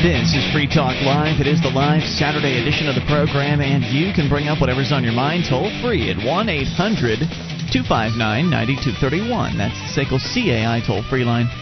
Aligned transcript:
This 0.00 0.32
is 0.32 0.50
Free 0.50 0.66
Talk 0.66 0.96
Live. 1.04 1.44
It 1.44 1.46
is 1.46 1.60
the 1.60 1.68
live 1.68 2.00
Saturday 2.00 2.56
edition 2.56 2.88
of 2.88 2.94
the 2.94 3.04
program, 3.04 3.60
and 3.60 3.84
you 3.84 4.14
can 4.16 4.30
bring 4.30 4.48
up 4.48 4.58
whatever's 4.58 4.92
on 4.92 5.04
your 5.04 5.12
mind 5.12 5.44
toll 5.46 5.68
free 5.84 6.08
at 6.08 6.16
1 6.16 6.48
800 6.48 7.20
259 7.68 8.16
9231. 8.16 9.60
That's 9.60 9.76
the 9.76 10.00
SACL 10.00 10.16
CAI 10.16 10.80
toll 10.88 11.04
free 11.04 11.22
line. 11.22 11.52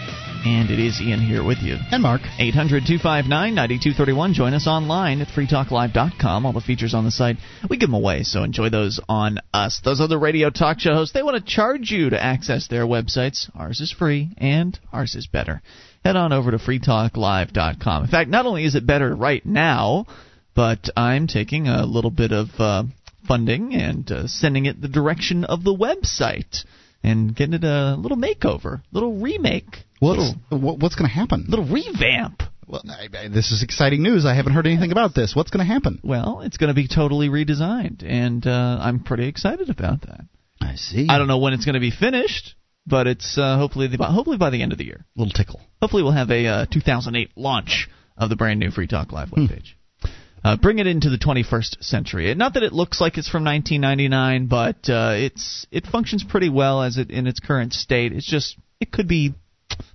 And 0.47 0.71
it 0.71 0.79
is 0.79 1.03
Ian 1.03 1.19
here 1.19 1.43
with 1.43 1.59
you. 1.67 1.83
And 1.91 2.01
Mark. 2.01 2.23
800 2.39 2.87
259 2.87 3.27
9231. 3.27 4.35
Join 4.35 4.55
us 4.55 4.69
online 4.69 5.21
at 5.21 5.35
freetalklive.com. 5.35 6.47
All 6.47 6.53
the 6.53 6.61
features 6.61 6.95
on 6.95 7.03
the 7.03 7.11
site, 7.11 7.39
we 7.69 7.77
give 7.77 7.91
them 7.91 7.99
away, 7.99 8.23
so 8.23 8.45
enjoy 8.45 8.71
those 8.71 9.01
on 9.09 9.41
us. 9.53 9.81
Those 9.83 10.01
other 10.01 10.17
radio 10.17 10.51
talk 10.51 10.79
show 10.79 10.95
hosts, 10.95 11.13
they 11.13 11.25
want 11.25 11.45
to 11.45 11.53
charge 11.53 11.91
you 11.91 12.11
to 12.11 12.23
access 12.23 12.69
their 12.69 12.87
websites. 12.87 13.51
Ours 13.59 13.81
is 13.81 13.91
free, 13.91 14.31
and 14.39 14.79
ours 14.93 15.17
is 15.17 15.27
better 15.27 15.61
head 16.09 16.17
on 16.17 16.33
over 16.33 16.51
to 16.51 16.59
freetalklive.com. 16.59 18.05
In 18.05 18.11
fact, 18.11 18.31
not 18.31 18.47
only 18.47 18.65
is 18.65 18.75
it 18.75 18.87
better 18.87 19.15
right 19.15 19.45
now, 19.45 20.07
but 20.55 20.89
I'm 20.97 21.27
taking 21.27 21.69
a 21.69 21.85
little 21.85 22.11
bit 22.11 22.33
of 22.33 22.49
uh, 22.59 22.85
funding 23.27 23.75
and 23.75 24.11
uh, 24.11 24.27
sending 24.27 24.65
it 24.65 24.81
the 24.81 24.89
direction 24.89 25.45
of 25.45 25.65
the 25.65 25.75
website 25.75 26.65
and 27.03 27.37
getting 27.37 27.53
it 27.53 27.65
a 27.65 27.95
little 27.97 28.17
makeover, 28.17 28.81
little 28.91 29.21
remake. 29.21 29.85
What's, 30.01 30.35
little, 30.51 30.79
what's 30.79 30.95
going 30.95 31.11
to 31.11 31.15
happen? 31.15 31.45
Little 31.47 31.67
revamp. 31.67 32.43
Well, 32.67 32.83
I, 32.89 33.09
I, 33.15 33.29
this 33.29 33.51
is 33.53 33.63
exciting 33.63 34.03
news. 34.03 34.25
I 34.25 34.35
haven't 34.35 34.55
heard 34.55 34.67
anything 34.67 34.93
about 34.93 35.15
this. 35.15 35.37
What's 35.37 35.51
going 35.51 35.67
to 35.67 35.71
happen? 35.71 36.01
Well, 36.03 36.41
it's 36.41 36.57
going 36.57 36.69
to 36.69 36.75
be 36.75 36.89
totally 36.89 37.29
redesigned, 37.29 38.03
and 38.03 38.47
uh, 38.47 38.79
I'm 38.81 39.01
pretty 39.05 39.29
excited 39.29 39.69
about 39.69 40.03
that. 40.03 40.23
I 40.61 40.75
see. 40.77 41.07
I 41.09 41.19
don't 41.19 41.29
know 41.29 41.39
when 41.39 41.53
it's 41.53 41.67
going 41.67 41.75
to 41.75 41.81
be 41.81 41.91
finished 41.91 42.55
but 42.89 43.07
it's 43.07 43.37
uh, 43.39 43.57
hopefully 43.59 43.87
the, 43.89 44.03
hopefully 44.03 44.37
by 44.37 44.51
the 44.51 44.63
end 44.63 44.73
of 44.73 44.79
the 44.79 44.85
year. 44.85 45.05
a 45.17 45.19
Little 45.19 45.33
tickle. 45.33 45.61
Hopefully 45.81 46.03
we'll 46.03 46.13
have 46.13 46.31
a 46.31 46.47
uh, 46.47 46.67
2008 46.67 47.31
launch 47.37 47.89
of 48.17 48.31
the 48.31 48.37
brand 48.37 48.59
new 48.61 48.71
Free 48.71 48.87
Talk 48.87 49.13
Live 49.13 49.29
webpage. 49.29 49.75
Hmm. 50.03 50.09
Uh, 50.45 50.57
bring 50.57 50.79
it 50.79 50.87
into 50.87 51.11
the 51.11 51.19
21st 51.19 51.83
century. 51.83 52.33
Not 52.35 52.55
that 52.55 52.63
it 52.63 52.73
looks 52.73 53.01
like 53.01 53.19
it's 53.19 53.29
from 53.29 53.45
1999, 53.45 54.47
but 54.47 54.77
uh, 54.89 55.15
it's 55.17 55.67
it 55.71 55.85
functions 55.85 56.25
pretty 56.25 56.49
well 56.49 56.83
as 56.83 56.97
it 56.97 57.11
in 57.11 57.27
its 57.27 57.41
current 57.41 57.73
state. 57.73 58.13
It's 58.13 58.27
just 58.27 58.57
it 58.81 58.93
could 58.93 59.09
be 59.09 59.35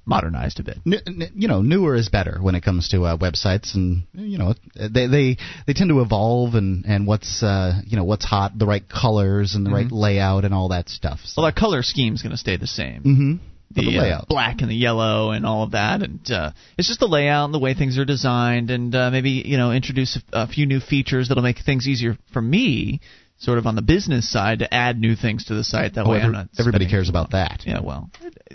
modernized 0.06 0.60
a 0.60 0.64
bit. 0.64 0.78
You 0.86 1.48
know, 1.48 1.62
newer 1.62 1.96
is 1.96 2.10
better 2.10 2.38
when 2.42 2.56
it 2.56 2.64
comes 2.64 2.90
to 2.90 3.04
uh, 3.04 3.18
websites, 3.18 3.76
and 3.76 4.04
you 4.14 4.38
know 4.38 4.54
they 4.76 5.08
they 5.08 5.38
they 5.68 5.74
tend 5.74 5.90
to 5.90 6.02
evolve 6.02 6.56
and 6.56 6.86
and 6.86 7.08
what's 7.08 7.44
uh, 7.44 7.82
you 7.86 7.98
know 7.98 8.04
what's 8.04 8.26
hot, 8.26 8.58
the 8.58 8.66
right 8.66 8.88
colors 8.88 9.56
and 9.56 9.66
the 9.66 9.70
mm-hmm. 9.70 9.76
right 9.76 9.92
layout 9.92 10.46
and 10.46 10.54
all 10.54 10.70
that 10.70 10.90
stuff. 10.90 11.20
So. 11.24 11.42
Well, 11.42 11.46
our 11.46 11.54
color 11.54 11.84
scheme 11.84 12.14
is 12.14 12.22
going 12.22 12.32
to 12.32 12.38
stay 12.38 12.58
the 12.58 12.68
same. 12.68 13.04
Mm-hmm. 13.04 13.34
The, 13.72 13.82
the, 13.82 13.98
layout, 13.98 14.22
uh, 14.24 14.26
black 14.30 14.62
and 14.62 14.70
the 14.70 14.76
yellow, 14.76 15.32
and 15.32 15.48
all 15.48 15.64
of 15.64 15.72
that, 15.72 16.04
and 16.04 16.20
uh, 16.30 16.52
it's 16.78 16.88
just 16.88 17.00
the 17.00 17.08
layout 17.08 17.46
and 17.46 17.54
the 17.54 17.60
way 17.60 17.74
things 17.74 17.98
are 17.98 18.06
designed, 18.06 18.70
and 18.70 18.94
uh, 18.94 19.10
maybe 19.10 19.32
you 19.32 19.58
know 19.58 19.72
introduce 19.72 20.20
a, 20.32 20.44
a 20.44 20.48
few 20.48 20.68
new 20.68 20.80
features 20.80 21.30
that'll 21.30 21.42
make 21.44 21.58
things 21.66 21.88
easier 21.88 22.18
for 22.32 22.42
me 22.42 23.02
sort 23.44 23.58
of 23.58 23.68
on 23.68 23.76
the 23.76 23.82
business 23.82 24.32
side 24.32 24.60
to 24.60 24.74
add 24.74 24.98
new 24.98 25.16
things 25.16 25.46
to 25.46 25.54
the 25.54 25.64
site. 25.64 25.96
That 25.96 26.06
oh, 26.06 26.12
way, 26.12 26.22
every, 26.22 26.38
everybody 26.58 26.90
cares 26.90 27.10
about 27.10 27.32
that. 27.32 27.64
Yeah, 27.66 27.82
well, 27.82 28.10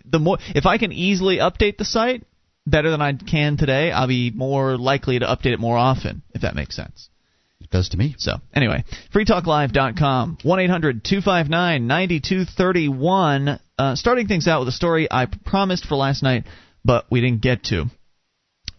the 0.04 0.18
more 0.18 0.38
if 0.54 0.66
I 0.66 0.78
can 0.78 0.92
easily 0.92 1.38
update 1.38 1.76
the 1.76 1.84
site 1.84 2.24
better 2.66 2.90
than 2.90 3.02
I 3.02 3.12
can 3.12 3.56
today, 3.56 3.92
I'll 3.92 4.08
be 4.08 4.30
more 4.30 4.76
likely 4.76 5.18
to 5.18 5.26
update 5.26 5.52
it 5.52 5.60
more 5.60 5.76
often. 5.76 6.22
If 6.34 6.42
that 6.42 6.54
makes 6.54 6.74
sense. 6.74 7.10
It 7.60 7.70
does 7.70 7.90
to 7.90 7.96
me. 7.96 8.14
So 8.18 8.36
anyway, 8.54 8.84
freetalklive.com, 9.14 10.38
one 10.42 10.60
eight 10.60 10.70
hundred 10.70 11.04
two 11.04 11.20
five 11.20 11.48
nine 11.48 11.86
ninety 11.86 12.20
two 12.20 12.44
thirty 12.44 12.88
one. 12.88 13.60
Uh, 13.78 13.94
starting 13.94 14.26
things 14.26 14.48
out 14.48 14.60
with 14.60 14.68
a 14.68 14.72
story 14.72 15.06
I 15.10 15.26
promised 15.26 15.84
for 15.84 15.96
last 15.96 16.22
night, 16.22 16.44
but 16.84 17.06
we 17.10 17.20
didn't 17.20 17.42
get 17.42 17.64
to 17.64 17.86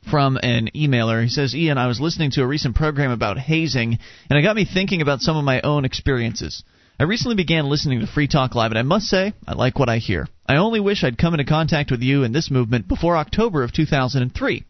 from 0.10 0.38
an 0.42 0.70
emailer. 0.76 1.24
He 1.24 1.30
says, 1.30 1.56
Ian, 1.56 1.78
I 1.78 1.88
was 1.88 2.00
listening 2.00 2.32
to 2.32 2.42
a 2.42 2.48
recent 2.48 2.76
program 2.76 3.12
about 3.12 3.38
hazing, 3.38 4.00
and 4.30 4.40
it 4.40 4.42
got 4.42 4.56
me 4.56 4.66
thinking 4.66 5.02
about 5.02 5.22
some 5.22 5.38
of 5.38 5.44
my 5.44 5.62
own 5.62 5.86
experiences. 5.86 6.64
I 7.00 7.04
recently 7.04 7.36
began 7.36 7.70
listening 7.70 8.02
to 8.02 8.08
Free 8.08 8.28
Talk 8.28 8.56
Live, 8.56 8.72
and 8.72 8.80
I 8.80 8.84
must 8.84 9.08
say, 9.08 9.34
I 9.48 9.54
like 9.54 9.80
what 9.80 9.88
I 9.88 10.00
hear. 10.00 10.28
I 10.46 10.58
only 10.58 10.80
wish 10.80 11.04
I'd 11.04 11.18
come 11.18 11.34
into 11.34 11.46
contact 11.46 11.92
with 11.92 12.02
you 12.02 12.24
and 12.24 12.36
this 12.36 12.52
movement 12.52 12.88
before 12.88 13.16
October 13.16 13.64
of 13.64 13.72
2003. 13.72 14.66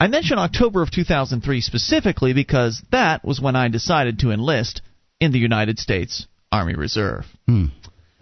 I 0.00 0.06
mention 0.06 0.38
October 0.38 0.82
of 0.82 0.90
2003 0.90 1.60
specifically 1.60 2.32
because 2.32 2.82
that 2.92 3.24
was 3.24 3.40
when 3.40 3.56
I 3.56 3.68
decided 3.68 4.18
to 4.18 4.30
enlist 4.30 4.82
in 5.20 5.32
the 5.32 5.38
United 5.38 5.78
States 5.78 6.26
Army 6.52 6.74
Reserve. 6.74 7.24
Hmm. 7.46 7.66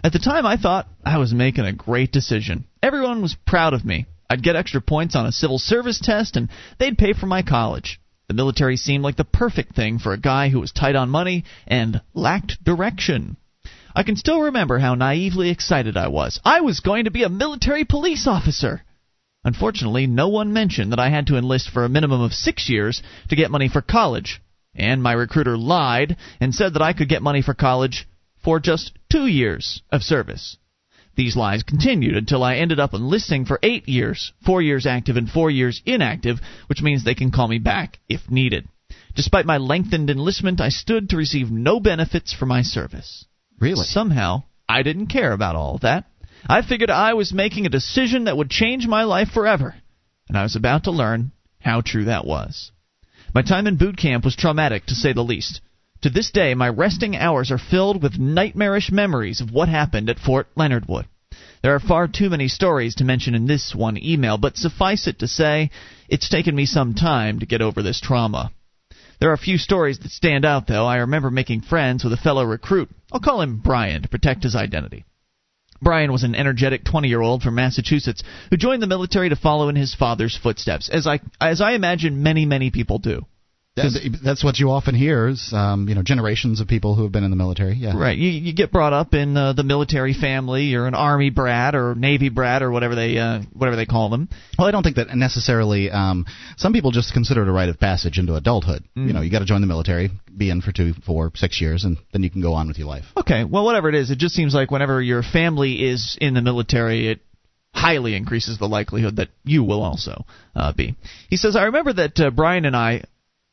At 0.05 0.13
the 0.13 0.19
time, 0.19 0.47
I 0.47 0.57
thought 0.57 0.89
I 1.05 1.19
was 1.19 1.35
making 1.35 1.65
a 1.65 1.73
great 1.73 2.13
decision. 2.13 2.65
Everyone 2.83 3.23
was 3.23 3.37
proud 3.47 3.75
of 3.75 3.85
me. 3.85 4.07
I'd 4.29 4.43
get 4.43 4.57
extra 4.57 4.81
points 4.81 5.15
on 5.15 5.27
a 5.27 5.33
civil 5.33 5.59
service 5.59 6.01
test, 6.01 6.37
and 6.37 6.49
they'd 6.79 6.99
pay 6.99 7.13
for 7.13 7.27
my 7.27 7.43
college. 7.43 8.01
The 8.29 8.35
military 8.35 8.77
seemed 8.77 9.05
like 9.05 9.17
the 9.17 9.25
perfect 9.25 9.77
thing 9.77 9.99
for 9.99 10.13
a 10.13 10.19
guy 10.19 10.49
who 10.49 10.61
was 10.61 10.73
tight 10.73 10.97
on 10.97 11.11
money 11.11 11.45
and 11.67 12.01
lacked 12.13 12.63
direction. 12.65 13.37
I 13.95 14.03
can 14.03 14.17
still 14.17 14.41
remember 14.41 14.79
how 14.79 14.95
naively 14.95 15.49
excited 15.49 15.97
I 15.97 16.09
was. 16.09 16.41
I 16.45 16.61
was 16.61 16.81
going 16.81 17.05
to 17.05 17.11
be 17.11 17.23
a 17.23 17.29
military 17.29 17.85
police 17.85 18.27
officer. 18.27 18.83
Unfortunately, 19.45 20.09
no 20.09 20.29
one 20.29 20.53
mentioned 20.53 20.91
that 20.91 20.99
I 20.99 21.09
had 21.09 21.29
to 21.29 21.37
enlist 21.37 21.71
for 21.71 21.85
a 21.85 21.89
minimum 21.89 22.21
of 22.21 22.35
six 22.35 22.69
years 22.69 23.01
to 23.29 23.37
get 23.37 23.51
money 23.53 23.69
for 23.69 23.81
college, 23.81 24.43
and 24.75 25.03
my 25.03 25.13
recruiter 25.13 25.57
lied 25.57 26.17
and 26.41 26.53
said 26.53 26.75
that 26.75 26.83
I 26.83 26.93
could 26.93 27.09
get 27.09 27.23
money 27.23 27.43
for 27.43 27.55
college 27.55 28.09
for 28.43 28.59
just 28.59 28.93
two 29.09 29.27
years 29.27 29.83
of 29.93 30.03
service. 30.03 30.57
These 31.17 31.35
lies 31.35 31.63
continued 31.63 32.15
until 32.15 32.45
I 32.45 32.57
ended 32.57 32.79
up 32.79 32.93
enlisting 32.93 33.47
for 33.47 33.59
eight 33.63 33.89
years, 33.89 34.33
four 34.45 34.61
years 34.61 34.87
active 34.87 35.17
and 35.17 35.29
four 35.29 35.51
years 35.51 35.83
inactive, 35.87 36.41
which 36.67 36.83
means 36.83 37.05
they 37.05 37.15
can 37.15 37.31
call 37.31 37.49
me 37.49 37.59
back 37.59 37.99
if 38.09 38.31
needed. 38.31 38.69
Despite 39.15 39.47
my 39.47 39.57
lengthened 39.57 40.11
enlistment, 40.11 40.61
I 40.61 40.69
stood 40.69 41.09
to 41.09 41.17
receive 41.17 41.51
no 41.51 41.81
benefits 41.81 42.35
for 42.35 42.45
my 42.45 42.61
service. 42.61 43.25
Really? 43.59 43.87
Somehow, 43.87 44.45
I 44.69 44.83
didn't 44.83 45.07
care 45.07 45.33
about 45.33 45.57
all 45.57 45.77
of 45.77 45.81
that. 45.81 46.05
I 46.47 46.61
figured 46.61 46.91
I 46.91 47.15
was 47.15 47.33
making 47.33 47.65
a 47.65 47.71
decision 47.71 48.25
that 48.25 48.37
would 48.37 48.51
change 48.51 48.87
my 48.87 49.05
life 49.05 49.31
forever, 49.31 49.75
and 50.29 50.37
I 50.37 50.43
was 50.43 50.55
about 50.55 50.85
to 50.85 50.91
learn 50.91 51.33
how 51.61 51.81
true 51.81 52.05
that 52.05 52.27
was. 52.27 52.71
My 53.35 53.41
time 53.41 53.67
in 53.67 53.77
boot 53.77 53.97
camp 53.97 54.25
was 54.25 54.37
traumatic, 54.37 54.87
to 54.87 54.95
say 54.95 55.15
the 55.15 55.25
least. 55.25 55.63
To 56.07 56.11
this 56.11 56.31
day, 56.31 56.55
my 56.55 56.69
resting 56.69 57.17
hours 57.17 57.51
are 57.51 57.59
filled 57.59 58.01
with 58.01 58.17
nightmarish 58.17 58.93
memories 58.93 59.41
of 59.41 59.51
what 59.51 59.69
happened 59.69 60.09
at 60.09 60.21
Fort 60.21 60.47
Leonard 60.55 60.87
Wood. 60.87 61.07
There 61.65 61.75
are 61.75 61.81
far 61.81 62.07
too 62.07 62.31
many 62.31 62.47
stories 62.47 62.95
to 62.95 63.05
mention 63.05 63.35
in 63.35 63.49
this 63.49 63.75
one 63.75 63.99
email, 64.01 64.39
but 64.39 64.57
suffice 64.57 65.09
it 65.09 65.19
to 65.19 65.27
say, 65.27 65.73
it's 66.09 66.29
taken 66.29 66.55
me 66.55 66.65
some 66.65 66.95
time 66.95 67.41
to 67.41 67.47
get 67.47 67.61
over 67.61 67.83
this 67.83 68.01
trauma. 68.01 68.53
There 69.19 69.31
are 69.31 69.33
a 69.33 69.49
few 69.49 69.59
stories 69.59 69.99
that 69.99 70.13
stand 70.13 70.45
out, 70.45 70.69
though. 70.69 70.87
I 70.87 70.99
remember 70.99 71.29
making 71.29 71.63
friends 71.63 72.05
with 72.05 72.13
a 72.13 72.17
fellow 72.17 72.45
recruit. 72.45 72.89
I'll 73.11 73.19
call 73.19 73.41
him 73.41 73.59
Brian 73.59 74.03
to 74.03 74.09
protect 74.09 74.45
his 74.45 74.55
identity. 74.55 75.05
Brian 75.83 76.13
was 76.13 76.23
an 76.23 76.37
energetic 76.37 76.85
20 76.85 77.09
year 77.09 77.21
old 77.21 77.43
from 77.43 77.57
Massachusetts 77.57 78.23
who 78.51 78.57
joined 78.57 78.81
the 78.81 78.87
military 78.87 79.31
to 79.31 79.35
follow 79.35 79.69
in 79.71 79.75
his 79.75 79.93
father's 79.93 80.37
footsteps, 80.37 80.89
as 80.89 81.09
I, 81.09 81.19
as 81.41 81.61
I 81.61 81.73
imagine 81.73 82.23
many, 82.23 82.47
many 82.47 82.71
people 82.71 83.01
do. 83.01 83.27
That's 83.77 84.43
what 84.43 84.59
you 84.59 84.71
often 84.71 84.95
hear 84.95 85.29
is, 85.29 85.53
um, 85.53 85.89
you 85.89 85.95
know, 85.95 86.03
generations 86.03 86.61
of 86.61 86.69
people 86.69 86.95
who 86.95 87.03
have 87.03 87.13
been 87.13 87.25
in 87.25 87.31
the 87.31 87.37
military. 87.37 87.75
Yeah. 87.75 87.97
Right. 87.97 88.17
You, 88.17 88.31
you 88.31 88.55
get 88.55 88.73
brought 88.73 88.95
up 88.95 89.13
in 89.13 89.37
uh, 89.37 89.53
the 89.53 89.65
military 89.65 90.15
family. 90.15 90.65
You're 90.65 90.87
an 90.87 90.95
army 90.95 91.29
brat 91.29 91.75
or 91.75 91.95
navy 91.95 92.31
brat 92.31 92.63
or 92.63 92.71
whatever 92.71 92.95
they 92.95 93.19
uh, 93.19 93.41
whatever 93.53 93.77
they 93.77 93.85
call 93.85 94.09
them. 94.09 94.31
Well, 94.59 94.67
I 94.67 94.71
don't 94.71 94.83
think 94.83 94.97
that 94.97 95.15
necessarily. 95.15 95.91
Um, 95.91 96.25
some 96.57 96.73
people 96.73 96.91
just 96.91 97.13
consider 97.13 97.43
it 97.43 97.49
a 97.49 97.53
rite 97.53 97.69
of 97.69 97.79
passage 97.79 98.19
into 98.19 98.35
adulthood. 98.35 98.83
Mm. 98.97 99.09
You 99.09 99.13
know, 99.13 99.21
you 99.21 99.31
got 99.31 99.41
to 99.41 99.45
join 99.45 99.61
the 99.61 99.67
military, 99.67 100.11
be 100.35 100.49
in 100.51 100.63
for 100.63 100.73
two, 100.73 100.95
four, 101.05 101.33
six 101.35 101.61
years, 101.61 101.85
and 101.85 101.99
then 102.13 102.23
you 102.23 102.31
can 102.31 102.41
go 102.41 102.55
on 102.55 102.69
with 102.69 102.79
your 102.79 102.89
life. 102.89 103.05
Okay. 103.17 103.45
Well, 103.45 103.65
whatever 103.65 103.91
it 103.91 103.95
is, 103.95 104.11
it 104.11 104.19
just 104.19 104.35
seems 104.35 104.55
like 104.55 104.71
whenever 104.71 105.03
your 105.03 105.23
family 105.23 105.85
is 105.85 106.17
in 106.19 106.33
the 106.33 106.43
military, 106.43 107.09
it 107.09 107.21
highly 107.75 108.15
increases 108.17 108.59
the 108.59 108.67
likelihood 108.67 109.17
that 109.17 109.29
you 109.45 109.63
will 109.63 109.83
also 109.83 110.25
uh, 110.55 110.73
be. 110.73 110.97
He 111.29 111.37
says, 111.37 111.57
I 111.57 111.65
remember 111.65 111.93
that 111.93 112.19
uh, 112.19 112.31
Brian 112.31 112.65
and 112.65 112.75
I 112.75 113.03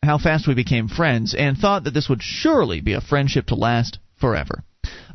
how 0.05 0.17
fast 0.17 0.47
we 0.47 0.53
became 0.53 0.87
friends 0.87 1.33
and 1.33 1.57
thought 1.57 1.83
that 1.83 1.93
this 1.93 2.09
would 2.09 2.21
surely 2.21 2.81
be 2.81 2.93
a 2.93 3.01
friendship 3.01 3.47
to 3.47 3.55
last 3.55 3.99
forever. 4.15 4.63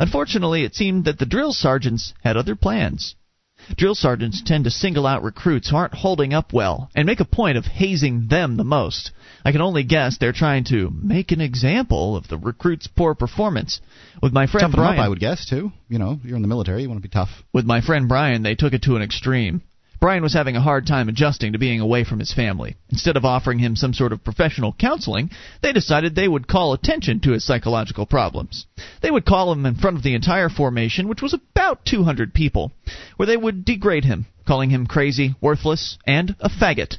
Unfortunately, 0.01 0.65
it 0.65 0.75
seemed 0.75 1.05
that 1.05 1.19
the 1.19 1.27
drill 1.27 1.53
sergeants 1.53 2.15
had 2.23 2.37
other 2.37 2.57
plans. 2.57 3.15
Drill 3.77 3.95
sergeants 3.95 4.41
tend 4.43 4.65
to 4.65 4.71
single 4.71 5.07
out 5.07 5.23
recruits 5.23 5.69
who 5.69 5.77
aren't 5.77 5.95
holding 5.95 6.33
up 6.33 6.53
well 6.53 6.91
and 6.95 7.07
make 7.07 7.21
a 7.21 7.25
point 7.25 7.59
of 7.59 7.67
hazing 7.67 8.29
them 8.29 8.57
the 8.57 8.65
most. 8.65 9.11
I 9.45 9.53
can 9.53 9.61
only 9.61 9.83
guess 9.83 10.17
they're 10.17 10.33
trying 10.33 10.65
to 10.65 10.91
make 10.91 11.33
an 11.33 11.41
example 11.41 12.17
of 12.17 12.29
the 12.29 12.39
recruit's 12.39 12.87
poor 12.87 13.15
performance. 13.15 13.81
With 14.23 14.33
my 14.33 14.47
friend 14.47 14.73
Toughen 14.73 14.77
Brian, 14.77 14.99
up, 14.99 15.05
I 15.05 15.09
would 15.09 15.21
guess 15.21 15.45
too. 15.45 15.73
You 15.89 15.99
know, 15.99 16.19
you're 16.23 16.37
in 16.37 16.43
the 16.43 16.49
military, 16.49 16.83
you 16.83 16.89
want 16.89 17.03
to 17.03 17.09
be 17.09 17.13
tough. 17.13 17.31
With 17.53 17.67
my 17.67 17.81
friend 17.81 18.09
Brian, 18.09 18.43
they 18.43 18.55
took 18.55 18.73
it 18.73 18.83
to 18.83 18.97
an 18.97 19.03
extreme. 19.03 19.63
Brian 20.01 20.23
was 20.23 20.35
having 20.35 20.55
a 20.55 20.61
hard 20.61 20.87
time 20.87 21.09
adjusting 21.09 21.53
to 21.53 21.59
being 21.59 21.81
away 21.81 22.05
from 22.05 22.21
his 22.21 22.33
family. 22.33 22.77
Instead 22.89 23.17
of 23.17 23.25
offering 23.25 23.59
him 23.59 23.75
some 23.75 23.93
sort 23.93 24.13
of 24.13 24.23
professional 24.23 24.73
counseling, 24.73 25.31
they 25.61 25.73
decided 25.73 26.15
they 26.15 26.29
would 26.29 26.47
call 26.47 26.73
attention 26.73 27.19
to 27.21 27.33
his 27.33 27.45
psychological 27.45 28.07
problems. 28.07 28.67
They 29.03 29.11
would 29.11 29.25
call 29.25 29.51
him 29.51 29.67
in 29.67 29.75
front 29.75 29.97
of 29.97 30.05
the 30.05 30.15
entire 30.15 30.49
formation, 30.49 31.09
which 31.09 31.23
was 31.23 31.35
about 31.35 31.85
200 31.85 32.33
people, 32.33 32.73
where 33.17 33.27
they 33.27 33.37
would 33.37 33.65
degrade 33.65 34.05
him, 34.05 34.27
calling 34.47 34.71
him 34.71 34.87
crazy, 34.87 35.35
worthless, 35.41 35.99
and 36.07 36.37
a 36.39 36.49
faggot. 36.49 36.99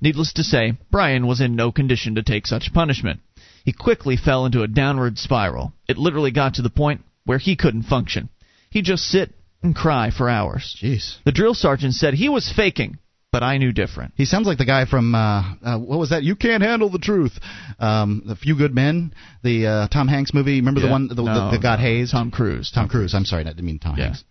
Needless 0.00 0.32
to 0.32 0.42
say, 0.42 0.76
Brian 0.90 1.28
was 1.28 1.40
in 1.40 1.54
no 1.54 1.70
condition 1.70 2.16
to 2.16 2.24
take 2.24 2.48
such 2.48 2.74
punishment. 2.74 3.20
He 3.64 3.72
quickly 3.72 4.16
fell 4.16 4.44
into 4.46 4.64
a 4.64 4.68
downward 4.68 5.16
spiral. 5.16 5.74
It 5.86 5.96
literally 5.96 6.32
got 6.32 6.54
to 6.54 6.62
the 6.62 6.70
point 6.70 7.04
where 7.24 7.38
he 7.38 7.54
couldn't 7.54 7.84
function. 7.84 8.28
He'd 8.70 8.84
just 8.84 9.04
sit 9.04 9.32
and 9.62 9.74
cry 9.74 10.10
for 10.10 10.28
hours. 10.28 10.76
Jeez. 10.82 11.16
The 11.24 11.32
drill 11.32 11.54
sergeant 11.54 11.94
said 11.94 12.14
he 12.14 12.28
was 12.28 12.50
faking, 12.54 12.98
but 13.30 13.42
I 13.42 13.58
knew 13.58 13.72
different. 13.72 14.12
He 14.16 14.24
sounds 14.24 14.46
like 14.46 14.58
the 14.58 14.64
guy 14.66 14.84
from 14.84 15.14
uh, 15.14 15.54
uh, 15.62 15.78
what 15.78 15.98
was 15.98 16.10
that? 16.10 16.22
You 16.22 16.36
can't 16.36 16.62
handle 16.62 16.90
the 16.90 16.98
truth. 16.98 17.32
Um, 17.78 18.22
the 18.26 18.36
Few 18.36 18.56
Good 18.56 18.74
Men, 18.74 19.14
the 19.42 19.66
uh, 19.66 19.88
Tom 19.88 20.08
Hanks 20.08 20.34
movie. 20.34 20.56
Remember 20.56 20.80
the 20.80 20.90
one 20.90 21.08
the, 21.08 21.14
No, 21.14 21.50
the 21.50 21.58
got 21.58 21.78
no. 21.78 21.84
Hayes? 21.86 22.10
Tom 22.10 22.30
Cruise. 22.30 22.70
Tom 22.74 22.88
Cruise. 22.88 23.14
I'm 23.14 23.24
sorry, 23.24 23.42
I 23.42 23.48
didn't 23.48 23.64
mean 23.64 23.78
Tom 23.78 23.96
Yeah. 23.96 24.04
Hanks. 24.06 24.24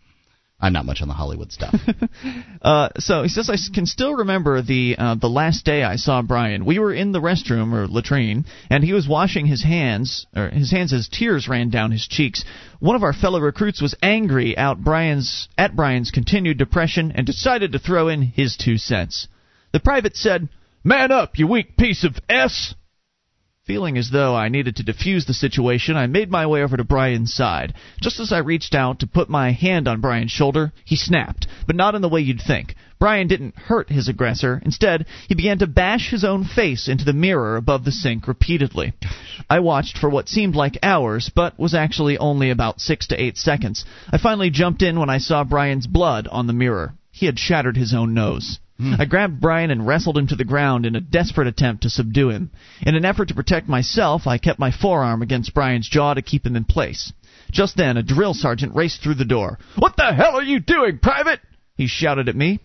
I'm 0.61 0.73
not 0.73 0.85
much 0.85 1.01
on 1.01 1.07
the 1.07 1.13
Hollywood 1.13 1.51
stuff. 1.51 1.75
Uh, 2.61 2.89
so 2.97 3.23
he 3.23 3.29
says 3.29 3.49
I 3.49 3.55
can 3.73 3.87
still 3.87 4.13
remember 4.13 4.61
the 4.61 4.95
uh, 4.95 5.15
the 5.15 5.27
last 5.27 5.65
day 5.65 5.83
I 5.83 5.95
saw 5.95 6.21
Brian. 6.21 6.63
We 6.63 6.77
were 6.77 6.93
in 6.93 7.11
the 7.11 7.19
restroom 7.19 7.73
or 7.73 7.87
latrine, 7.87 8.45
and 8.69 8.83
he 8.83 8.93
was 8.93 9.07
washing 9.07 9.47
his 9.47 9.63
hands 9.63 10.27
or 10.35 10.49
his 10.49 10.69
hands 10.69 10.93
as 10.93 11.07
tears 11.07 11.47
ran 11.47 11.71
down 11.71 11.89
his 11.89 12.07
cheeks. 12.07 12.45
One 12.79 12.95
of 12.95 13.01
our 13.01 13.13
fellow 13.13 13.39
recruits 13.39 13.81
was 13.81 13.95
angry 14.03 14.55
out 14.55 14.83
Brian's 14.83 15.49
at 15.57 15.75
Brian's 15.75 16.11
continued 16.11 16.59
depression 16.59 17.11
and 17.15 17.25
decided 17.25 17.71
to 17.71 17.79
throw 17.79 18.09
in 18.09 18.21
his 18.21 18.55
two 18.55 18.77
cents. 18.77 19.27
The 19.71 19.79
private 19.79 20.15
said, 20.15 20.47
"Man 20.83 21.11
up, 21.11 21.39
you 21.39 21.47
weak 21.47 21.77
piece 21.77 22.03
of 22.03 22.19
s." 22.29 22.75
Feeling 23.71 23.97
as 23.97 24.09
though 24.09 24.35
I 24.35 24.49
needed 24.49 24.75
to 24.75 24.83
defuse 24.83 25.25
the 25.25 25.33
situation, 25.33 25.95
I 25.95 26.05
made 26.05 26.29
my 26.29 26.45
way 26.45 26.61
over 26.61 26.75
to 26.75 26.83
Brian's 26.83 27.33
side. 27.33 27.73
Just 28.01 28.19
as 28.19 28.33
I 28.33 28.39
reached 28.39 28.75
out 28.75 28.99
to 28.99 29.07
put 29.07 29.29
my 29.29 29.53
hand 29.53 29.87
on 29.87 30.01
Brian's 30.01 30.31
shoulder, 30.31 30.73
he 30.83 30.97
snapped, 30.97 31.47
but 31.65 31.77
not 31.77 31.95
in 31.95 32.01
the 32.01 32.09
way 32.09 32.19
you'd 32.19 32.41
think. 32.41 32.75
Brian 32.99 33.29
didn't 33.29 33.55
hurt 33.55 33.89
his 33.89 34.09
aggressor. 34.09 34.61
Instead, 34.65 35.05
he 35.29 35.35
began 35.35 35.57
to 35.59 35.67
bash 35.67 36.09
his 36.09 36.25
own 36.25 36.43
face 36.43 36.89
into 36.89 37.05
the 37.05 37.13
mirror 37.13 37.55
above 37.55 37.85
the 37.85 37.93
sink 37.93 38.27
repeatedly. 38.27 38.91
I 39.49 39.61
watched 39.61 39.97
for 39.97 40.09
what 40.09 40.27
seemed 40.27 40.55
like 40.55 40.77
hours, 40.83 41.31
but 41.33 41.57
was 41.57 41.73
actually 41.73 42.17
only 42.17 42.49
about 42.49 42.81
six 42.81 43.07
to 43.07 43.23
eight 43.23 43.37
seconds. 43.37 43.85
I 44.11 44.17
finally 44.17 44.49
jumped 44.49 44.81
in 44.81 44.99
when 44.99 45.09
I 45.09 45.19
saw 45.19 45.45
Brian's 45.45 45.87
blood 45.87 46.27
on 46.27 46.45
the 46.45 46.51
mirror. 46.51 46.93
He 47.11 47.25
had 47.25 47.39
shattered 47.39 47.77
his 47.77 47.93
own 47.93 48.13
nose. 48.13 48.59
Mm. 48.81 48.99
I 48.99 49.05
grabbed 49.05 49.39
Brian 49.39 49.69
and 49.69 49.85
wrestled 49.85 50.17
him 50.17 50.27
to 50.27 50.35
the 50.35 50.43
ground 50.43 50.85
in 50.85 50.95
a 50.95 51.01
desperate 51.01 51.47
attempt 51.47 51.83
to 51.83 51.89
subdue 51.89 52.29
him. 52.29 52.49
In 52.81 52.95
an 52.95 53.05
effort 53.05 53.27
to 53.27 53.35
protect 53.35 53.69
myself, 53.69 54.25
I 54.25 54.39
kept 54.39 54.57
my 54.59 54.71
forearm 54.71 55.21
against 55.21 55.53
Brian's 55.53 55.87
jaw 55.87 56.15
to 56.15 56.21
keep 56.21 56.45
him 56.45 56.55
in 56.55 56.63
place. 56.63 57.13
Just 57.51 57.77
then, 57.77 57.97
a 57.97 58.03
drill 58.03 58.33
sergeant 58.33 58.75
raced 58.75 59.01
through 59.03 59.15
the 59.15 59.25
door. 59.25 59.59
What 59.77 59.97
the 59.97 60.13
hell 60.13 60.35
are 60.35 60.43
you 60.43 60.59
doing, 60.59 60.97
Private? 60.99 61.41
He 61.75 61.87
shouted 61.87 62.27
at 62.27 62.35
me. 62.35 62.59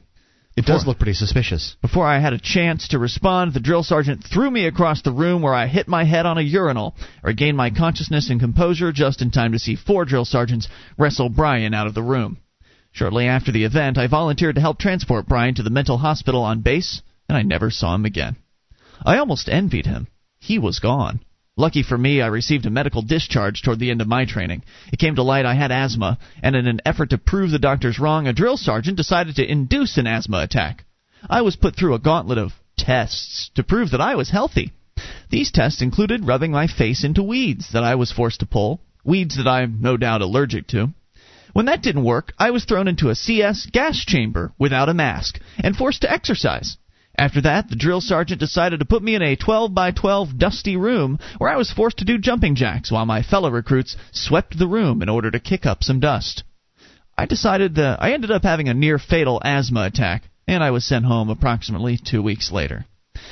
it 0.57 0.65
does 0.65 0.87
look 0.87 0.99
pretty 0.99 1.13
suspicious. 1.13 1.77
Before 1.83 2.07
I 2.07 2.19
had 2.19 2.33
a 2.33 2.39
chance 2.39 2.89
to 2.89 2.99
respond, 2.99 3.53
the 3.53 3.61
drill 3.61 3.83
sergeant 3.83 4.25
threw 4.25 4.51
me 4.51 4.67
across 4.67 5.03
the 5.03 5.13
room 5.13 5.43
where 5.43 5.55
I 5.55 5.67
hit 5.67 5.87
my 5.87 6.05
head 6.05 6.25
on 6.25 6.39
a 6.39 6.43
urinal. 6.43 6.95
I 7.23 7.29
regained 7.29 7.57
my 7.59 7.71
consciousness 7.71 8.31
and 8.31 8.41
composure 8.41 8.91
just 8.93 9.21
in 9.21 9.31
time 9.31 9.53
to 9.53 9.59
see 9.59 9.77
four 9.77 10.07
drill 10.07 10.25
sergeants 10.25 10.69
wrestle 10.97 11.29
Brian 11.29 11.75
out 11.75 11.87
of 11.87 11.95
the 11.95 12.03
room. 12.03 12.39
Shortly 12.97 13.29
after 13.29 13.53
the 13.53 13.65
event, 13.65 13.99
I 13.99 14.07
volunteered 14.07 14.55
to 14.55 14.61
help 14.63 14.79
transport 14.79 15.29
Brian 15.29 15.55
to 15.57 15.63
the 15.63 15.69
mental 15.69 15.99
hospital 15.99 16.43
on 16.43 16.63
base, 16.63 17.03
and 17.29 17.37
I 17.37 17.43
never 17.43 17.71
saw 17.71 17.95
him 17.95 18.07
again. 18.07 18.37
I 19.05 19.19
almost 19.19 19.51
envied 19.51 19.85
him. 19.85 20.07
He 20.39 20.59
was 20.59 20.79
gone. 20.79 21.21
Lucky 21.59 21.83
for 21.83 21.99
me, 21.99 22.23
I 22.23 22.29
received 22.29 22.65
a 22.65 22.71
medical 22.71 23.03
discharge 23.03 23.61
toward 23.61 23.81
the 23.81 23.91
end 23.91 24.01
of 24.01 24.09
my 24.09 24.25
training. 24.25 24.63
It 24.91 24.99
came 24.99 25.15
to 25.17 25.23
light 25.23 25.45
I 25.45 25.53
had 25.53 25.71
asthma, 25.71 26.17
and 26.43 26.57
in 26.57 26.67
an 26.67 26.81
effort 26.87 27.11
to 27.11 27.19
prove 27.19 27.51
the 27.51 27.59
doctors 27.59 27.99
wrong, 27.99 28.27
a 28.27 28.33
drill 28.33 28.57
sergeant 28.57 28.97
decided 28.97 29.37
to 29.37 29.47
induce 29.47 29.99
an 29.99 30.07
asthma 30.07 30.39
attack. 30.39 30.87
I 31.29 31.43
was 31.43 31.55
put 31.55 31.77
through 31.77 31.93
a 31.93 31.99
gauntlet 31.99 32.39
of 32.39 32.55
tests 32.79 33.51
to 33.57 33.63
prove 33.63 33.91
that 33.91 34.01
I 34.01 34.15
was 34.15 34.31
healthy. 34.31 34.73
These 35.29 35.51
tests 35.51 35.83
included 35.83 36.25
rubbing 36.25 36.51
my 36.51 36.67
face 36.67 37.05
into 37.05 37.23
weeds 37.23 37.73
that 37.73 37.85
I 37.85 37.97
was 37.97 38.11
forced 38.11 38.41
to 38.41 38.47
pull, 38.47 38.81
weeds 39.05 39.37
that 39.37 39.47
I'm 39.47 39.83
no 39.83 39.99
doubt 39.99 40.23
allergic 40.23 40.67
to. 40.69 40.95
When 41.57 41.65
that 41.65 41.81
didn't 41.81 42.05
work, 42.05 42.35
I 42.39 42.51
was 42.51 42.67
thrown 42.67 42.87
into 42.87 43.09
a 43.09 43.15
CS 43.15 43.65
gas 43.73 44.05
chamber 44.05 44.53
without 44.59 44.91
a 44.91 44.93
mask 44.93 45.41
and 45.57 45.75
forced 45.75 46.03
to 46.03 46.13
exercise. 46.13 46.77
After 47.17 47.41
that, 47.41 47.71
the 47.71 47.77
drill 47.77 48.03
sergeant 48.03 48.41
decided 48.41 48.81
to 48.81 48.85
put 48.85 49.03
me 49.03 49.15
in 49.15 49.23
a 49.23 49.37
12 49.37 49.73
by 49.73 49.91
12 49.91 50.37
dusty 50.37 50.77
room 50.77 51.19
where 51.39 51.49
I 51.49 51.57
was 51.57 51.73
forced 51.73 51.97
to 51.97 52.05
do 52.05 52.19
jumping 52.19 52.57
jacks 52.57 52.93
while 52.93 53.07
my 53.07 53.23
fellow 53.23 53.49
recruits 53.51 53.97
swept 54.13 54.59
the 54.59 54.67
room 54.67 55.01
in 55.01 55.09
order 55.09 55.31
to 55.31 55.41
kick 55.41 55.65
up 55.65 55.83
some 55.83 55.99
dust. 55.99 56.45
I 57.17 57.25
decided 57.25 57.77
that 57.77 58.03
I 58.03 58.13
ended 58.13 58.31
up 58.31 58.43
having 58.43 58.69
a 58.69 58.75
near 58.75 58.99
fatal 58.99 59.41
asthma 59.43 59.85
attack, 59.87 60.29
and 60.47 60.63
I 60.63 60.73
was 60.73 60.85
sent 60.85 61.07
home 61.07 61.31
approximately 61.31 61.97
two 61.97 62.23
weeks 62.23 62.53
later. 62.53 62.85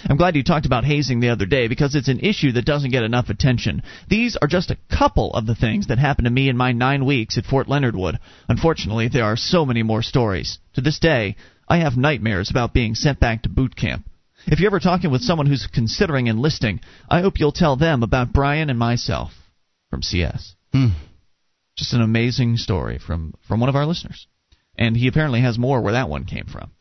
I'm 0.09 0.17
glad 0.17 0.37
you 0.37 0.43
talked 0.43 0.67
about 0.67 0.85
hazing 0.85 1.21
the 1.21 1.31
other 1.31 1.47
day 1.47 1.69
because 1.69 1.95
it's 1.95 2.09
an 2.09 2.21
issue 2.21 2.53
that 2.53 2.65
doesn't 2.65 2.91
get 2.91 3.03
enough 3.03 3.29
attention. 3.29 3.83
These 4.09 4.37
are 4.41 4.49
just 4.49 4.71
a 4.71 4.79
couple 4.91 5.33
of 5.33 5.47
the 5.47 5.55
things 5.55 5.87
that 5.89 5.99
happened 5.99 6.27
to 6.27 6.31
me 6.31 6.49
in 6.49 6.57
my 6.57 6.73
nine 6.73 7.05
weeks 7.05 7.39
at 7.39 7.47
Fort 7.47 7.69
Leonard 7.69 7.97
Wood. 7.97 8.19
Unfortunately, 8.49 9.09
there 9.09 9.25
are 9.25 9.37
so 9.37 9.65
many 9.65 9.83
more 9.83 10.03
stories. 10.03 10.59
To 10.75 10.81
this 10.81 10.99
day, 10.99 11.37
I 11.69 11.79
have 11.79 11.97
nightmares 11.97 12.51
about 12.51 12.75
being 12.75 12.95
sent 12.95 13.21
back 13.21 13.43
to 13.43 13.49
boot 13.49 13.77
camp. 13.77 14.09
If 14.47 14.61
you're 14.61 14.69
ever 14.69 14.81
talking 14.81 15.11
with 15.11 15.23
someone 15.23 15.47
who's 15.47 15.67
considering 15.67 16.27
enlisting, 16.27 16.81
I 17.09 17.23
hope 17.23 17.39
you'll 17.39 17.53
tell 17.53 17.77
them 17.77 18.03
about 18.03 18.33
Brian 18.33 18.69
and 18.69 18.79
myself 18.79 19.33
from 19.89 20.03
CS. 20.03 20.55
Hmm. 20.73 20.89
Just 21.77 21.95
an 21.95 22.03
amazing 22.03 22.59
story 22.59 22.99
from, 22.99 23.35
from 23.49 23.61
one 23.61 23.69
of 23.69 23.77
our 23.77 23.87
listeners. 23.87 24.27
And 24.77 24.97
he 24.97 25.09
apparently 25.09 25.41
has 25.41 25.59
more 25.59 25.81
where 25.81 25.95
that 25.95 26.09
one 26.09 26.25
came 26.25 26.47
from. 26.47 26.73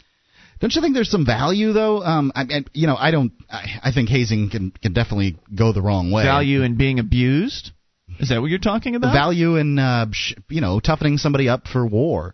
Don't 0.63 0.73
you 0.73 0.81
think 0.81 0.93
there's 0.93 1.11
some 1.11 1.25
value 1.25 1.73
though? 1.73 2.01
Um, 2.01 2.31
I, 2.33 2.43
I, 2.43 2.63
you 2.71 2.87
know, 2.87 2.95
I 2.95 3.11
don't. 3.11 3.33
I, 3.49 3.65
I 3.83 3.91
think 3.91 4.07
hazing 4.07 4.49
can 4.49 4.71
can 4.71 4.93
definitely 4.93 5.35
go 5.53 5.73
the 5.73 5.81
wrong 5.81 6.09
way. 6.09 6.23
Value 6.23 6.61
in 6.61 6.77
being 6.77 6.99
abused? 6.99 7.71
Is 8.17 8.29
that 8.29 8.39
what 8.39 8.49
you're 8.49 8.59
talking 8.59 8.95
about? 8.95 9.11
value 9.11 9.57
in 9.57 9.77
uh, 9.77 10.05
sh- 10.13 10.35
you 10.47 10.61
know 10.61 10.79
toughening 10.79 11.17
somebody 11.17 11.49
up 11.49 11.67
for 11.67 11.85
war. 11.85 12.33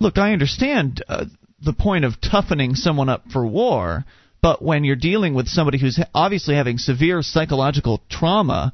Look, 0.00 0.18
I 0.18 0.32
understand 0.32 1.04
uh, 1.08 1.26
the 1.60 1.72
point 1.72 2.04
of 2.04 2.20
toughening 2.20 2.74
someone 2.74 3.08
up 3.08 3.22
for 3.32 3.46
war, 3.46 4.04
but 4.42 4.60
when 4.60 4.82
you're 4.82 4.96
dealing 4.96 5.32
with 5.32 5.46
somebody 5.46 5.78
who's 5.78 6.00
obviously 6.12 6.56
having 6.56 6.78
severe 6.78 7.22
psychological 7.22 8.02
trauma, 8.10 8.72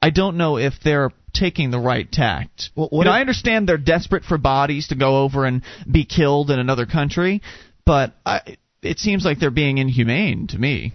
I 0.00 0.08
don't 0.08 0.38
know 0.38 0.56
if 0.56 0.72
they're 0.82 1.10
taking 1.34 1.70
the 1.70 1.78
right 1.78 2.10
tact. 2.10 2.70
Well, 2.74 2.88
You 2.92 3.04
know, 3.04 3.10
if- 3.10 3.16
I 3.16 3.20
understand 3.20 3.68
they're 3.68 3.76
desperate 3.76 4.24
for 4.24 4.38
bodies 4.38 4.88
to 4.88 4.94
go 4.94 5.22
over 5.22 5.44
and 5.44 5.60
be 5.90 6.06
killed 6.06 6.50
in 6.50 6.58
another 6.58 6.86
country, 6.86 7.42
but 7.84 8.14
I, 8.24 8.56
it 8.82 8.98
seems 8.98 9.24
like 9.24 9.38
they're 9.38 9.50
being 9.50 9.78
inhumane 9.78 10.46
to 10.48 10.58
me. 10.58 10.92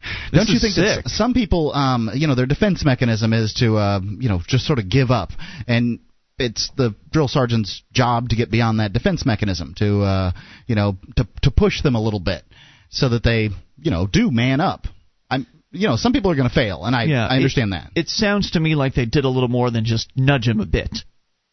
This 0.00 0.46
Don't 0.46 0.48
you 0.48 0.60
think 0.60 0.74
sick. 0.74 1.04
that 1.04 1.10
some 1.10 1.34
people, 1.34 1.72
um, 1.74 2.10
you 2.14 2.28
know, 2.28 2.34
their 2.34 2.46
defense 2.46 2.84
mechanism 2.84 3.32
is 3.32 3.54
to, 3.54 3.76
uh, 3.76 4.00
you 4.02 4.28
know, 4.28 4.40
just 4.46 4.64
sort 4.64 4.78
of 4.78 4.88
give 4.88 5.10
up, 5.10 5.30
and 5.66 5.98
it's 6.38 6.70
the 6.76 6.94
drill 7.10 7.26
sergeant's 7.26 7.82
job 7.92 8.28
to 8.28 8.36
get 8.36 8.50
beyond 8.50 8.78
that 8.78 8.92
defense 8.92 9.26
mechanism, 9.26 9.74
to, 9.78 10.02
uh, 10.02 10.30
you 10.66 10.76
know, 10.76 10.96
to 11.16 11.26
to 11.42 11.50
push 11.50 11.82
them 11.82 11.96
a 11.96 12.00
little 12.00 12.20
bit, 12.20 12.44
so 12.90 13.08
that 13.08 13.24
they, 13.24 13.50
you 13.76 13.90
know, 13.90 14.06
do 14.06 14.30
man 14.30 14.60
up. 14.60 14.86
I'm, 15.28 15.46
you 15.72 15.88
know, 15.88 15.96
some 15.96 16.12
people 16.12 16.30
are 16.30 16.36
going 16.36 16.48
to 16.48 16.54
fail, 16.54 16.84
and 16.84 16.94
I, 16.94 17.04
Yeah, 17.04 17.26
I 17.26 17.36
understand 17.36 17.72
that. 17.72 17.90
It 17.96 18.08
sounds 18.08 18.52
to 18.52 18.60
me 18.60 18.76
like 18.76 18.94
they 18.94 19.06
did 19.06 19.24
a 19.24 19.28
little 19.28 19.48
more 19.48 19.70
than 19.70 19.84
just 19.84 20.10
nudge 20.14 20.46
him 20.46 20.60
a 20.60 20.66
bit. 20.66 20.96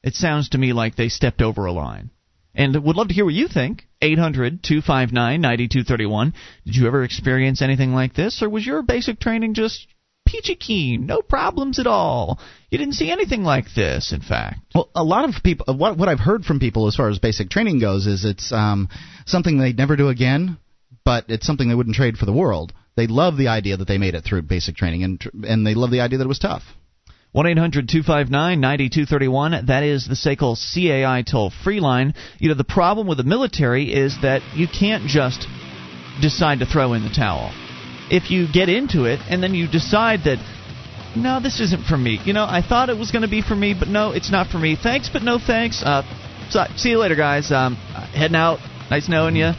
It 0.03 0.13
sounds 0.13 0.49
to 0.49 0.59
me 0.59 0.71
like 0.71 0.95
they 0.95 1.09
stepped 1.09 1.41
over 1.41 1.65
a 1.65 1.71
line. 1.71 2.11
And 2.55 2.81
would 2.83 2.95
love 2.95 3.09
to 3.09 3.13
hear 3.13 3.25
what 3.25 3.33
you 3.33 3.47
think. 3.47 3.87
800 4.01 4.63
259 4.63 5.41
9231. 5.41 6.33
Did 6.65 6.75
you 6.75 6.87
ever 6.87 7.03
experience 7.03 7.61
anything 7.61 7.93
like 7.93 8.13
this, 8.13 8.41
or 8.41 8.49
was 8.49 8.65
your 8.65 8.81
basic 8.81 9.19
training 9.19 9.55
just 9.55 9.87
peachy 10.25 10.55
keen, 10.55 11.05
no 11.05 11.21
problems 11.21 11.79
at 11.79 11.87
all? 11.87 12.39
You 12.69 12.77
didn't 12.77 12.93
see 12.95 13.11
anything 13.11 13.43
like 13.43 13.73
this, 13.75 14.13
in 14.13 14.21
fact. 14.21 14.59
Well, 14.73 14.89
a 14.95 15.03
lot 15.03 15.27
of 15.27 15.43
people, 15.43 15.75
what 15.75 15.97
what 15.97 16.09
I've 16.09 16.19
heard 16.19 16.45
from 16.45 16.59
people 16.59 16.87
as 16.87 16.95
far 16.95 17.09
as 17.09 17.19
basic 17.19 17.49
training 17.49 17.79
goes, 17.79 18.07
is 18.07 18.25
it's 18.25 18.51
um, 18.51 18.89
something 19.25 19.57
they'd 19.57 19.77
never 19.77 19.95
do 19.95 20.09
again, 20.09 20.57
but 21.03 21.25
it's 21.29 21.45
something 21.45 21.67
they 21.67 21.75
wouldn't 21.75 21.95
trade 21.95 22.17
for 22.17 22.25
the 22.25 22.33
world. 22.33 22.73
They 22.95 23.07
love 23.07 23.37
the 23.37 23.49
idea 23.49 23.75
that 23.77 23.87
they 23.87 23.97
made 23.97 24.15
it 24.15 24.23
through 24.23 24.43
basic 24.43 24.75
training, 24.75 25.03
and 25.03 25.21
and 25.45 25.67
they 25.67 25.73
love 25.73 25.91
the 25.91 26.01
idea 26.01 26.19
that 26.19 26.25
it 26.25 26.29
was 26.29 26.39
tough. 26.39 26.63
1 27.35 27.47
800 27.47 27.89
259 27.89 28.61
9231. 28.61 29.65
That 29.65 29.83
is 29.83 30.07
the 30.07 30.15
SACL 30.15 30.55
CAI 30.55 31.21
toll 31.29 31.51
free 31.65 31.81
line. 31.81 32.13
You 32.39 32.47
know, 32.47 32.55
the 32.55 32.63
problem 32.63 33.07
with 33.07 33.17
the 33.17 33.25
military 33.25 33.91
is 33.93 34.15
that 34.21 34.41
you 34.55 34.69
can't 34.69 35.05
just 35.05 35.45
decide 36.21 36.59
to 36.59 36.65
throw 36.65 36.93
in 36.93 37.03
the 37.03 37.09
towel. 37.09 37.51
If 38.09 38.31
you 38.31 38.47
get 38.49 38.69
into 38.69 39.03
it 39.03 39.19
and 39.29 39.43
then 39.43 39.53
you 39.53 39.67
decide 39.67 40.21
that, 40.23 40.37
no, 41.17 41.41
this 41.41 41.59
isn't 41.59 41.83
for 41.83 41.97
me. 41.97 42.21
You 42.23 42.31
know, 42.31 42.45
I 42.45 42.61
thought 42.61 42.87
it 42.89 42.97
was 42.97 43.11
going 43.11 43.23
to 43.23 43.27
be 43.27 43.41
for 43.41 43.55
me, 43.55 43.75
but 43.77 43.89
no, 43.89 44.11
it's 44.11 44.31
not 44.31 44.47
for 44.47 44.57
me. 44.57 44.77
Thanks, 44.81 45.09
but 45.11 45.21
no 45.21 45.37
thanks. 45.37 45.83
Uh, 45.83 46.03
so, 46.49 46.63
see 46.77 46.91
you 46.91 46.99
later, 46.99 47.15
guys. 47.15 47.51
Um, 47.51 47.75
heading 48.15 48.37
out. 48.37 48.59
Nice 48.89 49.09
knowing 49.09 49.35
you. 49.35 49.51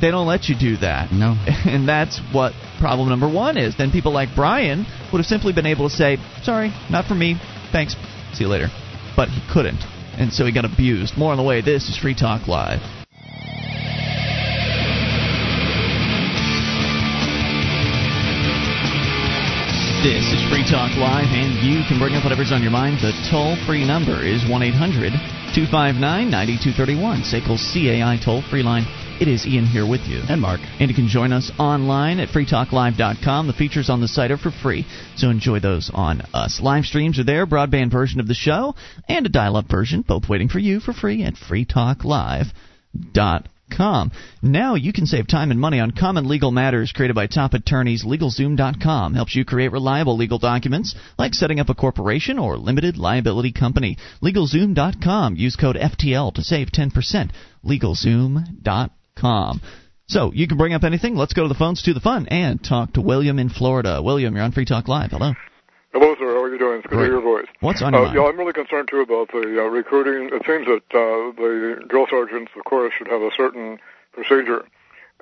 They 0.00 0.10
don't 0.10 0.26
let 0.26 0.48
you 0.48 0.56
do 0.58 0.76
that. 0.78 1.12
No. 1.12 1.36
And 1.64 1.88
that's 1.88 2.20
what 2.32 2.54
problem 2.80 3.08
number 3.08 3.28
one 3.28 3.56
is. 3.56 3.76
Then 3.76 3.92
people 3.92 4.12
like 4.12 4.30
Brian 4.34 4.84
would 5.12 5.18
have 5.18 5.26
simply 5.26 5.52
been 5.52 5.66
able 5.66 5.88
to 5.88 5.94
say, 5.94 6.18
sorry, 6.42 6.72
not 6.90 7.06
for 7.06 7.14
me, 7.14 7.40
thanks, 7.72 7.96
see 8.34 8.44
you 8.44 8.48
later. 8.48 8.68
But 9.16 9.28
he 9.28 9.40
couldn't, 9.52 9.82
and 10.16 10.32
so 10.32 10.44
he 10.44 10.52
got 10.52 10.64
abused. 10.64 11.16
More 11.16 11.32
on 11.32 11.38
the 11.38 11.42
way. 11.42 11.60
This 11.60 11.88
is 11.88 11.96
Free 11.96 12.14
Talk 12.14 12.46
Live. 12.46 12.80
This 19.98 20.30
is 20.30 20.38
Free 20.46 20.62
Talk 20.62 20.94
Live, 20.94 21.26
and 21.34 21.58
you 21.58 21.82
can 21.88 21.98
bring 21.98 22.14
up 22.14 22.22
whatever's 22.22 22.52
on 22.52 22.62
your 22.62 22.70
mind. 22.70 23.02
The 23.02 23.10
toll 23.28 23.56
free 23.66 23.84
number 23.84 24.22
is 24.22 24.46
1 24.48 24.62
800 24.62 25.10
259 25.58 25.98
9231, 26.30 27.26
SACL's 27.26 27.66
CAI 27.74 28.14
toll 28.22 28.42
free 28.46 28.62
line. 28.62 28.86
It 29.20 29.26
is 29.26 29.44
Ian 29.44 29.66
here 29.66 29.84
with 29.84 30.02
you. 30.02 30.22
And 30.28 30.40
Mark. 30.40 30.60
And 30.78 30.88
you 30.88 30.94
can 30.94 31.08
join 31.08 31.32
us 31.32 31.50
online 31.58 32.20
at 32.20 32.28
freetalklive.com. 32.28 33.48
The 33.48 33.52
features 33.52 33.90
on 33.90 34.00
the 34.00 34.06
site 34.06 34.30
are 34.30 34.36
for 34.36 34.52
free, 34.52 34.86
so 35.16 35.28
enjoy 35.28 35.58
those 35.58 35.90
on 35.92 36.20
us. 36.32 36.60
Live 36.62 36.84
streams 36.84 37.18
are 37.18 37.24
there, 37.24 37.44
broadband 37.44 37.90
version 37.90 38.20
of 38.20 38.28
the 38.28 38.34
show, 38.34 38.76
and 39.08 39.26
a 39.26 39.28
dial 39.28 39.56
up 39.56 39.68
version, 39.68 40.02
both 40.02 40.28
waiting 40.28 40.48
for 40.48 40.60
you 40.60 40.78
for 40.78 40.92
free 40.92 41.24
at 41.24 41.34
freetalklive.com. 41.34 43.44
Com. 43.70 44.12
Now 44.40 44.76
you 44.76 44.94
can 44.94 45.04
save 45.04 45.26
time 45.26 45.50
and 45.50 45.60
money 45.60 45.78
on 45.78 45.90
common 45.90 46.26
legal 46.26 46.50
matters 46.50 46.90
created 46.90 47.14
by 47.14 47.26
top 47.26 47.52
attorneys. 47.52 48.02
LegalZoom.com 48.02 49.12
helps 49.12 49.36
you 49.36 49.44
create 49.44 49.72
reliable 49.72 50.16
legal 50.16 50.38
documents 50.38 50.94
like 51.18 51.34
setting 51.34 51.60
up 51.60 51.68
a 51.68 51.74
corporation 51.74 52.38
or 52.38 52.56
limited 52.56 52.96
liability 52.96 53.52
company. 53.52 53.98
LegalZoom.com. 54.22 55.36
Use 55.36 55.54
code 55.54 55.76
FTL 55.76 56.32
to 56.32 56.42
save 56.42 56.68
10%. 56.68 57.30
LegalZoom.com. 57.62 58.90
So 60.08 60.32
you 60.32 60.48
can 60.48 60.56
bring 60.56 60.72
up 60.72 60.84
anything. 60.84 61.16
Let's 61.16 61.34
go 61.34 61.42
to 61.42 61.48
the 61.48 61.54
phones 61.54 61.82
to 61.82 61.92
the 61.92 62.00
fun 62.00 62.28
and 62.28 62.62
talk 62.64 62.94
to 62.94 63.02
William 63.02 63.38
in 63.38 63.50
Florida. 63.50 64.00
William, 64.02 64.34
you're 64.34 64.44
on 64.44 64.52
Free 64.52 64.64
Talk 64.64 64.88
Live. 64.88 65.10
Hello. 65.10 65.32
Hello, 65.92 66.14
sir. 66.18 66.26
How 66.34 66.42
are 66.42 66.52
you 66.52 66.58
doing? 66.58 66.78
It's 66.78 66.86
good 66.86 66.96
Great. 66.96 67.08
to 67.08 67.12
hear 67.12 67.20
your 67.20 67.22
voice. 67.22 67.46
What's 67.60 67.82
on 67.82 67.92
your 67.92 68.02
Uh, 68.02 68.04
mind? 68.06 68.16
yeah, 68.16 68.24
I'm 68.26 68.38
really 68.38 68.52
concerned 68.52 68.88
too 68.90 69.00
about 69.00 69.28
the 69.32 69.60
uh, 69.60 69.68
recruiting. 69.68 70.30
It 70.32 70.42
seems 70.46 70.66
that 70.66 70.84
uh, 70.96 71.32
the 71.36 71.82
drill 71.88 72.06
sergeants, 72.08 72.52
of 72.56 72.64
course, 72.64 72.92
should 72.96 73.08
have 73.08 73.20
a 73.22 73.30
certain 73.36 73.78
procedure. 74.12 74.64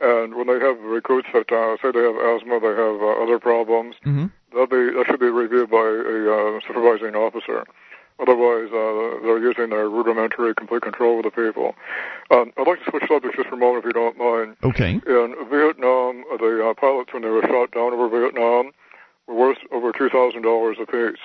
And 0.00 0.34
when 0.34 0.46
they 0.46 0.58
have 0.64 0.78
recruits 0.80 1.28
that 1.32 1.50
uh, 1.50 1.76
say 1.82 1.90
they 1.90 2.04
have 2.04 2.16
asthma, 2.16 2.60
they 2.60 2.74
have 2.74 3.00
uh, 3.00 3.22
other 3.22 3.38
problems, 3.38 3.96
hmm 4.04 4.26
that 4.54 4.70
be 4.70 4.90
that 4.96 5.04
should 5.06 5.20
be 5.20 5.26
reviewed 5.26 5.68
by 5.70 5.84
a 5.84 6.18
uh, 6.30 6.60
supervising 6.66 7.14
officer. 7.14 7.64
Otherwise, 8.18 8.68
uh, 8.72 9.20
they're 9.22 9.38
using 9.38 9.68
their 9.70 9.88
rudimentary 9.90 10.54
complete 10.54 10.82
control 10.82 11.18
of 11.18 11.24
the 11.24 11.30
people. 11.30 11.74
Um, 12.30 12.50
I'd 12.56 12.66
like 12.66 12.82
to 12.84 12.90
switch 12.90 13.04
subjects 13.08 13.36
just 13.36 13.48
for 13.50 13.56
a 13.56 13.58
moment, 13.58 13.84
if 13.84 13.88
you 13.88 13.92
don't 13.92 14.16
mind. 14.16 14.56
Okay. 14.64 14.92
In 15.06 15.34
Vietnam, 15.50 16.24
the 16.38 16.66
uh, 16.70 16.74
pilots, 16.80 17.12
when 17.12 17.22
they 17.22 17.28
were 17.28 17.42
shot 17.42 17.72
down 17.72 17.92
over 17.92 18.08
Vietnam, 18.08 18.72
were 19.26 19.34
worth 19.34 19.58
over 19.70 19.92
two 19.92 20.08
thousand 20.08 20.42
dollars 20.42 20.78
apiece. 20.80 21.20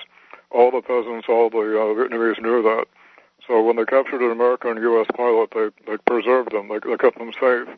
All 0.50 0.70
the 0.70 0.82
peasants, 0.82 1.26
all 1.30 1.48
the 1.48 1.64
uh, 1.80 1.96
Vietnamese 1.96 2.40
knew 2.42 2.62
that. 2.62 2.84
So 3.48 3.62
when 3.62 3.76
they 3.76 3.84
captured 3.86 4.20
an 4.20 4.30
American 4.30 4.76
U.S. 4.76 5.06
pilot, 5.16 5.50
they 5.54 5.70
they 5.90 5.96
preserved 6.06 6.52
them. 6.52 6.68
They, 6.68 6.78
they 6.78 6.96
kept 6.98 7.16
them 7.18 7.32
safe. 7.32 7.68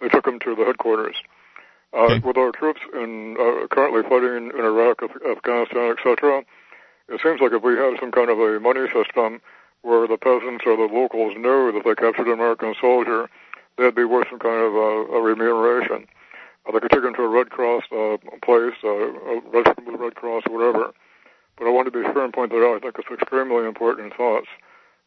They 0.00 0.08
took 0.08 0.24
them 0.24 0.38
to 0.40 0.54
the 0.54 0.64
headquarters. 0.64 1.16
Uh, 1.92 2.04
Okay. 2.04 2.20
With 2.20 2.38
our 2.38 2.52
troops 2.52 2.80
in 2.94 3.36
uh, 3.38 3.66
currently 3.66 4.02
fighting 4.08 4.50
in 4.56 4.64
Iraq, 4.64 5.02
Af- 5.02 5.20
Afghanistan, 5.36 5.90
etc., 5.98 6.42
it 7.08 7.20
seems 7.22 7.40
like 7.40 7.52
if 7.52 7.62
we 7.62 7.76
had 7.76 7.98
some 8.00 8.12
kind 8.12 8.30
of 8.30 8.38
a 8.38 8.60
money 8.60 8.86
system 8.92 9.40
where 9.82 10.06
the 10.06 10.16
peasants 10.16 10.64
or 10.66 10.76
the 10.76 10.92
locals 10.92 11.34
knew 11.36 11.72
that 11.72 11.82
they 11.84 11.94
captured 11.94 12.26
an 12.26 12.34
American 12.34 12.74
soldier, 12.80 13.28
they'd 13.76 13.94
be 13.94 14.04
worth 14.04 14.28
some 14.30 14.38
kind 14.38 14.62
of 14.62 14.74
uh, 14.74 15.18
a 15.18 15.20
remuneration. 15.20 16.06
Uh, 16.66 16.72
they 16.72 16.80
could 16.80 16.90
take 16.90 17.02
them 17.02 17.14
to 17.14 17.22
a 17.22 17.28
Red 17.28 17.50
Cross 17.50 17.84
uh, 17.90 18.16
place, 18.42 18.78
uh, 18.84 18.88
a 18.88 19.40
Red, 19.50 19.66
Red 19.98 20.14
Cross, 20.14 20.44
whatever. 20.48 20.92
But 21.58 21.66
I 21.66 21.70
want 21.70 21.86
to 21.86 21.92
be 21.92 22.02
fair 22.02 22.24
and 22.24 22.32
point 22.32 22.50
that 22.50 22.64
out. 22.64 22.76
I 22.76 22.80
think 22.80 22.96
it's 22.98 23.22
extremely 23.22 23.66
important 23.66 24.14
thoughts, 24.14 24.46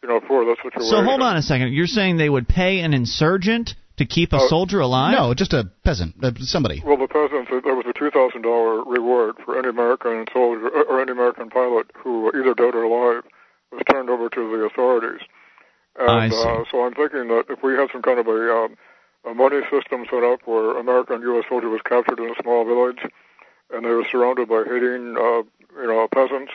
you 0.03 0.09
know, 0.09 0.19
for 0.27 0.45
that 0.45 0.57
situation. 0.57 0.89
So 0.89 1.03
hold 1.03 1.21
on 1.21 1.37
a 1.37 1.41
second. 1.41 1.73
You're 1.73 1.87
saying 1.87 2.17
they 2.17 2.29
would 2.29 2.47
pay 2.47 2.79
an 2.81 2.93
insurgent 2.93 3.75
to 3.97 4.05
keep 4.05 4.33
a 4.33 4.37
Uh, 4.37 4.47
soldier 4.47 4.79
alive? 4.79 5.13
No, 5.17 5.33
just 5.33 5.53
a 5.53 5.69
peasant, 5.83 6.15
uh, 6.23 6.31
somebody. 6.41 6.81
Well, 6.85 6.97
the 6.97 7.07
peasants, 7.07 7.49
uh, 7.51 7.61
there 7.63 7.75
was 7.75 7.85
a 7.87 7.93
two 7.93 8.11
thousand 8.11 8.41
dollar 8.43 8.83
reward 8.83 9.35
for 9.43 9.57
any 9.57 9.69
American 9.69 10.25
soldier 10.31 10.67
uh, 10.67 10.83
or 10.89 11.01
any 11.01 11.11
American 11.11 11.49
pilot 11.49 11.87
who, 11.97 12.29
either 12.35 12.53
dead 12.53 12.75
or 12.75 12.83
alive, 12.83 13.23
was 13.71 13.81
turned 13.89 14.09
over 14.09 14.29
to 14.29 14.57
the 14.57 14.65
authorities. 14.65 15.21
And 15.97 16.09
I 16.09 16.29
see. 16.29 16.35
Uh, 16.35 16.63
so 16.69 16.85
I'm 16.85 16.93
thinking 16.93 17.27
that 17.29 17.45
if 17.49 17.63
we 17.63 17.73
had 17.73 17.89
some 17.91 18.01
kind 18.01 18.19
of 18.19 18.27
a, 18.27 18.53
um, 18.53 18.75
a 19.25 19.33
money 19.33 19.61
system 19.71 20.05
set 20.09 20.23
up 20.23 20.41
where 20.45 20.77
American 20.77 21.21
U.S. 21.21 21.45
soldier 21.47 21.69
was 21.69 21.81
captured 21.81 22.19
in 22.19 22.29
a 22.29 22.41
small 22.41 22.65
village, 22.65 22.99
and 23.73 23.85
they 23.85 23.89
were 23.89 24.05
surrounded 24.11 24.49
by 24.49 24.63
hating, 24.67 25.15
uh, 25.17 25.41
you 25.81 25.87
know, 25.87 26.07
peasants 26.13 26.51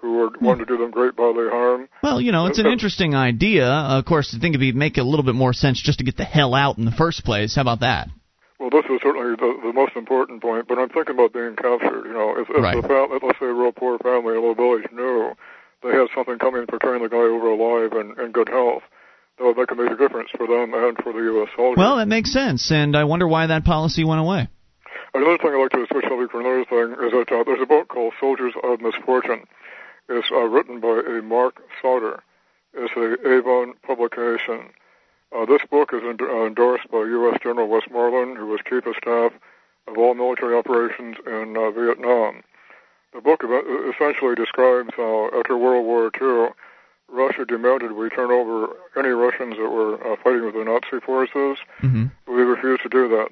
who 0.00 0.28
Hmm. 0.30 0.44
wanting 0.44 0.66
to 0.66 0.76
do 0.76 0.78
them 0.78 0.90
great 0.90 1.16
bodily 1.16 1.48
harm. 1.50 1.88
Well, 2.02 2.20
you 2.20 2.32
know, 2.32 2.46
it's 2.46 2.58
an 2.58 2.66
interesting 2.66 3.14
idea. 3.14 3.66
of 3.68 4.04
course, 4.04 4.34
I 4.34 4.38
think 4.38 4.54
it'd 4.54 4.60
be 4.60 4.72
make 4.72 4.98
a 4.98 5.02
little 5.02 5.24
bit 5.24 5.34
more 5.34 5.52
sense 5.52 5.80
just 5.80 5.98
to 5.98 6.04
get 6.04 6.16
the 6.16 6.24
hell 6.24 6.54
out 6.54 6.78
in 6.78 6.84
the 6.84 6.92
first 6.92 7.24
place. 7.24 7.54
How 7.56 7.62
about 7.62 7.80
that? 7.80 8.08
Well, 8.58 8.70
this 8.70 8.84
is 8.90 9.00
certainly 9.02 9.36
the, 9.36 9.60
the 9.68 9.72
most 9.72 9.94
important 9.96 10.42
point, 10.42 10.66
but 10.68 10.78
I'm 10.78 10.88
thinking 10.88 11.14
about 11.14 11.32
being 11.32 11.54
captured. 11.56 12.04
You 12.06 12.12
know, 12.12 12.34
if, 12.38 12.48
if 12.50 12.62
Right. 12.62 12.80
the 12.82 12.86
fam- 12.88 13.10
let's 13.22 13.38
say 13.38 13.46
a 13.46 13.52
real 13.52 13.72
poor 13.72 13.98
family 13.98 14.32
in 14.34 14.38
a 14.38 14.40
little 14.40 14.54
village 14.54 14.86
knew 14.92 15.32
they 15.82 15.90
had 15.90 16.08
something 16.14 16.38
coming 16.38 16.66
for 16.66 16.78
turning 16.80 17.02
the 17.04 17.08
guy 17.08 17.18
over 17.18 17.50
alive 17.50 17.92
and 17.92 18.18
in 18.18 18.32
good 18.32 18.48
health, 18.48 18.82
that 19.38 19.44
would 19.44 19.56
make 19.56 19.70
a 19.70 19.74
major 19.76 19.94
difference 19.96 20.30
for 20.36 20.46
them 20.48 20.74
and 20.74 20.96
for 20.98 21.12
the 21.12 21.20
U.S. 21.38 21.48
soldiers. 21.54 21.78
Well, 21.78 21.96
that 21.98 22.08
makes 22.08 22.32
sense, 22.32 22.70
and 22.72 22.96
I 22.96 23.04
wonder 23.04 23.28
why 23.28 23.46
that 23.46 23.64
policy 23.64 24.02
went 24.02 24.20
away. 24.20 24.48
Another 25.14 25.38
thing 25.38 25.52
I'd 25.54 25.62
like 25.62 25.70
to 25.70 25.86
switch 25.92 26.04
over 26.10 26.26
for 26.28 26.40
another 26.40 26.64
thing 26.66 26.92
is 27.06 27.12
that 27.12 27.30
uh, 27.32 27.44
there's 27.44 27.62
a 27.62 27.66
book 27.66 27.88
called 27.88 28.12
Soldiers 28.18 28.54
of 28.64 28.80
Misfortune. 28.80 29.44
It's 30.08 30.30
uh, 30.30 30.44
written 30.44 30.80
by 30.80 31.02
a 31.06 31.22
Mark 31.22 31.60
Sauter. 31.80 32.22
It's 32.74 32.94
a 32.96 33.28
Avon 33.28 33.74
publication. 33.86 34.70
Uh, 35.34 35.44
this 35.44 35.60
book 35.70 35.92
is 35.92 36.02
end- 36.02 36.22
uh, 36.22 36.46
endorsed 36.46 36.90
by 36.90 36.98
U.S. 36.98 37.38
General 37.42 37.68
Westmoreland, 37.68 38.38
who 38.38 38.46
was 38.46 38.60
chief 38.68 38.86
of 38.86 38.96
staff 38.96 39.32
of 39.86 39.98
all 39.98 40.14
military 40.14 40.56
operations 40.56 41.16
in 41.26 41.56
uh, 41.56 41.70
Vietnam. 41.70 42.42
The 43.14 43.20
book 43.20 43.42
essentially 43.44 44.34
describes 44.34 44.90
how, 44.96 45.30
after 45.38 45.56
World 45.56 45.86
War 45.86 46.10
II, 46.20 46.52
Russia 47.10 47.44
demanded 47.46 47.92
we 47.92 48.10
turn 48.10 48.30
over 48.30 48.68
any 48.96 49.08
Russians 49.08 49.56
that 49.56 49.70
were 49.70 49.94
uh, 50.12 50.16
fighting 50.22 50.44
with 50.44 50.54
the 50.54 50.64
Nazi 50.64 51.00
forces. 51.04 51.58
hmm 51.80 52.06
We 52.26 52.42
refused 52.42 52.82
to 52.82 52.88
do 52.90 53.08
that. 53.08 53.28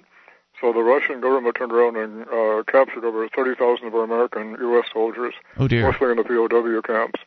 So 0.60 0.72
the 0.72 0.80
Russian 0.82 1.20
government 1.20 1.56
turned 1.56 1.72
around 1.72 1.96
and 1.96 2.22
uh, 2.22 2.62
captured 2.70 3.04
over 3.04 3.28
30,000 3.28 3.86
of 3.86 3.94
our 3.94 4.04
American 4.04 4.56
U.S. 4.60 4.86
soldiers, 4.92 5.34
Oh 5.58 5.68
dear. 5.68 5.82
mostly 5.82 6.10
in 6.10 6.16
the 6.16 6.25
POW 6.25 6.80
camps, 6.82 7.20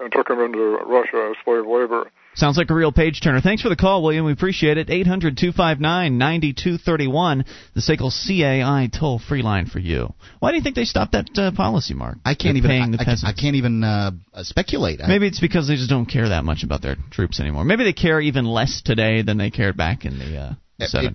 and 0.00 0.12
took 0.12 0.28
them 0.28 0.40
into 0.40 0.78
Russia 0.86 1.30
as 1.30 1.36
slave 1.44 1.64
labor. 1.66 2.10
Sounds 2.36 2.58
like 2.58 2.68
a 2.68 2.74
real 2.74 2.90
page 2.90 3.20
turner. 3.22 3.40
Thanks 3.40 3.62
for 3.62 3.68
the 3.68 3.76
call, 3.76 4.02
William. 4.02 4.24
We 4.24 4.32
appreciate 4.32 4.76
it. 4.76 4.90
800 4.90 5.36
259 5.38 6.18
9231, 6.18 7.44
the 7.74 7.80
SACL 7.80 8.10
CAI 8.10 8.90
toll 8.92 9.20
free 9.20 9.42
line 9.42 9.66
for 9.66 9.78
you. 9.78 10.12
Why 10.40 10.50
do 10.50 10.56
you 10.56 10.62
think 10.62 10.74
they 10.74 10.84
stopped 10.84 11.12
that 11.12 11.28
uh, 11.38 11.52
policy, 11.52 11.94
Mark? 11.94 12.18
I 12.24 12.34
can't 12.34 12.54
They're 12.54 12.56
even. 12.56 12.70
Paying 12.70 12.90
the 12.90 12.98
I, 12.98 13.28
I. 13.28 13.30
I 13.30 13.32
can't 13.34 13.54
even 13.54 13.84
uh, 13.84 14.10
uh, 14.32 14.42
speculate. 14.42 14.98
Maybe 15.06 15.28
it's 15.28 15.40
because 15.40 15.68
they 15.68 15.76
just 15.76 15.88
don't 15.88 16.06
care 16.06 16.28
that 16.30 16.44
much 16.44 16.64
about 16.64 16.82
their 16.82 16.96
troops 17.12 17.38
anymore. 17.38 17.64
Maybe 17.64 17.84
they 17.84 17.92
care 17.92 18.20
even 18.20 18.44
less 18.46 18.82
today 18.84 19.22
than 19.22 19.38
they 19.38 19.50
cared 19.50 19.76
back 19.76 20.04
in 20.04 20.18
the 20.18 20.36
uh, 20.36 20.52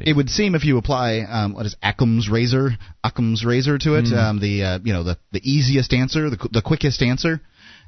It, 0.02 0.10
it 0.10 0.14
would 0.16 0.30
seem 0.30 0.56
if 0.56 0.64
you 0.64 0.78
apply 0.78 1.20
um, 1.30 1.54
what 1.54 1.66
is 1.66 1.76
Occam's 1.84 2.30
razor, 2.30 2.72
Occam's 3.04 3.44
razor 3.44 3.78
to 3.78 3.96
it, 3.96 4.06
Mm. 4.06 4.18
um, 4.18 4.40
the 4.40 4.64
uh, 4.64 4.80
you 4.84 4.94
know 4.94 5.04
the 5.04 5.18
the 5.32 5.42
easiest 5.44 5.94
answer, 5.94 6.30
the 6.30 6.38
the 6.52 6.62
quickest 6.62 7.02
answer, 7.02 7.42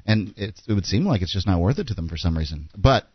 and 0.06 0.34
it, 0.36 0.60
it 0.68 0.72
would 0.74 0.86
seem 0.86 1.04
like 1.06 1.22
it's 1.22 1.32
just 1.32 1.46
not 1.46 1.60
worth 1.60 1.78
it 1.78 1.86
to 1.88 1.94
them 1.94 2.08
for 2.08 2.16
some 2.18 2.36
reason. 2.36 2.68
But 2.76 3.08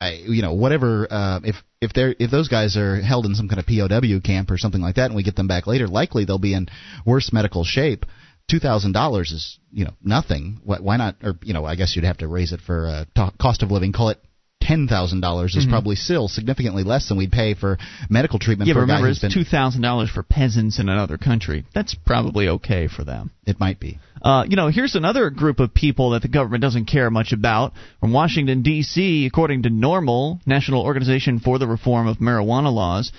I, 0.00 0.12
you 0.26 0.42
know, 0.42 0.52
whatever. 0.54 1.08
Uh, 1.10 1.40
if 1.42 1.56
if 1.80 1.92
they're 1.94 2.14
if 2.18 2.30
those 2.30 2.48
guys 2.48 2.76
are 2.76 3.00
held 3.00 3.26
in 3.26 3.34
some 3.34 3.48
kind 3.48 3.58
of 3.58 3.66
POW 3.66 4.20
camp 4.22 4.50
or 4.50 4.58
something 4.58 4.80
like 4.82 4.96
that, 4.96 5.06
and 5.06 5.16
we 5.16 5.22
get 5.24 5.36
them 5.36 5.48
back 5.48 5.66
later, 5.66 5.88
likely 5.88 6.24
they'll 6.24 6.38
be 6.38 6.54
in 6.54 6.68
worse 7.04 7.32
medical 7.32 7.64
shape. 7.64 8.04
Two 8.48 8.60
thousand 8.60 8.92
dollars 8.92 9.32
is 9.32 9.58
you 9.72 9.84
know 9.84 9.94
nothing. 10.04 10.60
Why, 10.62 10.78
why 10.78 10.96
not? 10.96 11.16
Or 11.24 11.36
you 11.42 11.52
know, 11.54 11.64
I 11.64 11.74
guess 11.74 11.96
you'd 11.96 12.04
have 12.04 12.18
to 12.18 12.28
raise 12.28 12.52
it 12.52 12.60
for 12.60 12.86
uh, 12.86 13.04
to- 13.16 13.32
cost 13.40 13.64
of 13.64 13.72
living. 13.72 13.92
Call 13.92 14.10
it 14.10 14.20
ten 14.66 14.88
thousand 14.88 15.20
dollars 15.20 15.54
is 15.54 15.64
Mhm. 15.66 15.70
probably 15.70 15.96
still 15.96 16.26
significantly 16.28 16.82
less 16.82 17.08
than 17.08 17.16
we'd 17.16 17.30
pay 17.30 17.54
for 17.54 17.78
medical 18.10 18.38
treatment 18.38 18.66
yeah, 18.66 18.74
for 18.74 18.80
but 18.80 18.92
remember, 18.92 19.08
it's 19.08 19.20
been. 19.20 19.30
two 19.30 19.44
thousand 19.44 19.82
dollars 19.82 20.10
for 20.10 20.22
peasants 20.22 20.78
in 20.80 20.88
another 20.88 21.16
country. 21.18 21.64
That's 21.72 21.94
probably 21.94 22.48
okay 22.48 22.88
for 22.88 23.04
them. 23.04 23.30
It 23.46 23.60
might 23.60 23.78
be. 23.78 23.98
Uh, 24.20 24.44
you 24.48 24.56
know, 24.56 24.68
here's 24.68 24.96
another 24.96 25.30
group 25.30 25.60
of 25.60 25.72
people 25.72 26.10
that 26.10 26.22
the 26.22 26.28
government 26.28 26.62
doesn't 26.62 26.86
care 26.86 27.10
much 27.10 27.32
about. 27.32 27.74
From 28.00 28.12
Washington, 28.12 28.62
D.C., 28.62 29.24
according 29.26 29.62
to 29.62 29.70
NORML, 29.70 30.40
National 30.46 30.82
Organization 30.82 31.38
for 31.38 31.58
the 31.60 31.68
Reform 31.68 32.08
of 32.08 32.18
Marijuana 32.18 32.72
Laws, 32.72 33.12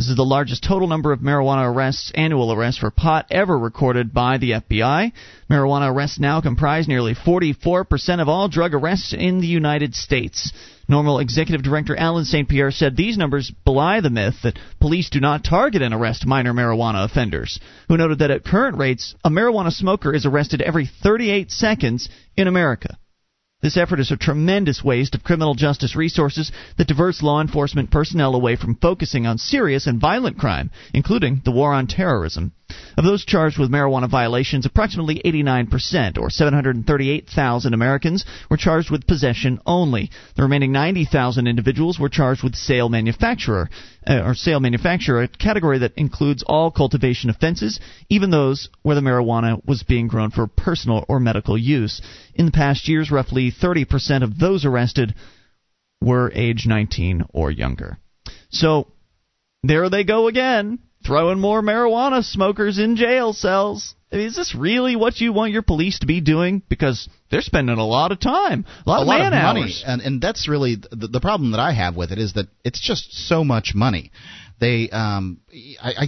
This 0.00 0.08
is 0.08 0.16
the 0.16 0.24
largest 0.24 0.64
total 0.64 0.88
number 0.88 1.12
of 1.12 1.20
marijuana 1.20 1.70
arrests, 1.70 2.10
annual 2.14 2.54
arrests 2.54 2.80
for 2.80 2.90
pot 2.90 3.26
ever 3.30 3.58
recorded 3.58 4.14
by 4.14 4.38
the 4.38 4.52
FBI. 4.52 5.12
Marijuana 5.50 5.92
arrests 5.92 6.18
now 6.18 6.40
comprise 6.40 6.88
nearly 6.88 7.14
44% 7.14 8.22
of 8.22 8.26
all 8.26 8.48
drug 8.48 8.72
arrests 8.72 9.12
in 9.12 9.42
the 9.42 9.46
United 9.46 9.94
States. 9.94 10.54
NORML 10.88 11.20
Executive 11.20 11.62
Director 11.62 11.94
Allen 11.94 12.24
St. 12.24 12.48
Pierre 12.48 12.70
said 12.70 12.96
these 12.96 13.18
numbers 13.18 13.52
belie 13.66 14.00
the 14.00 14.08
myth 14.08 14.36
that 14.42 14.58
police 14.80 15.10
do 15.10 15.20
not 15.20 15.44
target 15.44 15.82
and 15.82 15.92
arrest 15.92 16.24
minor 16.24 16.54
marijuana 16.54 17.04
offenders, 17.04 17.60
who 17.88 17.98
noted 17.98 18.20
that 18.20 18.30
at 18.30 18.42
current 18.42 18.78
rates, 18.78 19.14
a 19.22 19.28
marijuana 19.28 19.70
smoker 19.70 20.14
is 20.14 20.24
arrested 20.24 20.62
every 20.62 20.86
38 21.02 21.50
seconds 21.50 22.08
in 22.38 22.48
America. 22.48 22.96
This 23.62 23.76
effort 23.76 24.00
is 24.00 24.10
a 24.10 24.16
tremendous 24.16 24.82
waste 24.82 25.14
of 25.14 25.22
criminal 25.22 25.54
justice 25.54 25.94
resources 25.94 26.50
that 26.78 26.88
diverts 26.88 27.22
law 27.22 27.42
enforcement 27.42 27.90
personnel 27.90 28.34
away 28.34 28.56
from 28.56 28.76
focusing 28.76 29.26
on 29.26 29.36
serious 29.36 29.86
and 29.86 30.00
violent 30.00 30.38
crime, 30.38 30.70
including 30.94 31.42
the 31.44 31.50
war 31.50 31.74
on 31.74 31.86
terrorism. 31.86 32.52
Of 32.96 33.04
those 33.04 33.24
charged 33.24 33.58
with 33.58 33.70
marijuana 33.70 34.08
violations, 34.08 34.66
approximately 34.66 35.20
89%, 35.24 36.18
or 36.18 36.30
738,000 36.30 37.74
Americans, 37.74 38.24
were 38.50 38.56
charged 38.56 38.90
with 38.90 39.06
possession 39.06 39.60
only. 39.66 40.10
The 40.36 40.42
remaining 40.42 40.72
90,000 40.72 41.46
individuals 41.46 41.98
were 41.98 42.08
charged 42.08 42.42
with 42.42 42.54
sale 42.54 42.88
manufacturer, 42.88 43.70
uh, 44.06 44.20
or 44.24 44.34
sale 44.34 44.60
manufacturer, 44.60 45.22
a 45.22 45.28
category 45.28 45.78
that 45.78 45.94
includes 45.96 46.42
all 46.42 46.70
cultivation 46.70 47.30
offenses, 47.30 47.80
even 48.08 48.30
those 48.30 48.68
where 48.82 48.96
the 48.96 49.02
marijuana 49.02 49.60
was 49.66 49.82
being 49.82 50.08
grown 50.08 50.30
for 50.30 50.46
personal 50.46 51.04
or 51.08 51.20
medical 51.20 51.56
use. 51.56 52.00
In 52.34 52.46
the 52.46 52.52
past 52.52 52.88
years, 52.88 53.10
roughly 53.10 53.52
30% 53.52 54.22
of 54.22 54.38
those 54.38 54.64
arrested 54.64 55.14
were 56.00 56.32
age 56.34 56.66
19 56.66 57.24
or 57.32 57.50
younger. 57.50 57.98
So, 58.50 58.88
there 59.62 59.90
they 59.90 60.04
go 60.04 60.28
again 60.28 60.78
throwing 61.04 61.38
more 61.40 61.62
marijuana 61.62 62.24
smokers 62.24 62.78
in 62.78 62.96
jail 62.96 63.32
cells. 63.32 63.94
I 64.12 64.16
mean, 64.16 64.26
is 64.26 64.34
this 64.36 64.54
really 64.56 64.96
what 64.96 65.20
you 65.20 65.32
want 65.32 65.52
your 65.52 65.62
police 65.62 66.00
to 66.00 66.06
be 66.06 66.20
doing? 66.20 66.62
Because 66.68 67.08
they're 67.30 67.42
spending 67.42 67.78
a 67.78 67.86
lot 67.86 68.10
of 68.10 68.18
time, 68.18 68.66
a 68.84 68.88
lot 68.90 68.98
a 68.98 69.02
of 69.02 69.06
lot 69.06 69.18
man 69.20 69.32
of 69.32 69.42
money, 69.42 69.62
hours. 69.62 69.84
and 69.86 70.02
and 70.02 70.20
that's 70.20 70.48
really 70.48 70.76
the, 70.76 71.06
the 71.06 71.20
problem 71.20 71.52
that 71.52 71.60
I 71.60 71.72
have 71.72 71.94
with 71.96 72.10
it 72.10 72.18
is 72.18 72.32
that 72.32 72.48
it's 72.64 72.80
just 72.80 73.12
so 73.28 73.44
much 73.44 73.72
money. 73.74 74.10
They, 74.58 74.90
um, 74.90 75.40
I, 75.82 75.92
I, 75.96 76.06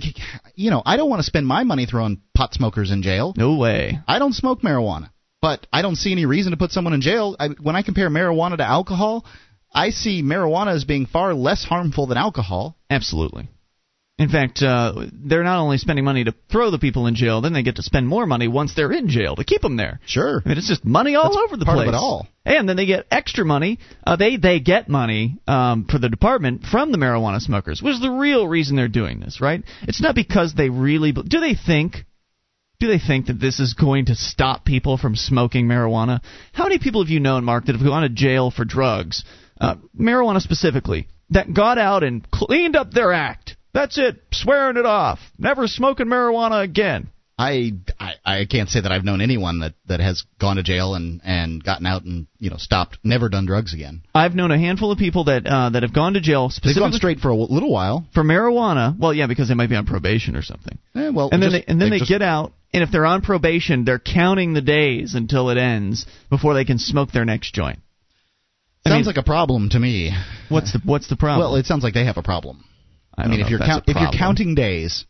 you 0.57 0.71
know, 0.71 0.83
I 0.85 0.99
don't 0.99 1.09
want 1.09 1.21
to 1.21 1.25
spend 1.25 1.47
my 1.47 1.65
money 1.65 1.87
throwing 1.87 2.21
pot 2.35 2.53
smokers 2.53 2.91
in 2.91 3.03
jail. 3.03 3.33
No 3.37 3.57
way. 3.57 3.99
I 4.07 4.19
don't 4.19 4.35
smoke 4.35 4.61
marijuana, 4.61 5.09
but 5.41 5.67
I 5.73 5.81
don't 5.81 5.97
see 5.97 6.13
any 6.13 6.27
reason 6.27 6.51
to 6.51 6.59
put 6.59 6.71
someone 6.71 6.93
in 6.93 7.01
jail. 7.01 7.35
I, 7.41 7.49
when 7.49 7.77
I 7.77 7.83
compare 7.83 8.11
marijuana 8.11 8.59
to 8.59 8.65
alcohol, 8.65 9.25
I 9.73 9.89
see 9.89 10.23
marijuana 10.23 10.75
as 10.75 10.85
being 10.85 11.07
far 11.07 11.33
less 11.33 11.65
harmful 11.65 12.07
than 12.09 12.19
alcohol. 12.19 12.77
Absolutely. 12.91 13.49
In 14.19 14.29
fact, 14.29 14.63
uh, 14.63 15.07
they're 15.13 15.43
not 15.43 15.59
only 15.59 15.79
spending 15.79 16.05
money 16.05 16.25
to 16.25 16.35
throw 16.51 16.71
the 16.71 16.79
people 16.79 17.07
in 17.07 17.15
jail, 17.15 17.41
then 17.41 17.55
they 17.55 17.63
get 17.63 17.77
to 17.77 17.83
spend 17.83 18.07
more 18.07 18.27
money 18.27 18.47
once 18.47 18.75
they're 18.75 18.93
in 18.93 19.09
jail 19.09 19.35
to 19.37 19.43
keep 19.45 19.63
them 19.63 19.77
there. 19.77 20.01
Sure. 20.07 20.43
I 20.45 20.49
mean, 20.49 20.59
it's 20.59 20.69
just 20.69 20.85
money 20.85 21.15
all 21.17 21.25
That's 21.25 21.37
over 21.37 21.57
the 21.57 21.65
part 21.65 21.77
place. 21.79 21.89
of 21.89 21.95
it 21.95 21.97
all. 21.97 22.29
And 22.45 22.69
then 22.69 22.77
they 22.77 22.87
get 22.87 23.07
extra 23.11 23.45
money. 23.45 23.79
Uh, 24.07 24.17
they 24.17 24.37
they 24.37 24.61
get 24.61 24.89
money 24.89 25.39
um, 25.49 25.87
for 25.91 25.99
the 25.99 26.09
department 26.09 26.65
from 26.65 26.93
the 26.93 26.99
marijuana 26.99 27.41
smokers, 27.41 27.83
which 27.83 27.95
is 27.95 28.01
the 28.01 28.11
real 28.11 28.47
reason 28.47 28.77
they're 28.77 28.89
doing 28.89 29.19
this, 29.19 29.41
right? 29.41 29.65
It's 29.83 30.03
not 30.03 30.15
because 30.15 30.55
they 30.55 30.69
really 30.69 31.13
do. 31.13 31.41
They 31.41 31.55
think. 31.55 32.05
Do 32.79 32.89
they 32.89 32.99
think 32.99 33.27
that 33.27 33.39
this 33.39 33.61
is 33.61 33.75
going 33.75 34.07
to 34.07 34.17
stop 34.17 34.65
people 34.65 34.99
from 34.99 35.15
smoking 35.15 35.67
marijuana? 35.67 36.21
How 36.53 36.65
many 36.65 36.81
people 36.81 37.03
have 37.05 37.11
you 37.11 37.21
known, 37.21 37.45
Mark, 37.45 37.67
that 37.67 37.77
have 37.77 37.85
gone 37.85 38.03
to 38.03 38.09
jail 38.09 38.51
for 38.51 38.65
drugs, 38.65 39.25
uh, 39.61 39.77
marijuana 39.97 40.41
specifically, 40.41 41.07
that 41.31 41.55
got 41.55 41.79
out 41.79 42.03
and 42.03 42.29
cleaned 42.29 42.75
up 42.75 42.91
their 42.91 43.13
act? 43.13 43.57
That's 43.75 43.97
it, 43.99 44.23
swearing 44.33 44.77
it 44.77 44.87
off, 44.87 45.19
never 45.39 45.67
smoking 45.67 46.07
marijuana 46.07 46.63
again. 46.63 47.09
I, 47.39 47.73
I 47.99 48.13
I 48.25 48.45
can't 48.45 48.69
say 48.69 48.83
that 48.83 48.93
I've 48.93 49.05
known 49.05 49.23
anyone 49.23 49.61
that 49.61 49.73
that 49.89 50.01
has 50.01 50.23
gone 50.39 50.57
to 50.57 50.63
jail 50.63 50.95
and 50.95 51.21
and 51.25 51.65
gotten 51.65 51.87
out 51.87 52.05
and 52.05 52.27
you 52.39 52.51
know 52.51 52.59
stopped, 52.59 52.99
never 53.03 53.31
done 53.31 53.47
drugs 53.47 53.73
again. 53.73 54.03
I've 54.15 54.35
known 54.35 54.51
a 54.51 54.59
handful 54.59 54.93
of 54.93 54.99
people 54.99 55.25
that 55.25 55.47
uh, 55.47 55.71
that 55.71 55.83
have 55.83 55.95
gone 55.95 56.13
to 56.13 56.21
jail 56.21 56.51
They've 56.63 56.77
gone 56.77 56.93
straight 56.93 57.21
for 57.21 57.31
a 57.31 57.35
little 57.35 57.73
while. 57.73 58.07
for 58.15 58.23
marijuana. 58.23 58.97
Well, 58.97 59.15
yeah, 59.15 59.27
because 59.27 59.49
they 59.49 59.55
might 59.55 59.71
be 59.71 59.77
on 59.77 59.87
probation 59.87 60.37
or 60.37 60.43
something. 60.43 60.79
Eh, 60.95 61.09
well, 61.09 61.31
And 61.33 61.43
then 61.43 61.51
just- 61.51 61.67
they, 61.67 61.73
and 61.73 61.81
then 61.81 61.87
they've 61.91 61.93
they 61.97 61.99
just- 62.01 62.11
get 62.11 62.23
out, 62.23 62.53
and 62.75 62.83
if 62.83 62.91
they're 62.93 63.07
on 63.07 63.23
probation, 63.23 63.85
they're 63.87 63.99
counting 63.99 64.53
the 64.53 64.61
days 64.61 65.15
until 65.15 65.49
it 65.49 65.57
ends 65.57 66.05
before 66.29 66.53
they 66.53 66.67
can 66.67 66.79
smoke 66.79 67.11
their 67.13 67.25
next 67.25 67.55
joint. 67.55 67.81
I 68.85 68.91
Sounds 68.91 69.07
mean- 69.07 69.07
like 69.07 69.17
a 69.17 69.23
problem 69.27 69.71
to 69.71 69.81
me. 69.81 70.13
What's 70.51 70.75
the 70.75 70.81
what's 70.85 71.09
the 71.09 71.17
problem? 71.17 71.51
Well, 71.51 71.57
it 71.59 71.65
sounds 71.67 71.83
like 71.83 71.95
they 71.95 72.05
have 72.05 72.19
a 72.19 72.23
problem. 72.23 72.65
I, 73.17 73.25
I, 73.25 73.27
mean, 73.29 73.41
if 73.41 73.51
you're 73.51 73.59
count, 73.59 73.85
if 73.87 73.97
you're 73.97 74.13
counting 74.13 74.55
days 74.55 75.05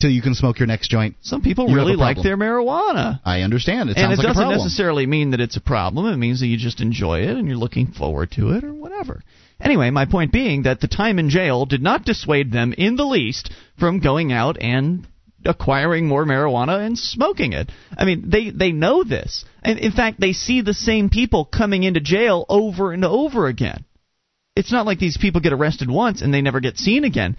till 0.00 0.10
you 0.10 0.22
can 0.22 0.34
smoke 0.34 0.58
your 0.58 0.66
next 0.66 0.88
joint, 0.88 1.16
some 1.22 1.42
people 1.42 1.68
you 1.68 1.76
really 1.76 1.96
like 1.96 2.22
their 2.22 2.36
marijuana. 2.36 3.20
I 3.24 3.42
understand. 3.42 3.90
It 3.90 3.96
and 3.96 4.04
sounds 4.04 4.18
it 4.18 4.22
like 4.22 4.36
a 4.36 4.38
doesn't 4.40 4.50
necessarily 4.50 5.06
mean 5.06 5.30
that 5.30 5.40
it's 5.40 5.56
a 5.56 5.60
problem. 5.60 6.06
It 6.06 6.16
means 6.16 6.40
that 6.40 6.46
you 6.46 6.56
just 6.56 6.80
enjoy 6.80 7.20
it 7.20 7.36
and 7.36 7.46
you're 7.46 7.56
looking 7.56 7.88
forward 7.88 8.32
to 8.32 8.50
it 8.50 8.64
or 8.64 8.74
whatever. 8.74 9.22
Anyway, 9.60 9.90
my 9.90 10.06
point 10.06 10.32
being 10.32 10.62
that 10.62 10.80
the 10.80 10.88
time 10.88 11.18
in 11.18 11.30
jail 11.30 11.66
did 11.66 11.82
not 11.82 12.04
dissuade 12.04 12.50
them 12.50 12.74
in 12.76 12.96
the 12.96 13.04
least 13.04 13.52
from 13.78 14.00
going 14.00 14.32
out 14.32 14.60
and 14.60 15.06
acquiring 15.44 16.06
more 16.06 16.24
marijuana 16.24 16.84
and 16.84 16.98
smoking 16.98 17.52
it. 17.52 17.70
I 17.96 18.04
mean, 18.04 18.28
they 18.28 18.50
they 18.50 18.72
know 18.72 19.04
this. 19.04 19.44
And 19.62 19.78
in 19.78 19.92
fact, 19.92 20.20
they 20.20 20.32
see 20.32 20.60
the 20.60 20.74
same 20.74 21.10
people 21.10 21.44
coming 21.44 21.84
into 21.84 22.00
jail 22.00 22.44
over 22.48 22.92
and 22.92 23.04
over 23.04 23.46
again. 23.46 23.84
It's 24.54 24.72
not 24.72 24.86
like 24.86 24.98
these 24.98 25.16
people 25.16 25.40
get 25.40 25.52
arrested 25.52 25.90
once 25.90 26.20
and 26.20 26.32
they 26.32 26.42
never 26.42 26.60
get 26.60 26.76
seen 26.76 27.04
again. 27.04 27.36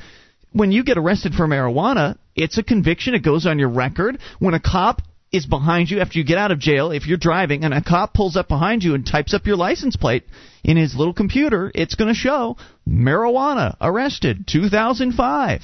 When 0.51 0.71
you 0.71 0.83
get 0.83 0.97
arrested 0.97 1.33
for 1.33 1.47
marijuana, 1.47 2.17
it's 2.35 2.57
a 2.57 2.63
conviction. 2.63 3.13
It 3.13 3.23
goes 3.23 3.45
on 3.45 3.59
your 3.59 3.69
record. 3.69 4.19
When 4.39 4.53
a 4.53 4.59
cop 4.59 5.01
is 5.31 5.45
behind 5.45 5.89
you 5.89 5.99
after 5.99 6.17
you 6.17 6.25
get 6.25 6.37
out 6.37 6.51
of 6.51 6.59
jail, 6.59 6.91
if 6.91 7.07
you're 7.07 7.17
driving 7.17 7.63
and 7.63 7.73
a 7.73 7.83
cop 7.83 8.13
pulls 8.13 8.35
up 8.35 8.47
behind 8.47 8.83
you 8.83 8.93
and 8.95 9.05
types 9.05 9.33
up 9.33 9.45
your 9.45 9.55
license 9.55 9.95
plate 9.95 10.23
in 10.63 10.77
his 10.77 10.95
little 10.95 11.13
computer, 11.13 11.71
it's 11.73 11.95
going 11.95 12.07
to 12.07 12.19
show 12.19 12.57
marijuana 12.87 13.75
arrested 13.81 14.47
2005. 14.47 15.61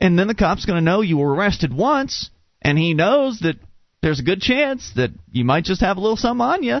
And 0.00 0.18
then 0.18 0.28
the 0.28 0.34
cop's 0.34 0.64
going 0.64 0.76
to 0.76 0.84
know 0.84 1.00
you 1.00 1.18
were 1.18 1.34
arrested 1.34 1.74
once, 1.74 2.30
and 2.62 2.78
he 2.78 2.94
knows 2.94 3.40
that 3.40 3.56
there's 4.02 4.20
a 4.20 4.24
good 4.24 4.40
chance 4.40 4.92
that 4.96 5.10
you 5.32 5.44
might 5.44 5.64
just 5.64 5.80
have 5.80 5.96
a 5.96 6.00
little 6.00 6.16
something 6.16 6.46
on 6.46 6.62
you. 6.62 6.78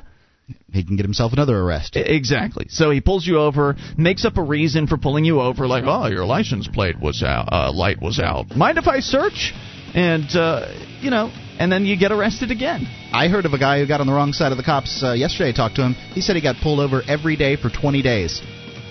He 0.72 0.84
can 0.84 0.96
get 0.96 1.04
himself 1.04 1.32
another 1.32 1.58
arrest. 1.58 1.96
Exactly. 1.96 2.66
So 2.68 2.90
he 2.90 3.00
pulls 3.00 3.26
you 3.26 3.38
over, 3.38 3.76
makes 3.96 4.24
up 4.24 4.36
a 4.36 4.42
reason 4.42 4.86
for 4.86 4.96
pulling 4.96 5.24
you 5.24 5.40
over, 5.40 5.66
like, 5.66 5.84
"Oh, 5.86 6.06
your 6.06 6.24
license 6.24 6.68
plate 6.68 6.98
was 7.00 7.22
out, 7.22 7.48
uh, 7.52 7.72
light 7.72 8.00
was 8.00 8.18
out. 8.18 8.54
Mind 8.56 8.78
if 8.78 8.86
I 8.86 9.00
search?" 9.00 9.52
And 9.94 10.28
uh, 10.36 10.66
you 11.00 11.10
know, 11.10 11.30
and 11.58 11.72
then 11.72 11.84
you 11.86 11.98
get 11.98 12.12
arrested 12.12 12.50
again. 12.50 12.86
I 13.12 13.28
heard 13.28 13.46
of 13.46 13.52
a 13.54 13.58
guy 13.58 13.80
who 13.80 13.86
got 13.86 14.00
on 14.00 14.06
the 14.06 14.12
wrong 14.12 14.32
side 14.32 14.52
of 14.52 14.58
the 14.58 14.64
cops 14.64 15.02
uh, 15.02 15.12
yesterday. 15.12 15.50
I 15.50 15.52
talked 15.52 15.76
to 15.76 15.82
him. 15.82 15.94
He 15.94 16.20
said 16.20 16.36
he 16.36 16.42
got 16.42 16.56
pulled 16.62 16.80
over 16.80 17.02
every 17.08 17.36
day 17.36 17.56
for 17.56 17.70
20 17.70 18.02
days. 18.02 18.42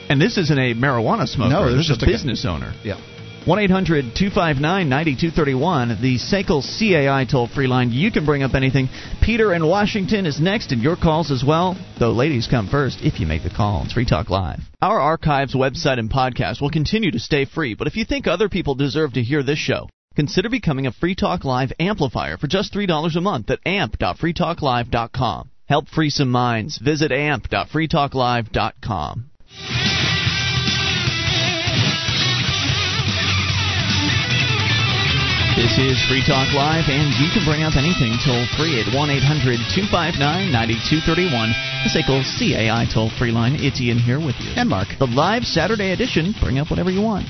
And 0.10 0.20
this 0.22 0.38
isn't 0.38 0.58
a 0.58 0.74
marijuana 0.74 1.28
smoker. 1.28 1.50
No, 1.52 1.65
this 1.65 1.74
there's 1.74 1.82
is 1.82 1.88
just 1.89 2.02
a 2.02 2.06
a 2.06 2.08
guy- 2.08 2.13
business 2.13 2.46
owner. 2.46 2.74
Yeah. 2.84 3.00
1 3.47 3.60
800 3.60 4.13
259 4.13 4.89
9231, 4.89 6.01
the 6.01 6.17
SACL 6.17 6.62
CAI 6.62 7.23
toll 7.23 7.47
free 7.47 7.67
line. 7.67 7.93
You 7.93 8.12
can 8.12 8.25
bring 8.25 8.43
up 8.43 8.55
anything. 8.55 8.89
Peter 9.21 9.53
in 9.53 9.65
Washington 9.65 10.25
is 10.25 10.41
next, 10.41 10.73
and 10.73 10.81
your 10.81 10.97
calls 10.97 11.31
as 11.31 11.45
well. 11.47 11.77
Though 11.97 12.12
ladies 12.12 12.49
come 12.51 12.67
first 12.67 12.99
if 13.01 13.21
you 13.21 13.25
make 13.25 13.43
the 13.43 13.49
call. 13.49 13.83
It's 13.86 13.93
Free 13.93 14.05
Talk 14.05 14.29
Live. 14.29 14.60
Our 14.81 14.99
archives, 14.99 15.55
website, 15.55 15.97
and 15.97 16.12
podcast 16.12 16.60
will 16.60 16.71
continue 16.71 17.12
to 17.12 17.19
stay 17.19 17.45
free, 17.45 17.73
but 17.73 17.88
if 17.88 17.95
you 17.95 18.03
think 18.03 18.27
other 18.27 18.49
people 18.49 18.75
deserve 18.75 19.13
to 19.13 19.23
hear 19.23 19.43
this 19.43 19.60
show, 19.60 19.88
consider 20.17 20.49
becoming 20.49 20.86
a 20.86 20.91
Free 20.91 21.15
Talk 21.15 21.45
Live 21.45 21.71
amplifier 21.79 22.36
for 22.36 22.47
just 22.47 22.73
$3 22.73 23.15
a 23.15 23.21
month 23.21 23.49
at 23.49 23.65
amp.freetalklive.com. 23.65 25.51
Help 25.69 25.88
free 25.88 26.10
some 26.10 26.31
minds. 26.31 26.79
Visit 26.79 27.13
amp.freetalklive.com. 27.13 30.07
This 35.58 35.80
is 35.80 35.98
Free 36.06 36.22
Talk 36.22 36.54
Live, 36.54 36.86
and 36.86 37.10
you 37.17 37.34
can 37.34 37.41
bring 37.41 37.63
up 37.65 37.74
anything 37.74 38.13
toll 38.22 38.46
free 38.62 38.78
at 38.78 38.93
1 38.93 39.10
800 39.10 39.58
259 39.74 40.22
9231. 40.54 41.50
The 41.82 41.89
SACL 41.89 42.22
CAI 42.22 42.86
toll 42.93 43.10
free 43.17 43.32
line. 43.34 43.58
It's 43.58 43.82
Ian 43.82 43.98
here 43.98 44.22
with 44.22 44.38
you. 44.38 44.54
And 44.54 44.70
Mark. 44.70 44.86
The 45.02 45.10
live 45.10 45.50
Saturday 45.50 45.98
edition. 45.98 46.38
Bring 46.39 46.60
up 46.60 46.70
whatever 46.70 46.91
you 46.91 47.02
want. 47.02 47.26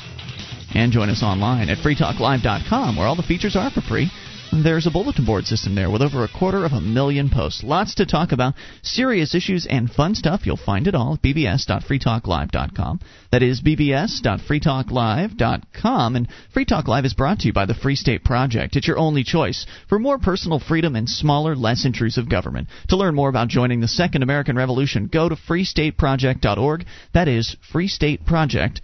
And 0.76 0.92
join 0.92 1.08
us 1.08 1.24
online 1.24 1.70
at 1.70 1.78
freetalklive.com, 1.78 2.98
where 2.98 3.08
all 3.08 3.16
the 3.16 3.24
features 3.24 3.56
are 3.56 3.72
for 3.72 3.80
free. 3.80 4.12
There's 4.52 4.88
a 4.88 4.92
bulletin 4.92 5.26
board 5.26 5.46
system 5.46 5.76
there 5.76 5.92
with 5.92 6.02
over 6.02 6.24
a 6.24 6.30
quarter 6.30 6.64
of 6.64 6.72
a 6.72 6.80
million 6.80 7.30
posts. 7.30 7.64
Lots 7.64 7.96
to 7.96 8.06
talk 8.06 8.32
about, 8.32 8.54
serious 8.82 9.36
issues 9.36 9.66
and 9.66 9.92
fun 9.92 10.16
stuff. 10.16 10.46
You'll 10.46 10.56
find 10.56 10.88
it 10.88 10.96
all 10.96 11.16
at 11.16 11.22
bbs.freetalklive.com. 11.22 13.02
That 13.32 13.44
is 13.44 13.60
bbs.freetalklive.com. 13.62 16.16
And 16.16 16.30
Free 16.54 16.64
Talk 16.66 16.88
Live 16.88 17.04
is 17.06 17.14
brought 17.14 17.40
to 17.40 17.48
you 17.48 17.54
by 17.54 17.66
the 17.66 17.74
Free 17.74 17.96
State 17.96 18.24
Project. 18.24 18.78
It's 18.78 18.88
your 18.88 18.98
only 18.98 19.24
choice 19.24 19.66
for 19.90 20.00
more 20.00 20.18
personal 20.18 20.60
freedom 20.60 20.96
and 20.96 21.10
smaller, 21.10 21.56
less 21.56 21.86
intrusive 21.86 22.30
government. 22.30 22.70
To 22.90 22.96
learn 22.96 23.16
more 23.16 23.30
about 23.30 23.48
joining 23.50 23.82
the 23.82 23.88
Second 23.88 24.24
American 24.24 24.56
Revolution, 24.56 25.08
go 25.08 25.28
to 25.28 25.36
freestateproject.org. 25.36 26.86
That 27.14 27.28
is 27.28 27.58
freestateproject.org. 27.74 28.82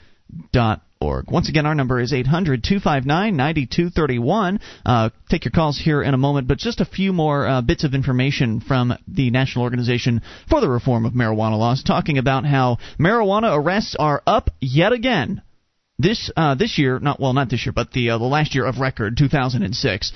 org. 1.04 1.30
Once 1.30 1.50
again, 1.50 1.66
our 1.66 1.76
number 1.76 2.00
is 2.00 2.14
800 2.14 2.64
259 2.64 3.36
9231. 3.36 4.60
Uh, 4.86 5.10
take 5.30 5.46
your 5.46 5.52
calls 5.52 5.78
here 5.78 6.02
in 6.02 6.14
a 6.14 6.18
moment, 6.18 6.48
but 6.48 6.58
just 6.58 6.82
a 6.82 6.86
few 6.86 7.14
more 7.14 7.48
uh, 7.48 7.62
bits 7.62 7.84
of 7.84 7.94
information 7.94 8.62
from 8.62 8.94
the 9.08 9.30
National 9.30 9.64
Organization 9.64 10.22
for 10.50 10.62
the 10.62 10.70
Reform 10.70 11.06
of 11.06 11.14
Marijuana 11.14 11.58
Laws 11.58 11.84
talking 11.84 12.18
about 12.18 12.46
how 12.46 12.78
marijuana 13.00 13.56
arrests 13.56 13.96
are 14.00 14.24
up 14.26 14.50
yet 14.60 14.94
again. 14.94 15.42
This 16.00 16.32
uh, 16.36 16.56
this 16.56 16.80
year, 16.80 17.00
not 17.00 17.20
well, 17.20 17.34
not 17.34 17.50
this 17.50 17.66
year, 17.66 17.74
but 17.74 17.92
the 17.92 18.12
uh, 18.12 18.18
the 18.18 18.26
last 18.26 18.56
year 18.56 18.66
of 18.66 18.80
record, 18.80 19.18
2006. 19.18 20.14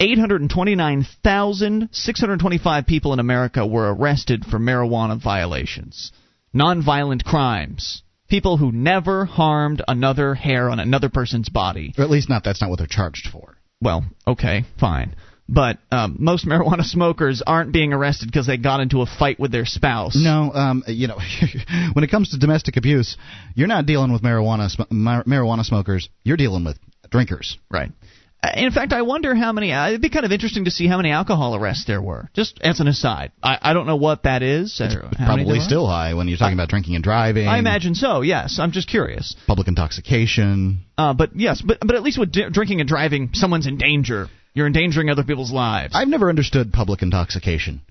829,625 0.00 2.86
people 2.86 3.12
in 3.12 3.18
America 3.18 3.66
were 3.66 3.92
arrested 3.92 4.46
for 4.46 4.58
marijuana 4.58 5.22
violations. 5.22 6.10
Nonviolent 6.54 7.22
crimes. 7.22 8.02
People 8.30 8.56
who 8.56 8.72
never 8.72 9.24
harmed 9.24 9.82
another 9.86 10.34
hair 10.34 10.70
on 10.70 10.78
another 10.80 11.08
person's 11.08 11.48
body. 11.48 11.92
Or 11.98 12.04
at 12.04 12.10
least 12.10 12.28
not 12.28 12.44
that's 12.44 12.60
not 12.60 12.70
what 12.70 12.78
they're 12.78 12.86
charged 12.86 13.28
for. 13.30 13.56
Well, 13.82 14.04
okay, 14.26 14.64
fine. 14.78 15.16
But 15.48 15.78
um, 15.90 16.16
most 16.20 16.46
marijuana 16.46 16.84
smokers 16.84 17.42
aren't 17.44 17.72
being 17.72 17.92
arrested 17.92 18.26
because 18.26 18.46
they 18.46 18.56
got 18.56 18.78
into 18.78 19.02
a 19.02 19.06
fight 19.06 19.40
with 19.40 19.50
their 19.50 19.66
spouse. 19.66 20.16
No, 20.16 20.52
um, 20.54 20.84
you 20.86 21.08
know, 21.08 21.18
when 21.92 22.04
it 22.04 22.10
comes 22.10 22.30
to 22.30 22.38
domestic 22.38 22.76
abuse, 22.76 23.16
you're 23.56 23.66
not 23.66 23.84
dealing 23.84 24.12
with 24.12 24.22
marijuana 24.22 24.70
sm- 24.70 24.82
mar- 24.90 25.24
marijuana 25.24 25.64
smokers. 25.64 26.08
You're 26.22 26.36
dealing 26.36 26.64
with 26.64 26.78
drinkers. 27.10 27.58
Right. 27.68 27.90
In 28.54 28.70
fact, 28.70 28.92
I 28.94 29.02
wonder 29.02 29.34
how 29.34 29.52
many. 29.52 29.70
Uh, 29.72 29.88
it'd 29.88 30.00
be 30.00 30.08
kind 30.08 30.24
of 30.24 30.32
interesting 30.32 30.64
to 30.64 30.70
see 30.70 30.86
how 30.86 30.96
many 30.96 31.10
alcohol 31.10 31.54
arrests 31.54 31.84
there 31.84 32.00
were. 32.00 32.30
Just 32.32 32.58
as 32.62 32.80
an 32.80 32.88
aside, 32.88 33.32
I, 33.42 33.58
I 33.60 33.72
don't 33.74 33.86
know 33.86 33.96
what 33.96 34.22
that 34.22 34.42
is. 34.42 34.80
or 34.80 34.86
how 34.88 35.34
many 35.34 35.44
Probably 35.44 35.60
still 35.60 35.86
high 35.86 36.14
when 36.14 36.26
you're 36.26 36.38
talking 36.38 36.54
about 36.54 36.68
drinking 36.70 36.94
and 36.94 37.04
driving. 37.04 37.46
I 37.46 37.58
imagine 37.58 37.94
so. 37.94 38.22
Yes, 38.22 38.58
I'm 38.58 38.72
just 38.72 38.88
curious. 38.88 39.36
public 39.46 39.68
intoxication. 39.68 40.80
Uh, 40.96 41.12
but 41.12 41.36
yes, 41.36 41.60
but 41.60 41.78
but 41.80 41.94
at 41.96 42.02
least 42.02 42.18
with 42.18 42.32
di- 42.32 42.48
drinking 42.50 42.80
and 42.80 42.88
driving, 42.88 43.30
someone's 43.34 43.66
in 43.66 43.76
danger. 43.76 44.28
You're 44.54 44.66
endangering 44.66 45.10
other 45.10 45.22
people's 45.22 45.52
lives. 45.52 45.92
I've 45.94 46.08
never 46.08 46.28
understood 46.28 46.72
public 46.72 47.02
intoxication. 47.02 47.82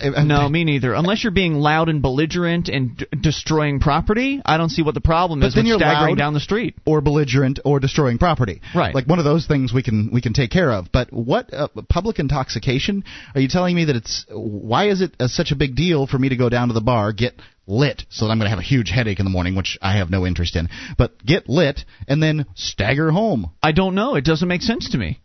Uh, 0.00 0.24
no, 0.24 0.48
me 0.48 0.64
neither. 0.64 0.94
Unless 0.94 1.24
you're 1.24 1.32
being 1.32 1.54
loud 1.54 1.88
and 1.88 2.02
belligerent 2.02 2.68
and 2.68 2.96
d- 2.96 3.06
destroying 3.20 3.80
property, 3.80 4.40
I 4.44 4.56
don't 4.56 4.68
see 4.70 4.82
what 4.82 4.94
the 4.94 5.00
problem 5.00 5.40
But 5.40 5.46
is 5.46 5.54
then 5.54 5.66
you're 5.66 5.78
staggering 5.78 6.16
down 6.16 6.34
the 6.34 6.40
street. 6.40 6.76
or 6.84 7.00
belligerent 7.00 7.60
or 7.64 7.80
destroying 7.80 8.18
property. 8.18 8.60
Right. 8.74 8.94
Like 8.94 9.06
one 9.06 9.18
of 9.18 9.24
those 9.24 9.46
things 9.46 9.72
we 9.72 9.82
can 9.82 10.10
we 10.12 10.20
can 10.20 10.32
take 10.32 10.50
care 10.50 10.70
of. 10.70 10.90
But 10.92 11.12
what 11.12 11.52
uh, 11.52 11.68
public 11.88 12.18
intoxication? 12.18 13.04
Are 13.34 13.40
you 13.40 13.48
telling 13.48 13.74
me 13.76 13.86
that 13.86 13.96
it's 13.96 14.26
why 14.30 14.88
is 14.88 15.00
it 15.00 15.14
uh, 15.20 15.28
such 15.28 15.52
a 15.52 15.56
big 15.56 15.74
deal 15.76 16.06
for 16.06 16.18
me 16.18 16.28
to 16.28 16.36
go 16.36 16.48
down 16.48 16.68
to 16.68 16.74
the 16.74 16.80
bar, 16.80 17.12
get 17.12 17.34
lit, 17.66 18.04
so 18.10 18.24
that 18.26 18.32
I'm 18.32 18.38
going 18.38 18.46
to 18.46 18.50
have 18.50 18.58
a 18.58 18.62
huge 18.62 18.90
headache 18.90 19.18
in 19.20 19.24
the 19.24 19.30
morning, 19.30 19.54
which 19.54 19.78
I 19.80 19.96
have 19.98 20.10
no 20.10 20.26
interest 20.26 20.56
in, 20.56 20.68
but 20.98 21.24
get 21.24 21.48
lit 21.48 21.84
and 22.08 22.22
then 22.22 22.46
stagger 22.54 23.10
home? 23.10 23.50
I 23.62 23.72
don't 23.72 23.94
know. 23.94 24.16
It 24.16 24.24
doesn't 24.24 24.48
make 24.48 24.62
sense 24.62 24.90
to 24.90 24.98
me. 24.98 25.20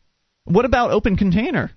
What 0.45 0.65
about 0.65 0.91
open 0.91 1.17
container? 1.17 1.71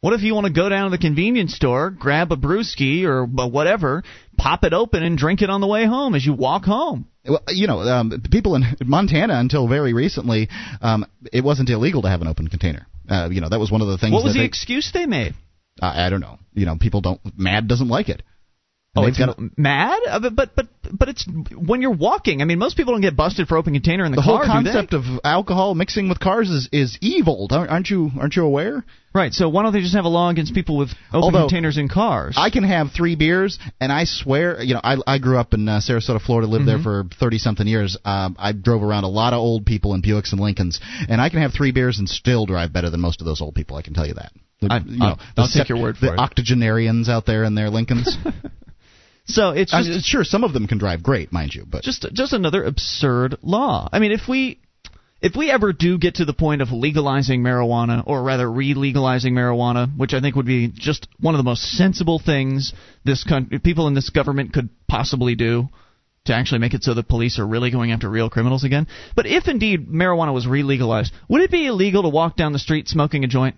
What 0.00 0.12
if 0.12 0.22
you 0.22 0.32
want 0.32 0.46
to 0.46 0.52
go 0.52 0.68
down 0.68 0.84
to 0.84 0.96
the 0.96 1.00
convenience 1.00 1.54
store, 1.54 1.90
grab 1.90 2.30
a 2.30 2.36
brewski 2.36 3.02
or 3.04 3.26
b- 3.26 3.48
whatever, 3.48 4.04
pop 4.36 4.62
it 4.62 4.72
open 4.72 5.02
and 5.02 5.18
drink 5.18 5.42
it 5.42 5.50
on 5.50 5.60
the 5.60 5.66
way 5.66 5.86
home 5.86 6.14
as 6.14 6.24
you 6.24 6.34
walk 6.34 6.64
home? 6.64 7.08
Well, 7.26 7.42
you 7.48 7.66
know, 7.66 7.80
um, 7.80 8.22
people 8.30 8.54
in 8.54 8.64
Montana 8.84 9.34
until 9.34 9.66
very 9.66 9.92
recently, 9.92 10.48
um, 10.80 11.04
it 11.32 11.42
wasn't 11.42 11.68
illegal 11.68 12.02
to 12.02 12.08
have 12.08 12.22
an 12.22 12.28
open 12.28 12.46
container. 12.46 12.86
Uh, 13.08 13.28
you 13.32 13.40
know, 13.40 13.48
that 13.48 13.58
was 13.58 13.72
one 13.72 13.80
of 13.80 13.88
the 13.88 13.98
things. 13.98 14.12
What 14.12 14.22
was 14.22 14.34
the 14.34 14.40
they, 14.40 14.46
excuse 14.46 14.90
they 14.92 15.06
made? 15.06 15.34
I 15.80 16.06
I 16.06 16.10
don't 16.10 16.20
know. 16.20 16.38
You 16.54 16.66
know, 16.66 16.76
people 16.78 17.00
don't. 17.00 17.20
MADD 17.36 17.66
doesn't 17.66 17.88
like 17.88 18.08
it. 18.08 18.22
Oh, 18.96 19.04
it's 19.06 19.18
got 19.18 19.38
m- 19.38 19.52
mad, 19.56 19.98
Uh, 20.08 20.18
but 20.30 20.56
but 20.56 20.66
but 20.90 21.08
it's 21.08 21.24
when 21.54 21.82
you're 21.82 21.92
walking. 21.94 22.42
I 22.42 22.46
mean, 22.46 22.58
most 22.58 22.76
people 22.76 22.94
don't 22.94 23.00
get 23.02 23.14
busted 23.16 23.46
for 23.46 23.56
open 23.56 23.72
container 23.74 24.04
in 24.04 24.10
the, 24.12 24.16
the 24.16 24.22
car. 24.22 24.44
whole 24.44 24.58
do 24.58 24.64
they? 24.64 24.72
concept 24.72 24.92
of 24.94 25.04
alcohol 25.22 25.74
mixing 25.74 26.08
with 26.08 26.18
cars 26.18 26.48
is 26.50 26.68
is 26.72 26.98
evil. 27.00 27.46
Aren't 27.50 27.70
aren't 27.70 27.90
you 27.90 28.10
aren't 28.18 28.34
you 28.34 28.44
aware? 28.44 28.84
right. 29.14 29.32
So 29.32 29.48
why 29.50 29.62
don't 29.62 29.72
they 29.72 29.82
just 29.82 29.94
have 29.94 30.04
a 30.06 30.08
law 30.08 30.30
against 30.30 30.52
people 30.54 30.76
with 30.78 30.88
open 31.12 31.22
Although, 31.22 31.40
containers 31.48 31.76
in 31.76 31.88
cars? 31.88 32.34
I 32.38 32.50
can 32.50 32.64
have 32.64 32.90
three 32.90 33.14
beers, 33.14 33.58
and 33.80 33.92
I 33.92 34.04
swear, 34.04 34.60
you 34.62 34.74
know, 34.74 34.80
I 34.82 34.96
I 35.06 35.18
grew 35.18 35.38
up 35.38 35.54
in 35.54 35.68
uh, 35.68 35.80
Sarasota, 35.86 36.20
Florida, 36.20 36.48
lived 36.48 36.62
Mm-hmm. 36.66 36.82
there 36.82 36.82
for 36.82 37.04
thirty 37.20 37.38
something 37.38 37.66
years. 37.68 37.96
Um, 38.04 38.34
I 38.38 38.52
drove 38.52 38.82
around 38.82 39.04
a 39.04 39.08
lot 39.08 39.32
of 39.32 39.38
old 39.38 39.64
people 39.66 39.94
in 39.94 40.02
Buicks 40.02 40.32
and 40.32 40.40
Lincolns, 40.40 40.80
and 41.08 41.20
I 41.20 41.28
can 41.28 41.40
have 41.42 41.52
three 41.52 41.70
beers 41.72 41.98
and 41.98 42.08
still 42.08 42.46
drive 42.46 42.72
better 42.72 42.90
than 42.90 43.00
most 43.00 43.20
of 43.20 43.26
those 43.26 43.40
old 43.42 43.54
people. 43.54 43.76
I 43.76 43.82
can 43.82 43.92
tell 43.94 44.06
you 44.06 44.14
that. 44.14 44.32
The- 44.60 44.72
I- 44.72 44.78
you 44.78 44.98
know, 44.98 45.06
I'll- 45.06 45.18
I'll 45.36 45.48
take 45.48 45.68
your 45.68 45.80
word 45.80 45.98
for 45.98 46.06
the 46.06 46.14
it. 46.14 46.18
octogenarians 46.18 47.08
out 47.08 47.26
there 47.26 47.44
in 47.44 47.54
their 47.54 47.70
Lincolns. 47.70 48.16
so 49.28 49.50
it's 49.50 49.74
I 49.74 49.82
mean, 49.82 50.00
sure, 50.00 50.24
some 50.24 50.42
of 50.42 50.52
them 50.52 50.66
can 50.66 50.78
drive 50.78 51.02
great, 51.02 51.32
mind 51.32 51.54
you, 51.54 51.64
but 51.68 51.82
just 51.82 52.06
just 52.12 52.32
another 52.32 52.64
absurd 52.64 53.36
law. 53.42 53.88
I 53.92 53.98
mean, 53.98 54.12
if 54.12 54.22
we 54.28 54.58
if 55.20 55.34
we 55.36 55.50
ever 55.50 55.72
do 55.72 55.98
get 55.98 56.16
to 56.16 56.24
the 56.24 56.32
point 56.32 56.62
of 56.62 56.70
legalizing 56.70 57.42
marijuana, 57.42 58.02
or 58.06 58.22
rather 58.22 58.50
re-legalizing 58.50 59.34
marijuana, 59.34 59.94
which 59.96 60.14
I 60.14 60.20
think 60.20 60.36
would 60.36 60.46
be 60.46 60.68
just 60.68 61.08
one 61.20 61.34
of 61.34 61.38
the 61.38 61.44
most 61.44 61.62
sensible 61.62 62.18
things 62.18 62.72
this 63.04 63.24
country, 63.24 63.58
people 63.58 63.88
in 63.88 63.94
this 63.94 64.10
government 64.10 64.52
could 64.52 64.70
possibly 64.86 65.34
do 65.34 65.68
to 66.26 66.34
actually 66.34 66.58
make 66.58 66.74
it 66.74 66.84
so 66.84 66.94
the 66.94 67.02
police 67.02 67.38
are 67.38 67.46
really 67.46 67.70
going 67.70 67.90
after 67.90 68.08
real 68.08 68.30
criminals 68.30 68.64
again. 68.64 68.86
But 69.16 69.26
if 69.26 69.48
indeed 69.48 69.88
marijuana 69.88 70.32
was 70.32 70.46
re-legalized, 70.46 71.12
would 71.28 71.42
it 71.42 71.50
be 71.50 71.66
illegal 71.66 72.02
to 72.02 72.08
walk 72.08 72.36
down 72.36 72.52
the 72.52 72.58
street 72.58 72.88
smoking 72.88 73.24
a 73.24 73.28
joint? 73.28 73.56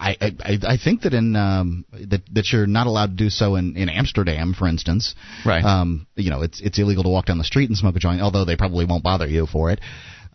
I, 0.00 0.16
I 0.20 0.58
I 0.66 0.76
think 0.82 1.02
that 1.02 1.12
in 1.12 1.36
um, 1.36 1.84
that 1.92 2.22
that 2.32 2.52
you're 2.52 2.66
not 2.66 2.86
allowed 2.86 3.10
to 3.10 3.16
do 3.24 3.28
so 3.28 3.56
in, 3.56 3.76
in 3.76 3.88
Amsterdam, 3.88 4.54
for 4.58 4.66
instance. 4.66 5.14
Right. 5.44 5.62
Um, 5.62 6.06
you 6.16 6.30
know, 6.30 6.42
it's 6.42 6.60
it's 6.60 6.78
illegal 6.78 7.02
to 7.04 7.10
walk 7.10 7.26
down 7.26 7.38
the 7.38 7.44
street 7.44 7.68
and 7.68 7.76
smoke 7.76 7.96
a 7.96 7.98
joint, 7.98 8.22
although 8.22 8.44
they 8.44 8.56
probably 8.56 8.86
won't 8.86 9.04
bother 9.04 9.26
you 9.26 9.46
for 9.46 9.70
it. 9.70 9.80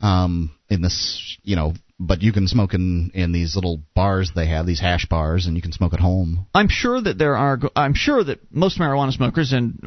Um, 0.01 0.51
in 0.69 0.81
this, 0.81 1.37
you 1.43 1.55
know, 1.55 1.73
but 1.99 2.21
you 2.21 2.31
can 2.31 2.47
smoke 2.47 2.73
in 2.73 3.11
in 3.13 3.31
these 3.31 3.55
little 3.55 3.81
bars 3.95 4.31
they 4.35 4.47
have, 4.47 4.67
these 4.67 4.79
hash 4.79 5.07
bars, 5.07 5.47
and 5.47 5.55
you 5.55 5.61
can 5.61 5.71
smoke 5.71 5.93
at 5.93 5.99
home. 5.99 6.45
I'm 6.53 6.69
sure 6.69 7.01
that 7.01 7.17
there 7.17 7.35
are. 7.35 7.59
I'm 7.75 7.95
sure 7.95 8.23
that 8.23 8.39
most 8.51 8.77
marijuana 8.77 9.13
smokers 9.13 9.51
and 9.51 9.79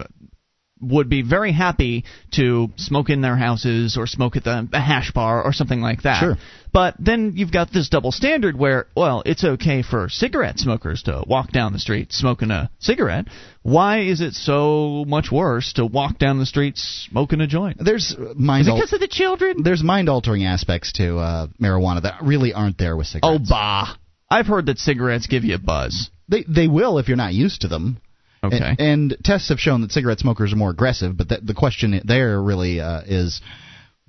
would 0.81 1.09
be 1.09 1.23
very 1.23 1.53
happy 1.53 2.05
to 2.33 2.69
smoke 2.77 3.11
in 3.11 3.21
their 3.21 3.37
houses 3.37 3.97
or 3.97 4.07
smoke 4.07 4.37
at 4.37 4.45
the 4.45 4.69
a 4.73 4.81
hash 4.81 5.13
bar 5.13 5.43
or 5.43 5.53
something 5.53 5.81
like 5.81 6.03
that. 6.03 6.21
Sure. 6.21 6.37
But 6.73 6.95
then 6.99 7.33
you've 7.35 7.53
got 7.53 7.73
this 7.73 7.89
double 7.89 8.13
standard 8.13 8.57
where, 8.59 8.87
well, 8.97 9.23
it's 9.25 9.43
okay 9.43 9.83
for 9.83 10.09
cigarette 10.09 10.59
smokers 10.59 11.03
to 11.05 11.25
walk 11.27 11.51
down 11.51 11.73
the 11.73 11.79
street 11.79 12.13
smoking 12.13 12.51
a 12.51 12.71
cigarette. 12.79 13.27
Why 13.63 14.01
is 14.01 14.21
it 14.21 14.35
so 14.35 15.05
much 15.07 15.33
worse 15.33 15.73
to 15.75 15.87
walk 15.87 16.19
down 16.19 16.39
the 16.39 16.47
street 16.47 16.75
smoking 16.77 17.41
a 17.41 17.47
joint? 17.47 17.79
There's 17.81 18.15
mind 18.37 18.63
Is 18.63 18.69
it 18.69 18.71
al- 18.73 18.77
because 18.77 18.93
of 18.93 19.01
the 19.01 19.09
children? 19.09 19.63
there's 19.63 19.83
mind 19.83 20.09
altering 20.09 20.45
aspects 20.45 20.93
to 20.95 21.19
uh, 21.19 21.47
marijuana 21.61 22.03
that 22.03 22.23
really 22.23 22.53
aren't 22.53 22.79
there 22.79 22.97
with 22.97 23.07
cigarettes. 23.07 23.47
Oh, 23.47 23.47
bah. 23.49 23.95
I've 24.31 24.47
heard 24.47 24.67
that 24.67 24.79
cigarettes 24.79 25.27
give 25.27 25.45
you 25.45 25.55
a 25.55 25.59
buzz. 25.59 26.11
They 26.29 26.45
they 26.47 26.69
will 26.69 26.99
if 26.99 27.09
you're 27.09 27.17
not 27.17 27.33
used 27.33 27.63
to 27.63 27.69
them. 27.69 27.97
Okay. 28.43 28.57
And, 28.79 28.81
and 29.13 29.17
tests 29.25 29.49
have 29.49 29.59
shown 29.59 29.81
that 29.83 29.91
cigarette 29.93 30.19
smokers 30.21 30.53
are 30.53 30.57
more 30.57 30.71
aggressive, 30.71 31.17
but 31.17 31.29
that, 31.31 31.47
the 31.47 31.55
question 31.55 32.01
there 32.05 32.41
really 32.41 32.81
uh, 32.81 33.01
is, 33.07 33.41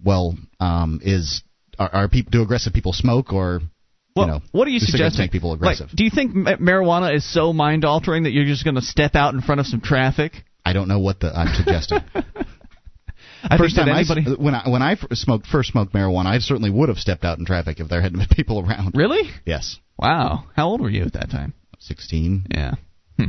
well, 0.04 0.36
um, 0.60 1.00
is 1.04 1.42
are, 1.80 1.90
are 1.94 2.08
people 2.10 2.30
do 2.32 2.42
aggressive 2.44 2.74
people 2.74 2.94
smoke 2.94 3.34
or 3.34 3.62
Well, 4.16 4.26
you 4.28 4.32
know 4.34 4.42
what 4.52 4.68
are 4.68 4.72
you 4.72 4.80
suggesting? 4.80 5.24
make 5.24 5.32
people 5.32 5.52
Like, 5.52 5.60
aggressive? 5.60 5.90
do 5.96 6.04
you 6.04 6.12
think 6.14 6.34
marijuana 6.36 7.16
is 7.16 7.24
so 7.32 7.54
mind 7.54 7.86
altering 7.86 8.24
that 8.24 8.32
you're 8.32 8.46
just 8.46 8.64
going 8.64 8.76
to 8.76 8.82
step 8.82 9.16
out 9.16 9.34
in 9.34 9.42
front 9.42 9.62
of 9.62 9.68
some 9.68 9.82
traffic? 9.82 10.34
I 10.66 10.74
don't 10.74 10.88
know 10.88 11.00
what 11.00 11.20
the 11.22 11.36
I'm 11.36 11.56
suggesting. 11.56 12.00
I 13.42 13.58
First 13.58 13.78
time 13.78 13.88
I 13.88 14.00
anybody. 14.00 14.30
s- 14.30 14.38
when 14.38 14.54
I 14.54 14.68
when 14.70 14.82
I 14.82 14.96
smoked 15.14 15.48
first 15.48 15.72
smoked 15.72 15.94
marijuana, 15.94 16.26
I 16.26 16.40
certainly 16.40 16.70
would 16.70 16.90
have 16.90 16.98
stepped 16.98 17.24
out 17.24 17.40
in 17.40 17.46
traffic 17.46 17.80
if 17.80 17.88
there 17.88 18.02
hadn't 18.02 18.20
been 18.20 18.28
people 18.36 18.60
around. 18.60 18.96
really? 18.96 19.30
Yes, 19.46 19.78
Wow. 19.98 20.46
How 20.56 20.68
old 20.68 20.82
were 20.82 20.90
you 20.90 21.04
at 21.04 21.14
that 21.14 21.30
time? 21.32 21.54
sixteen. 21.80 22.46
Yeah. 22.54 22.74
Hmm. 23.20 23.26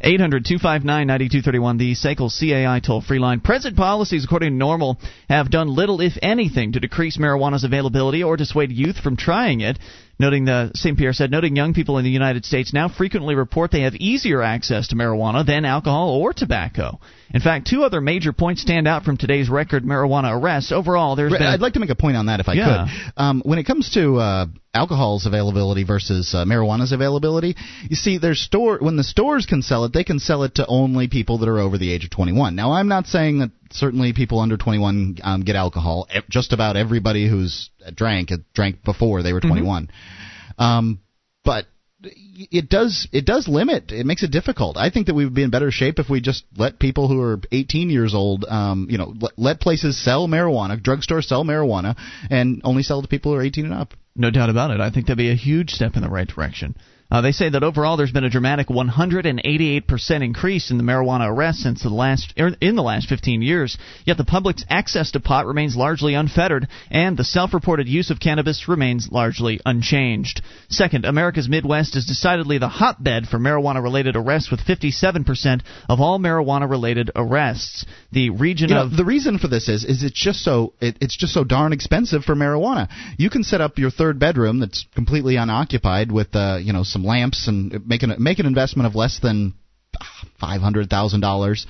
800 0.00 0.44
259 0.44 1.06
9231, 1.08 1.76
the 1.76 1.94
SACL 1.94 2.30
CAI 2.30 2.78
toll 2.78 3.00
free 3.00 3.18
line. 3.18 3.40
Present 3.40 3.76
policies, 3.76 4.24
according 4.24 4.56
to 4.56 4.64
NORML, 4.64 4.96
have 5.28 5.50
done 5.50 5.66
little, 5.66 6.00
if 6.00 6.12
anything, 6.22 6.72
to 6.72 6.80
decrease 6.80 7.18
marijuana's 7.18 7.64
availability 7.64 8.22
or 8.22 8.36
dissuade 8.36 8.70
youth 8.70 8.98
from 8.98 9.16
trying 9.16 9.60
it. 9.60 9.80
Noting 10.18 10.44
the 10.44 10.70
St. 10.74 10.96
Pierre 10.96 11.12
said, 11.12 11.30
noting 11.30 11.56
young 11.56 11.74
people 11.74 11.98
in 11.98 12.04
the 12.04 12.10
United 12.10 12.44
States 12.44 12.72
now 12.72 12.88
frequently 12.88 13.34
report 13.34 13.70
they 13.72 13.80
have 13.80 13.94
easier 13.96 14.40
access 14.42 14.88
to 14.88 14.94
marijuana 14.94 15.44
than 15.44 15.64
alcohol 15.64 16.10
or 16.10 16.32
tobacco. 16.32 17.00
In 17.34 17.40
fact, 17.40 17.66
two 17.66 17.82
other 17.82 18.00
major 18.00 18.32
points 18.32 18.60
stand 18.62 18.86
out 18.86 19.04
from 19.04 19.16
today's 19.16 19.48
record 19.48 19.84
marijuana 19.84 20.38
arrests. 20.38 20.70
Overall, 20.70 21.16
there's 21.16 21.32
been. 21.32 21.42
I'd 21.42 21.60
like 21.60 21.72
to 21.72 21.80
make 21.80 21.90
a 21.90 21.94
point 21.96 22.16
on 22.16 22.26
that 22.26 22.40
if 22.40 22.48
I 22.48 22.52
Yeah. 22.54 22.86
could. 22.86 23.12
Um, 23.22 23.42
when 23.44 23.58
it 23.58 23.64
comes 23.64 23.90
to 23.94 24.16
uh, 24.18 24.46
alcohol's 24.74 25.24
availability 25.26 25.82
versus 25.82 26.34
uh, 26.34 26.44
marijuana's 26.44 26.92
availability, 26.92 27.56
you 27.88 27.96
see, 27.96 28.18
there's 28.18 28.40
store 28.40 28.78
when 28.80 28.96
the 28.96 29.04
stores 29.04 29.46
can 29.46 29.62
sell 29.62 29.84
it, 29.86 29.92
they 29.92 30.04
can 30.04 30.18
sell 30.18 30.42
it 30.44 30.56
to 30.56 30.66
only 30.66 31.08
people 31.08 31.38
that 31.38 31.48
are 31.48 31.58
over 31.58 31.78
the 31.78 31.90
age 31.90 32.04
of 32.04 32.10
21. 32.10 32.54
Now, 32.54 32.72
I'm 32.72 32.88
not 32.88 33.06
saying 33.06 33.38
that 33.40 33.50
certainly 33.72 34.12
people 34.12 34.40
under 34.40 34.56
21 34.56 35.18
um, 35.22 35.42
get 35.42 35.56
alcohol. 35.56 36.08
Just 36.28 36.52
about 36.52 36.76
everybody 36.76 37.28
who's 37.28 37.70
drank 37.94 38.30
drank 38.54 38.82
before 38.84 39.22
they 39.22 39.32
were 39.32 39.40
21. 39.40 39.90
Um, 40.58 41.00
but 41.44 41.66
it 42.04 42.68
does 42.68 43.08
it 43.12 43.24
does 43.24 43.46
limit 43.46 43.92
it 43.92 44.06
makes 44.06 44.22
it 44.22 44.30
difficult. 44.30 44.76
I 44.76 44.90
think 44.90 45.06
that 45.06 45.14
we 45.14 45.24
would 45.24 45.34
be 45.34 45.44
in 45.44 45.50
better 45.50 45.70
shape 45.70 45.98
if 45.98 46.10
we 46.10 46.20
just 46.20 46.44
let 46.56 46.78
people 46.78 47.08
who 47.08 47.20
are 47.20 47.40
18 47.52 47.90
years 47.90 48.14
old 48.14 48.44
um 48.48 48.88
you 48.90 48.98
know 48.98 49.14
let, 49.20 49.32
let 49.38 49.60
places 49.60 50.02
sell 50.02 50.26
marijuana 50.26 50.80
drugstores 50.80 51.24
sell 51.24 51.44
marijuana 51.44 51.96
and 52.28 52.60
only 52.64 52.82
sell 52.82 53.02
to 53.02 53.08
people 53.08 53.32
who 53.32 53.38
are 53.38 53.42
18 53.42 53.66
and 53.66 53.74
up. 53.74 53.94
No 54.14 54.30
doubt 54.30 54.50
about 54.50 54.72
it. 54.72 54.80
I 54.80 54.90
think 54.90 55.06
that'd 55.06 55.16
be 55.16 55.30
a 55.30 55.36
huge 55.36 55.70
step 55.70 55.96
in 55.96 56.02
the 56.02 56.10
right 56.10 56.28
direction 56.28 56.74
uh, 57.12 57.20
they 57.20 57.32
say 57.32 57.50
that 57.50 57.62
overall 57.62 57.98
there's 57.98 58.10
been 58.10 58.24
a 58.24 58.30
dramatic 58.30 58.68
188% 58.68 60.24
increase 60.24 60.70
in 60.70 60.78
the 60.78 60.82
marijuana 60.82 61.28
arrests 61.28 61.62
since 61.62 61.82
the 61.82 61.90
last 61.90 62.32
er, 62.40 62.52
in 62.62 62.74
the 62.74 62.82
last 62.82 63.06
15 63.06 63.42
years. 63.42 63.76
Yet 64.06 64.16
the 64.16 64.24
public's 64.24 64.64
access 64.70 65.10
to 65.10 65.20
pot 65.20 65.44
remains 65.44 65.76
largely 65.76 66.14
unfettered, 66.14 66.68
and 66.90 67.18
the 67.18 67.24
self-reported 67.24 67.86
use 67.86 68.08
of 68.08 68.18
cannabis 68.18 68.66
remains 68.66 69.10
largely 69.12 69.60
unchanged. 69.66 70.40
Second, 70.70 71.04
America's 71.04 71.50
Midwest 71.50 71.96
is 71.96 72.06
decidedly 72.06 72.56
the 72.56 72.68
hotbed 72.68 73.26
for 73.26 73.38
marijuana-related 73.38 74.16
arrests, 74.16 74.50
with 74.50 74.60
57% 74.60 75.60
of 75.90 76.00
all 76.00 76.18
marijuana-related 76.18 77.10
arrests. 77.14 77.84
The 78.10 78.30
region 78.30 78.70
you 78.70 78.76
know, 78.76 78.84
of 78.84 78.96
the 78.96 79.04
reason 79.04 79.38
for 79.38 79.48
this 79.48 79.68
is 79.68 79.84
is 79.84 80.02
it's 80.02 80.18
just 80.18 80.40
so 80.40 80.72
it, 80.80 80.96
it's 81.02 81.16
just 81.16 81.34
so 81.34 81.44
darn 81.44 81.74
expensive 81.74 82.24
for 82.24 82.34
marijuana. 82.34 82.88
You 83.18 83.28
can 83.28 83.44
set 83.44 83.60
up 83.60 83.78
your 83.78 83.90
third 83.90 84.18
bedroom 84.18 84.60
that's 84.60 84.86
completely 84.94 85.36
unoccupied 85.36 86.10
with 86.10 86.34
uh, 86.34 86.58
you 86.62 86.72
know 86.72 86.84
some 86.84 87.01
some 87.02 87.08
lamps 87.08 87.48
and 87.48 87.86
make 87.86 88.02
an 88.02 88.14
make 88.18 88.38
an 88.38 88.46
investment 88.46 88.86
of 88.86 88.94
less 88.94 89.20
than 89.20 89.54
five 90.40 90.60
hundred 90.60 90.88
thousand 90.90 91.24
um, 91.24 91.28
dollars. 91.28 91.66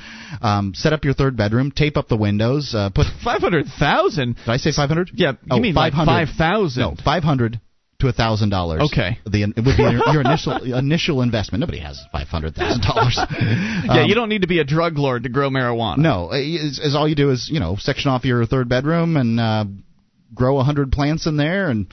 Set 0.74 0.92
up 0.92 1.04
your 1.04 1.14
third 1.14 1.36
bedroom, 1.36 1.70
tape 1.70 1.96
up 1.96 2.08
the 2.08 2.16
windows, 2.16 2.74
uh, 2.74 2.90
put 2.94 3.06
five 3.24 3.40
hundred 3.40 3.66
thousand. 3.78 4.36
Did 4.36 4.48
I 4.48 4.56
say 4.56 4.72
five 4.72 4.88
hundred? 4.88 5.10
Yeah, 5.14 5.32
you 5.32 5.48
oh, 5.50 5.58
mean 5.58 5.74
like 5.74 5.92
five 5.92 6.28
thousand? 6.36 6.82
No, 6.82 6.94
five 7.04 7.22
hundred 7.22 7.60
to 8.00 8.08
a 8.08 8.12
thousand 8.12 8.50
dollars. 8.50 8.82
Okay, 8.92 9.18
the 9.24 9.44
it 9.44 9.56
would 9.56 9.76
be 9.76 9.82
your, 9.82 10.12
your 10.12 10.20
initial 10.20 10.74
initial 10.74 11.22
investment. 11.22 11.60
Nobody 11.60 11.78
has 11.78 12.00
five 12.10 12.28
hundred 12.28 12.54
thousand 12.54 12.82
dollars. 12.82 13.18
Yeah, 13.82 14.02
um, 14.02 14.08
you 14.08 14.14
don't 14.14 14.28
need 14.28 14.42
to 14.42 14.48
be 14.48 14.60
a 14.60 14.64
drug 14.64 14.96
lord 14.96 15.24
to 15.24 15.28
grow 15.28 15.50
marijuana. 15.50 15.98
No, 15.98 16.30
is, 16.32 16.78
is 16.78 16.94
all 16.94 17.08
you 17.08 17.16
do 17.16 17.30
is 17.30 17.48
you 17.52 17.58
know 17.58 17.76
section 17.78 18.10
off 18.10 18.24
your 18.24 18.46
third 18.46 18.68
bedroom 18.68 19.16
and 19.16 19.40
uh, 19.40 19.64
grow 20.34 20.58
a 20.58 20.64
hundred 20.64 20.92
plants 20.92 21.26
in 21.26 21.36
there 21.36 21.68
and 21.68 21.88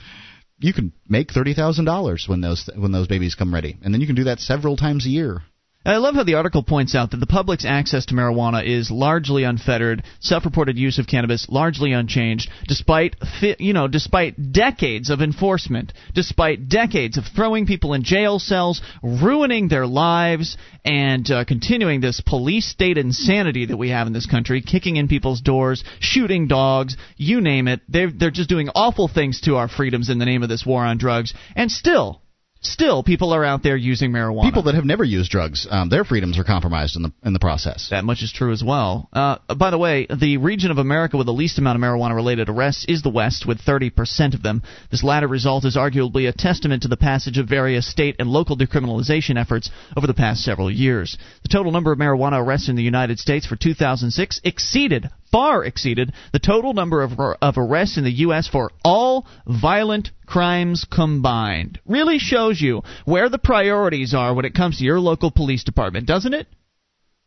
you 0.60 0.72
can 0.72 0.92
make 1.08 1.32
thirty 1.32 1.54
thousand 1.54 1.86
dollars 1.86 2.26
when 2.28 2.40
those 2.40 2.68
when 2.76 2.92
those 2.92 3.08
babies 3.08 3.34
come 3.34 3.52
ready, 3.52 3.78
and 3.82 3.92
then 3.92 4.00
you 4.00 4.06
can 4.06 4.16
do 4.16 4.24
that 4.24 4.40
several 4.40 4.76
times 4.76 5.06
a 5.06 5.10
year. 5.10 5.42
I 5.82 5.96
love 5.96 6.14
how 6.14 6.24
the 6.24 6.34
article 6.34 6.62
points 6.62 6.94
out 6.94 7.12
that 7.12 7.20
the 7.20 7.26
public's 7.26 7.64
access 7.64 8.04
to 8.06 8.14
marijuana 8.14 8.62
is 8.62 8.90
largely 8.90 9.44
unfettered, 9.44 10.02
self-reported 10.20 10.76
use 10.76 10.98
of 10.98 11.06
cannabis 11.06 11.48
largely 11.48 11.92
unchanged, 11.92 12.50
despite 12.68 13.16
you 13.58 13.72
know, 13.72 13.88
despite 13.88 14.52
decades 14.52 15.08
of 15.08 15.22
enforcement, 15.22 15.94
despite 16.12 16.68
decades 16.68 17.16
of 17.16 17.24
throwing 17.24 17.64
people 17.64 17.94
in 17.94 18.02
jail 18.02 18.38
cells, 18.38 18.82
ruining 19.02 19.68
their 19.68 19.86
lives, 19.86 20.58
and 20.84 21.30
uh, 21.30 21.46
continuing 21.46 22.02
this 22.02 22.20
police 22.20 22.66
state 22.66 22.98
insanity 22.98 23.64
that 23.64 23.78
we 23.78 23.88
have 23.88 24.06
in 24.06 24.12
this 24.12 24.26
country, 24.26 24.60
kicking 24.60 24.96
in 24.96 25.08
people's 25.08 25.40
doors, 25.40 25.82
shooting 25.98 26.46
dogs, 26.46 26.98
you 27.16 27.40
name 27.40 27.68
it. 27.68 27.80
They're 27.88 28.10
they're 28.10 28.30
just 28.30 28.50
doing 28.50 28.68
awful 28.74 29.08
things 29.08 29.40
to 29.42 29.56
our 29.56 29.68
freedoms 29.68 30.10
in 30.10 30.18
the 30.18 30.26
name 30.26 30.42
of 30.42 30.50
this 30.50 30.66
war 30.66 30.84
on 30.84 30.98
drugs, 30.98 31.32
and 31.56 31.72
still 31.72 32.20
Still, 32.62 33.02
people 33.02 33.32
are 33.32 33.42
out 33.42 33.62
there 33.62 33.76
using 33.76 34.12
marijuana. 34.12 34.44
People 34.44 34.64
that 34.64 34.74
have 34.74 34.84
never 34.84 35.02
used 35.02 35.30
drugs, 35.30 35.66
um, 35.70 35.88
their 35.88 36.04
freedoms 36.04 36.38
are 36.38 36.44
compromised 36.44 36.94
in 36.94 37.02
the 37.02 37.12
in 37.24 37.32
the 37.32 37.38
process. 37.38 37.88
That 37.90 38.04
much 38.04 38.22
is 38.22 38.30
true 38.30 38.52
as 38.52 38.62
well. 38.62 39.08
Uh, 39.14 39.38
by 39.56 39.70
the 39.70 39.78
way, 39.78 40.06
the 40.06 40.36
region 40.36 40.70
of 40.70 40.76
America 40.76 41.16
with 41.16 41.26
the 41.26 41.32
least 41.32 41.58
amount 41.58 41.76
of 41.76 41.82
marijuana-related 41.82 42.50
arrests 42.50 42.84
is 42.86 43.02
the 43.02 43.08
West, 43.08 43.46
with 43.46 43.62
30% 43.62 44.34
of 44.34 44.42
them. 44.42 44.62
This 44.90 45.02
latter 45.02 45.26
result 45.26 45.64
is 45.64 45.76
arguably 45.76 46.28
a 46.28 46.32
testament 46.32 46.82
to 46.82 46.88
the 46.88 46.98
passage 46.98 47.38
of 47.38 47.48
various 47.48 47.90
state 47.90 48.16
and 48.18 48.28
local 48.28 48.58
decriminalization 48.58 49.40
efforts 49.40 49.70
over 49.96 50.06
the 50.06 50.14
past 50.14 50.42
several 50.42 50.70
years. 50.70 51.16
The 51.42 51.48
total 51.48 51.72
number 51.72 51.92
of 51.92 51.98
marijuana 51.98 52.44
arrests 52.44 52.68
in 52.68 52.76
the 52.76 52.82
United 52.82 53.18
States 53.18 53.46
for 53.46 53.56
2006 53.56 54.40
exceeded 54.44 55.08
far 55.30 55.64
exceeded 55.64 56.12
the 56.32 56.38
total 56.38 56.72
number 56.72 57.02
of, 57.02 57.12
of 57.18 57.54
arrests 57.56 57.96
in 57.96 58.04
the 58.04 58.10
U.S. 58.10 58.48
for 58.48 58.70
all 58.84 59.26
violent 59.46 60.10
crimes 60.26 60.86
combined. 60.90 61.80
Really 61.86 62.18
shows 62.18 62.60
you 62.60 62.82
where 63.04 63.28
the 63.28 63.38
priorities 63.38 64.14
are 64.14 64.34
when 64.34 64.44
it 64.44 64.54
comes 64.54 64.78
to 64.78 64.84
your 64.84 65.00
local 65.00 65.30
police 65.30 65.64
department, 65.64 66.06
doesn't 66.06 66.34
it? 66.34 66.46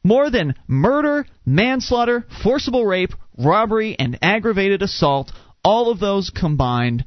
More 0.03 0.29
than 0.29 0.55
murder, 0.67 1.25
manslaughter, 1.45 2.25
forcible 2.43 2.85
rape, 2.85 3.13
robbery, 3.37 3.97
and 3.97 4.19
aggravated 4.21 4.81
assault, 4.81 5.31
all 5.63 5.91
of 5.91 5.99
those 5.99 6.29
combined, 6.29 7.05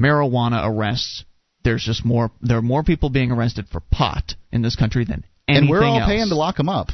marijuana 0.00 0.66
arrests. 0.66 1.24
There's 1.64 1.84
just 1.84 2.04
more. 2.04 2.30
There 2.40 2.58
are 2.58 2.62
more 2.62 2.82
people 2.82 3.10
being 3.10 3.30
arrested 3.30 3.66
for 3.70 3.80
pot 3.80 4.34
in 4.52 4.62
this 4.62 4.76
country 4.76 5.04
than 5.04 5.24
anything 5.48 5.54
else. 5.54 5.60
And 5.62 5.70
we're 5.70 5.84
all 5.84 6.00
else. 6.00 6.10
paying 6.10 6.28
to 6.28 6.34
lock 6.34 6.56
them 6.56 6.68
up. 6.68 6.88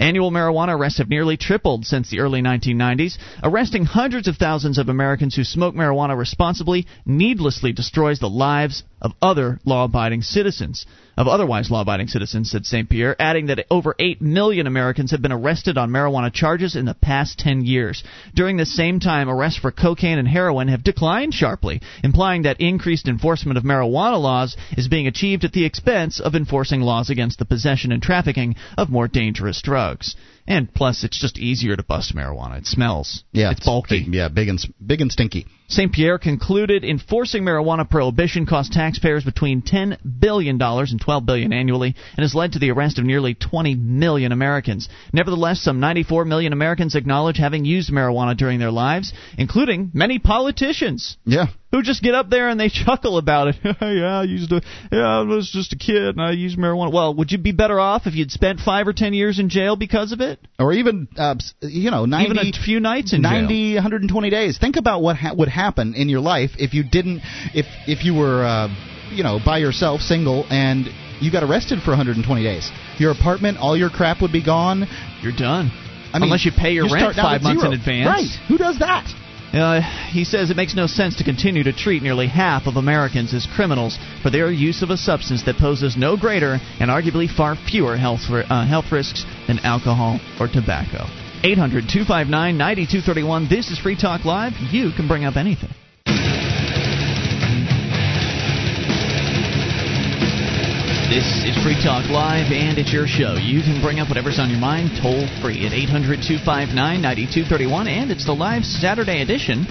Annual 0.00 0.32
marijuana 0.32 0.76
arrests 0.76 0.98
have 0.98 1.08
nearly 1.08 1.36
tripled 1.36 1.86
since 1.86 2.10
the 2.10 2.20
early 2.20 2.42
1990s. 2.42 3.16
Arresting 3.42 3.84
hundreds 3.84 4.28
of 4.28 4.36
thousands 4.36 4.78
of 4.78 4.88
Americans 4.88 5.34
who 5.34 5.44
smoke 5.44 5.74
marijuana 5.74 6.16
responsibly 6.16 6.86
needlessly 7.06 7.72
destroys 7.72 8.18
the 8.18 8.28
lives 8.28 8.82
of 9.00 9.12
other 9.22 9.60
law 9.64 9.84
abiding 9.84 10.22
citizens 10.22 10.86
of 11.16 11.28
otherwise 11.28 11.70
law 11.70 11.82
abiding 11.82 12.08
citizens, 12.08 12.50
said 12.50 12.66
St. 12.66 12.88
Pierre, 12.88 13.16
adding 13.20 13.46
that 13.46 13.66
over 13.70 13.94
8 13.98 14.20
million 14.20 14.66
Americans 14.66 15.10
have 15.10 15.22
been 15.22 15.32
arrested 15.32 15.78
on 15.78 15.90
marijuana 15.90 16.32
charges 16.32 16.76
in 16.76 16.84
the 16.84 16.94
past 16.94 17.38
10 17.38 17.64
years. 17.64 18.02
During 18.34 18.56
the 18.56 18.66
same 18.66 19.00
time, 19.00 19.28
arrests 19.28 19.58
for 19.58 19.70
cocaine 19.70 20.18
and 20.18 20.28
heroin 20.28 20.68
have 20.68 20.82
declined 20.82 21.34
sharply, 21.34 21.80
implying 22.02 22.42
that 22.42 22.60
increased 22.60 23.08
enforcement 23.08 23.58
of 23.58 23.64
marijuana 23.64 24.20
laws 24.20 24.56
is 24.76 24.88
being 24.88 25.06
achieved 25.06 25.44
at 25.44 25.52
the 25.52 25.64
expense 25.64 26.20
of 26.20 26.34
enforcing 26.34 26.80
laws 26.80 27.10
against 27.10 27.38
the 27.38 27.44
possession 27.44 27.92
and 27.92 28.02
trafficking 28.02 28.56
of 28.76 28.90
more 28.90 29.08
dangerous 29.08 29.60
drugs. 29.62 30.16
And 30.46 30.72
plus, 30.72 31.04
it's 31.04 31.18
just 31.18 31.38
easier 31.38 31.74
to 31.74 31.82
bust 31.82 32.14
marijuana. 32.14 32.58
It 32.58 32.66
smells. 32.66 33.24
Yeah, 33.32 33.52
it's, 33.52 33.64
bulky. 33.64 34.04
Big, 34.04 34.14
yeah, 34.14 34.28
big 34.28 34.48
and 34.48 34.60
big 34.84 35.00
and 35.00 35.10
stinky. 35.10 35.46
St. 35.68 35.90
Pierre 35.90 36.18
concluded 36.18 36.84
enforcing 36.84 37.42
marijuana 37.42 37.88
prohibition 37.88 38.44
costs 38.44 38.74
taxpayers 38.74 39.24
between 39.24 39.62
$10 39.62 39.96
billion 40.20 40.60
and 40.60 40.60
$12 41.04 41.26
billion 41.26 41.52
annually 41.54 41.94
and 42.16 42.22
has 42.22 42.34
led 42.34 42.52
to 42.52 42.58
the 42.58 42.70
arrest 42.70 42.98
of 42.98 43.06
nearly 43.06 43.34
20 43.34 43.74
million 43.74 44.30
Americans. 44.30 44.90
Nevertheless, 45.14 45.62
some 45.62 45.80
94 45.80 46.26
million 46.26 46.52
Americans 46.52 46.94
acknowledge 46.94 47.38
having 47.38 47.64
used 47.64 47.90
marijuana 47.90 48.36
during 48.36 48.58
their 48.58 48.70
lives, 48.70 49.14
including 49.38 49.90
many 49.94 50.18
politicians. 50.18 51.16
Yeah 51.24 51.46
who 51.74 51.82
just 51.82 52.02
get 52.02 52.14
up 52.14 52.30
there 52.30 52.48
and 52.48 52.58
they 52.60 52.68
chuckle 52.84 53.18
about 53.18 53.48
it. 53.48 53.56
yeah, 53.64 54.20
I 54.20 54.22
used 54.22 54.50
to. 54.50 54.62
Yeah, 54.92 55.18
I 55.18 55.22
was 55.22 55.50
just 55.50 55.72
a 55.72 55.76
kid 55.76 56.16
and 56.16 56.22
I 56.22 56.30
used 56.30 56.56
marijuana. 56.56 56.92
Well, 56.92 57.14
would 57.14 57.32
you 57.32 57.38
be 57.38 57.52
better 57.52 57.80
off 57.80 58.06
if 58.06 58.14
you'd 58.14 58.30
spent 58.30 58.60
five 58.60 58.86
or 58.86 58.92
ten 58.92 59.12
years 59.12 59.38
in 59.40 59.48
jail 59.48 59.74
because 59.74 60.12
of 60.12 60.20
it, 60.20 60.38
or 60.58 60.72
even 60.72 61.08
uh, 61.16 61.34
you 61.60 61.90
know, 61.90 62.04
90, 62.06 62.30
even 62.30 62.38
a 62.54 62.64
few 62.64 62.78
nights 62.78 63.12
in 63.12 63.22
90, 63.22 63.72
jail. 63.72 63.74
120 63.76 64.30
days? 64.30 64.58
Think 64.58 64.76
about 64.76 65.02
what 65.02 65.16
ha- 65.16 65.34
would 65.36 65.48
happen 65.48 65.94
in 65.94 66.08
your 66.08 66.20
life 66.20 66.52
if 66.58 66.74
you 66.74 66.84
didn't, 66.84 67.22
if 67.54 67.66
if 67.88 68.04
you 68.04 68.14
were, 68.14 68.44
uh, 68.44 68.68
you 69.10 69.24
know, 69.24 69.40
by 69.44 69.58
yourself, 69.58 70.00
single, 70.00 70.46
and 70.50 70.86
you 71.20 71.32
got 71.32 71.42
arrested 71.42 71.80
for 71.82 71.90
120 71.90 72.42
days. 72.42 72.70
Your 72.98 73.10
apartment, 73.10 73.58
all 73.58 73.76
your 73.76 73.90
crap 73.90 74.22
would 74.22 74.32
be 74.32 74.44
gone. 74.44 74.86
You're 75.22 75.36
done. 75.36 75.70
I 76.12 76.18
mean, 76.18 76.24
Unless 76.24 76.44
you 76.44 76.52
pay 76.56 76.70
your 76.70 76.86
you 76.86 76.94
rent 76.94 77.16
five 77.16 77.42
months 77.42 77.62
zero. 77.62 77.72
in 77.72 77.80
advance. 77.80 78.06
Right. 78.06 78.30
Who 78.46 78.56
does 78.56 78.78
that? 78.78 79.12
Uh, 79.54 79.80
he 80.10 80.24
says 80.24 80.50
it 80.50 80.56
makes 80.56 80.74
no 80.74 80.88
sense 80.88 81.14
to 81.14 81.22
continue 81.22 81.62
to 81.62 81.72
treat 81.72 82.02
nearly 82.02 82.26
half 82.26 82.66
of 82.66 82.74
Americans 82.74 83.32
as 83.32 83.46
criminals 83.54 83.96
for 84.20 84.30
their 84.30 84.50
use 84.50 84.82
of 84.82 84.90
a 84.90 84.96
substance 84.96 85.44
that 85.44 85.56
poses 85.58 85.96
no 85.96 86.16
greater 86.16 86.58
and 86.80 86.90
arguably 86.90 87.30
far 87.30 87.54
fewer 87.54 87.96
health, 87.96 88.22
uh, 88.28 88.66
health 88.66 88.90
risks 88.90 89.24
than 89.46 89.60
alcohol 89.60 90.18
or 90.40 90.48
tobacco. 90.48 91.06
800 91.44 91.84
259 91.86 92.58
9231. 92.58 93.48
This 93.48 93.70
is 93.70 93.78
Free 93.78 93.96
Talk 93.96 94.24
Live. 94.24 94.54
You 94.72 94.90
can 94.96 95.06
bring 95.06 95.24
up 95.24 95.36
anything. 95.36 95.70
This 101.14 101.46
is 101.46 101.62
Free 101.62 101.78
Talk 101.78 102.10
Live, 102.10 102.50
and 102.50 102.76
it's 102.76 102.92
your 102.92 103.06
show. 103.06 103.38
You 103.38 103.62
can 103.62 103.80
bring 103.80 104.00
up 104.00 104.08
whatever's 104.08 104.40
on 104.40 104.50
your 104.50 104.58
mind 104.58 104.98
toll 105.00 105.30
free 105.38 105.64
at 105.64 105.70
800 105.70 106.26
259 106.26 106.74
9231, 106.74 107.86
and 107.86 108.10
it's 108.10 108.26
the 108.26 108.34
live 108.34 108.64
Saturday 108.64 109.22
edition. 109.22 109.62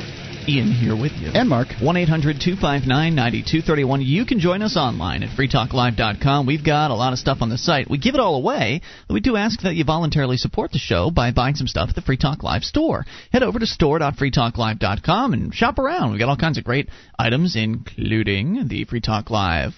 Ian 0.47 0.71
here 0.71 0.95
with 0.95 1.11
you. 1.19 1.35
And 1.35 1.49
Mark. 1.49 1.67
1 1.81 1.97
800 1.97 2.39
259 2.39 2.87
9231. 2.87 4.01
You 4.03 4.23
can 4.23 4.39
join 4.39 4.61
us 4.61 4.77
online 4.77 5.21
at 5.21 5.35
freetalklive.com. 5.35 6.45
We've 6.47 6.63
got 6.63 6.91
a 6.91 6.95
lot 6.95 7.11
of 7.11 7.19
stuff 7.19 7.39
on 7.41 7.49
the 7.49 7.57
site. 7.57 7.89
We 7.89 7.97
give 7.97 8.15
it 8.15 8.21
all 8.21 8.35
away, 8.35 8.79
but 9.09 9.13
we 9.13 9.19
do 9.19 9.35
ask 9.35 9.59
that 9.63 9.75
you 9.75 9.83
voluntarily 9.83 10.37
support 10.37 10.71
the 10.71 10.79
show 10.79 11.11
by 11.11 11.31
buying 11.31 11.55
some 11.55 11.67
stuff 11.67 11.89
at 11.89 11.95
the 11.95 12.07
Free 12.07 12.15
Talk 12.15 12.41
Live 12.41 12.63
store. 12.63 13.03
Head 13.33 13.43
over 13.43 13.59
to 13.59 13.67
store.freetalklive.com 13.67 15.33
and 15.33 15.53
shop 15.53 15.77
around. 15.77 16.11
We've 16.11 16.19
got 16.19 16.29
all 16.29 16.37
kinds 16.37 16.57
of 16.57 16.63
great 16.63 16.87
items, 17.19 17.57
including 17.57 18.69
the 18.69 18.85
Free 18.85 19.01
Talk 19.01 19.29
Live 19.29 19.73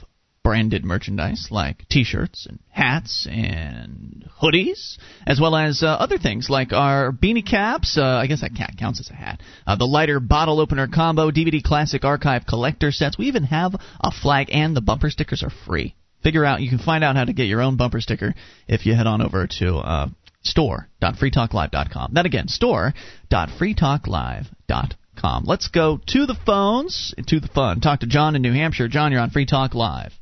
branded 0.46 0.86
merchandise 0.86 1.48
like 1.50 1.90
T-shirts 1.90 2.46
and 2.48 2.60
hats 2.70 3.28
and 3.28 4.30
hoodies, 4.40 5.00
as 5.26 5.42
well 5.42 5.56
as 5.56 5.82
uh, 5.82 5.88
other 5.88 6.20
things 6.20 6.52
like 6.52 6.72
our 6.72 7.12
beanie 7.12 7.44
caps. 7.44 7.98
Uh, 7.98 8.04
I 8.04 8.28
guess 8.28 8.42
that 8.42 8.52
counts 8.78 9.00
as 9.00 9.10
a 9.10 9.16
hat. 9.16 9.42
Uh, 9.66 9.76
the 9.76 9.86
lighter 9.86 10.20
bottle 10.20 10.60
opener 10.60 10.88
combo, 10.88 11.32
DVD 11.32 11.64
classic 11.64 12.06
archive 12.06 12.46
collector 12.48 12.92
sets. 12.92 13.18
We 13.18 13.26
even 13.26 13.46
have 13.46 13.74
a 14.00 14.12
flag, 14.12 14.50
and 14.52 14.78
the 14.78 14.82
bumper 14.82 15.10
stickers 15.10 15.42
are 15.42 15.50
free. 15.66 15.96
figure 16.22 16.46
out. 16.46 16.62
You 16.62 16.70
can 16.70 16.78
find 16.78 17.04
out 17.04 17.16
how 17.16 17.26
to 17.26 17.34
get 17.34 17.48
your 17.48 17.64
own 17.64 17.76
bumper 17.76 18.00
sticker 18.00 18.36
if 18.68 18.86
you 18.86 18.94
head 18.94 19.08
on 19.08 19.24
over 19.24 19.48
to 19.60 19.78
uh, 19.78 20.10
store.freetalklive.com. 20.44 22.12
That 22.14 22.28
again, 22.28 22.50
store.freetalklive.com. 22.50 25.44
Let's 25.44 25.70
go 25.70 26.00
to 26.06 26.28
the 26.28 26.38
phones, 26.46 27.16
to 27.30 27.40
the 27.40 27.48
fun. 27.48 27.82
Talk 27.82 28.02
to 28.02 28.06
John 28.06 28.36
in 28.36 28.44
New 28.44 28.54
Hampshire. 28.54 28.88
John, 28.88 29.12
you're 29.12 29.22
on 29.22 29.32
Free 29.32 29.48
Talk 29.48 29.74
Live. 29.74 30.14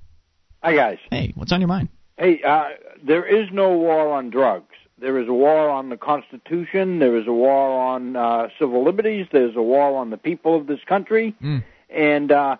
Hi 0.63 0.73
guys. 0.73 0.97
Hey, 1.09 1.33
what's 1.35 1.51
on 1.51 1.59
your 1.59 1.67
mind? 1.67 1.89
Hey, 2.17 2.41
uh, 2.41 2.69
there 3.05 3.25
is 3.25 3.49
no 3.51 3.71
war 3.77 4.13
on 4.13 4.29
drugs. 4.29 4.75
There 4.97 5.19
is 5.19 5.27
a 5.27 5.33
war 5.33 5.69
on 5.69 5.89
the 5.89 5.97
Constitution. 5.97 6.99
There 6.99 7.17
is 7.17 7.27
a 7.27 7.33
war 7.33 7.81
on 7.81 8.15
uh, 8.15 8.47
civil 8.57 8.81
liberties. 8.85 9.27
There's 9.31 9.57
a 9.57 9.61
war 9.61 9.97
on 9.97 10.09
the 10.09 10.15
people 10.17 10.55
of 10.55 10.67
this 10.67 10.79
country. 10.87 11.35
Mm. 11.43 11.63
And 11.89 12.31
uh, 12.31 12.57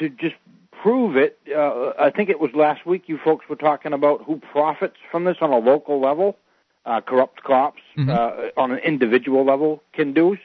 to 0.00 0.08
just 0.08 0.34
prove 0.72 1.16
it, 1.16 1.38
uh, 1.56 1.92
I 2.00 2.10
think 2.10 2.30
it 2.30 2.40
was 2.40 2.50
last 2.52 2.84
week 2.84 3.04
you 3.06 3.16
folks 3.16 3.48
were 3.48 3.54
talking 3.54 3.92
about 3.92 4.24
who 4.24 4.38
profits 4.38 4.96
from 5.12 5.22
this 5.22 5.36
on 5.40 5.50
a 5.50 5.58
local 5.58 6.00
level. 6.00 6.36
Uh, 6.84 7.00
corrupt 7.00 7.42
cops 7.42 7.82
Mhm. 7.96 8.08
uh, 8.10 8.60
on 8.60 8.70
an 8.72 8.78
individual 8.78 9.44
level 9.44 9.82
can 9.92 10.12
do 10.12 10.36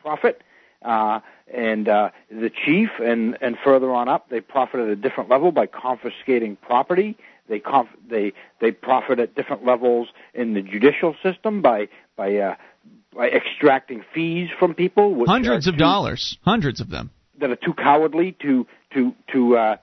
profit. 0.00 0.42
Uh, 0.86 1.20
and 1.52 1.88
uh, 1.88 2.10
the 2.30 2.50
chief 2.64 2.88
and, 3.00 3.36
and 3.40 3.56
further 3.62 3.92
on 3.92 4.08
up, 4.08 4.28
they 4.30 4.40
profit 4.40 4.80
at 4.80 4.88
a 4.88 4.96
different 4.96 5.30
level 5.30 5.52
by 5.52 5.66
confiscating 5.66 6.56
property. 6.56 7.16
They 7.48 7.60
conf- 7.60 7.88
they 8.08 8.32
they 8.60 8.72
profit 8.72 9.18
at 9.20 9.34
different 9.34 9.64
levels 9.64 10.08
in 10.34 10.54
the 10.54 10.62
judicial 10.62 11.14
system 11.22 11.62
by 11.62 11.88
by 12.16 12.36
uh, 12.36 12.54
by 13.14 13.28
extracting 13.28 14.02
fees 14.12 14.48
from 14.58 14.74
people. 14.74 15.24
Hundreds 15.26 15.66
of 15.66 15.74
too- 15.74 15.78
dollars. 15.78 16.38
Hundreds 16.42 16.80
of 16.80 16.90
them. 16.90 17.10
that 17.40 17.50
are 17.50 17.56
too 17.56 17.74
cowardly 17.74 18.36
to 18.42 18.66
to 18.94 19.12
to 19.32 19.56
uh, 19.56 19.76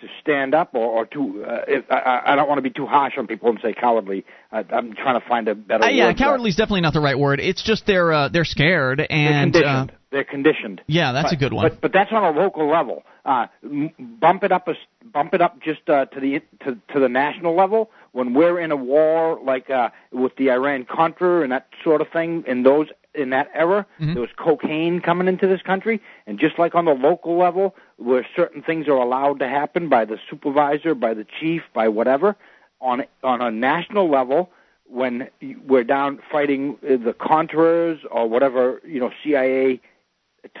to 0.00 0.06
stand 0.20 0.54
up 0.54 0.74
or, 0.74 0.86
or 0.86 1.06
to. 1.06 1.44
Uh, 1.44 1.64
if, 1.66 1.84
I, 1.90 2.20
I 2.26 2.36
don't 2.36 2.48
want 2.48 2.58
to 2.58 2.62
be 2.62 2.70
too 2.70 2.86
harsh 2.86 3.14
on 3.18 3.26
people 3.26 3.48
and 3.48 3.58
say 3.62 3.72
cowardly. 3.72 4.24
I, 4.52 4.58
I'm 4.70 4.94
trying 4.94 5.20
to 5.20 5.26
find 5.26 5.48
a 5.48 5.54
better. 5.54 5.84
Uh, 5.84 5.88
yeah, 5.88 6.12
cowardly 6.12 6.50
is 6.50 6.56
definitely 6.56 6.82
not 6.82 6.92
the 6.92 7.00
right 7.00 7.18
word. 7.18 7.40
It's 7.40 7.62
just 7.62 7.86
they're 7.86 8.12
uh, 8.12 8.28
they're 8.28 8.44
scared 8.44 8.98
They're 8.98 9.12
and 9.12 9.56
uh, 9.56 9.60
conditioned. 9.60 9.92
They're 10.10 10.24
conditioned. 10.24 10.80
yeah, 10.86 11.12
that's 11.12 11.32
a 11.32 11.36
good 11.36 11.52
one. 11.52 11.68
But 11.68 11.80
but 11.80 11.92
that's 11.92 12.10
on 12.12 12.24
a 12.24 12.30
local 12.30 12.66
level. 12.70 13.02
Uh, 13.26 13.46
m- 13.62 13.90
bump 13.98 14.42
it 14.42 14.52
up 14.52 14.66
a 14.68 14.74
bump 15.04 15.34
it 15.34 15.42
up 15.42 15.60
just 15.60 15.88
uh, 15.88 16.06
to 16.06 16.20
the 16.20 16.40
to 16.64 16.78
to 16.94 17.00
the 17.00 17.08
national 17.10 17.54
level. 17.54 17.90
When 18.12 18.32
we're 18.32 18.58
in 18.58 18.72
a 18.72 18.76
war 18.76 19.38
like 19.44 19.68
uh, 19.68 19.90
with 20.10 20.34
the 20.36 20.50
Iran 20.50 20.86
Contra 20.86 21.42
and 21.42 21.52
that 21.52 21.68
sort 21.84 22.00
of 22.00 22.08
thing, 22.08 22.42
in 22.46 22.62
those 22.62 22.86
in 23.14 23.30
that 23.30 23.50
era, 23.52 23.84
Mhm. 24.00 24.14
there 24.14 24.20
was 24.22 24.30
cocaine 24.36 25.00
coming 25.00 25.28
into 25.28 25.46
this 25.46 25.60
country, 25.60 26.00
and 26.26 26.38
just 26.38 26.58
like 26.58 26.74
on 26.74 26.84
the 26.86 26.94
local 26.94 27.36
level, 27.36 27.74
where 27.96 28.26
certain 28.34 28.62
things 28.62 28.88
are 28.88 28.92
allowed 28.96 29.40
to 29.40 29.48
happen 29.48 29.88
by 29.90 30.04
the 30.06 30.18
supervisor, 30.30 30.94
by 30.94 31.12
the 31.14 31.26
chief, 31.38 31.62
by 31.74 31.88
whatever, 31.88 32.34
on 32.80 33.04
on 33.22 33.42
a 33.42 33.50
national 33.50 34.08
level, 34.08 34.50
when 34.86 35.28
we're 35.66 35.84
down 35.84 36.18
fighting 36.32 36.78
uh, 36.82 36.96
the 36.96 37.12
Contras 37.12 37.98
or 38.10 38.26
whatever 38.26 38.80
you 38.86 39.00
know 39.00 39.10
CIA 39.22 39.80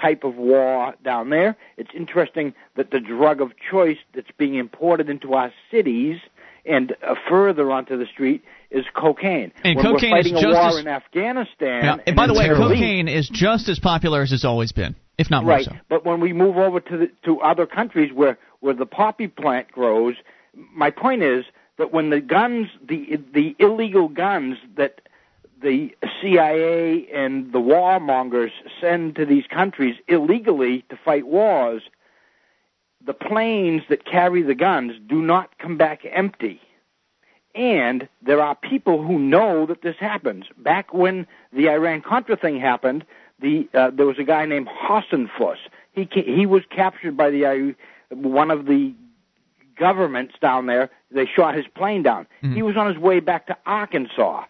type 0.00 0.24
of 0.24 0.36
war 0.36 0.94
down 1.04 1.30
there. 1.30 1.56
It's 1.76 1.90
interesting 1.94 2.54
that 2.76 2.90
the 2.90 3.00
drug 3.00 3.40
of 3.40 3.52
choice 3.70 3.98
that's 4.14 4.30
being 4.36 4.54
imported 4.56 5.08
into 5.08 5.34
our 5.34 5.52
cities 5.70 6.18
and 6.64 6.94
uh, 7.02 7.14
further 7.28 7.70
onto 7.70 7.96
the 7.96 8.06
street 8.06 8.44
is 8.70 8.84
cocaine. 8.94 9.52
And 9.64 9.76
when 9.76 9.84
cocaine 9.84 10.10
we're 10.12 10.18
is 10.18 10.24
fighting 10.26 10.36
a 10.36 10.40
just 10.40 10.54
war 10.60 10.68
as- 10.68 10.76
in 10.78 10.88
Afghanistan, 10.88 11.84
Yeah, 11.84 11.96
and 12.06 12.16
by 12.16 12.26
the 12.26 12.34
way, 12.34 12.48
cocaine 12.48 13.08
is 13.08 13.28
just 13.28 13.68
as 13.68 13.78
popular 13.78 14.22
as 14.22 14.32
it's 14.32 14.44
always 14.44 14.72
been, 14.72 14.94
if 15.16 15.30
not 15.30 15.44
more 15.44 15.54
right. 15.54 15.64
so. 15.64 15.72
But 15.88 16.04
when 16.04 16.20
we 16.20 16.32
move 16.32 16.56
over 16.58 16.80
to 16.80 16.96
the, 16.98 17.10
to 17.24 17.40
other 17.40 17.66
countries 17.66 18.12
where 18.12 18.38
where 18.60 18.74
the 18.74 18.86
poppy 18.86 19.28
plant 19.28 19.70
grows, 19.72 20.16
my 20.54 20.90
point 20.90 21.22
is 21.22 21.44
that 21.78 21.92
when 21.92 22.10
the 22.10 22.20
guns, 22.20 22.66
the 22.86 23.18
the 23.32 23.56
illegal 23.58 24.08
guns 24.08 24.58
that 24.76 25.00
the 25.60 25.94
CIA 26.20 27.08
and 27.12 27.52
the 27.52 27.58
warmongers 27.60 28.52
send 28.80 29.16
to 29.16 29.26
these 29.26 29.44
countries 29.48 29.96
illegally 30.06 30.82
to 30.88 30.96
fight 30.96 31.26
wars, 31.26 31.82
the 33.04 33.14
planes 33.14 33.82
that 33.88 34.04
carry 34.04 34.42
the 34.42 34.54
guns 34.54 34.92
do 35.08 35.20
not 35.22 35.56
come 35.58 35.76
back 35.76 36.02
empty. 36.10 36.60
And 37.54 38.08
there 38.22 38.40
are 38.40 38.54
people 38.54 39.02
who 39.02 39.18
know 39.18 39.66
that 39.66 39.82
this 39.82 39.96
happens. 39.98 40.44
Back 40.58 40.92
when 40.94 41.26
the 41.52 41.68
Iran 41.70 42.02
Contra 42.02 42.36
thing 42.36 42.60
happened, 42.60 43.04
the 43.40 43.68
uh, 43.74 43.90
there 43.90 44.06
was 44.06 44.18
a 44.18 44.24
guy 44.24 44.44
named 44.46 44.68
Hasenfus. 44.68 45.56
He 45.92 46.06
ca- 46.06 46.24
he 46.24 46.46
was 46.46 46.62
captured 46.70 47.16
by 47.16 47.30
the 47.30 47.46
uh, 47.46 47.74
one 48.14 48.50
of 48.50 48.66
the 48.66 48.92
governments 49.76 50.34
down 50.40 50.66
there. 50.66 50.90
They 51.10 51.26
shot 51.26 51.54
his 51.54 51.66
plane 51.74 52.02
down. 52.02 52.26
Mhm. 52.42 52.54
He 52.54 52.62
was 52.62 52.76
on 52.76 52.86
his 52.86 52.98
way 52.98 53.20
back 53.20 53.46
to 53.46 53.56
Arkansas. 53.66 54.44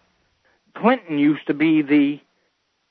Clinton 0.79 1.17
used 1.17 1.47
to 1.47 1.53
be 1.53 1.81
the 1.81 2.19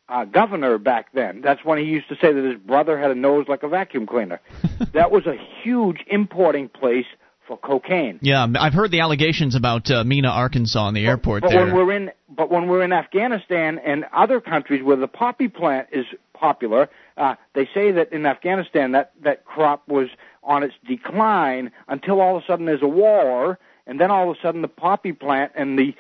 uh, 0.09 0.25
governor 0.25 0.79
back 0.79 1.13
then. 1.13 1.41
That's 1.43 1.65
when 1.65 1.79
he 1.79 1.85
used 1.85 2.09
to 2.09 2.17
say 2.17 2.33
that 2.33 2.45
his 2.45 2.59
brother 2.59 2.99
had 2.99 3.11
a 3.11 3.15
nose 3.15 3.47
like 3.49 3.63
a 3.63 3.69
vacuum 3.69 4.07
cleaner. 4.07 4.41
that 4.93 5.11
was 5.11 5.27
a 5.27 5.37
huge 5.63 5.99
importing 6.07 6.69
place 6.69 7.07
for 7.47 7.57
cocaine. 7.57 8.19
Yeah, 8.23 8.47
I've 8.59 8.75
heard 8.75 8.91
the 8.91 9.01
allegations 9.01 9.55
about 9.55 9.91
uh, 9.91 10.05
Mena, 10.05 10.29
Arkansas, 10.29 10.89
in 10.89 10.95
the 10.95 11.07
airport 11.07 11.43
but 11.43 11.51
there. 11.51 11.65
when 11.65 11.75
we're 11.75 11.93
in, 11.93 12.11
but 12.29 12.51
when 12.51 12.69
we're 12.69 12.83
in 12.83 12.93
Afghanistan 12.93 13.79
and 13.79 14.05
other 14.13 14.41
countries 14.41 14.83
where 14.83 14.97
the 14.97 15.09
poppy 15.09 15.49
plant 15.49 15.89
is 15.91 16.05
popular, 16.35 16.91
uh, 17.17 17.35
they 17.55 17.69
say 17.75 17.91
that 17.93 18.13
in 18.13 18.27
Afghanistan 18.27 18.93
that 18.93 19.13
that 19.23 19.45
crop 19.47 19.89
was 19.89 20.09
on 20.43 20.63
its 20.63 20.75
decline 20.87 21.73
until 21.89 22.21
all 22.21 22.37
of 22.37 22.43
a 22.43 22.47
sudden 22.47 22.67
there's 22.67 22.83
a 22.83 22.89
war, 22.89 23.59
and 23.87 23.99
then 23.99 24.11
all 24.11 24.31
of 24.31 24.37
a 24.37 24.41
sudden 24.41 24.61
the 24.61 24.69
poppy 24.69 25.13
plant 25.13 25.53
and 25.55 25.79
the 25.79 25.95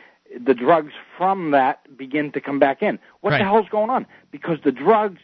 the 0.44 0.54
drugs 0.54 0.92
from 1.16 1.52
that 1.52 1.96
begin 1.96 2.32
to 2.32 2.40
come 2.40 2.58
back 2.58 2.82
in. 2.82 2.98
What 3.20 3.30
Right. 3.30 3.38
the 3.38 3.44
hell's 3.44 3.68
going 3.70 3.90
on? 3.90 4.06
Because 4.30 4.58
the 4.64 4.72
drugs 4.72 5.20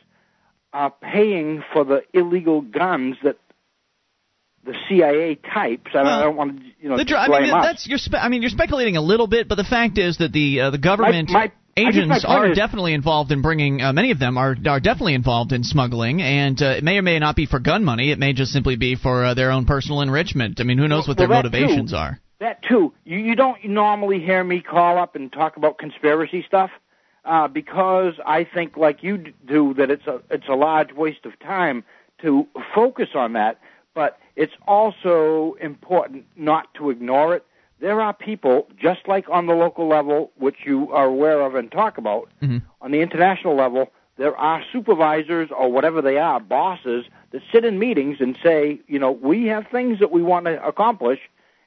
are 0.73 0.91
paying 0.91 1.63
for 1.73 1.85
the 1.85 2.03
illegal 2.13 2.61
guns 2.63 3.17
that 3.23 3.37
the 4.65 4.75
CIA 4.89 5.35
types. 5.35 5.91
I, 5.95 5.99
don't, 5.99 6.07
I 6.07 6.23
don't 6.23 6.37
want 6.37 6.59
to, 6.59 6.65
you 6.81 6.89
know, 6.89 6.97
The 6.97 7.05
dr- 7.05 7.31
I 7.31 7.41
mean, 7.41 7.51
that's 7.51 7.87
you're. 7.87 7.99
Spe- 7.99 8.15
I 8.15 8.29
mean, 8.29 8.41
you're 8.41 8.49
speculating 8.51 8.97
a 8.97 9.03
little 9.03 9.27
bit, 9.27 9.47
but 9.47 9.57
the 9.57 9.65
fact 9.65 9.99
is 9.99 10.17
that 10.19 10.33
the 10.33 10.61
uh, 10.61 10.71
the 10.71 10.79
government 10.79 11.31
My- 11.31 11.39
my- 11.39 11.53
I 11.77 11.91
guess 11.91 11.97
my 11.97 12.03
agents 12.15 12.25
are 12.25 12.51
is- 12.53 12.57
definitely 12.57 12.95
involved 12.95 13.31
in 13.33 13.43
bringing. 13.43 13.83
Uh, 13.83 13.93
many 13.93 14.11
of 14.13 14.19
them 14.19 14.39
are 14.39 14.57
are 14.67 14.81
definitely 14.81 15.15
involved 15.15 15.53
in 15.53 15.65
smuggling, 15.65 16.23
and 16.23 16.61
uh, 16.63 16.67
it 16.79 16.85
may 16.85 16.97
or 16.97 17.03
may 17.03 17.19
not 17.19 17.37
be 17.37 17.47
for 17.47 17.59
gun 17.59 17.85
money. 17.85 18.11
It 18.11 18.19
may 18.19 18.33
just 18.33 18.53
simply 18.53 18.77
be 18.77 18.95
for 18.95 19.25
uh, 19.25 19.35
their 19.35 19.51
own 19.51 19.67
personal 19.67 20.01
enrichment. 20.01 20.61
I 20.61 20.65
mean, 20.65 20.79
who 20.79 20.89
knows 20.89 21.07
what 21.09 21.19
their 21.19 21.29
Well, 21.29 21.43
motivations 21.43 21.91
too. 21.91 21.97
are? 21.99 22.21
That 22.45 22.63
too. 22.63 22.93
You, 23.05 23.17
you 23.17 23.35
don't 23.35 23.65
normally 23.65 24.21
hear 24.21 24.45
me 24.45 24.61
call 24.61 24.99
up 24.99 25.17
and 25.17 25.33
talk 25.33 25.57
about 25.57 25.79
conspiracy 25.79 26.45
stuff 26.47 26.71
uh, 27.25 27.49
because 27.49 28.13
I 28.27 28.45
think, 28.45 28.77
like 28.77 29.03
you 29.03 29.33
do, 29.47 29.73
that 29.73 29.91
it's 29.91 30.07
a 30.07 30.21
it's 30.29 30.47
a 30.47 30.55
large 30.55 30.93
waste 30.93 31.25
of 31.25 31.39
time 31.41 31.85
to 32.21 32.47
focus 32.75 33.09
on 33.15 33.33
that. 33.33 33.59
But 33.95 34.19
it's 34.37 34.53
also 34.69 35.57
important 35.59 36.27
not 36.37 36.75
to 36.75 36.91
ignore 36.91 37.35
it. 37.35 37.47
There 37.81 38.03
are 38.03 38.13
people, 38.13 38.67
just 38.79 39.09
like 39.09 39.27
on 39.31 39.47
the 39.47 39.55
local 39.55 39.89
level, 39.89 40.31
which 40.37 40.67
you 40.67 40.93
are 40.93 41.07
aware 41.07 41.41
of 41.41 41.55
and 41.55 41.73
talk 41.73 41.97
about, 41.97 42.29
Mhm. 42.43 42.61
on 42.83 42.91
the 42.91 43.01
international 43.01 43.55
level, 43.55 43.91
there 44.19 44.37
are 44.37 44.63
supervisors 44.71 45.51
or 45.51 45.73
whatever 45.73 46.03
they 46.03 46.19
are, 46.19 46.41
bosses, 46.41 47.07
that 47.31 47.41
sit 47.51 47.65
in 47.65 47.79
meetings 47.79 48.21
and 48.21 48.37
say, 48.43 48.81
you 48.87 48.99
know, 48.99 49.13
we 49.13 49.47
have 49.47 49.67
things 49.69 49.99
that 50.01 50.11
we 50.11 50.23
want 50.23 50.45
to 50.45 50.63
accomplish, 50.63 51.21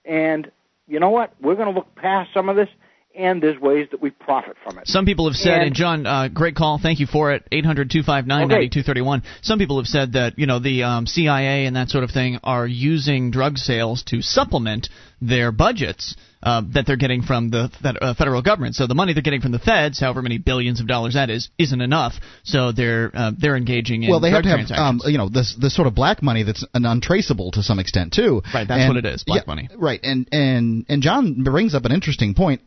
and 0.05 0.51
you 0.87 0.99
know 0.99 1.09
what? 1.09 1.33
We're 1.41 1.55
going 1.55 1.67
to 1.67 1.73
look 1.73 1.93
past 1.95 2.31
some 2.33 2.49
of 2.49 2.55
this, 2.55 2.69
and 3.17 3.41
there's 3.41 3.59
ways 3.59 3.87
that 3.91 4.01
we 4.01 4.09
profit 4.11 4.55
from 4.63 4.77
it. 4.77 4.87
Some 4.87 5.05
people 5.05 5.27
have 5.27 5.35
said, 5.35 5.53
And- 5.55 5.63
and 5.67 5.75
John, 5.75 6.05
uh, 6.05 6.27
great 6.27 6.55
call, 6.55 6.77
thank 6.77 6.99
you 6.99 7.07
for 7.07 7.33
it. 7.33 7.43
Eight 7.51 7.65
hundred 7.65 7.89
two 7.91 8.03
five 8.03 8.27
nine 8.27 8.47
ninety 8.47 8.69
two 8.69 8.83
thirty 8.83 9.01
one. 9.01 9.23
Some 9.41 9.59
people 9.59 9.77
have 9.77 9.87
said 9.87 10.13
that 10.13 10.37
you 10.37 10.45
know 10.45 10.59
the 10.59 10.83
um, 10.83 11.05
CIA 11.07 11.65
and 11.65 11.75
that 11.75 11.89
sort 11.89 12.03
of 12.03 12.11
thing 12.11 12.39
are 12.43 12.67
using 12.67 13.31
drug 13.31 13.57
sales 13.57 14.03
to 14.07 14.21
supplement 14.21 14.89
their 15.19 15.51
budgets 15.51 16.15
uh, 16.43 16.61
that 16.73 16.85
they're 16.85 16.95
getting 16.95 17.23
from 17.23 17.49
the 17.49 17.69
fed- 17.81 17.97
uh, 17.99 18.13
federal 18.13 18.43
government. 18.43 18.75
So 18.75 18.85
the 18.85 18.93
money 18.93 19.13
they're 19.13 19.23
getting 19.23 19.41
from 19.41 19.51
the 19.51 19.57
feds, 19.59 19.99
however 19.99 20.21
many 20.21 20.37
billions 20.37 20.79
of 20.79 20.87
dollars 20.87 21.15
that 21.15 21.31
is, 21.31 21.49
isn't 21.57 21.81
enough. 21.81 22.13
So 22.43 22.71
they're 22.71 23.09
uh, 23.13 23.31
they're 23.37 23.57
engaging 23.57 24.03
in 24.03 24.11
well, 24.11 24.19
they 24.19 24.29
have 24.29 24.43
to 24.43 24.49
have, 24.49 24.71
um, 24.71 25.01
you 25.05 25.17
know, 25.17 25.27
this 25.29 25.55
this 25.59 25.75
sort 25.75 25.87
of 25.87 25.95
black 25.95 26.21
money 26.21 26.43
that's 26.43 26.63
an 26.75 26.85
untraceable 26.85 27.51
to 27.51 27.63
some 27.63 27.79
extent 27.79 28.13
too. 28.13 28.43
Right, 28.53 28.67
that's 28.67 28.81
And- 28.81 28.89
what 28.93 28.97
it 29.03 29.05
is, 29.11 29.23
black 29.23 29.43
yeah, 29.47 29.51
money. 29.51 29.69
Right, 29.75 29.99
and 30.03 30.27
and 30.31 30.85
and 30.87 31.01
John 31.01 31.43
brings 31.43 31.73
up 31.73 31.85
an 31.85 31.91
interesting 31.91 32.35
point. 32.35 32.61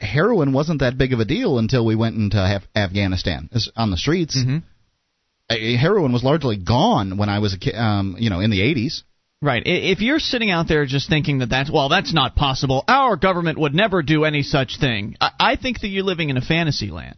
Heroin 0.00 0.52
wasn't 0.52 0.80
that 0.80 0.98
big 0.98 1.12
of 1.12 1.20
a 1.20 1.24
deal 1.24 1.58
until 1.58 1.84
we 1.86 1.94
went 1.94 2.16
into 2.16 2.38
Af- 2.38 2.66
Afghanistan 2.74 3.48
It's 3.52 3.70
on 3.76 3.90
the 3.90 3.96
streets. 3.96 4.36
Mhm. 4.36 4.62
Uh, 5.48 5.54
Heroin 5.78 6.12
was 6.12 6.24
largely 6.24 6.56
gone 6.56 7.16
when 7.16 7.28
I 7.28 7.38
was 7.38 7.54
a 7.54 7.58
kid, 7.58 7.74
um, 7.76 8.16
you 8.18 8.30
know, 8.30 8.40
in 8.40 8.50
the 8.50 8.60
80s. 8.60 9.02
Right. 9.40 9.62
If 9.66 10.00
you're 10.00 10.20
sitting 10.20 10.50
out 10.50 10.68
there 10.68 10.86
just 10.86 11.08
thinking 11.08 11.38
that 11.38 11.48
that's 11.48 11.70
well, 11.70 11.88
that's 11.88 12.12
not 12.12 12.36
possible. 12.36 12.84
Our 12.86 13.16
government 13.16 13.58
would 13.58 13.74
never 13.74 14.02
do 14.02 14.24
any 14.24 14.42
such 14.42 14.78
thing. 14.78 15.16
I, 15.20 15.30
I 15.38 15.56
think 15.56 15.80
that 15.80 15.88
you're 15.88 16.04
living 16.04 16.30
in 16.30 16.36
a 16.36 16.40
fantasy 16.40 16.90
land 16.90 17.16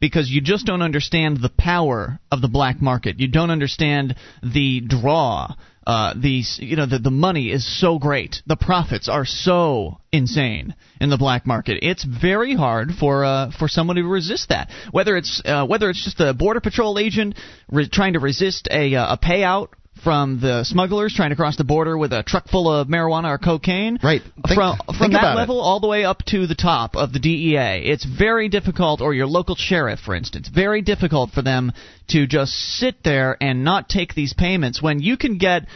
because 0.00 0.30
you 0.30 0.40
just 0.40 0.66
don't 0.66 0.82
understand 0.82 1.38
the 1.40 1.48
power 1.48 2.20
of 2.30 2.40
the 2.40 2.48
black 2.48 2.80
market. 2.80 3.18
You 3.18 3.26
don't 3.28 3.50
understand 3.50 4.14
the 4.42 4.80
draw 4.80 5.54
uh, 5.86 6.14
the 6.14 6.42
you 6.58 6.76
know 6.76 6.86
the 6.86 6.98
the 6.98 7.10
money 7.10 7.50
is 7.50 7.80
so 7.80 7.98
great, 7.98 8.42
the 8.46 8.56
profits 8.56 9.08
are 9.08 9.24
so 9.24 9.98
insane 10.12 10.74
in 11.00 11.10
the 11.10 11.18
black 11.18 11.46
market. 11.46 11.78
It's 11.82 12.04
very 12.04 12.54
hard 12.54 12.92
for 12.98 13.24
uh, 13.24 13.50
for 13.58 13.68
someone 13.68 13.96
to 13.96 14.02
resist 14.02 14.48
that. 14.48 14.70
Whether 14.92 15.16
it's 15.16 15.42
uh, 15.44 15.66
whether 15.66 15.90
it's 15.90 16.02
just 16.02 16.20
a 16.20 16.32
border 16.32 16.60
patrol 16.60 16.98
agent 16.98 17.36
re- 17.70 17.88
trying 17.88 18.14
to 18.14 18.20
resist 18.20 18.68
a 18.70 18.94
uh, 18.94 19.14
a 19.14 19.18
payout 19.18 19.68
from 20.04 20.38
the 20.40 20.64
smugglers 20.64 21.14
trying 21.14 21.30
to 21.30 21.36
cross 21.36 21.56
the 21.56 21.64
border 21.64 21.96
with 21.96 22.12
a 22.12 22.22
truck 22.22 22.48
full 22.48 22.70
of 22.70 22.86
marijuana 22.86 23.30
or 23.30 23.38
cocaine. 23.38 23.98
Right. 24.02 24.22
Think, 24.22 24.54
from 24.54 24.78
think 24.98 25.12
that 25.14 25.34
level 25.34 25.58
it. 25.58 25.62
all 25.62 25.80
the 25.80 25.88
way 25.88 26.04
up 26.04 26.22
to 26.26 26.46
the 26.46 26.54
top 26.54 26.94
of 26.94 27.12
the 27.12 27.18
DEA. 27.18 27.82
It's 27.90 28.04
very 28.04 28.48
difficult, 28.48 29.00
or 29.00 29.14
your 29.14 29.26
local 29.26 29.56
sheriff, 29.56 30.00
for 30.00 30.14
instance, 30.14 30.48
very 30.48 30.82
difficult 30.82 31.30
for 31.30 31.42
them 31.42 31.72
to 32.08 32.26
just 32.26 32.52
sit 32.52 33.02
there 33.02 33.36
and 33.40 33.64
not 33.64 33.88
take 33.88 34.14
these 34.14 34.34
payments 34.34 34.82
when 34.82 35.00
you 35.00 35.16
can 35.16 35.38
get. 35.38 35.66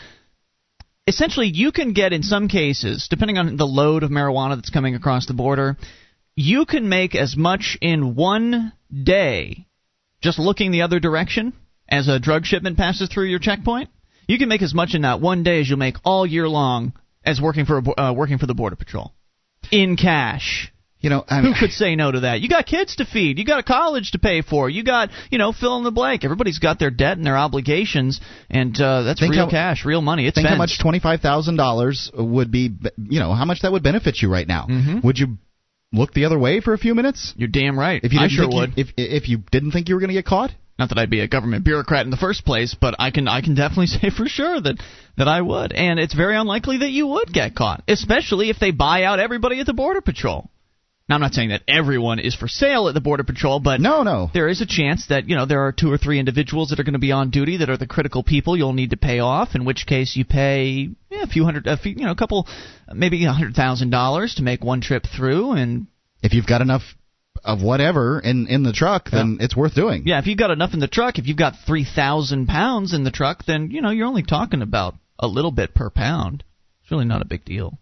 Essentially, 1.06 1.46
you 1.48 1.72
can 1.72 1.94
get 1.94 2.12
in 2.12 2.22
some 2.22 2.48
cases, 2.48 3.08
depending 3.08 3.38
on 3.38 3.56
the 3.56 3.66
load 3.66 4.02
of 4.02 4.10
marijuana 4.10 4.56
that's 4.56 4.70
coming 4.70 4.94
across 4.94 5.26
the 5.26 5.32
border, 5.32 5.78
you 6.36 6.66
can 6.66 6.88
make 6.88 7.14
as 7.14 7.34
much 7.36 7.78
in 7.80 8.14
one 8.14 8.72
day 9.02 9.66
just 10.20 10.38
looking 10.38 10.70
the 10.70 10.82
other 10.82 11.00
direction 11.00 11.52
as 11.88 12.08
a 12.08 12.18
drug 12.18 12.44
shipment 12.44 12.76
passes 12.76 13.08
through 13.08 13.24
your 13.24 13.38
checkpoint. 13.38 13.88
You 14.28 14.38
can 14.38 14.48
make 14.48 14.62
as 14.62 14.74
much 14.74 14.94
in 14.94 15.02
that 15.02 15.20
one 15.20 15.42
day 15.42 15.60
as 15.60 15.68
you'll 15.68 15.78
make 15.78 15.96
all 16.04 16.24
year 16.26 16.48
long 16.48 16.92
as 17.24 17.40
working 17.40 17.64
for 17.64 17.78
a, 17.78 18.00
uh, 18.00 18.12
working 18.12 18.38
for 18.38 18.46
the 18.46 18.54
border 18.54 18.76
patrol 18.76 19.12
in 19.72 19.96
cash. 19.96 20.70
You 21.00 21.10
know, 21.10 21.24
I 21.28 21.40
Who 21.42 21.54
could 21.54 21.70
say 21.70 21.94
no 21.94 22.10
to 22.10 22.20
that? 22.20 22.40
You 22.40 22.48
got 22.48 22.66
kids 22.66 22.96
to 22.96 23.04
feed. 23.04 23.38
You 23.38 23.44
got 23.44 23.60
a 23.60 23.62
college 23.62 24.10
to 24.12 24.18
pay 24.18 24.42
for. 24.42 24.68
You 24.68 24.82
got, 24.82 25.10
you 25.30 25.38
know, 25.38 25.52
fill 25.52 25.76
in 25.78 25.84
the 25.84 25.92
blank. 25.92 26.24
Everybody's 26.24 26.58
got 26.58 26.80
their 26.80 26.90
debt 26.90 27.16
and 27.16 27.24
their 27.24 27.36
obligations, 27.38 28.20
and 28.50 28.74
uh, 28.80 29.02
that's 29.04 29.22
real 29.22 29.44
how- 29.44 29.48
cash, 29.50 29.84
real 29.84 30.00
money. 30.00 30.26
It's 30.26 30.34
think 30.34 30.48
how 30.48 30.56
much 30.56 30.80
twenty 30.80 30.98
five 30.98 31.20
thousand 31.20 31.56
dollars 31.56 32.10
would 32.14 32.50
be. 32.50 32.70
You 32.98 33.20
know, 33.20 33.32
how 33.32 33.44
much 33.44 33.62
that 33.62 33.70
would 33.70 33.84
benefit 33.84 34.20
you 34.20 34.28
right 34.28 34.46
now. 34.48 34.66
Mhm. 34.68 35.04
Would 35.04 35.18
you 35.20 35.38
look 35.92 36.12
the 36.14 36.24
other 36.24 36.38
way 36.38 36.60
for 36.60 36.74
a 36.74 36.78
few 36.78 36.96
minutes? 36.96 37.32
You're 37.36 37.48
damn 37.48 37.78
right. 37.78 38.00
If 38.02 38.12
you 38.12 38.18
I 38.18 38.26
sure 38.26 38.44
think 38.46 38.52
you- 38.54 38.58
would. 38.60 38.72
if 38.78 38.88
if 38.96 39.28
you 39.28 39.38
didn't 39.52 39.70
think 39.70 39.88
you 39.88 39.94
were 39.94 40.00
going 40.00 40.08
to 40.10 40.14
get 40.14 40.26
caught. 40.26 40.50
Not 40.78 40.90
that 40.90 40.98
I'd 40.98 41.10
be 41.10 41.20
a 41.20 41.28
government 41.28 41.64
bureaucrat 41.64 42.04
in 42.04 42.10
the 42.10 42.16
first 42.16 42.44
place, 42.44 42.76
but 42.80 42.94
I 42.98 43.10
can 43.10 43.26
I 43.26 43.40
can 43.40 43.54
definitely 43.54 43.86
say 43.88 44.10
for 44.10 44.26
sure 44.26 44.60
that 44.60 44.76
that 45.16 45.28
I 45.28 45.40
would, 45.40 45.72
and 45.72 45.98
it's 45.98 46.14
very 46.14 46.36
unlikely 46.36 46.78
that 46.78 46.90
you 46.90 47.06
would 47.08 47.32
get 47.32 47.56
caught, 47.56 47.82
especially 47.88 48.50
if 48.50 48.58
they 48.60 48.70
buy 48.70 49.02
out 49.02 49.18
everybody 49.18 49.58
at 49.60 49.66
the 49.66 49.72
border 49.74 50.00
patrol. 50.00 50.50
Now 51.08 51.14
I'm 51.14 51.22
not 51.22 51.32
saying 51.32 51.48
that 51.48 51.62
everyone 51.66 52.18
is 52.18 52.34
for 52.34 52.48
sale 52.48 52.86
at 52.86 52.92
the 52.94 53.00
border 53.00 53.24
patrol, 53.24 53.60
but 53.60 53.80
No, 53.80 54.02
no. 54.02 54.30
there 54.34 54.46
is 54.46 54.60
a 54.60 54.66
chance 54.66 55.06
that 55.06 55.26
you 55.28 55.36
know 55.36 55.46
there 55.46 55.62
are 55.66 55.72
two 55.72 55.90
or 55.90 55.96
three 55.98 56.18
individuals 56.18 56.68
that 56.68 56.78
are 56.78 56.84
going 56.84 56.92
to 56.92 56.98
be 56.98 57.12
on 57.12 57.30
duty 57.30 57.56
that 57.56 57.70
are 57.70 57.78
the 57.78 57.86
critical 57.86 58.22
people 58.22 58.56
you'll 58.56 58.74
need 58.74 58.90
to 58.90 58.96
pay 58.98 59.18
off. 59.18 59.54
In 59.54 59.64
which 59.64 59.86
case 59.86 60.14
you 60.16 60.24
pay 60.26 60.90
yeah, 61.10 61.22
a 61.22 61.26
few 61.26 61.44
hundred, 61.44 61.66
a 61.66 61.78
few, 61.78 61.92
you 61.92 62.04
know, 62.04 62.12
a 62.12 62.16
couple, 62.16 62.46
maybe 62.92 63.24
a 63.24 63.32
hundred 63.32 63.54
thousand 63.54 63.90
dollars 63.90 64.34
to 64.36 64.42
make 64.42 64.62
one 64.62 64.80
trip 64.82 65.04
through, 65.16 65.52
and 65.52 65.86
If 66.22 66.34
you've 66.34 66.46
got 66.46 66.60
enough 66.60 66.82
of 67.49 67.62
whatever 67.62 68.20
in 68.20 68.46
in 68.46 68.62
the 68.62 68.74
truck, 68.74 69.11
then 69.11 69.38
it's 69.40 69.57
worth 69.57 69.74
doing. 69.74 70.03
Yeah, 70.05 70.18
if 70.18 70.26
you've 70.26 70.38
got 70.38 70.51
enough 70.51 70.74
in 70.74 70.80
the 70.80 70.86
truck, 70.86 71.18
if 71.18 71.26
you've 71.26 71.38
got 71.38 71.55
3,000 71.66 72.46
pounds 72.46 72.92
in 72.92 73.05
the 73.05 73.11
truck, 73.11 73.44
then, 73.46 73.70
you 73.70 73.80
know, 73.80 73.90
you're 73.90 74.07
only 74.07 74.22
talking 74.22 74.61
about 74.61 74.94
a 75.18 75.26
little 75.26 75.51
bit 75.51 75.74
per 75.74 75.88
pound. 75.88 76.44
It's 76.82 76.90
really 76.90 77.07
not 77.07 77.22
a 77.22 77.24
big 77.24 77.46
deal. 77.46 77.78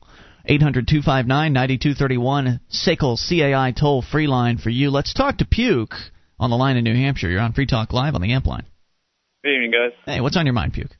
800 0.46 0.86
259 0.86 1.52
9231, 1.52 2.60
SACL 2.70 3.18
CAI 3.18 3.72
toll 3.72 4.02
free 4.02 4.28
line 4.28 4.58
for 4.58 4.70
you. 4.70 4.90
Let's 4.90 5.12
talk 5.12 5.38
to 5.38 5.44
Puke 5.44 5.94
on 6.38 6.50
the 6.50 6.56
line 6.56 6.76
in 6.76 6.84
New 6.84 6.94
Hampshire. 6.94 7.28
You're 7.28 7.40
on 7.40 7.52
Free 7.52 7.66
Talk 7.66 7.92
Live 7.92 8.14
on 8.14 8.20
the 8.20 8.32
Amp 8.32 8.46
line. 8.46 8.66
Good 9.42 9.50
evening, 9.50 9.72
guys. 9.72 9.98
Hey, 10.06 10.20
what's 10.20 10.36
on 10.36 10.46
your 10.46 10.52
mind, 10.52 10.74
Puke? 10.74 10.96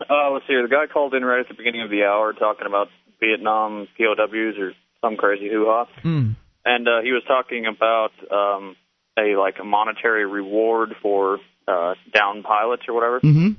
Uh, 0.00 0.30
let's 0.30 0.46
see 0.46 0.52
here. 0.52 0.62
The 0.62 0.68
guy 0.68 0.86
called 0.92 1.14
in 1.14 1.24
right 1.24 1.40
at 1.40 1.48
the 1.48 1.54
beginning 1.54 1.82
of 1.82 1.90
the 1.90 2.04
hour 2.04 2.32
talking 2.32 2.68
about 2.68 2.88
Vietnam 3.18 3.88
POWs 3.98 4.54
or 4.58 4.72
some 5.00 5.16
crazy 5.16 5.48
hoo-ha. 5.48 5.86
Mm. 6.04 6.36
And 6.64 6.88
uh, 6.88 7.02
he 7.02 7.12
was 7.12 7.22
talking 7.26 7.66
about 7.66 8.12
um, 8.30 8.76
a 9.18 9.36
like 9.38 9.56
a 9.60 9.64
monetary 9.64 10.26
reward 10.26 10.94
for 11.02 11.38
uh, 11.68 11.94
down 12.14 12.42
pilots 12.42 12.82
or 12.88 12.94
whatever. 12.94 13.20
Mm-hmm. 13.20 13.52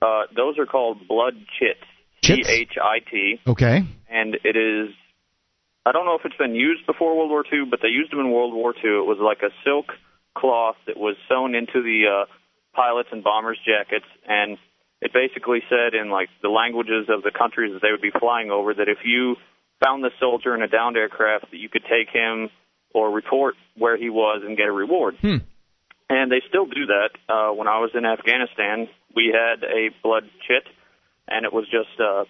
Uh, 0.00 0.22
those 0.34 0.58
are 0.58 0.66
called 0.66 1.08
blood 1.08 1.34
chits. 1.58 1.84
C 2.22 2.42
H 2.46 2.72
I 2.82 2.98
T. 3.08 3.36
Okay. 3.46 3.84
And 4.08 4.34
it 4.44 4.56
is. 4.56 4.94
I 5.84 5.92
don't 5.92 6.04
know 6.04 6.16
if 6.16 6.24
it's 6.24 6.36
been 6.36 6.54
used 6.54 6.84
before 6.86 7.16
World 7.16 7.30
War 7.30 7.44
II, 7.46 7.70
but 7.70 7.78
they 7.80 7.88
used 7.88 8.10
them 8.10 8.18
in 8.18 8.32
World 8.32 8.52
War 8.52 8.74
II. 8.74 8.90
It 8.90 9.06
was 9.06 9.18
like 9.22 9.42
a 9.42 9.54
silk 9.64 9.86
cloth 10.36 10.76
that 10.86 10.96
was 10.96 11.14
sewn 11.28 11.54
into 11.54 11.82
the 11.82 12.04
uh, 12.10 12.24
pilots 12.74 13.10
and 13.12 13.22
bombers' 13.22 13.58
jackets, 13.64 14.06
and 14.26 14.58
it 15.00 15.12
basically 15.12 15.60
said 15.68 15.94
in 15.94 16.10
like 16.10 16.28
the 16.42 16.48
languages 16.48 17.06
of 17.08 17.22
the 17.22 17.30
countries 17.30 17.72
that 17.72 17.82
they 17.82 17.92
would 17.92 18.02
be 18.02 18.10
flying 18.18 18.50
over 18.50 18.74
that 18.74 18.88
if 18.88 18.98
you 19.04 19.36
found 19.82 20.02
the 20.02 20.10
soldier 20.20 20.54
in 20.54 20.62
a 20.62 20.68
downed 20.68 20.96
aircraft, 20.96 21.50
that 21.50 21.58
you 21.58 21.68
could 21.68 21.82
take 21.82 22.08
him 22.12 22.50
or 22.94 23.10
report 23.10 23.54
where 23.76 23.96
he 23.96 24.08
was 24.08 24.42
and 24.44 24.56
get 24.56 24.66
a 24.66 24.72
reward. 24.72 25.16
Hmm. 25.20 25.36
And 26.08 26.30
they 26.30 26.40
still 26.48 26.66
do 26.66 26.86
that. 26.86 27.10
Uh, 27.28 27.52
when 27.52 27.68
I 27.68 27.80
was 27.80 27.90
in 27.94 28.04
Afghanistan, 28.06 28.88
we 29.14 29.34
had 29.34 29.64
a 29.64 29.90
blood 30.02 30.24
chit, 30.46 30.64
and 31.26 31.44
it 31.44 31.52
was 31.52 31.64
just, 31.64 32.00
uh, 32.00 32.24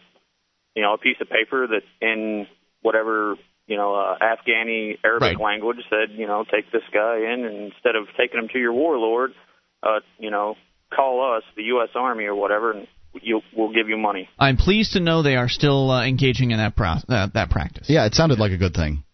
you 0.75 0.83
know, 0.83 0.95
a 0.95 0.99
piece 0.99 1.19
of 1.21 1.29
paper 1.29 1.67
that 1.67 1.83
in 2.01 2.47
whatever, 2.81 3.37
you 3.67 3.77
know, 3.77 3.95
uh, 3.95 4.19
Afghani 4.19 4.99
Arabic 5.05 5.39
Right. 5.39 5.41
language 5.41 5.79
said, 5.91 6.17
you 6.17 6.27
know, 6.27 6.45
take 6.45 6.71
this 6.73 6.85
guy 6.93 7.19
in, 7.19 7.45
and 7.45 7.73
instead 7.73 7.97
of 7.97 8.09
taking 8.17 8.39
him 8.39 8.49
to 8.49 8.59
your 8.59 8.73
warlord, 8.73 9.35
uh, 9.83 10.01
you 10.19 10.31
know, 10.31 10.57
call 10.95 11.37
us, 11.37 11.43
the 11.57 11.65
U.S. 11.65 11.91
Army 11.95 12.25
or 12.25 12.35
whatever, 12.35 12.73
and 12.73 12.87
you, 13.23 13.41
we'll 13.57 13.73
give 13.73 13.89
you 13.89 13.97
money. 13.97 14.29
I'm 14.39 14.57
pleased 14.57 14.93
to 14.93 15.01
know 15.01 15.23
they 15.23 15.37
are 15.37 15.49
still 15.49 15.91
uh, 15.91 16.07
engaging 16.07 16.51
in 16.51 16.59
that, 16.59 16.77
pro- 16.77 17.01
uh, 17.09 17.29
that 17.35 17.51
practice. 17.51 17.89
Yeah, 17.89 18.07
it 18.07 18.15
sounded 18.15 18.39
like 18.39 18.53
a 18.53 18.57
good 18.57 18.75
thing. 18.75 19.05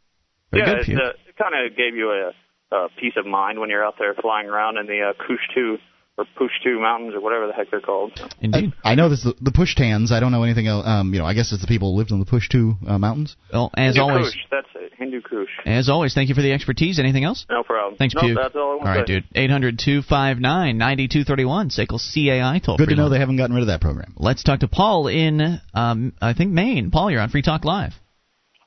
Very 0.50 0.62
yeah, 0.66 0.74
good, 0.74 0.88
it, 0.88 0.98
uh, 0.98 1.12
it 1.28 1.36
kind 1.36 1.54
of 1.54 1.76
gave 1.76 1.94
you 1.94 2.10
a, 2.10 2.74
a 2.74 2.88
peace 3.00 3.14
of 3.16 3.26
mind 3.26 3.58
when 3.58 3.70
you're 3.70 3.84
out 3.84 3.94
there 3.98 4.14
flying 4.14 4.48
around 4.48 4.76
in 4.78 4.86
the 4.86 5.00
uh, 5.00 5.12
Kushtu 5.22 5.78
or 6.18 6.26
Pushtu 6.38 6.80
Mountains 6.80 7.14
or 7.14 7.20
whatever 7.20 7.46
the 7.46 7.52
heck 7.52 7.70
they're 7.70 7.80
called. 7.80 8.12
Indeed. 8.40 8.72
I, 8.84 8.92
I 8.92 8.94
know 8.94 9.08
this 9.08 9.24
the 9.24 9.50
Pushtans. 9.50 10.10
I 10.10 10.20
don't 10.20 10.32
know 10.32 10.42
anything 10.42 10.66
else. 10.66 10.86
Um, 10.86 11.12
you 11.14 11.20
know, 11.20 11.26
I 11.26 11.34
guess 11.34 11.52
it's 11.52 11.62
the 11.62 11.68
people 11.68 11.92
who 11.92 11.98
lived 11.98 12.10
in 12.10 12.20
the 12.20 12.26
Pushtu 12.26 12.76
uh, 12.86 12.98
mountains. 12.98 13.36
Well, 13.52 13.70
as 13.76 13.96
Hindu 13.96 14.12
always, 14.12 14.26
Kush, 14.26 14.40
that's 14.50 14.68
it. 14.71 14.71
Hindu 15.02 15.20
Kush. 15.22 15.48
as 15.66 15.88
always, 15.88 16.14
thank 16.14 16.28
you 16.28 16.34
for 16.34 16.42
the 16.42 16.52
expertise. 16.52 16.98
Anything 16.98 17.24
else? 17.24 17.44
No 17.50 17.62
problem. 17.62 17.96
Thanks, 17.96 18.14
no, 18.14 18.20
Puke. 18.22 18.36
that's 18.40 18.54
all 18.56 18.62
I 18.62 18.74
want 18.76 18.80
All 18.82 18.88
right, 18.88 19.06
to 19.06 19.12
say. 19.14 19.20
dude. 19.20 19.24
800 19.34 19.78
259 19.78 20.78
9231. 20.78 21.68
SACL 21.70 21.98
CAI 22.14 22.58
toll 22.64 22.76
Good 22.76 22.88
to 22.88 22.94
know 22.96 23.02
line. 23.04 23.12
they 23.12 23.18
haven't 23.18 23.36
gotten 23.36 23.54
rid 23.54 23.62
of 23.62 23.68
that 23.68 23.80
program. 23.80 24.14
Let's 24.16 24.42
talk 24.42 24.60
to 24.60 24.68
Paul 24.68 25.08
in, 25.08 25.60
um, 25.74 26.12
I 26.22 26.32
think, 26.34 26.52
Maine. 26.52 26.90
Paul, 26.90 27.10
you're 27.10 27.20
on 27.20 27.28
Free 27.30 27.42
Talk 27.42 27.64
Live. 27.64 27.92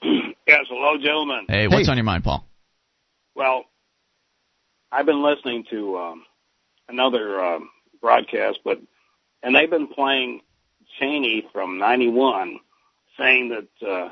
Yes, 0.47 0.65
hello, 0.69 0.95
gentlemen. 1.01 1.45
Hey, 1.49 1.67
what's 1.67 1.87
Hey. 1.87 1.91
on 1.91 1.97
your 1.97 2.03
mind, 2.03 2.23
Paul? 2.23 2.45
Well, 3.33 3.63
I've 4.91 5.07
been 5.07 5.23
listening 5.23 5.65
to 5.71 5.97
um, 5.97 6.23
another 6.87 7.43
um, 7.43 7.69
broadcast, 7.99 8.59
but 8.63 8.79
and 9.41 9.55
they've 9.55 9.69
been 9.69 9.87
playing 9.87 10.41
Cheney 10.99 11.45
from 11.51 11.79
'91, 11.79 12.59
saying 13.17 13.49
that 13.49 13.87
uh, 13.87 14.09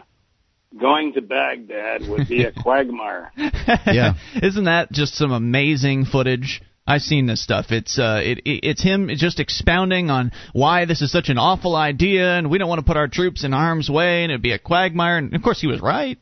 going 0.80 1.14
to 1.14 1.22
Baghdad 1.22 2.08
would 2.08 2.28
be 2.28 2.44
a 2.44 2.52
quagmire. 2.64 3.32
Yeah. 3.86 4.14
Isn't 4.42 4.66
that 4.66 4.92
just 4.92 5.16
some 5.16 5.32
amazing 5.32 6.06
footage? 6.06 6.62
I've 6.86 7.02
seen 7.02 7.28
this 7.28 7.42
stuff. 7.42 7.68
It's 7.70 7.98
uh, 7.98 8.20
it, 8.22 8.40
it 8.40 8.60
it's 8.64 8.84
him 8.84 9.10
just 9.14 9.40
expounding 9.40 10.10
on 10.10 10.32
why 10.52 10.84
this 10.84 11.02
is 11.02 11.12
such 11.12 11.30
an 11.30 11.38
awful 11.38 11.78
idea, 11.78 12.38
and 12.38 12.52
we 12.52 12.58
don't 12.58 12.68
want 12.68 12.80
to 12.80 12.86
put 12.86 12.98
our 12.98 13.08
troops 13.08 13.46
in 13.46 13.54
harm's 13.54 13.90
way, 13.90 14.24
and 14.24 14.32
it'd 14.32 14.42
be 14.42 14.52
a 14.52 14.60
quagmire. 14.60 15.18
And 15.18 15.34
of 15.34 15.42
course, 15.42 15.62
he 15.62 15.68
was 15.68 15.80
right. 15.80 16.18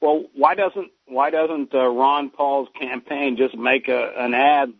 Well, 0.00 0.24
why 0.34 0.54
doesn't 0.54 0.90
why 1.06 1.30
doesn't 1.30 1.74
uh, 1.74 1.86
Ron 1.86 2.30
Paul's 2.30 2.68
campaign 2.78 3.36
just 3.36 3.54
make 3.54 3.88
a, 3.88 4.12
an 4.16 4.32
ad 4.32 4.72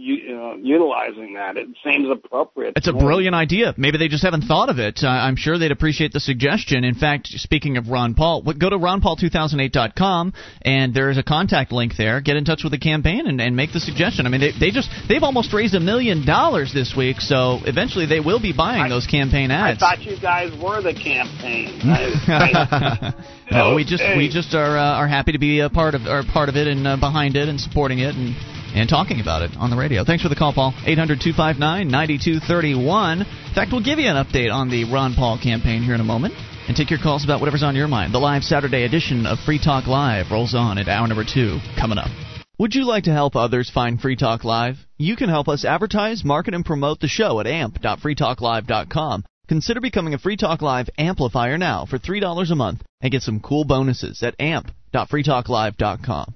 u- 0.00 0.36
uh, 0.36 0.56
utilizing 0.56 1.34
that? 1.34 1.56
It 1.56 1.68
seems 1.84 2.08
appropriate. 2.10 2.74
It's 2.76 2.88
a 2.88 2.92
brilliant 2.92 3.34
idea. 3.34 3.74
Maybe 3.76 3.98
they 3.98 4.08
just 4.08 4.24
haven't 4.24 4.42
thought 4.42 4.68
of 4.68 4.78
it. 4.78 5.00
Uh, 5.02 5.08
I'm 5.08 5.36
sure 5.36 5.58
they'd 5.58 5.70
appreciate 5.72 6.12
the 6.12 6.20
suggestion. 6.20 6.84
In 6.84 6.94
fact, 6.94 7.28
speaking 7.28 7.76
of 7.76 7.88
Ron 7.88 8.14
Paul, 8.14 8.42
go 8.42 8.70
to 8.70 8.76
ronpaul2008.com 8.78 10.32
and 10.62 10.94
there 10.94 11.10
is 11.10 11.18
a 11.18 11.22
contact 11.22 11.72
link 11.72 11.92
there. 11.96 12.20
Get 12.20 12.36
in 12.36 12.44
touch 12.44 12.62
with 12.64 12.72
the 12.72 12.78
campaign 12.78 13.26
and, 13.26 13.40
and 13.40 13.54
make 13.56 13.72
the 13.72 13.80
suggestion. 13.80 14.26
I 14.26 14.30
mean, 14.30 14.40
they, 14.40 14.52
they 14.58 14.70
just 14.70 14.90
they've 15.08 15.22
almost 15.22 15.52
raised 15.52 15.74
a 15.74 15.80
million 15.80 16.24
dollars 16.24 16.72
this 16.72 16.94
week, 16.96 17.20
so 17.20 17.58
eventually 17.64 18.06
they 18.06 18.20
will 18.20 18.40
be 18.40 18.52
buying 18.52 18.82
I- 18.84 18.88
those 18.88 19.06
campaign 19.06 19.50
ads. 19.50 19.82
I 19.82 19.96
thought 19.96 20.02
you 20.02 20.16
guys 20.20 20.50
were 20.62 20.80
the 20.82 20.94
campaign. 20.94 21.80
I- 21.82 22.14
I- 23.16 23.24
no, 23.50 23.74
we 23.74 23.84
just 23.84 24.02
we 24.16 24.28
just 24.28 24.54
are 24.54 24.78
uh, 24.78 24.98
are 24.98 25.08
happy 25.08 25.32
to 25.32 25.38
be 25.38 25.60
a 25.60 25.70
part 25.70 25.94
of 25.94 26.06
are 26.06 26.22
part 26.22 26.48
of 26.48 26.56
it 26.56 26.66
and 26.66 26.86
uh, 26.86 26.96
behind 26.96 27.36
it 27.36 27.48
and 27.48 27.60
supporting 27.60 27.98
it 27.98 28.14
and 28.14 28.34
and 28.74 28.88
talking 28.88 29.20
about 29.20 29.42
it 29.42 29.50
on 29.56 29.70
the 29.70 29.76
radio. 29.76 30.04
Thanks 30.04 30.22
for 30.22 30.28
the 30.28 30.36
call, 30.36 30.52
Paul. 30.52 30.72
800-259-9231. 30.86 33.20
In 33.20 33.26
fact, 33.54 33.72
we'll 33.72 33.82
give 33.82 33.98
you 33.98 34.08
an 34.08 34.14
update 34.14 34.52
on 34.52 34.70
the 34.70 34.84
Ron 34.84 35.14
Paul 35.14 35.40
campaign 35.42 35.82
here 35.82 35.94
in 35.94 36.00
a 36.00 36.04
moment 36.04 36.34
and 36.68 36.76
take 36.76 36.90
your 36.90 37.00
calls 37.00 37.24
about 37.24 37.40
whatever's 37.40 37.64
on 37.64 37.74
your 37.74 37.88
mind. 37.88 38.14
The 38.14 38.18
live 38.18 38.44
Saturday 38.44 38.84
edition 38.84 39.26
of 39.26 39.40
Free 39.40 39.58
Talk 39.58 39.88
Live 39.88 40.30
rolls 40.30 40.54
on 40.54 40.78
at 40.78 40.88
hour 40.88 41.08
number 41.08 41.24
2 41.24 41.58
coming 41.80 41.98
up. 41.98 42.10
Would 42.60 42.74
you 42.74 42.86
like 42.86 43.04
to 43.04 43.12
help 43.12 43.36
others 43.36 43.70
find 43.70 44.00
Free 44.00 44.16
Talk 44.16 44.44
Live? 44.44 44.76
You 44.98 45.16
can 45.16 45.30
help 45.30 45.48
us 45.48 45.64
advertise, 45.64 46.24
market, 46.24 46.54
and 46.54 46.64
promote 46.64 47.00
the 47.00 47.08
show 47.08 47.40
at 47.40 47.46
amp.freetalklive.com. 47.46 49.24
Consider 49.50 49.80
becoming 49.80 50.14
a 50.14 50.18
Free 50.18 50.36
Talk 50.36 50.62
Live 50.62 50.88
amplifier 50.96 51.58
now 51.58 51.84
for 51.84 51.98
$3 51.98 52.52
a 52.52 52.54
month 52.54 52.84
and 53.00 53.10
get 53.10 53.22
some 53.22 53.40
cool 53.40 53.64
bonuses 53.64 54.22
at 54.22 54.36
amp.freetalklive.com. 54.38 56.34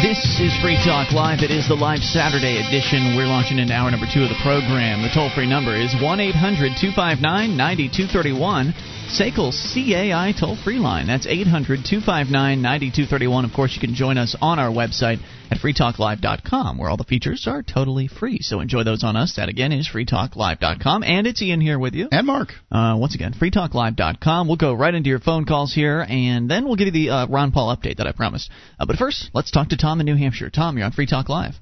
This 0.00 0.40
is 0.40 0.56
Free 0.64 0.80
Talk 0.82 1.12
Live. 1.12 1.44
It 1.44 1.50
is 1.50 1.68
the 1.68 1.74
live 1.74 2.00
Saturday 2.00 2.64
edition. 2.66 3.16
We're 3.18 3.28
launching 3.28 3.58
into 3.58 3.74
hour 3.74 3.90
number 3.90 4.06
two 4.10 4.22
of 4.22 4.30
the 4.30 4.40
program. 4.40 5.02
The 5.02 5.12
toll 5.12 5.28
free 5.34 5.46
number 5.46 5.76
is 5.76 5.92
1 6.00 6.20
800 6.20 6.80
259 6.80 7.20
9231. 7.54 8.72
SACL 9.12 9.52
CAI 9.52 10.32
toll 10.32 10.56
free 10.56 10.78
line. 10.78 11.06
That's 11.06 11.26
800 11.26 11.84
259 11.84 12.32
9231. 12.62 13.44
Of 13.44 13.52
course, 13.52 13.74
you 13.74 13.80
can 13.82 13.94
join 13.94 14.16
us 14.16 14.34
on 14.40 14.58
our 14.58 14.72
website 14.72 15.20
at 15.50 15.58
freetalklive.com, 15.58 16.78
where 16.78 16.88
all 16.88 16.96
the 16.96 17.04
features 17.04 17.46
are 17.46 17.62
totally 17.62 18.08
free. 18.08 18.38
So 18.40 18.60
enjoy 18.60 18.84
those 18.84 19.04
on 19.04 19.16
us. 19.16 19.34
That 19.36 19.48
again 19.48 19.72
is 19.72 19.88
freetalklive.com. 19.88 21.02
And 21.02 21.26
it's 21.26 21.42
Ian 21.42 21.60
here 21.60 21.78
with 21.78 21.94
you. 21.94 22.08
And 22.10 22.26
Mark. 22.26 22.50
Uh, 22.70 22.96
once 22.98 23.14
again, 23.14 23.34
freetalklive.com. 23.34 24.46
We'll 24.46 24.56
go 24.56 24.74
right 24.74 24.94
into 24.94 25.08
your 25.10 25.20
phone 25.20 25.44
calls 25.44 25.74
here, 25.74 26.04
and 26.08 26.50
then 26.50 26.64
we'll 26.64 26.76
give 26.76 26.86
you 26.86 26.92
the 26.92 27.10
uh, 27.10 27.26
Ron 27.26 27.52
Paul 27.52 27.76
update 27.76 27.96
that 27.96 28.06
I 28.06 28.12
promised. 28.12 28.50
Uh, 28.78 28.86
but 28.86 28.96
first, 28.96 29.30
let's 29.34 29.50
talk 29.50 29.70
to 29.70 29.76
Tom 29.76 30.00
in 30.00 30.06
New 30.06 30.16
Hampshire. 30.16 30.50
Tom, 30.50 30.76
you're 30.76 30.86
on 30.86 30.92
Free 30.92 31.06
Talk 31.06 31.28
Live. 31.28 31.54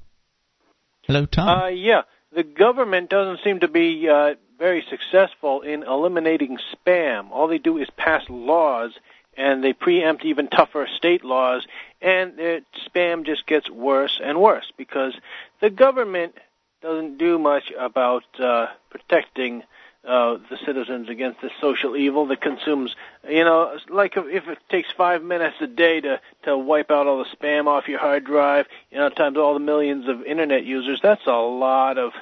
Hello, 1.03 1.25
Tom. 1.25 1.49
Uh, 1.49 1.69
yeah, 1.69 2.03
the 2.35 2.43
government 2.43 3.09
doesn't 3.09 3.41
seem 3.43 3.61
to 3.61 3.69
be 3.69 4.09
uh, 4.09 4.35
very 4.59 4.85
successful 4.91 5.63
in 5.63 5.83
eliminating 5.83 6.59
spam. 6.75 7.31
All 7.31 7.49
they 7.49 7.59
do 7.59 7.79
is 7.79 7.89
pass 7.97 8.23
laws, 8.29 8.93
and 9.37 9.65
they 9.65 9.73
preempt 9.73 10.25
even 10.25 10.49
tougher 10.49 10.87
state 10.97 11.25
laws, 11.25 11.67
and 12.01 12.39
uh, 12.39 12.61
spam 12.87 13.25
just 13.25 13.47
gets 13.47 13.69
worse 13.71 14.21
and 14.23 14.41
worse 14.41 14.73
because 14.77 15.15
the 15.61 15.71
government 15.71 16.35
doesn't 16.81 17.19
do 17.19 17.39
much 17.39 17.73
about 17.77 18.25
uh, 18.39 18.69
protecting 18.91 19.65
uh, 20.07 20.39
the 20.49 20.57
citizens 20.65 21.09
against 21.09 21.41
the 21.41 21.51
social 21.61 21.97
evil 21.97 22.27
that 22.27 22.41
consumes. 22.41 22.95
You 23.29 23.45
know, 23.45 23.77
like 23.89 24.17
if 24.17 24.49
it 24.49 24.59
takes 24.71 24.89
five 24.97 25.23
minutes 25.23 25.57
a 25.61 25.67
day 25.67 26.01
to 26.01 26.21
to 26.45 26.57
wipe 26.57 26.91
out 26.91 27.07
all 27.07 27.19
the 27.19 27.37
spam 27.37 27.67
off 27.67 27.89
your 27.89 27.99
hard 27.99 28.25
drive, 28.25 28.67
you 28.91 28.99
know, 28.99 29.09
times 29.09 29.37
all 29.37 29.55
the 29.55 29.61
millions 29.61 30.09
of 30.09 30.23
internet 30.23 30.65
users, 30.65 31.01
that's 31.03 31.27
a 31.27 31.33
lot 31.33 31.99
of 31.99 32.13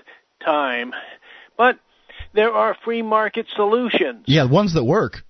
time. 0.42 0.94
But 1.56 1.78
there 2.32 2.52
are 2.52 2.76
free 2.84 3.02
market 3.02 3.46
solutions. 3.54 4.24
Yeah, 4.26 4.44
ones 4.44 4.74
that 4.74 4.84
work. 4.84 5.22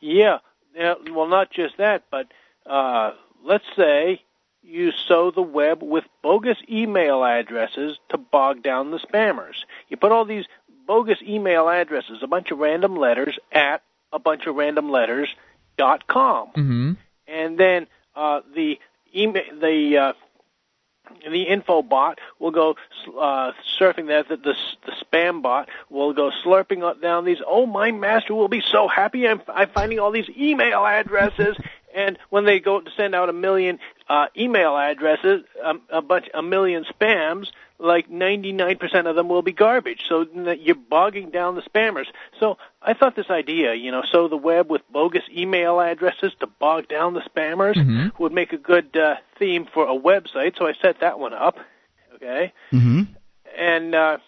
Yeah, 0.00 0.38
yeah 0.74 0.94
well, 1.10 1.28
not 1.28 1.50
just 1.50 1.76
that, 1.78 2.04
but 2.10 2.28
uh, 2.66 3.12
let's 3.44 3.64
say 3.76 4.22
you 4.62 4.92
sow 5.08 5.30
the 5.30 5.42
web 5.42 5.82
with 5.82 6.04
bogus 6.22 6.58
email 6.70 7.24
addresses 7.24 7.98
to 8.10 8.18
bog 8.18 8.62
down 8.62 8.90
the 8.90 8.98
spammers. 8.98 9.56
You 9.88 9.96
put 9.96 10.12
all 10.12 10.24
these 10.24 10.46
bogus 10.86 11.18
email 11.22 11.68
addresses, 11.68 12.22
a 12.22 12.26
bunch 12.26 12.50
of 12.50 12.58
random 12.58 12.96
letters 12.96 13.38
at 13.50 13.82
a 14.12 14.18
bunch 14.18 14.46
of 14.46 14.54
random 14.54 14.90
letters 14.90 15.28
dot 15.76 16.06
com, 16.06 16.48
mm-hmm. 16.48 16.92
and 17.26 17.58
then 17.58 17.86
uh, 18.14 18.40
the 18.54 18.78
email 19.16 19.42
the 19.60 19.96
uh, 19.96 20.12
the 21.30 21.42
info 21.42 21.82
bot 21.82 22.18
will 22.38 22.50
go 22.50 22.76
uh, 23.18 23.52
surfing 23.78 24.08
that. 24.08 24.28
The, 24.28 24.36
the, 24.36 24.54
the 24.86 24.92
spam 25.04 25.42
bot 25.42 25.68
will 25.90 26.12
go 26.12 26.30
slurping 26.44 27.00
down 27.00 27.24
these. 27.24 27.38
Oh, 27.46 27.66
my 27.66 27.90
master 27.90 28.34
will 28.34 28.48
be 28.48 28.62
so 28.62 28.86
happy. 28.86 29.26
I'm, 29.26 29.42
I'm 29.48 29.68
finding 29.70 29.98
all 29.98 30.10
these 30.10 30.30
email 30.36 30.86
addresses. 30.86 31.56
And 31.94 32.18
when 32.30 32.44
they 32.44 32.58
go 32.60 32.80
to 32.80 32.90
send 32.96 33.14
out 33.14 33.28
a 33.28 33.32
million 33.32 33.78
uh, 34.08 34.26
email 34.36 34.76
addresses, 34.76 35.42
um, 35.62 35.82
a 35.90 36.02
bunch, 36.02 36.26
a 36.34 36.42
million 36.42 36.84
spams, 36.84 37.48
like 37.78 38.08
99% 38.08 39.06
of 39.06 39.16
them 39.16 39.28
will 39.28 39.42
be 39.42 39.52
garbage. 39.52 40.04
So 40.08 40.26
you're 40.58 40.74
bogging 40.74 41.30
down 41.30 41.56
the 41.56 41.62
spammers. 41.62 42.06
So 42.38 42.56
I 42.80 42.94
thought 42.94 43.16
this 43.16 43.30
idea, 43.30 43.74
you 43.74 43.90
know, 43.90 44.02
sow 44.10 44.28
the 44.28 44.36
web 44.36 44.70
with 44.70 44.82
bogus 44.90 45.24
email 45.36 45.80
addresses 45.80 46.32
to 46.40 46.46
bog 46.46 46.88
down 46.88 47.14
the 47.14 47.20
spammers 47.20 47.74
mm-hmm. 47.74 48.22
would 48.22 48.32
make 48.32 48.52
a 48.52 48.58
good 48.58 48.96
uh, 48.96 49.16
theme 49.38 49.66
for 49.72 49.84
a 49.88 49.98
website. 49.98 50.56
So 50.58 50.66
I 50.66 50.74
set 50.80 51.00
that 51.00 51.18
one 51.18 51.34
up. 51.34 51.58
Okay. 52.14 52.52
Mm-hmm. 52.72 53.02
And 53.58 53.94
uh, 53.94 54.18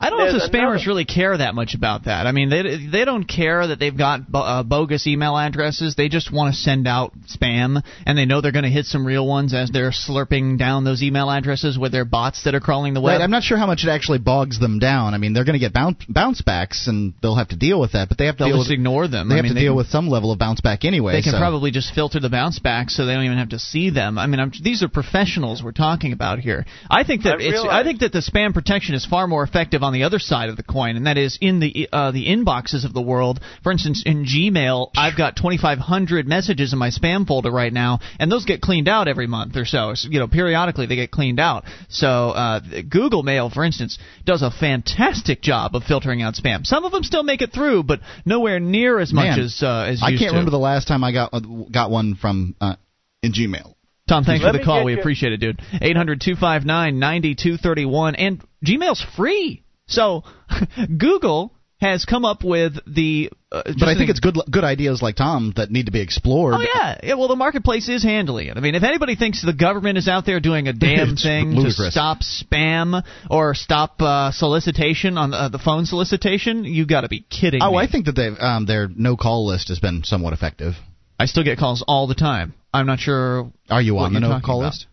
I 0.00 0.08
don't 0.08 0.18
know 0.18 0.26
if 0.26 0.32
the 0.32 0.48
spammers 0.48 0.76
another- 0.76 0.86
really 0.86 1.04
care 1.04 1.36
that 1.36 1.54
much 1.54 1.74
about 1.74 2.04
that. 2.04 2.26
I 2.26 2.32
mean, 2.32 2.48
they 2.48 2.62
they 2.90 3.04
don't 3.04 3.24
care 3.24 3.66
that 3.66 3.78
they've 3.78 3.96
got 3.96 4.30
bo- 4.30 4.40
uh, 4.40 4.62
bogus 4.62 5.06
email 5.06 5.36
addresses. 5.36 5.94
They 5.94 6.08
just 6.08 6.32
want 6.32 6.54
to 6.54 6.58
send 6.60 6.88
out 6.88 7.12
spam, 7.28 7.82
and 8.06 8.16
they 8.16 8.24
know 8.24 8.40
they're 8.40 8.50
going 8.52 8.64
to 8.64 8.70
hit 8.70 8.86
some 8.86 9.06
real 9.06 9.26
ones 9.26 9.52
as 9.52 9.70
they're 9.70 9.90
slurping 9.90 10.58
down 10.58 10.84
those 10.84 11.02
email 11.02 11.30
addresses 11.30 11.78
with 11.78 11.92
their 11.92 12.06
bots 12.06 12.44
that 12.44 12.54
are 12.54 12.60
crawling 12.60 12.94
the 12.94 13.00
web. 13.02 13.18
Right, 13.18 13.20
I'm 13.22 13.30
not 13.30 13.42
sure 13.42 13.58
how 13.58 13.66
much 13.66 13.84
it 13.84 13.90
actually 13.90 14.18
bogs 14.18 14.58
them 14.58 14.78
down. 14.78 15.12
I 15.12 15.18
mean, 15.18 15.34
they're 15.34 15.44
going 15.44 15.58
to 15.58 15.60
get 15.60 15.74
bounce, 15.74 16.02
bounce 16.08 16.40
backs, 16.40 16.86
and 16.88 17.12
they'll 17.20 17.36
have 17.36 17.48
to 17.48 17.56
deal 17.56 17.78
with 17.78 17.92
that. 17.92 18.08
But 18.08 18.16
they 18.16 18.26
have 18.26 18.38
to 18.38 18.46
just 18.46 18.58
with, 18.58 18.70
ignore 18.70 19.06
them. 19.06 19.28
They 19.28 19.34
I 19.34 19.36
have 19.36 19.44
mean, 19.44 19.54
to 19.54 19.60
deal 19.60 19.72
can- 19.72 19.76
with 19.76 19.88
some 19.88 20.08
level 20.08 20.32
of 20.32 20.38
bounce 20.38 20.62
back 20.62 20.86
anyway. 20.86 21.12
They 21.12 21.22
can 21.22 21.32
so. 21.32 21.38
probably 21.38 21.72
just 21.72 21.94
filter 21.94 22.20
the 22.20 22.30
bounce 22.30 22.58
back 22.58 22.88
so 22.88 23.04
they 23.04 23.12
don't 23.12 23.24
even 23.24 23.36
have 23.38 23.50
to 23.50 23.58
see 23.58 23.90
them. 23.90 24.16
I 24.18 24.26
mean, 24.26 24.40
I'm, 24.40 24.50
these 24.62 24.82
are 24.82 24.88
professionals 24.88 25.62
we're 25.62 25.72
talking 25.72 26.12
about 26.14 26.38
here. 26.38 26.64
I 26.90 27.04
think 27.04 27.24
that 27.24 27.34
I 27.34 27.42
it's. 27.42 27.60
I 27.70 27.84
think 27.84 28.00
that 28.00 28.12
the 28.12 28.20
spam 28.20 28.54
protection 28.54 28.94
is 28.94 29.04
far 29.04 29.26
more 29.26 29.42
effective 29.42 29.82
on 29.82 29.89
the 29.92 30.04
other 30.04 30.18
side 30.18 30.48
of 30.48 30.56
the 30.56 30.62
coin, 30.62 30.96
and 30.96 31.06
that 31.06 31.18
is 31.18 31.38
in 31.40 31.60
the 31.60 31.88
uh, 31.92 32.10
the 32.10 32.26
inboxes 32.26 32.84
of 32.84 32.92
the 32.92 33.00
world. 33.00 33.40
For 33.62 33.72
instance, 33.72 34.02
in 34.04 34.24
Gmail, 34.24 34.90
I've 34.96 35.16
got 35.16 35.36
2,500 35.36 36.26
messages 36.26 36.72
in 36.72 36.78
my 36.78 36.90
spam 36.90 37.26
folder 37.26 37.50
right 37.50 37.72
now, 37.72 38.00
and 38.18 38.30
those 38.30 38.44
get 38.44 38.60
cleaned 38.60 38.88
out 38.88 39.08
every 39.08 39.26
month 39.26 39.56
or 39.56 39.64
so. 39.64 39.94
So, 39.94 40.08
you 40.08 40.18
know, 40.18 40.28
periodically 40.28 40.86
they 40.86 40.96
get 40.96 41.10
cleaned 41.10 41.40
out. 41.40 41.64
So 41.88 42.30
uh, 42.30 42.60
Google 42.88 43.22
Mail, 43.22 43.50
for 43.50 43.64
instance, 43.64 43.98
does 44.24 44.42
a 44.42 44.50
fantastic 44.50 45.42
job 45.42 45.74
of 45.74 45.84
filtering 45.84 46.22
out 46.22 46.34
spam. 46.34 46.64
Some 46.66 46.84
of 46.84 46.92
them 46.92 47.02
still 47.02 47.22
make 47.22 47.42
it 47.42 47.52
through, 47.52 47.84
but 47.84 48.00
nowhere 48.24 48.60
near 48.60 48.98
as 48.98 49.12
much 49.12 49.38
as 49.38 49.62
uh, 49.62 49.86
as 49.88 50.02
I 50.02 50.10
can't 50.10 50.20
to. 50.20 50.26
remember 50.28 50.50
the 50.50 50.58
last 50.58 50.88
time 50.88 51.04
I 51.04 51.12
got 51.12 51.30
uh, 51.32 51.40
got 51.70 51.90
one 51.90 52.14
from 52.14 52.54
uh, 52.60 52.76
in 53.22 53.32
Gmail. 53.32 53.74
Tom, 54.10 54.24
thanks 54.24 54.42
Let 54.44 54.52
for 54.54 54.58
the 54.58 54.64
call. 54.64 54.84
We 54.84 54.94
you- 54.94 54.98
appreciate 54.98 55.32
it, 55.32 55.36
dude. 55.36 55.60
800 55.72 56.20
259 56.20 56.98
9231. 56.98 58.16
And 58.16 58.42
Gmail's 58.64 59.04
free. 59.16 59.62
So 59.90 60.24
Google 60.98 61.52
has 61.80 62.04
come 62.04 62.24
up 62.24 62.44
with 62.44 62.74
the. 62.86 63.30
Uh, 63.50 63.62
But 63.78 63.88
I 63.88 63.96
think 63.96 64.10
it's 64.10 64.20
good 64.20 64.36
good 64.50 64.64
ideas 64.64 65.02
like 65.02 65.16
Tom 65.16 65.52
that 65.56 65.70
need 65.70 65.86
to 65.86 65.92
be 65.92 66.00
explored. 66.00 66.54
Oh 66.54 66.60
yeah, 66.60 66.98
yeah. 67.02 67.14
Well, 67.14 67.28
the 67.28 67.36
marketplace 67.36 67.88
is 67.88 68.02
handling 68.02 68.48
it. 68.48 68.56
I 68.56 68.60
mean, 68.60 68.74
if 68.74 68.82
anybody 68.82 69.16
thinks 69.16 69.44
the 69.44 69.52
government 69.52 69.98
is 69.98 70.06
out 70.06 70.26
there 70.26 70.40
doing 70.40 70.68
a 70.68 70.72
damn 70.86 71.16
thing 71.16 71.54
to 71.56 71.70
stop 71.90 72.18
spam 72.20 73.02
or 73.30 73.54
stop 73.54 74.00
uh, 74.00 74.30
solicitation 74.30 75.18
on 75.18 75.34
uh, 75.34 75.48
the 75.48 75.58
phone 75.58 75.86
solicitation, 75.86 76.64
you 76.64 76.86
got 76.86 77.00
to 77.02 77.08
be 77.08 77.20
kidding 77.20 77.60
me. 77.60 77.66
Oh, 77.66 77.72
me. 77.72 77.78
I 77.78 77.90
think 77.90 78.06
that 78.06 78.14
they've 78.14 78.38
um, 78.38 78.66
their 78.66 78.88
no 78.88 79.16
call 79.16 79.46
list 79.46 79.68
has 79.68 79.80
been 79.80 80.04
somewhat 80.04 80.32
effective. 80.32 80.74
I 81.18 81.26
still 81.26 81.44
get 81.44 81.58
calls 81.58 81.84
all 81.86 82.06
the 82.06 82.14
time. 82.14 82.54
I'm 82.72 82.86
not 82.86 83.00
sure. 83.00 83.50
Are 83.68 83.82
you 83.82 83.98
on 83.98 84.12
the 84.14 84.20
no 84.20 84.40
call 84.44 84.60
about. 84.60 84.68
list? 84.68 84.86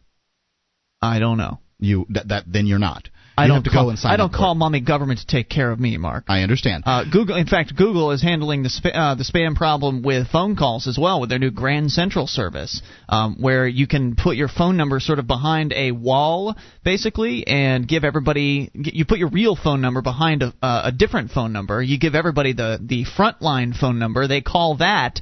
I 1.01 1.19
don't 1.19 1.37
know. 1.37 1.59
You 1.79 2.07
that, 2.09 2.29
that 2.29 2.43
then 2.47 2.65
you're 2.65 2.79
not. 2.79 3.09
I 3.37 3.47
don't 3.47 3.63
call, 3.63 3.93
I 4.03 4.17
don't 4.17 4.33
call 4.33 4.55
mommy 4.55 4.79
government 4.81 5.19
to 5.19 5.27
take 5.27 5.47
care 5.47 5.69
of 5.69 5.79
me, 5.79 5.95
Mark. 5.97 6.23
I 6.27 6.41
understand. 6.41 6.83
Uh, 6.87 7.03
Google, 7.03 7.35
in 7.35 7.45
fact, 7.45 7.75
Google 7.75 8.11
is 8.11 8.21
handling 8.21 8.63
the 8.63 8.69
sp- 8.73 8.95
uh, 8.95 9.13
the 9.13 9.23
spam 9.23 9.55
problem 9.55 10.01
with 10.01 10.27
phone 10.29 10.55
calls 10.55 10.87
as 10.87 10.97
well 10.97 11.21
with 11.21 11.29
their 11.29 11.37
new 11.37 11.51
Grand 11.51 11.91
Central 11.91 12.25
service, 12.25 12.81
um, 13.07 13.35
where 13.39 13.67
you 13.67 13.85
can 13.85 14.15
put 14.15 14.37
your 14.37 14.47
phone 14.47 14.75
number 14.75 14.99
sort 14.99 15.19
of 15.19 15.27
behind 15.27 15.71
a 15.73 15.91
wall, 15.91 16.55
basically, 16.83 17.45
and 17.45 17.87
give 17.87 18.03
everybody. 18.03 18.71
You 18.73 19.05
put 19.05 19.19
your 19.19 19.29
real 19.29 19.55
phone 19.55 19.81
number 19.81 20.01
behind 20.01 20.41
a, 20.41 20.53
uh, 20.61 20.81
a 20.85 20.91
different 20.91 21.29
phone 21.29 21.53
number. 21.53 21.81
You 21.81 21.99
give 21.99 22.15
everybody 22.15 22.53
the 22.53 22.79
the 22.81 23.05
frontline 23.05 23.77
phone 23.77 23.99
number. 23.99 24.27
They 24.27 24.41
call 24.41 24.77
that. 24.77 25.21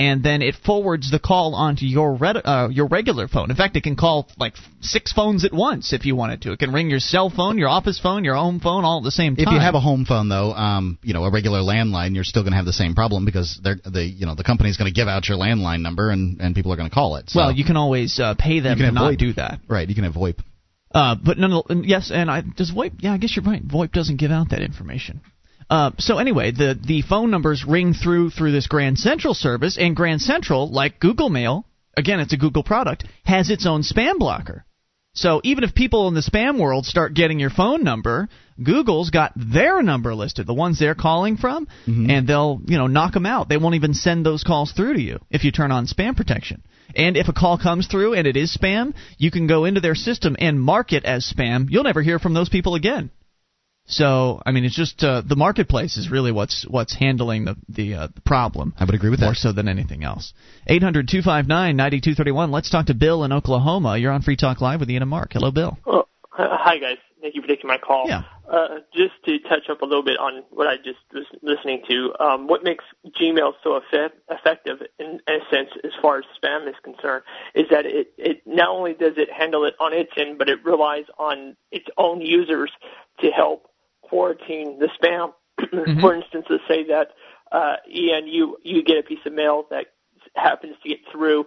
And 0.00 0.22
then 0.22 0.40
it 0.40 0.54
forwards 0.64 1.10
the 1.10 1.18
call 1.18 1.54
onto 1.54 1.84
your 1.84 2.14
red, 2.14 2.36
uh, 2.42 2.68
your 2.70 2.86
regular 2.86 3.28
phone. 3.28 3.50
In 3.50 3.56
fact, 3.56 3.76
it 3.76 3.82
can 3.82 3.96
call 3.96 4.28
like 4.38 4.54
six 4.80 5.12
phones 5.12 5.44
at 5.44 5.52
once 5.52 5.92
if 5.92 6.06
you 6.06 6.16
wanted 6.16 6.40
to. 6.42 6.52
It 6.52 6.58
can 6.58 6.72
ring 6.72 6.88
your 6.88 7.00
cell 7.00 7.28
phone, 7.28 7.58
your 7.58 7.68
office 7.68 8.00
phone, 8.00 8.24
your 8.24 8.34
home 8.34 8.60
phone, 8.60 8.84
all 8.84 8.98
at 8.98 9.04
the 9.04 9.10
same 9.10 9.36
time. 9.36 9.44
If 9.46 9.52
you 9.52 9.60
have 9.60 9.74
a 9.74 9.80
home 9.80 10.06
phone, 10.06 10.28
though, 10.30 10.52
um, 10.52 10.98
you 11.02 11.12
know, 11.12 11.24
a 11.24 11.30
regular 11.30 11.58
landline, 11.60 12.14
you're 12.14 12.24
still 12.24 12.42
going 12.42 12.52
to 12.52 12.56
have 12.56 12.64
the 12.66 12.72
same 12.72 12.94
problem 12.94 13.24
because 13.26 13.60
they're 13.62 13.76
the 13.84 14.02
you 14.02 14.24
know 14.24 14.34
the 14.34 14.44
company's 14.44 14.76
going 14.78 14.90
to 14.92 14.94
give 14.98 15.06
out 15.08 15.28
your 15.28 15.36
landline 15.36 15.82
number 15.82 16.10
and 16.10 16.40
and 16.40 16.54
people 16.54 16.72
are 16.72 16.76
going 16.76 16.88
to 16.88 16.94
call 16.94 17.16
it. 17.16 17.28
So, 17.28 17.38
Well, 17.40 17.52
you 17.52 17.64
can 17.64 17.76
always 17.76 18.18
uh, 18.18 18.34
pay 18.38 18.60
them 18.60 18.78
You 18.78 18.84
can 18.86 18.94
to 18.94 19.00
not 19.00 19.12
VoIP. 19.12 19.18
do 19.18 19.32
that. 19.34 19.60
right, 19.68 19.86
you 19.88 19.94
can 19.94 20.04
have 20.04 20.14
VoIP. 20.14 20.38
Uh, 20.92 21.14
but 21.22 21.38
none, 21.38 21.62
yes, 21.84 22.10
and 22.12 22.30
I 22.30 22.40
does 22.40 22.72
VoIP? 22.72 22.92
Yeah, 23.00 23.12
I 23.12 23.18
guess 23.18 23.36
you're 23.36 23.44
right. 23.44 23.62
VoIP 23.66 23.92
doesn't 23.92 24.16
give 24.16 24.30
out 24.30 24.48
that 24.50 24.62
information. 24.62 25.20
Uh, 25.70 25.92
so 25.98 26.18
anyway, 26.18 26.50
the 26.50 26.76
the 26.84 27.02
phone 27.02 27.30
numbers 27.30 27.64
ring 27.64 27.94
through 27.94 28.30
through 28.30 28.50
this 28.50 28.66
Grand 28.66 28.98
Central 28.98 29.34
service, 29.34 29.78
and 29.78 29.94
Grand 29.94 30.20
Central, 30.20 30.68
like 30.68 30.98
Google 30.98 31.30
Mail, 31.30 31.64
again, 31.96 32.18
it's 32.18 32.32
a 32.32 32.36
Google 32.36 32.64
product, 32.64 33.04
has 33.24 33.50
its 33.50 33.66
own 33.66 33.82
spam 33.82 34.18
blocker. 34.18 34.66
So 35.12 35.40
even 35.44 35.64
if 35.64 35.74
people 35.74 36.08
in 36.08 36.14
the 36.14 36.20
spam 36.20 36.58
world 36.58 36.86
start 36.86 37.14
getting 37.14 37.40
your 37.40 37.50
phone 37.50 37.82
number, 37.82 38.28
Google's 38.62 39.10
got 39.10 39.32
their 39.36 39.82
number 39.82 40.14
listed, 40.14 40.46
the 40.46 40.54
ones 40.54 40.78
they're 40.78 40.94
calling 40.94 41.36
from, 41.36 41.66
mm-hmm. 41.86 42.08
and 42.08 42.28
they'll, 42.28 42.60
you 42.66 42.78
know, 42.78 42.86
knock 42.86 43.12
them 43.12 43.26
out. 43.26 43.48
They 43.48 43.56
won't 43.56 43.74
even 43.74 43.94
send 43.94 44.24
those 44.24 44.44
calls 44.44 44.72
through 44.72 44.94
to 44.94 45.00
you 45.00 45.18
if 45.30 45.42
you 45.42 45.50
turn 45.50 45.72
on 45.72 45.86
spam 45.86 46.16
protection. 46.16 46.62
And 46.94 47.16
if 47.16 47.28
a 47.28 47.32
call 47.32 47.58
comes 47.58 47.86
through 47.86 48.14
and 48.14 48.26
it 48.26 48.36
is 48.36 48.56
spam, 48.56 48.94
you 49.18 49.30
can 49.30 49.46
go 49.46 49.64
into 49.64 49.80
their 49.80 49.94
system 49.94 50.36
and 50.38 50.60
mark 50.60 50.92
it 50.92 51.04
as 51.04 51.32
spam. 51.32 51.66
You'll 51.70 51.84
never 51.84 52.02
hear 52.02 52.18
from 52.18 52.34
those 52.34 52.48
people 52.48 52.74
again. 52.74 53.10
So, 53.90 54.40
I 54.46 54.52
mean, 54.52 54.64
it's 54.64 54.76
just 54.76 55.02
uh, 55.02 55.22
the 55.26 55.36
marketplace 55.36 55.96
is 55.96 56.10
really 56.10 56.30
what's 56.30 56.64
what's 56.68 56.94
handling 56.94 57.44
the 57.44 57.56
the, 57.68 57.94
uh, 57.94 58.08
the 58.14 58.20
problem. 58.20 58.72
I 58.78 58.84
would 58.84 58.94
agree 58.94 59.10
with 59.10 59.20
more 59.20 59.30
that. 59.30 59.44
More 59.44 59.52
so 59.52 59.52
than 59.52 59.68
anything 59.68 60.04
else. 60.04 60.32
800-259-9231. 60.68 62.50
Let's 62.50 62.70
talk 62.70 62.86
to 62.86 62.94
Bill 62.94 63.24
in 63.24 63.32
Oklahoma. 63.32 63.98
You're 63.98 64.12
on 64.12 64.22
Free 64.22 64.36
Talk 64.36 64.60
Live 64.60 64.80
with 64.80 64.90
Ian 64.90 65.02
and 65.02 65.10
Mark. 65.10 65.32
Hello, 65.32 65.50
Bill. 65.50 65.76
Well, 65.84 66.08
hi 66.30 66.78
guys. 66.78 66.98
Thank 67.20 67.34
you 67.34 67.42
for 67.42 67.48
taking 67.48 67.68
my 67.68 67.76
call. 67.78 68.06
Yeah. 68.08 68.22
Uh, 68.50 68.78
just 68.94 69.12
to 69.26 69.38
touch 69.40 69.68
up 69.70 69.82
a 69.82 69.84
little 69.84 70.02
bit 70.02 70.18
on 70.18 70.42
what 70.50 70.66
I 70.66 70.76
just 70.76 70.98
was 71.12 71.26
listening 71.42 71.82
to, 71.88 72.14
um, 72.18 72.48
what 72.48 72.64
makes 72.64 72.84
Gmail 73.20 73.52
so 73.62 73.74
effect- 73.74 74.18
effective 74.30 74.78
in, 74.98 75.20
in 75.28 75.34
a 75.34 75.54
sense 75.54 75.68
as 75.84 75.92
far 76.00 76.18
as 76.18 76.24
spam 76.42 76.66
is 76.68 76.74
concerned 76.82 77.22
is 77.54 77.66
that 77.70 77.84
it, 77.84 78.12
it 78.16 78.42
not 78.46 78.68
only 78.68 78.94
does 78.94 79.14
it 79.18 79.30
handle 79.30 79.64
it 79.64 79.74
on 79.78 79.92
its 79.92 80.10
end, 80.16 80.38
but 80.38 80.48
it 80.48 80.64
relies 80.64 81.04
on 81.18 81.56
its 81.70 81.86
own 81.98 82.22
users 82.22 82.70
to 83.20 83.28
help 83.28 83.69
quarantine 84.10 84.78
the 84.78 84.88
spam. 85.00 85.32
mm-hmm. 85.60 86.00
For 86.00 86.14
instance, 86.14 86.46
let's 86.50 86.64
say 86.68 86.84
that 86.88 87.12
uh, 87.52 87.76
Ian, 87.88 88.26
you 88.26 88.56
you 88.62 88.82
get 88.82 88.98
a 88.98 89.02
piece 89.02 89.24
of 89.24 89.32
mail 89.32 89.66
that 89.70 89.86
happens 90.34 90.76
to 90.82 90.88
get 90.88 90.98
through 91.10 91.46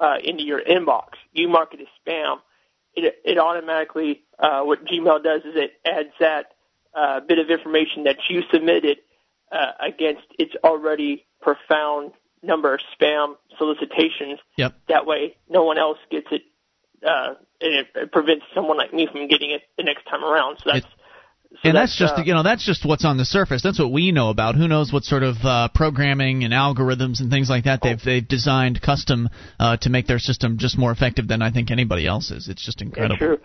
uh, 0.00 0.16
into 0.22 0.44
your 0.44 0.60
inbox. 0.62 1.08
You 1.32 1.48
mark 1.48 1.74
it 1.74 1.80
as 1.80 1.86
spam. 2.06 2.38
It 2.94 3.20
it 3.24 3.38
automatically 3.38 4.22
uh, 4.38 4.60
what 4.62 4.84
Gmail 4.84 5.24
does 5.24 5.42
is 5.42 5.54
it 5.56 5.72
adds 5.84 6.10
that 6.20 6.52
uh, 6.94 7.20
bit 7.20 7.38
of 7.38 7.50
information 7.50 8.04
that 8.04 8.18
you 8.28 8.42
submitted 8.52 8.98
uh, 9.50 9.72
against 9.80 10.26
its 10.38 10.54
already 10.62 11.26
profound 11.40 12.12
number 12.42 12.74
of 12.74 12.80
spam 12.98 13.34
solicitations. 13.58 14.38
Yep. 14.56 14.74
That 14.88 15.06
way, 15.06 15.36
no 15.48 15.64
one 15.64 15.78
else 15.78 15.98
gets 16.10 16.28
it, 16.30 16.42
uh, 17.06 17.34
and 17.60 17.74
it, 17.74 17.86
it 17.94 18.12
prevents 18.12 18.44
someone 18.54 18.76
like 18.76 18.92
me 18.92 19.06
from 19.10 19.28
getting 19.28 19.50
it 19.50 19.62
the 19.76 19.82
next 19.82 20.04
time 20.04 20.24
around. 20.24 20.58
So 20.58 20.70
that's 20.72 20.86
it, 20.86 20.92
so 21.62 21.68
and 21.68 21.76
that's, 21.76 21.92
that's 21.92 22.12
just 22.12 22.18
uh, 22.18 22.22
you 22.24 22.34
know 22.34 22.42
that's 22.42 22.64
just 22.64 22.84
what's 22.84 23.04
on 23.04 23.16
the 23.16 23.24
surface. 23.24 23.62
That's 23.62 23.78
what 23.78 23.92
we 23.92 24.12
know 24.12 24.30
about. 24.30 24.54
Who 24.54 24.68
knows 24.68 24.92
what 24.92 25.04
sort 25.04 25.22
of 25.22 25.36
uh, 25.42 25.68
programming 25.74 26.44
and 26.44 26.52
algorithms 26.52 27.20
and 27.20 27.30
things 27.30 27.48
like 27.48 27.64
that 27.64 27.80
they've 27.82 27.98
oh. 28.00 28.04
they've 28.04 28.26
designed 28.26 28.82
custom 28.82 29.28
uh, 29.60 29.76
to 29.78 29.90
make 29.90 30.06
their 30.06 30.18
system 30.18 30.58
just 30.58 30.76
more 30.76 30.90
effective 30.90 31.28
than 31.28 31.42
I 31.42 31.50
think 31.50 31.70
anybody 31.70 32.06
else's. 32.06 32.48
It's 32.48 32.64
just 32.64 32.82
incredible. 32.82 33.16
Yeah, 33.20 33.26
true. 33.26 33.38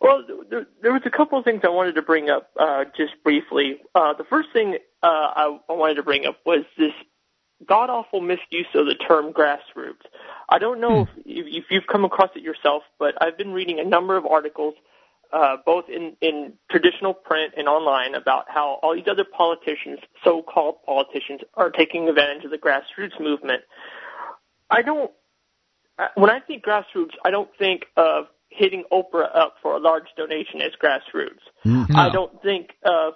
Well, 0.00 0.22
there, 0.48 0.66
there 0.82 0.92
was 0.92 1.02
a 1.04 1.10
couple 1.10 1.38
of 1.38 1.44
things 1.44 1.62
I 1.64 1.70
wanted 1.70 1.96
to 1.96 2.02
bring 2.02 2.30
up 2.30 2.50
uh, 2.58 2.84
just 2.96 3.12
briefly. 3.24 3.78
Uh, 3.94 4.14
the 4.14 4.24
first 4.24 4.48
thing 4.52 4.78
uh, 5.02 5.06
I, 5.06 5.58
I 5.68 5.72
wanted 5.72 5.94
to 5.94 6.02
bring 6.02 6.26
up 6.26 6.36
was 6.46 6.64
this 6.76 6.92
god 7.66 7.90
awful 7.90 8.20
misuse 8.20 8.68
of 8.74 8.86
the 8.86 8.94
term 8.94 9.32
grassroots. 9.32 10.06
I 10.48 10.58
don't 10.58 10.80
know 10.80 11.04
hmm. 11.04 11.20
if, 11.26 11.46
if 11.46 11.64
you've 11.70 11.86
come 11.90 12.04
across 12.04 12.30
it 12.36 12.42
yourself, 12.42 12.82
but 12.98 13.20
I've 13.20 13.36
been 13.36 13.52
reading 13.52 13.80
a 13.80 13.84
number 13.84 14.16
of 14.16 14.24
articles 14.26 14.74
uh, 15.32 15.56
both 15.64 15.84
in, 15.88 16.16
in 16.20 16.54
traditional 16.70 17.12
print 17.12 17.54
and 17.56 17.68
online 17.68 18.14
about 18.14 18.46
how 18.48 18.78
all 18.82 18.94
these 18.94 19.08
other 19.10 19.24
politicians, 19.24 19.98
so-called 20.24 20.76
politicians, 20.84 21.40
are 21.54 21.70
taking 21.70 22.08
advantage 22.08 22.44
of 22.44 22.50
the 22.50 22.58
grassroots 22.58 23.20
movement. 23.20 23.62
I 24.70 24.82
don't, 24.82 25.10
uh, 25.98 26.08
when 26.14 26.30
I 26.30 26.40
think 26.40 26.64
grassroots, 26.64 27.12
I 27.24 27.30
don't 27.30 27.50
think 27.58 27.86
of 27.96 28.26
hitting 28.48 28.84
Oprah 28.90 29.34
up 29.34 29.56
for 29.62 29.76
a 29.76 29.78
large 29.78 30.06
donation 30.16 30.62
as 30.62 30.72
grassroots. 30.82 31.44
Mm-hmm. 31.64 31.96
I 31.96 32.08
don't 32.08 32.40
think 32.42 32.70
of 32.84 33.14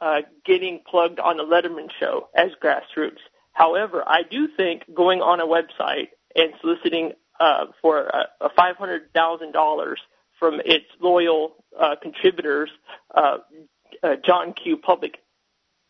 uh, 0.00 0.22
getting 0.44 0.80
plugged 0.88 1.20
on 1.20 1.36
the 1.36 1.44
Letterman 1.44 1.88
show 2.00 2.28
as 2.34 2.50
grassroots. 2.62 3.20
However, 3.52 4.02
I 4.06 4.22
do 4.28 4.48
think 4.56 4.82
going 4.92 5.20
on 5.20 5.40
a 5.40 5.46
website 5.46 6.08
and 6.34 6.52
soliciting 6.60 7.12
uh, 7.38 7.66
for 7.80 8.00
a, 8.00 8.26
a 8.40 8.50
$500,000 8.50 9.94
from 10.42 10.60
its 10.64 10.86
loyal 11.00 11.52
uh, 11.80 11.94
contributors, 12.02 12.68
uh, 13.14 13.38
uh, 14.02 14.16
John 14.26 14.54
Q. 14.60 14.76
Public, 14.76 15.18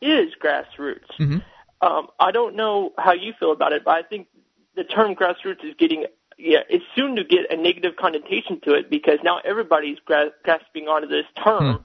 is 0.02 0.34
grassroots. 0.44 1.08
Mm-hmm. 1.18 1.38
Um, 1.80 2.08
I 2.20 2.32
don't 2.32 2.54
know 2.54 2.92
how 2.98 3.14
you 3.14 3.32
feel 3.40 3.52
about 3.52 3.72
it, 3.72 3.82
but 3.82 3.92
I 3.92 4.02
think 4.02 4.26
the 4.76 4.84
term 4.84 5.14
grassroots 5.14 5.64
is 5.64 5.74
getting 5.78 6.04
yeah, 6.36 6.58
it's 6.68 6.84
soon 6.94 7.16
to 7.16 7.24
get 7.24 7.50
a 7.50 7.56
negative 7.56 7.96
connotation 7.96 8.60
to 8.64 8.74
it 8.74 8.90
because 8.90 9.20
now 9.24 9.40
everybody's 9.42 9.98
gra- 10.04 10.32
grasping 10.44 10.84
onto 10.86 11.08
this 11.08 11.24
term. 11.42 11.76
Hmm 11.76 11.82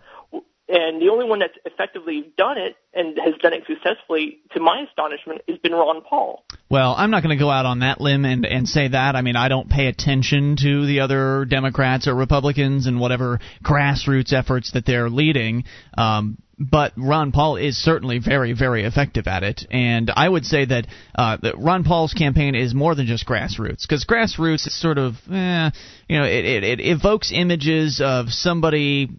and 0.69 1.01
the 1.01 1.09
only 1.09 1.25
one 1.25 1.39
that's 1.39 1.57
effectively 1.65 2.31
done 2.37 2.57
it 2.57 2.75
and 2.93 3.17
has 3.17 3.35
done 3.41 3.53
it 3.53 3.63
successfully, 3.67 4.39
to 4.53 4.59
my 4.59 4.85
astonishment, 4.87 5.41
has 5.47 5.57
been 5.59 5.71
Ron 5.71 6.01
Paul. 6.01 6.43
Well, 6.69 6.93
I'm 6.97 7.09
not 7.09 7.23
going 7.23 7.37
to 7.37 7.41
go 7.41 7.49
out 7.49 7.65
on 7.65 7.79
that 7.79 8.01
limb 8.01 8.25
and, 8.25 8.45
and 8.45 8.67
say 8.67 8.89
that. 8.89 9.15
I 9.15 9.21
mean, 9.21 9.37
I 9.37 9.47
don't 9.47 9.69
pay 9.69 9.87
attention 9.87 10.57
to 10.57 10.85
the 10.85 10.99
other 10.99 11.45
Democrats 11.45 12.07
or 12.07 12.15
Republicans 12.15 12.87
and 12.87 12.99
whatever 12.99 13.39
grassroots 13.63 14.33
efforts 14.33 14.71
that 14.73 14.85
they're 14.85 15.09
leading. 15.09 15.63
Um, 15.97 16.37
but 16.59 16.91
Ron 16.97 17.31
Paul 17.31 17.55
is 17.55 17.77
certainly 17.77 18.19
very, 18.19 18.53
very 18.53 18.83
effective 18.83 19.27
at 19.27 19.43
it. 19.43 19.65
And 19.69 20.11
I 20.13 20.27
would 20.27 20.43
say 20.43 20.65
that, 20.65 20.87
uh, 21.15 21.37
that 21.43 21.57
Ron 21.59 21.83
Paul's 21.83 22.13
campaign 22.13 22.55
is 22.55 22.73
more 22.73 22.95
than 22.95 23.05
just 23.05 23.27
grassroots, 23.27 23.83
because 23.87 24.05
grassroots 24.05 24.65
is 24.67 24.77
sort 24.77 24.97
of, 24.97 25.13
eh, 25.31 25.69
you 26.09 26.17
know, 26.17 26.25
it, 26.25 26.45
it, 26.45 26.63
it 26.63 26.79
evokes 26.81 27.31
images 27.31 28.01
of 28.03 28.29
somebody 28.29 29.09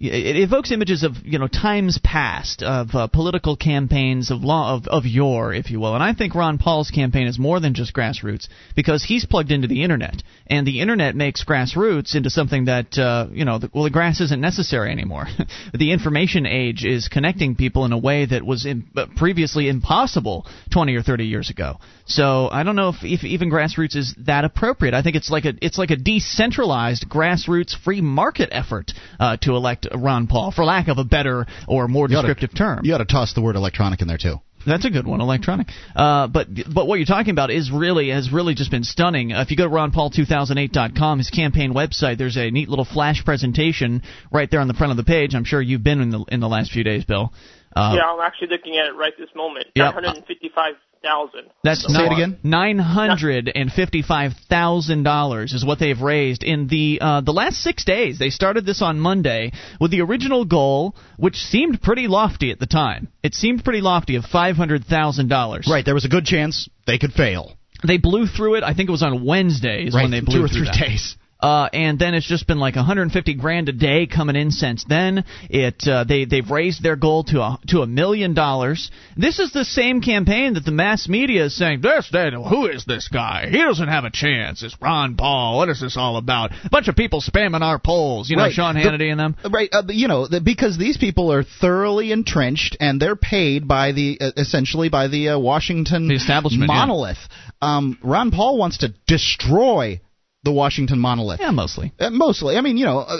it 0.00 0.36
evokes 0.36 0.70
images 0.70 1.02
of 1.02 1.16
you 1.24 1.38
know 1.40 1.48
times 1.48 1.98
past 2.02 2.62
of 2.62 2.94
uh, 2.94 3.08
political 3.08 3.56
campaigns 3.56 4.30
of 4.30 4.42
law 4.42 4.74
of 4.74 4.86
of 4.86 5.04
yore, 5.04 5.52
if 5.52 5.70
you 5.70 5.80
will. 5.80 5.94
And 5.94 6.02
I 6.04 6.14
think 6.14 6.36
Ron 6.36 6.58
Paul's 6.58 6.90
campaign 6.90 7.26
is 7.26 7.38
more 7.38 7.58
than 7.58 7.74
just 7.74 7.92
grassroots 7.92 8.46
because 8.76 9.02
he's 9.02 9.26
plugged 9.26 9.50
into 9.50 9.66
the 9.66 9.82
internet, 9.82 10.22
and 10.46 10.64
the 10.64 10.80
internet 10.80 11.16
makes 11.16 11.44
grassroots 11.44 12.14
into 12.14 12.30
something 12.30 12.66
that 12.66 12.96
uh, 12.96 13.26
you 13.32 13.44
know 13.44 13.58
the, 13.58 13.70
well 13.74 13.84
the 13.84 13.90
grass 13.90 14.20
isn't 14.20 14.40
necessary 14.40 14.92
anymore. 14.92 15.26
the 15.74 15.90
information 15.90 16.46
age 16.46 16.84
is 16.84 17.08
connecting 17.08 17.56
people 17.56 17.84
in 17.84 17.92
a 17.92 17.98
way 17.98 18.24
that 18.24 18.44
was 18.46 18.66
in, 18.66 18.84
uh, 18.96 19.06
previously 19.16 19.68
impossible 19.68 20.46
20 20.72 20.94
or 20.94 21.02
30 21.02 21.24
years 21.24 21.50
ago. 21.50 21.78
So 22.08 22.48
I 22.50 22.62
don't 22.62 22.74
know 22.74 22.88
if, 22.88 22.96
if 23.02 23.22
even 23.22 23.50
grassroots 23.50 23.94
is 23.94 24.14
that 24.26 24.44
appropriate. 24.44 24.94
I 24.94 25.02
think 25.02 25.14
it's 25.14 25.30
like 25.30 25.44
a 25.44 25.52
it's 25.60 25.78
like 25.78 25.90
a 25.90 25.96
decentralized 25.96 27.06
grassroots 27.08 27.76
free 27.78 28.00
market 28.00 28.48
effort 28.50 28.92
uh, 29.20 29.36
to 29.42 29.54
elect 29.54 29.86
Ron 29.94 30.26
Paul, 30.26 30.50
for 30.50 30.64
lack 30.64 30.88
of 30.88 30.98
a 30.98 31.04
better 31.04 31.46
or 31.68 31.86
more 31.86 32.08
descriptive 32.08 32.50
to, 32.50 32.56
term. 32.56 32.80
You 32.84 32.94
ought 32.94 32.98
to 32.98 33.04
toss 33.04 33.34
the 33.34 33.42
word 33.42 33.56
electronic 33.56 34.00
in 34.00 34.08
there 34.08 34.18
too. 34.18 34.40
That's 34.66 34.84
a 34.84 34.90
good 34.90 35.06
one, 35.06 35.20
electronic. 35.20 35.68
Uh, 35.94 36.26
but 36.26 36.48
but 36.72 36.86
what 36.86 36.96
you're 36.96 37.06
talking 37.06 37.30
about 37.30 37.50
is 37.50 37.70
really 37.70 38.10
has 38.10 38.32
really 38.32 38.54
just 38.54 38.70
been 38.70 38.84
stunning. 38.84 39.32
Uh, 39.32 39.42
if 39.42 39.50
you 39.50 39.56
go 39.56 39.64
to 39.64 39.70
ronpaul2008.com, 39.70 41.18
his 41.18 41.30
campaign 41.30 41.72
website, 41.72 42.18
there's 42.18 42.36
a 42.36 42.50
neat 42.50 42.68
little 42.68 42.84
flash 42.84 43.24
presentation 43.24 44.02
right 44.32 44.50
there 44.50 44.60
on 44.60 44.68
the 44.68 44.74
front 44.74 44.90
of 44.90 44.96
the 44.96 45.04
page. 45.04 45.34
I'm 45.34 45.44
sure 45.44 45.60
you've 45.60 45.84
been 45.84 46.00
in 46.00 46.10
the 46.10 46.24
in 46.28 46.40
the 46.40 46.48
last 46.48 46.72
few 46.72 46.84
days, 46.84 47.04
Bill. 47.04 47.32
Uh, 47.78 47.94
yeah, 47.94 48.10
I'm 48.10 48.20
actually 48.20 48.48
looking 48.48 48.76
at 48.76 48.86
it 48.86 48.94
right 48.94 49.12
this 49.16 49.30
moment. 49.34 49.66
Yep. 49.74 49.94
155 49.94 50.74
thousand. 51.02 51.50
That's 51.62 51.82
say 51.82 52.06
it 52.06 52.12
again. 52.12 52.38
Nine 52.42 52.78
hundred 52.78 53.50
and 53.54 53.70
fifty-five 53.70 54.32
thousand 54.48 55.02
dollars 55.04 55.52
is 55.52 55.64
what 55.64 55.78
they've 55.78 56.00
raised 56.00 56.42
in 56.42 56.68
the 56.68 56.98
uh, 57.00 57.20
the 57.20 57.32
last 57.32 57.58
six 57.58 57.84
days. 57.84 58.18
They 58.18 58.30
started 58.30 58.66
this 58.66 58.82
on 58.82 58.98
Monday 58.98 59.52
with 59.80 59.90
the 59.90 60.00
original 60.00 60.44
goal, 60.44 60.96
which 61.16 61.36
seemed 61.36 61.80
pretty 61.80 62.08
lofty 62.08 62.50
at 62.50 62.58
the 62.58 62.66
time. 62.66 63.08
It 63.22 63.34
seemed 63.34 63.64
pretty 63.64 63.80
lofty 63.80 64.16
of 64.16 64.24
five 64.24 64.56
hundred 64.56 64.84
thousand 64.84 65.28
dollars. 65.28 65.68
Right. 65.70 65.84
There 65.84 65.94
was 65.94 66.04
a 66.04 66.08
good 66.08 66.24
chance 66.24 66.68
they 66.86 66.98
could 66.98 67.12
fail. 67.12 67.56
They 67.86 67.98
blew 67.98 68.26
through 68.26 68.56
it. 68.56 68.64
I 68.64 68.74
think 68.74 68.88
it 68.88 68.92
was 68.92 69.02
on 69.02 69.24
Wednesdays 69.24 69.94
right, 69.94 70.02
when 70.02 70.10
they 70.10 70.20
blew 70.20 70.38
two 70.38 70.44
or 70.44 70.48
through 70.48 70.64
three 70.64 70.66
that. 70.66 70.88
days. 70.88 71.16
Uh, 71.40 71.68
and 71.72 71.98
then 71.98 72.14
it's 72.14 72.26
just 72.26 72.46
been 72.48 72.58
like 72.58 72.74
150 72.74 73.34
grand 73.34 73.68
a 73.68 73.72
day 73.72 74.06
coming 74.06 74.34
in 74.34 74.50
since 74.50 74.84
then. 74.88 75.24
It 75.48 75.86
uh, 75.86 76.04
they 76.04 76.24
they've 76.24 76.48
raised 76.50 76.82
their 76.82 76.96
goal 76.96 77.24
to 77.24 77.40
a 77.40 77.58
to 77.68 77.82
a 77.82 77.86
million 77.86 78.34
dollars. 78.34 78.90
This 79.16 79.38
is 79.38 79.52
the 79.52 79.64
same 79.64 80.00
campaign 80.00 80.54
that 80.54 80.64
the 80.64 80.72
mass 80.72 81.08
media 81.08 81.44
is 81.44 81.56
saying. 81.56 81.80
This 81.80 82.10
who 82.10 82.66
is 82.66 82.84
this 82.84 83.08
guy? 83.08 83.46
He 83.50 83.58
doesn't 83.58 83.88
have 83.88 84.04
a 84.04 84.10
chance. 84.10 84.62
It's 84.64 84.76
Ron 84.80 85.14
Paul. 85.14 85.58
What 85.58 85.68
is 85.68 85.80
this 85.80 85.96
all 85.96 86.16
about? 86.16 86.50
A 86.64 86.70
bunch 86.70 86.88
of 86.88 86.96
people 86.96 87.20
spamming 87.20 87.60
our 87.60 87.78
polls. 87.78 88.28
You 88.28 88.36
know, 88.36 88.44
right. 88.44 88.52
Sean 88.52 88.74
Hannity 88.74 88.98
the, 88.98 89.10
and 89.10 89.20
them. 89.20 89.36
Right. 89.48 89.68
Uh, 89.72 89.82
you 89.88 90.08
know, 90.08 90.26
the, 90.26 90.40
because 90.40 90.76
these 90.76 90.96
people 90.96 91.32
are 91.32 91.44
thoroughly 91.44 92.10
entrenched 92.10 92.76
and 92.80 93.00
they're 93.00 93.16
paid 93.16 93.68
by 93.68 93.92
the 93.92 94.18
uh, 94.20 94.30
essentially 94.36 94.88
by 94.88 95.06
the 95.06 95.30
uh, 95.30 95.38
Washington 95.38 96.08
the 96.08 96.16
establishment 96.16 96.66
monolith. 96.66 97.18
Yeah. 97.20 97.76
Um, 97.76 97.98
Ron 98.02 98.32
Paul 98.32 98.58
wants 98.58 98.78
to 98.78 98.94
destroy 99.06 100.00
the 100.48 100.52
Washington 100.62 100.98
monolith. 100.98 101.40
Yeah, 101.40 101.50
mostly. 101.52 101.92
Uh, 101.98 102.10
mostly. 102.10 102.56
I 102.56 102.60
mean, 102.62 102.76
you 102.80 102.86
know, 102.86 102.98
uh, 103.00 103.16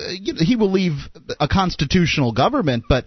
he 0.51 0.57
will 0.57 0.71
leave 0.73 0.95
a 1.39 1.47
constitutional 1.49 2.33
government, 2.33 2.85
but 2.89 3.05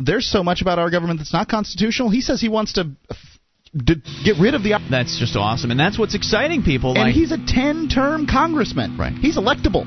there's 0.00 0.26
so 0.26 0.42
much 0.42 0.62
about 0.62 0.78
our 0.78 0.90
government 0.90 1.20
that's 1.20 1.32
not 1.32 1.48
constitutional. 1.48 2.08
He 2.10 2.22
says 2.22 2.40
he 2.40 2.48
wants 2.48 2.72
to 2.74 2.82
get 4.24 4.36
rid 4.40 4.54
of 4.54 4.62
the. 4.62 4.78
That's 4.90 5.18
just 5.18 5.36
awesome, 5.36 5.70
and 5.70 5.78
that's 5.80 5.98
what's 5.98 6.14
exciting 6.14 6.62
people. 6.62 6.90
And 6.90 7.00
like, 7.12 7.14
he's 7.14 7.32
a 7.32 7.38
ten-term 7.38 8.26
congressman. 8.26 8.96
Right. 8.98 9.12
He's 9.14 9.36
electable. 9.36 9.84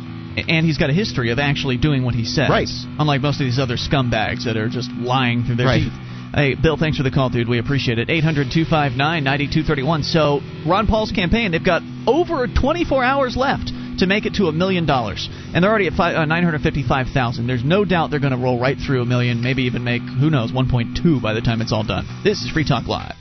and 0.49 0.65
he's 0.65 0.77
got 0.77 0.89
a 0.89 0.93
history 0.93 1.31
of 1.31 1.39
actually 1.39 1.77
doing 1.77 2.03
what 2.03 2.13
he 2.13 2.25
says. 2.25 2.49
Right. 2.49 2.67
Unlike 2.99 3.21
most 3.21 3.39
of 3.41 3.45
these 3.45 3.57
other 3.59 3.77
scumbags 3.77 4.45
that 4.45 4.57
are 4.57 4.67
just 4.69 4.89
lying 4.91 5.43
through 5.45 5.55
their 5.55 5.65
Right. 5.67 5.83
teeth. 5.83 5.93
Hey, 6.35 6.53
Bill, 6.53 6.75
thanks 6.75 6.97
for 6.97 7.03
the 7.03 7.11
call, 7.11 7.29
dude. 7.29 7.47
We 7.47 7.59
appreciate 7.59 7.97
it. 7.97 8.09
800 8.09 8.51
259 8.51 9.23
9231. 9.23 10.03
So, 10.03 10.41
Ron 10.67 10.85
Paul's 10.85 11.13
campaign, 11.13 11.51
they've 11.51 11.63
got 11.63 11.81
over 12.05 12.45
24 12.45 13.05
hours 13.05 13.37
left 13.37 13.71
to 13.99 14.05
make 14.05 14.25
it 14.25 14.33
to 14.35 14.47
a 14.47 14.51
million 14.51 14.85
dollars. 14.85 15.29
And 15.31 15.63
they're 15.63 15.71
already 15.71 15.87
at 15.87 15.97
uh, 15.97 16.25
955,000. 16.25 17.47
There's 17.47 17.63
no 17.63 17.85
doubt 17.85 18.11
they're 18.11 18.19
going 18.19 18.35
to 18.35 18.37
roll 18.37 18.59
right 18.59 18.75
through 18.77 19.01
a 19.01 19.05
million, 19.05 19.41
maybe 19.41 19.63
even 19.63 19.85
make, 19.85 20.01
who 20.01 20.29
knows, 20.29 20.51
1.2 20.51 21.21
by 21.21 21.33
the 21.33 21.39
time 21.39 21.61
it's 21.61 21.71
all 21.71 21.85
done. 21.85 22.05
This 22.25 22.41
is 22.41 22.51
Free 22.51 22.67
Talk 22.67 22.85
Live. 22.85 23.15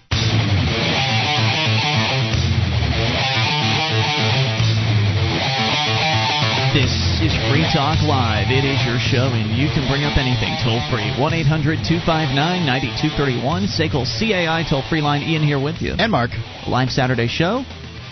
This 6.74 7.03
is 7.24 7.32
Free 7.48 7.64
Talk 7.72 8.02
Live. 8.04 8.52
It 8.52 8.68
is 8.68 8.84
your 8.84 9.00
show, 9.00 9.32
and 9.32 9.56
you 9.56 9.68
can 9.72 9.88
bring 9.88 10.04
up 10.04 10.18
anything 10.18 10.52
toll 10.60 10.76
free. 10.92 11.08
1 11.16 11.32
800 11.32 11.80
259 11.80 12.36
9231. 12.36 13.64
SACL 13.64 14.04
CAI 14.04 14.68
toll 14.68 14.82
free 14.90 15.00
line. 15.00 15.22
Ian 15.22 15.42
here 15.42 15.58
with 15.58 15.80
you. 15.80 15.94
And 15.96 16.12
Mark. 16.12 16.32
Live 16.68 16.90
Saturday 16.90 17.26
show. 17.26 17.64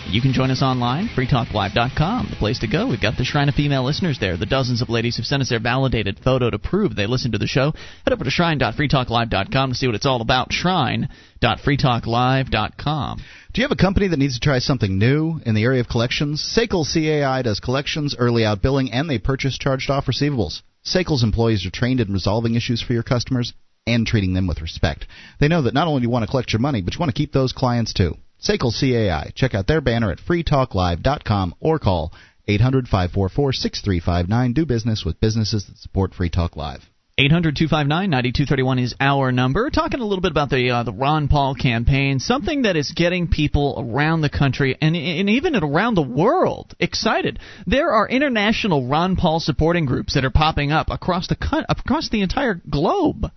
You 0.09 0.21
can 0.21 0.33
join 0.33 0.51
us 0.51 0.61
online, 0.61 1.07
freetalklive.com, 1.07 2.27
the 2.29 2.35
place 2.35 2.59
to 2.59 2.67
go. 2.67 2.87
We've 2.87 3.01
got 3.01 3.17
the 3.17 3.23
Shrine 3.23 3.49
of 3.49 3.55
Female 3.55 3.83
Listeners 3.83 4.19
there, 4.19 4.37
the 4.37 4.45
dozens 4.45 4.79
of 4.81 4.89
ladies 4.89 5.15
who've 5.15 5.25
sent 5.25 5.41
us 5.41 5.49
their 5.49 5.59
validated 5.59 6.19
photo 6.19 6.51
to 6.51 6.59
prove 6.59 6.95
they 6.95 7.07
listen 7.07 7.31
to 7.31 7.39
the 7.39 7.47
show. 7.47 7.73
Head 8.05 8.13
over 8.13 8.23
to 8.23 8.29
shrine.freetalklive.com 8.29 9.71
to 9.71 9.75
see 9.75 9.87
what 9.87 9.95
it's 9.95 10.05
all 10.05 10.21
about. 10.21 10.53
Shrine.freetalklive.com. 10.53 13.21
Do 13.53 13.61
you 13.61 13.63
have 13.63 13.71
a 13.71 13.75
company 13.75 14.07
that 14.09 14.19
needs 14.19 14.35
to 14.35 14.39
try 14.39 14.59
something 14.59 14.99
new 14.99 15.39
in 15.45 15.55
the 15.55 15.63
area 15.63 15.79
of 15.79 15.87
collections? 15.87 16.43
SACL 16.43 16.85
CAI 16.85 17.41
does 17.41 17.59
collections, 17.59 18.15
early 18.17 18.45
out 18.45 18.61
billing, 18.61 18.91
and 18.91 19.09
they 19.09 19.17
purchase 19.19 19.57
charged 19.57 19.89
off 19.89 20.05
receivables. 20.05 20.61
SACL's 20.85 21.23
employees 21.23 21.65
are 21.65 21.71
trained 21.71 22.01
in 22.01 22.13
resolving 22.13 22.55
issues 22.55 22.81
for 22.81 22.93
your 22.93 23.03
customers 23.03 23.53
and 23.87 24.05
treating 24.05 24.33
them 24.33 24.47
with 24.47 24.61
respect. 24.61 25.07
They 25.39 25.47
know 25.47 25.61
that 25.63 25.73
not 25.73 25.87
only 25.87 26.01
do 26.01 26.03
you 26.03 26.09
want 26.09 26.23
to 26.23 26.29
collect 26.29 26.53
your 26.53 26.59
money, 26.59 26.81
but 26.81 26.93
you 26.93 26.99
want 26.99 27.09
to 27.09 27.17
keep 27.17 27.31
those 27.31 27.53
clients 27.53 27.93
too. 27.93 28.17
SACL 28.43 28.71
CAI. 28.77 29.31
Check 29.35 29.53
out 29.55 29.67
their 29.67 29.81
banner 29.81 30.11
at 30.11 30.19
freetalklive.com 30.19 31.55
or 31.59 31.79
call 31.79 32.13
800 32.47 32.87
544 32.87 33.53
6359. 33.53 34.53
Do 34.53 34.65
business 34.65 35.03
with 35.05 35.19
businesses 35.19 35.65
that 35.65 35.77
support 35.77 36.13
Free 36.13 36.29
Talk 36.29 36.55
Live. 36.55 36.89
800 37.15 37.55
259 37.55 38.09
9231 38.09 38.79
is 38.79 38.95
our 38.99 39.31
number. 39.31 39.69
Talking 39.69 39.99
a 39.99 40.05
little 40.05 40.21
bit 40.21 40.31
about 40.31 40.49
the 40.49 40.71
uh, 40.71 40.81
the 40.81 40.91
Ron 40.91 41.27
Paul 41.27 41.53
campaign, 41.53 42.17
something 42.19 42.63
that 42.63 42.75
is 42.75 42.91
getting 42.91 43.27
people 43.27 43.75
around 43.77 44.21
the 44.21 44.31
country 44.31 44.75
and, 44.81 44.95
and 44.95 45.29
even 45.29 45.55
around 45.55 45.93
the 45.93 46.01
world 46.01 46.75
excited. 46.79 47.37
There 47.67 47.91
are 47.91 48.09
international 48.09 48.87
Ron 48.87 49.15
Paul 49.15 49.39
supporting 49.39 49.85
groups 49.85 50.15
that 50.15 50.25
are 50.25 50.31
popping 50.31 50.71
up 50.71 50.89
across 50.89 51.27
the 51.27 51.37
across 51.69 52.09
the 52.09 52.21
entire 52.23 52.59
globe. 52.67 53.31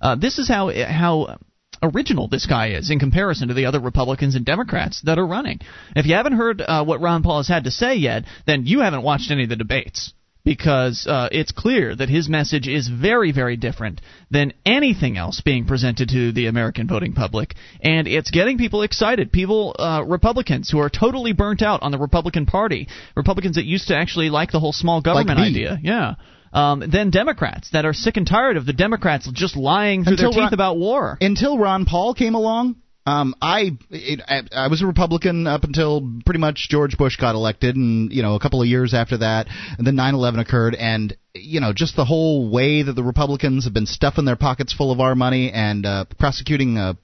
Uh, 0.00 0.16
this 0.16 0.38
is 0.38 0.48
how 0.48 0.72
how 0.72 1.38
original 1.82 2.28
this 2.28 2.46
guy 2.46 2.70
is 2.70 2.90
in 2.90 2.98
comparison 2.98 3.48
to 3.48 3.54
the 3.54 3.66
other 3.66 3.80
Republicans 3.80 4.34
and 4.34 4.44
Democrats 4.44 5.02
that 5.02 5.18
are 5.18 5.26
running. 5.26 5.60
If 5.96 6.06
you 6.06 6.14
haven't 6.14 6.34
heard 6.34 6.60
uh, 6.60 6.84
what 6.84 7.00
Ron 7.00 7.22
Paul 7.22 7.38
has 7.38 7.48
had 7.48 7.64
to 7.64 7.70
say 7.70 7.96
yet, 7.96 8.24
then 8.46 8.66
you 8.66 8.80
haven't 8.80 9.02
watched 9.02 9.30
any 9.30 9.44
of 9.44 9.48
the 9.48 9.56
debates 9.56 10.12
because 10.48 11.06
uh, 11.06 11.28
it's 11.30 11.52
clear 11.52 11.94
that 11.94 12.08
his 12.08 12.26
message 12.26 12.68
is 12.68 12.88
very, 12.88 13.32
very 13.32 13.56
different 13.56 14.00
than 14.30 14.52
anything 14.64 15.18
else 15.18 15.42
being 15.42 15.66
presented 15.66 16.08
to 16.08 16.32
the 16.32 16.46
American 16.46 16.88
voting 16.88 17.12
public, 17.12 17.54
and 17.82 18.08
it's 18.08 18.30
getting 18.30 18.56
people 18.56 18.82
excited. 18.82 19.30
People, 19.30 19.76
uh, 19.78 20.02
Republicans 20.06 20.70
who 20.70 20.78
are 20.78 20.88
totally 20.88 21.34
burnt 21.34 21.60
out 21.60 21.82
on 21.82 21.92
the 21.92 21.98
Republican 21.98 22.46
Party, 22.46 22.88
Republicans 23.14 23.56
that 23.56 23.66
used 23.66 23.88
to 23.88 23.96
actually 23.96 24.30
like 24.30 24.50
the 24.50 24.60
whole 24.60 24.72
small 24.72 25.02
government 25.02 25.38
me. 25.38 25.48
idea, 25.48 25.78
yeah. 25.82 26.14
Um, 26.52 26.82
then 26.90 27.10
Democrats 27.10 27.70
that 27.72 27.84
are 27.84 27.92
sick 27.92 28.16
and 28.16 28.26
tired 28.26 28.56
of 28.56 28.66
the 28.66 28.72
Democrats 28.72 29.28
just 29.32 29.56
lying 29.56 30.04
through 30.04 30.14
Until 30.14 30.30
their 30.30 30.42
teeth 30.42 30.44
Ron- 30.44 30.54
about 30.54 30.78
war. 30.78 31.18
Until 31.20 31.58
Ron 31.58 31.84
Paul 31.84 32.14
came 32.14 32.34
along, 32.34 32.76
um, 33.08 33.34
I, 33.40 33.70
it, 33.90 34.20
I 34.28 34.42
I 34.52 34.68
was 34.68 34.82
a 34.82 34.86
Republican 34.86 35.46
up 35.46 35.64
until 35.64 36.20
pretty 36.26 36.40
much 36.40 36.68
George 36.68 36.98
Bush 36.98 37.16
got 37.16 37.34
elected, 37.34 37.74
and 37.74 38.12
you 38.12 38.20
know 38.20 38.34
a 38.34 38.40
couple 38.40 38.60
of 38.60 38.68
years 38.68 38.92
after 38.92 39.16
that, 39.18 39.46
and 39.78 39.86
then 39.86 39.96
9/11 39.96 40.40
occurred, 40.40 40.74
and 40.74 41.16
you 41.34 41.60
know 41.60 41.72
just 41.72 41.96
the 41.96 42.04
whole 42.04 42.50
way 42.50 42.82
that 42.82 42.92
the 42.92 43.02
Republicans 43.02 43.64
have 43.64 43.72
been 43.72 43.86
stuffing 43.86 44.26
their 44.26 44.36
pockets 44.36 44.74
full 44.74 44.92
of 44.92 45.00
our 45.00 45.14
money 45.14 45.50
and 45.50 45.86
uh, 45.86 46.04
prosecuting 46.18 46.76
uh, 46.76 46.94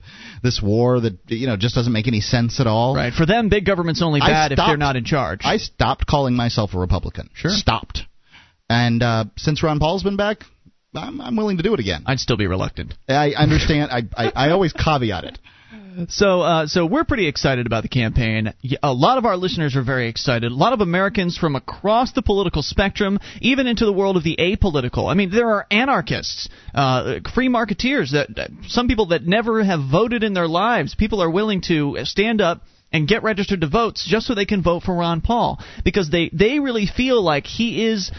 this 0.42 0.60
war 0.62 1.00
that 1.00 1.16
you 1.28 1.46
know 1.46 1.56
just 1.56 1.74
doesn't 1.74 1.92
make 1.92 2.06
any 2.06 2.20
sense 2.20 2.60
at 2.60 2.66
all. 2.66 2.94
Right. 2.94 3.14
For 3.14 3.24
them, 3.24 3.48
big 3.48 3.64
government's 3.64 4.02
only 4.02 4.20
bad 4.20 4.52
if 4.52 4.58
they're 4.58 4.76
not 4.76 4.96
in 4.96 5.04
charge. 5.04 5.40
I 5.44 5.56
stopped 5.56 6.06
calling 6.06 6.34
myself 6.34 6.74
a 6.74 6.78
Republican. 6.78 7.30
Sure. 7.32 7.50
Stopped. 7.50 8.02
And 8.68 9.02
uh, 9.02 9.24
since 9.36 9.62
Ron 9.62 9.78
Paul's 9.78 10.02
been 10.02 10.16
back, 10.16 10.38
I'm, 10.94 11.20
I'm 11.20 11.36
willing 11.36 11.56
to 11.58 11.62
do 11.62 11.74
it 11.74 11.80
again. 11.80 12.02
I'd 12.06 12.20
still 12.20 12.36
be 12.36 12.46
reluctant. 12.46 12.94
I 13.08 13.30
understand. 13.32 13.90
I, 13.90 14.02
I 14.16 14.32
I 14.46 14.50
always 14.50 14.72
caveat 14.72 15.24
it. 15.24 15.38
So, 16.08 16.40
uh, 16.40 16.66
so 16.66 16.86
we're 16.86 17.04
pretty 17.04 17.28
excited 17.28 17.66
about 17.66 17.82
the 17.84 17.88
campaign. 17.88 18.52
A 18.82 18.92
lot 18.92 19.16
of 19.16 19.24
our 19.24 19.36
listeners 19.36 19.76
are 19.76 19.82
very 19.84 20.08
excited. 20.08 20.50
A 20.50 20.54
lot 20.54 20.72
of 20.72 20.80
Americans 20.80 21.38
from 21.38 21.54
across 21.54 22.12
the 22.12 22.22
political 22.22 22.62
spectrum, 22.62 23.20
even 23.40 23.68
into 23.68 23.84
the 23.84 23.92
world 23.92 24.16
of 24.16 24.24
the 24.24 24.36
apolitical. 24.40 25.08
I 25.08 25.14
mean, 25.14 25.30
there 25.30 25.50
are 25.50 25.66
anarchists, 25.70 26.48
uh, 26.74 27.20
free 27.32 27.48
marketeers 27.48 28.10
that 28.12 28.34
that- 28.34 28.50
some 28.66 28.88
people 28.88 29.06
that 29.06 29.24
never 29.24 29.62
have 29.62 29.80
voted 29.88 30.24
in 30.24 30.34
their 30.34 30.48
lives. 30.48 30.96
People 30.96 31.22
are 31.22 31.30
willing 31.30 31.60
to 31.62 31.98
stand 32.02 32.40
up 32.40 32.62
and 32.92 33.08
get 33.08 33.22
registered 33.22 33.60
to 33.62 33.68
vote 33.68 33.96
just 33.96 34.26
so 34.26 34.34
they 34.34 34.46
can 34.46 34.62
vote 34.62 34.82
for 34.82 34.94
Ron 34.94 35.20
Paul 35.20 35.58
because 35.84 36.10
they 36.10 36.30
they 36.32 36.60
really 36.60 36.86
feel 36.86 37.22
like 37.22 37.46
he 37.46 37.86
is. 37.86 38.10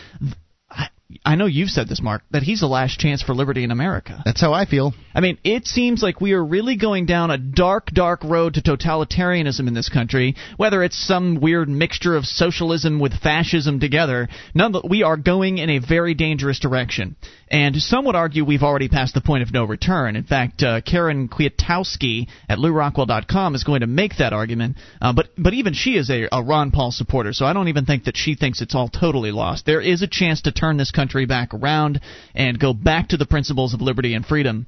I- 1.23 1.35
know 1.35 1.45
you've 1.45 1.69
said 1.69 1.87
this, 1.87 2.01
Mark, 2.01 2.23
that 2.31 2.43
he's 2.43 2.59
the 2.61 2.67
last 2.67 2.99
chance 2.99 3.21
for 3.21 3.33
liberty 3.33 3.63
in 3.63 3.71
America. 3.71 4.21
That's 4.25 4.41
how 4.41 4.53
I 4.53 4.65
feel. 4.65 4.93
I 5.13 5.21
mean, 5.21 5.37
it 5.43 5.67
seems 5.67 6.01
like 6.01 6.19
we 6.19 6.33
are 6.33 6.43
really 6.43 6.75
going 6.75 7.05
down 7.05 7.31
a 7.31 7.37
dark, 7.37 7.91
dark 7.91 8.23
road 8.23 8.55
to 8.55 8.61
totalitarianism 8.61 9.67
in 9.67 9.73
this 9.73 9.87
country. 9.87 10.35
Whether 10.57 10.83
it's 10.83 10.97
some 10.97 11.39
weird 11.39 11.69
mixture 11.69 12.15
of 12.15 12.25
socialism 12.25 12.99
with 12.99 13.13
fascism 13.13 13.79
together, 13.79 14.27
none. 14.53 14.73
We 14.89 15.03
are 15.03 15.17
going 15.17 15.59
in 15.59 15.69
a 15.69 15.79
very 15.79 16.15
dangerous 16.15 16.59
direction. 16.59 17.15
And 17.47 17.75
some 17.75 18.05
would 18.05 18.15
argue 18.15 18.43
we've 18.43 18.63
already 18.63 18.87
passed 18.87 19.13
the 19.13 19.21
point 19.21 19.43
of 19.43 19.53
no 19.53 19.65
return. 19.65 20.15
In 20.15 20.23
fact, 20.23 20.63
uh, 20.63 20.81
Karen 20.81 21.29
Kwiatkowski 21.29 22.27
at 22.49 22.57
LewRockwell.com 22.57 23.53
is 23.53 23.63
going 23.63 23.81
to 23.81 23.87
make 23.87 24.17
that 24.17 24.33
argument. 24.33 24.77
Uh, 24.99 25.13
but 25.13 25.29
but 25.37 25.53
even 25.53 25.73
she 25.73 25.91
is 25.91 26.09
a, 26.09 26.27
a 26.31 26.41
Ron 26.41 26.71
Paul 26.71 26.91
supporter, 26.91 27.33
so 27.33 27.45
I 27.45 27.53
don't 27.53 27.67
even 27.67 27.85
think 27.85 28.05
that 28.05 28.17
she 28.17 28.35
thinks 28.35 28.61
it's 28.61 28.73
all 28.73 28.89
totally 28.89 29.31
lost. 29.31 29.65
There 29.65 29.81
is 29.81 30.01
a 30.01 30.07
chance 30.07 30.41
to 30.43 30.51
turn 30.51 30.77
this 30.77 30.91
country 30.91 31.25
back 31.25 31.53
around 31.53 32.01
and 32.33 32.59
go 32.59 32.73
back 32.73 33.09
to 33.09 33.17
the 33.17 33.27
principles 33.27 33.73
of 33.73 33.81
liberty 33.81 34.15
and 34.15 34.25
freedom. 34.25 34.65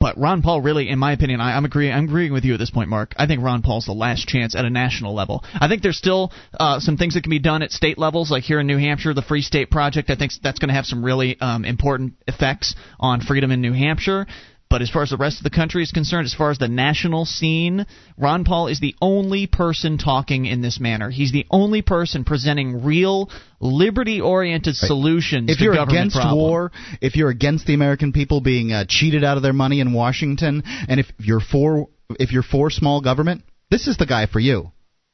But 0.00 0.16
Ron 0.16 0.40
Paul 0.40 0.62
really, 0.62 0.88
in 0.88 0.98
my 0.98 1.12
opinion, 1.12 1.42
I, 1.42 1.54
I'm 1.54 1.66
agreeing. 1.66 1.92
I'm 1.92 2.04
agreeing 2.04 2.32
with 2.32 2.42
you 2.46 2.54
at 2.54 2.58
this 2.58 2.70
point, 2.70 2.88
Mark. 2.88 3.12
I 3.18 3.26
think 3.26 3.42
Ron 3.42 3.60
Paul's 3.60 3.84
the 3.84 3.92
last 3.92 4.26
chance 4.26 4.54
at 4.54 4.64
a 4.64 4.70
national 4.70 5.14
level. 5.14 5.44
I 5.52 5.68
think 5.68 5.82
there's 5.82 5.98
still 5.98 6.32
uh, 6.58 6.80
some 6.80 6.96
things 6.96 7.14
that 7.14 7.22
can 7.22 7.28
be 7.28 7.38
done 7.38 7.60
at 7.60 7.70
state 7.70 7.98
levels, 7.98 8.30
like 8.30 8.42
here 8.42 8.58
in 8.60 8.66
New 8.66 8.78
Hampshire, 8.78 9.12
the 9.12 9.20
Free 9.20 9.42
State 9.42 9.70
Project. 9.70 10.08
I 10.08 10.16
think 10.16 10.32
that's 10.42 10.58
going 10.58 10.70
to 10.70 10.74
have 10.74 10.86
some 10.86 11.04
really 11.04 11.38
um, 11.38 11.66
important 11.66 12.14
effects 12.26 12.74
on 12.98 13.20
freedom 13.20 13.50
in 13.50 13.60
New 13.60 13.74
Hampshire. 13.74 14.26
But 14.70 14.82
as 14.82 14.88
far 14.88 15.02
as 15.02 15.10
the 15.10 15.16
rest 15.16 15.38
of 15.38 15.42
the 15.42 15.50
country 15.50 15.82
is 15.82 15.90
concerned, 15.90 16.26
as 16.26 16.32
far 16.32 16.52
as 16.52 16.58
the 16.58 16.68
national 16.68 17.24
scene, 17.24 17.86
Ron 18.16 18.44
Paul 18.44 18.68
is 18.68 18.78
the 18.78 18.94
only 19.02 19.48
person 19.48 19.98
talking 19.98 20.46
in 20.46 20.62
this 20.62 20.78
manner. 20.78 21.10
He's 21.10 21.32
the 21.32 21.44
only 21.50 21.82
person 21.82 22.22
presenting 22.22 22.84
real 22.84 23.30
liberty-oriented 23.58 24.76
solutions 24.76 25.50
If 25.50 25.58
to 25.58 25.64
you're 25.64 25.82
against 25.82 26.14
problems. 26.14 26.36
war, 26.36 26.72
if 27.00 27.16
you're 27.16 27.30
against 27.30 27.66
the 27.66 27.74
American 27.74 28.12
people 28.12 28.40
being 28.40 28.70
uh, 28.70 28.84
cheated 28.88 29.24
out 29.24 29.36
of 29.36 29.42
their 29.42 29.52
money 29.52 29.80
in 29.80 29.92
Washington, 29.92 30.62
and 30.88 31.00
if 31.00 31.06
you're 31.18 31.40
for 31.40 31.88
if 32.20 32.30
you're 32.30 32.44
for 32.44 32.70
small 32.70 33.00
government, 33.00 33.42
this 33.72 33.88
is 33.88 33.96
the 33.96 34.06
guy 34.06 34.26
for 34.26 34.38
you. 34.38 34.70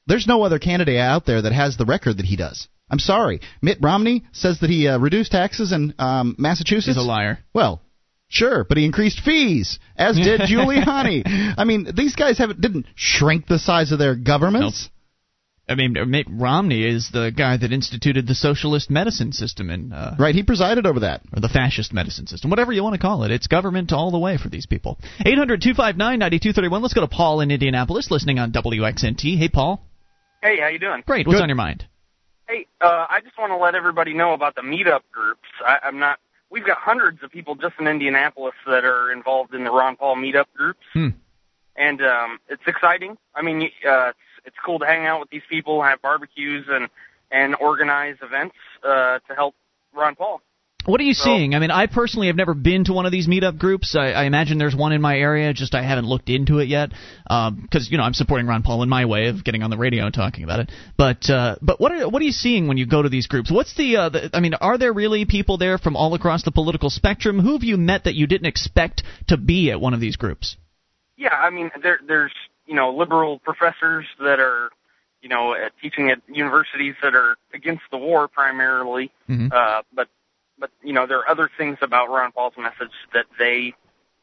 There's 0.07 0.27
no 0.27 0.43
other 0.43 0.59
candidate 0.59 0.99
out 0.99 1.25
there 1.25 1.41
that 1.43 1.53
has 1.53 1.79
the 1.79 1.87
record 1.87 2.19
that 2.19 2.27
he 2.27 2.37
does. 2.37 2.69
I'm 2.91 2.99
sorry. 2.99 3.41
Mitt 3.63 3.79
Romney 3.81 4.25
says 4.33 4.61
that 4.61 4.71
he 4.71 4.87
uh, 4.87 4.99
reduced 4.99 5.33
taxes 5.33 5.73
in 5.73 5.95
um, 5.99 6.37
Massachusetts. 6.39 6.97
He's 6.97 6.97
a 6.97 7.03
liar. 7.03 7.39
Well, 7.53 7.83
sure, 8.29 8.64
but 8.64 8.77
he 8.77 8.85
increased 8.85 9.20
fees, 9.20 9.79
as 9.97 10.16
did 10.16 10.41
Giuliani. 10.49 11.55
I 11.57 11.64
mean, 11.64 11.89
these 11.95 12.14
guys 12.16 12.39
haven't 12.39 12.61
didn't 12.61 12.87
shrink 12.95 13.47
the 13.47 13.59
size 13.59 13.93
of 13.93 13.99
their 13.99 14.14
governments. 14.14 14.91
I 15.68 15.74
mean, 15.74 15.97
Mitt 16.09 16.29
Romney 16.31 16.85
is 16.85 17.11
the 17.12 17.33
guy 17.37 17.57
that 17.57 17.72
instituted 17.72 18.29
the 18.29 18.37
socialist 18.37 18.89
medicine 18.89 19.33
system 19.33 19.68
in, 19.68 19.93
uh, 19.93 20.14
Right, 20.16 20.33
he 20.33 20.45
presided 20.45 20.87
over 20.87 21.01
that. 21.01 21.22
or 21.35 21.41
the 21.41 21.49
fascist 21.49 21.93
medicine 21.93 22.29
system, 22.29 22.51
whatever 22.51 22.72
you 22.72 22.85
want 22.85 22.95
to 22.95 23.01
call 23.01 23.24
it. 23.24 23.33
It's 23.33 23.49
government 23.49 23.93
all 23.93 24.12
the 24.12 24.18
way 24.18 24.37
for 24.37 24.49
these 24.49 24.64
people. 24.66 24.97
800 25.24 25.61
259 25.61 26.18
9231. 26.20 26.83
Let's 26.83 26.95
go 26.95 27.01
to 27.01 27.09
Paul 27.09 27.41
in 27.41 27.51
Indianapolis, 27.51 28.12
listening 28.12 28.39
on 28.39 28.53
WXNT. 28.53 29.37
Hey, 29.39 29.49
Paul. 29.49 29.83
Hey, 30.41 30.61
how 30.61 30.68
you 30.68 30.79
doing? 30.79 31.03
Great. 31.05 31.27
What's 31.27 31.39
Good. 31.39 31.43
on 31.43 31.49
your 31.49 31.57
mind? 31.57 31.85
Hey, 32.49 32.66
uh, 32.81 33.07
I 33.11 33.18
just 33.24 33.37
want 33.37 33.51
to 33.51 33.57
let 33.57 33.74
everybody 33.74 34.14
know 34.14 34.35
about 34.35 34.55
the 34.55 34.61
meetup 34.62 35.01
groups. 35.11 35.49
I, 35.66 35.79
I'm 35.83 35.99
not. 35.99 36.20
We've 36.51 36.64
got 36.64 36.78
hundreds 36.78 37.22
of 37.22 37.30
people 37.30 37.55
just 37.57 37.74
in 37.80 37.86
Indianapolis 37.88 38.55
that 38.66 38.84
are 38.84 39.11
involved 39.12 39.55
in 39.55 39.64
the 39.64 39.70
Ron 39.70 39.97
Paul 39.97 40.16
meetup 40.16 40.47
groups, 40.57 40.84
Hmm. 40.92 41.09
and 41.76 42.01
um, 42.03 42.38
it's 42.49 42.62
exciting. 42.66 43.18
I 43.34 43.42
mean, 43.42 43.62
uh, 43.86 44.09
it's, 44.11 44.18
it's 44.47 44.57
cool 44.64 44.78
to 44.78 44.86
hang 44.86 45.07
out 45.07 45.20
with 45.20 45.30
these 45.30 45.42
people, 45.49 45.82
have 45.82 46.01
barbecues, 46.03 46.66
and 46.68 46.88
and 47.32 47.57
organize 47.57 48.16
events 48.22 48.55
uh, 48.84 49.18
to 49.28 49.34
help 49.34 49.55
Ron 49.92 50.14
Paul. 50.14 50.40
What 50.87 51.01
are 51.01 51.05
you 51.05 51.14
So- 51.14 51.24
seeing? 51.24 51.55
I 51.55 51.59
mean, 51.59 51.70
I 51.70 51.87
personally 51.87 52.28
have 52.28 52.37
never 52.37 52.55
been 52.55 52.84
to 52.84 52.93
one 52.93 53.07
of 53.07 53.12
these 53.12 53.26
meetup 53.26 53.59
groups. 53.59 53.95
I, 53.97 54.12
I 54.12 54.24
imagine 54.24 54.57
there's 54.59 54.74
one 54.76 54.93
in 54.93 55.01
my 55.01 55.18
area, 55.18 55.53
just 55.53 55.74
I 55.74 55.82
haven't 55.82 56.07
looked 56.07 56.28
into 56.30 56.59
it 56.61 56.68
yet. 56.68 56.91
Because 57.24 57.89
you 57.91 57.99
know 57.99 58.05
I'm 58.05 58.14
supporting 58.14 58.47
Ron 58.47 58.62
Paul 58.62 58.82
in 58.84 58.89
my 58.89 59.05
way 59.05 59.26
of 59.26 59.43
getting 59.45 59.62
on 59.62 59.70
the 59.70 59.76
radio 59.76 60.05
and 60.07 60.14
talking 60.14 60.45
about 60.45 60.61
it. 60.61 60.70
But 60.97 61.28
uh, 61.28 61.57
but 61.61 61.80
what 61.80 61.93
are 61.93 62.09
what 62.09 62.22
are 62.22 62.24
you 62.24 62.32
seeing 62.32 62.68
when 62.68 62.76
you 62.76 62.87
go 62.87 63.03
to 63.03 63.09
these 63.09 63.26
groups? 63.26 63.51
What's 63.51 63.74
the, 63.74 63.97
uh, 63.97 64.09
the 64.11 64.30
I 64.32 64.41
mean, 64.41 64.55
are 64.55 64.78
there 64.78 64.93
really 64.93 65.24
people 65.24 65.59
there 65.59 65.76
from 65.76 65.97
all 65.97 66.14
across 66.14 66.45
the 66.45 66.53
political 66.53 66.89
spectrum? 66.89 67.41
Who 67.41 67.53
have 67.55 67.64
you 67.64 67.76
met 67.76 68.05
that 68.05 68.14
you 68.14 68.26
didn't 68.26 68.47
expect 68.47 69.03
to 69.28 69.37
be 69.37 69.70
at 69.72 69.80
one 69.80 69.93
of 69.93 70.01
these 70.01 70.16
groups? 70.16 70.57
Yeah, 71.16 71.34
I 71.34 71.51
mean, 71.51 71.70
there, 71.82 71.99
there's 72.07 72.32
you 72.66 72.74
know 72.74 72.95
liberal 72.95 73.39
professors 73.41 74.07
that 74.20 74.39
are 74.39 74.70
you 75.22 75.28
know 75.28 75.53
uh, 75.55 75.70
teaching 75.82 76.11
at 76.11 76.18
universities 76.28 76.95
that 77.03 77.14
are 77.16 77.37
against 77.53 77.82
the 77.91 77.97
war 77.99 78.28
primarily, 78.28 79.11
Mhm. 79.28 79.53
uh, 79.53 79.82
but 79.93 80.09
but 80.59 80.71
you 80.83 80.93
know 80.93 81.07
there 81.07 81.19
are 81.19 81.29
other 81.29 81.51
things 81.57 81.79
about 81.83 82.09
Ron 82.09 82.33
Paul's 82.33 82.55
message 82.59 82.93
that 83.13 83.27
they 83.39 83.75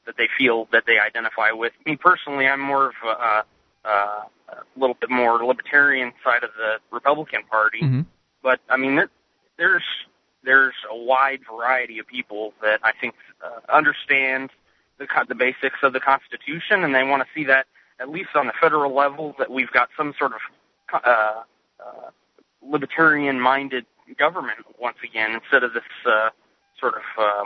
that 0.06 0.16
they 0.18 0.28
feel 0.38 0.68
that 0.72 0.84
they 0.86 1.00
identify 1.00 1.52
with. 1.52 1.74
Me 1.86 1.96
personally, 1.96 2.46
I'm 2.48 2.60
more 2.60 2.88
of 2.88 2.94
a, 3.06 3.88
a, 3.88 3.90
a 3.90 4.28
little 4.76 4.98
bit 5.00 5.10
more 5.10 5.44
libertarian 5.46 6.12
side 6.24 6.44
of 6.44 6.52
the 6.58 6.78
Republican 6.92 7.44
Party, 7.50 7.82
Mm-hmm. 7.82 8.02
but 8.42 8.60
I 8.70 8.78
mean 8.78 8.96
there, 8.96 9.10
there's 9.58 9.84
there's 10.44 10.76
a 10.92 10.96
wide 10.96 11.42
variety 11.50 12.00
of 12.00 12.08
people 12.08 12.54
that 12.62 12.80
I 12.84 12.92
think 13.00 13.16
uh, 13.44 13.60
understand 13.72 14.50
the 14.98 15.08
the 15.28 15.36
basics 15.36 15.80
of 15.84 15.94
the 15.94 16.00
Constitution, 16.00 16.84
and 16.84 16.94
they 16.94 17.04
want 17.04 17.24
to 17.24 17.28
see 17.34 17.46
that 17.46 17.68
at 18.00 18.10
least 18.10 18.30
on 18.36 18.48
the 18.48 18.54
federal 18.60 18.94
level 18.94 19.36
that 19.38 19.50
we've 19.50 19.72
got 19.72 19.90
some 19.96 20.14
sort 20.18 20.34
of 20.34 20.40
uh, 20.94 21.44
uh, 21.80 22.10
libertarian-minded 22.62 23.86
government 24.18 24.60
once 24.80 24.98
again, 25.04 25.32
instead 25.32 25.64
of 25.64 25.74
this 25.74 25.84
uh, 26.06 26.30
sort 26.80 26.94
of 26.96 27.02
uh, 27.18 27.44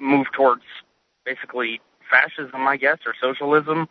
move 0.00 0.26
towards 0.36 0.62
basically 1.24 1.80
fascism, 2.10 2.66
I 2.66 2.76
guess, 2.76 2.98
or 3.06 3.14
socialism. 3.20 3.88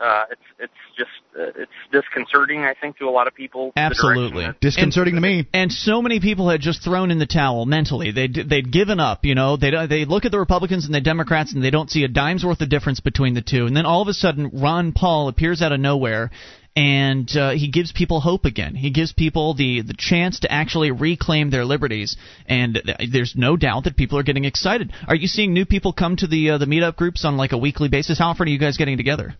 Uh, 0.00 0.24
it's 0.32 0.42
it's 0.58 0.72
just 0.98 1.10
uh, 1.38 1.62
it's 1.62 1.70
disconcerting, 1.92 2.64
I 2.64 2.74
think, 2.74 2.98
to 2.98 3.04
a 3.04 3.10
lot 3.10 3.28
of 3.28 3.36
people. 3.36 3.70
Absolutely. 3.76 4.44
that- 4.46 4.58
Disconcerting 4.60 5.14
to 5.14 5.20
me. 5.20 5.46
And 5.54 5.70
so 5.70 6.02
many 6.02 6.18
people 6.18 6.50
had 6.50 6.60
just 6.60 6.82
thrown 6.82 7.12
in 7.12 7.20
the 7.20 7.26
towel 7.26 7.66
mentally. 7.66 8.10
They'd, 8.10 8.34
they'd 8.34 8.72
given 8.72 8.98
up, 8.98 9.24
you 9.24 9.36
know. 9.36 9.56
They 9.56 9.70
they 9.88 10.04
look 10.04 10.24
at 10.24 10.32
the 10.32 10.40
Republicans 10.40 10.86
and 10.86 10.94
the 10.94 11.00
Democrats 11.00 11.54
and 11.54 11.62
they 11.62 11.70
don't 11.70 11.88
see 11.88 12.02
a 12.02 12.08
dime's 12.08 12.44
worth 12.44 12.60
of 12.62 12.68
difference 12.68 12.98
between 12.98 13.34
the 13.34 13.42
two. 13.42 13.66
And 13.66 13.76
then 13.76 13.86
all 13.86 14.02
of 14.02 14.08
a 14.08 14.12
sudden, 14.12 14.50
Ron 14.52 14.90
Paul 14.92 15.28
appears 15.28 15.62
out 15.62 15.70
of 15.70 15.78
nowhere 15.78 16.32
and 16.74 17.30
uh, 17.36 17.50
he 17.50 17.68
gives 17.68 17.92
people 17.92 18.20
hope 18.20 18.44
again. 18.44 18.74
He 18.74 18.90
gives 18.90 19.12
people 19.12 19.54
the, 19.54 19.82
the 19.82 19.94
chance 19.96 20.40
to 20.40 20.50
actually 20.50 20.90
reclaim 20.90 21.50
their 21.50 21.64
liberties. 21.64 22.16
And 22.46 22.80
th- 22.84 23.10
there's 23.12 23.34
no 23.36 23.56
doubt 23.56 23.84
that 23.84 23.96
people 23.96 24.18
are 24.18 24.22
getting 24.22 24.44
excited. 24.44 24.92
Are 25.06 25.14
you 25.14 25.26
seeing 25.26 25.52
new 25.52 25.66
people 25.66 25.92
come 25.92 26.16
to 26.16 26.26
the 26.26 26.50
uh, 26.50 26.58
the 26.58 26.66
meetup 26.66 26.96
groups 26.96 27.24
on 27.24 27.36
like 27.36 27.52
a 27.52 27.58
weekly 27.58 27.88
basis? 27.88 28.18
How 28.18 28.30
often 28.30 28.48
are 28.48 28.50
you 28.50 28.58
guys 28.58 28.78
getting 28.78 28.96
together? 28.96 29.34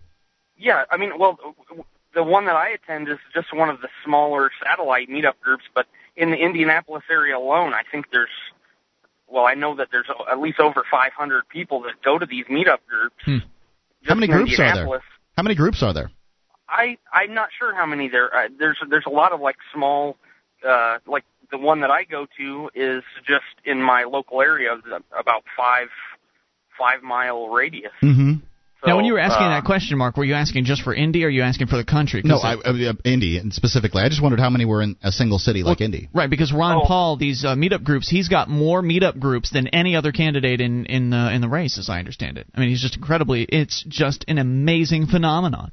Yeah, 0.57 0.83
I 0.91 0.97
mean, 0.97 1.17
well, 1.17 1.39
the 2.13 2.23
one 2.23 2.45
that 2.45 2.55
I 2.55 2.69
attend 2.69 3.09
is 3.09 3.17
just 3.33 3.53
one 3.53 3.69
of 3.69 3.81
the 3.81 3.89
smaller 4.05 4.51
satellite 4.63 5.09
meetup 5.09 5.39
groups, 5.41 5.63
but 5.73 5.87
in 6.15 6.29
the 6.29 6.37
Indianapolis 6.37 7.03
area 7.09 7.37
alone, 7.37 7.73
I 7.73 7.81
think 7.91 8.05
there's, 8.11 8.29
well, 9.27 9.45
I 9.45 9.55
know 9.55 9.75
that 9.75 9.87
there's 9.91 10.05
at 10.31 10.39
least 10.39 10.59
over 10.59 10.83
500 10.89 11.49
people 11.49 11.81
that 11.81 11.93
go 12.05 12.19
to 12.19 12.25
these 12.25 12.45
meetup 12.45 12.77
groups. 12.87 13.15
Hmm. 13.25 13.37
How 14.03 14.15
many 14.15 14.27
groups 14.27 14.59
are 14.59 14.75
there? 14.75 15.01
How 15.35 15.43
many 15.43 15.55
groups 15.55 15.81
are 15.81 15.93
there? 15.93 16.11
I 16.73 16.97
I'm 17.13 17.33
not 17.33 17.49
sure 17.57 17.73
how 17.75 17.85
many 17.85 18.09
there. 18.09 18.35
Uh, 18.35 18.47
there's 18.57 18.77
there's 18.89 19.05
a 19.05 19.11
lot 19.11 19.31
of 19.31 19.39
like 19.39 19.57
small, 19.73 20.17
uh, 20.67 20.97
like 21.07 21.23
the 21.51 21.57
one 21.57 21.81
that 21.81 21.91
I 21.91 22.03
go 22.03 22.25
to 22.37 22.69
is 22.73 23.03
just 23.27 23.45
in 23.63 23.81
my 23.81 24.03
local 24.05 24.41
area, 24.41 24.75
about 25.17 25.43
five 25.55 25.89
five 26.77 27.03
mile 27.03 27.47
radius. 27.49 27.91
Mm-hmm. 28.01 28.33
So, 28.81 28.89
now, 28.89 28.95
when 28.97 29.05
you 29.05 29.13
were 29.13 29.19
asking 29.19 29.47
uh, 29.47 29.51
that 29.51 29.63
question, 29.63 29.97
Mark, 29.97 30.17
were 30.17 30.25
you 30.25 30.33
asking 30.33 30.65
just 30.65 30.81
for 30.81 30.93
Indy 30.93 31.23
or 31.23 31.27
are 31.27 31.29
you 31.29 31.43
asking 31.43 31.67
for 31.67 31.77
the 31.77 31.85
country? 31.85 32.21
'Cause 32.21 32.43
No, 32.43 32.49
it- 32.49 32.85
I, 32.85 32.89
uh, 32.89 32.93
Indy 33.05 33.37
and 33.37 33.53
specifically. 33.53 34.01
I 34.03 34.09
just 34.09 34.21
wondered 34.21 34.41
how 34.41 34.49
many 34.49 34.65
were 34.65 34.81
in 34.81 34.97
a 35.01 35.11
single 35.11 35.39
city 35.39 35.63
like 35.63 35.79
Indy. 35.79 36.09
Right, 36.13 36.29
because 36.29 36.51
Ron 36.51 36.81
Oh. 36.81 36.85
Paul, 36.85 37.15
these 37.15 37.45
uh, 37.45 37.55
meetup 37.55 37.83
groups, 37.83 38.09
he's 38.09 38.27
got 38.27 38.49
more 38.49 38.81
meetup 38.81 39.19
groups 39.19 39.51
than 39.51 39.67
any 39.69 39.95
other 39.95 40.11
candidate 40.11 40.59
in 40.59 40.85
in 40.87 41.11
the 41.11 41.31
in 41.31 41.39
the 41.39 41.47
race, 41.47 41.77
as 41.77 41.87
I 41.87 41.99
understand 41.99 42.37
it. 42.37 42.47
I 42.53 42.59
mean, 42.59 42.69
he's 42.69 42.81
just 42.81 42.95
incredibly. 42.97 43.43
It's 43.43 43.83
just 43.87 44.25
an 44.27 44.37
amazing 44.37 45.05
phenomenon. 45.05 45.71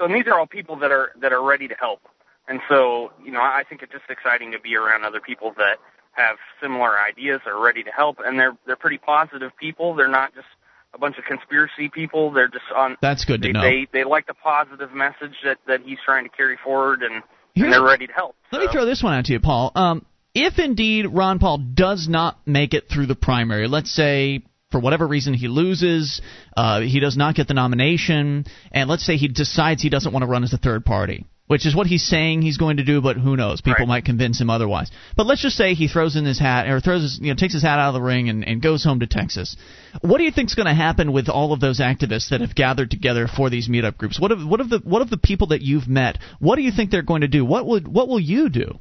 So 0.00 0.06
and 0.06 0.14
these 0.14 0.26
are 0.26 0.38
all 0.38 0.46
people 0.46 0.76
that 0.76 0.90
are 0.90 1.12
that 1.20 1.30
are 1.30 1.42
ready 1.42 1.68
to 1.68 1.74
help, 1.74 2.00
and 2.48 2.60
so 2.70 3.12
you 3.22 3.30
know 3.30 3.40
I 3.42 3.64
think 3.68 3.82
it's 3.82 3.92
just 3.92 4.08
exciting 4.08 4.50
to 4.52 4.58
be 4.58 4.74
around 4.74 5.04
other 5.04 5.20
people 5.20 5.52
that 5.58 5.76
have 6.12 6.36
similar 6.60 6.98
ideas, 6.98 7.40
are 7.46 7.62
ready 7.62 7.82
to 7.82 7.90
help, 7.90 8.16
and 8.24 8.38
they're 8.38 8.56
they're 8.66 8.76
pretty 8.76 8.96
positive 8.96 9.52
people. 9.60 9.94
They're 9.94 10.08
not 10.08 10.34
just 10.34 10.46
a 10.94 10.98
bunch 10.98 11.18
of 11.18 11.24
conspiracy 11.24 11.90
people. 11.92 12.32
They're 12.32 12.48
just 12.48 12.64
on. 12.74 12.96
That's 13.02 13.26
good 13.26 13.42
to 13.42 13.48
they, 13.48 13.52
know. 13.52 13.60
They 13.60 13.88
they 13.92 14.04
like 14.04 14.26
the 14.26 14.34
positive 14.34 14.90
message 14.94 15.36
that 15.44 15.58
that 15.66 15.82
he's 15.84 15.98
trying 16.02 16.24
to 16.24 16.30
carry 16.30 16.56
forward, 16.64 17.02
and, 17.02 17.22
Here's- 17.54 17.66
and 17.66 17.72
they're 17.72 17.82
ready 17.82 18.06
to 18.06 18.12
help. 18.14 18.36
Let 18.52 18.62
me 18.62 18.68
throw 18.72 18.86
this 18.86 19.02
one 19.02 19.12
out 19.12 19.26
to 19.26 19.34
you, 19.34 19.40
Paul. 19.40 19.70
Um, 19.74 20.06
if 20.34 20.58
indeed 20.58 21.08
Ron 21.08 21.40
Paul 21.40 21.58
does 21.58 22.08
not 22.08 22.38
make 22.46 22.72
it 22.72 22.88
through 22.88 23.06
the 23.06 23.16
primary, 23.16 23.68
let's 23.68 23.94
say 23.94 24.44
for 24.70 24.80
whatever 24.80 25.06
reason 25.06 25.34
he 25.34 25.48
loses, 25.48 26.20
uh, 26.56 26.80
he 26.80 27.00
does 27.00 27.16
not 27.16 27.34
get 27.34 27.48
the 27.48 27.54
nomination, 27.54 28.44
and 28.72 28.88
let's 28.88 29.04
say 29.04 29.16
he 29.16 29.28
decides 29.28 29.82
he 29.82 29.90
doesn't 29.90 30.12
want 30.12 30.22
to 30.22 30.28
run 30.28 30.44
as 30.44 30.52
a 30.52 30.58
third 30.58 30.84
party, 30.84 31.26
which 31.48 31.66
is 31.66 31.74
what 31.74 31.88
he's 31.88 32.04
saying 32.06 32.42
he's 32.42 32.56
going 32.56 32.76
to 32.76 32.84
do, 32.84 33.00
but 33.00 33.16
who 33.16 33.36
knows? 33.36 33.60
People 33.60 33.80
Right. 33.80 33.88
might 33.88 34.04
convince 34.04 34.40
him 34.40 34.48
otherwise. 34.48 34.90
But 35.16 35.26
let's 35.26 35.42
just 35.42 35.56
say 35.56 35.74
he 35.74 35.88
throws 35.88 36.14
in 36.14 36.24
his 36.24 36.38
hat 36.38 36.68
or 36.68 36.80
throws 36.80 37.02
his, 37.02 37.18
you 37.20 37.28
know, 37.28 37.34
takes 37.34 37.54
his 37.54 37.62
hat 37.64 37.80
out 37.80 37.88
of 37.88 37.94
the 37.94 38.00
ring 38.00 38.28
and, 38.28 38.46
and 38.46 38.62
goes 38.62 38.84
home 38.84 39.00
to 39.00 39.08
Texas. 39.08 39.56
What 40.02 40.18
do 40.18 40.24
you 40.24 40.30
think's 40.30 40.54
going 40.54 40.68
to 40.68 40.74
happen 40.74 41.12
with 41.12 41.28
all 41.28 41.52
of 41.52 41.58
those 41.58 41.80
activists 41.80 42.30
that 42.30 42.40
have 42.40 42.54
gathered 42.54 42.92
together 42.92 43.26
for 43.26 43.50
these 43.50 43.68
meetup 43.68 43.96
groups? 43.96 44.20
What 44.20 44.30
of 44.30 44.46
what 44.46 44.60
of 44.60 44.70
the 44.70 44.78
what 44.84 45.02
of 45.02 45.10
the 45.10 45.18
people 45.18 45.48
that 45.48 45.62
you've 45.62 45.88
met? 45.88 46.18
What 46.38 46.54
do 46.56 46.62
you 46.62 46.70
think 46.70 46.92
they're 46.92 47.02
going 47.02 47.22
to 47.22 47.28
do? 47.28 47.44
What 47.44 47.66
would 47.66 47.88
what 47.88 48.06
will 48.06 48.20
you 48.20 48.48
do? 48.48 48.78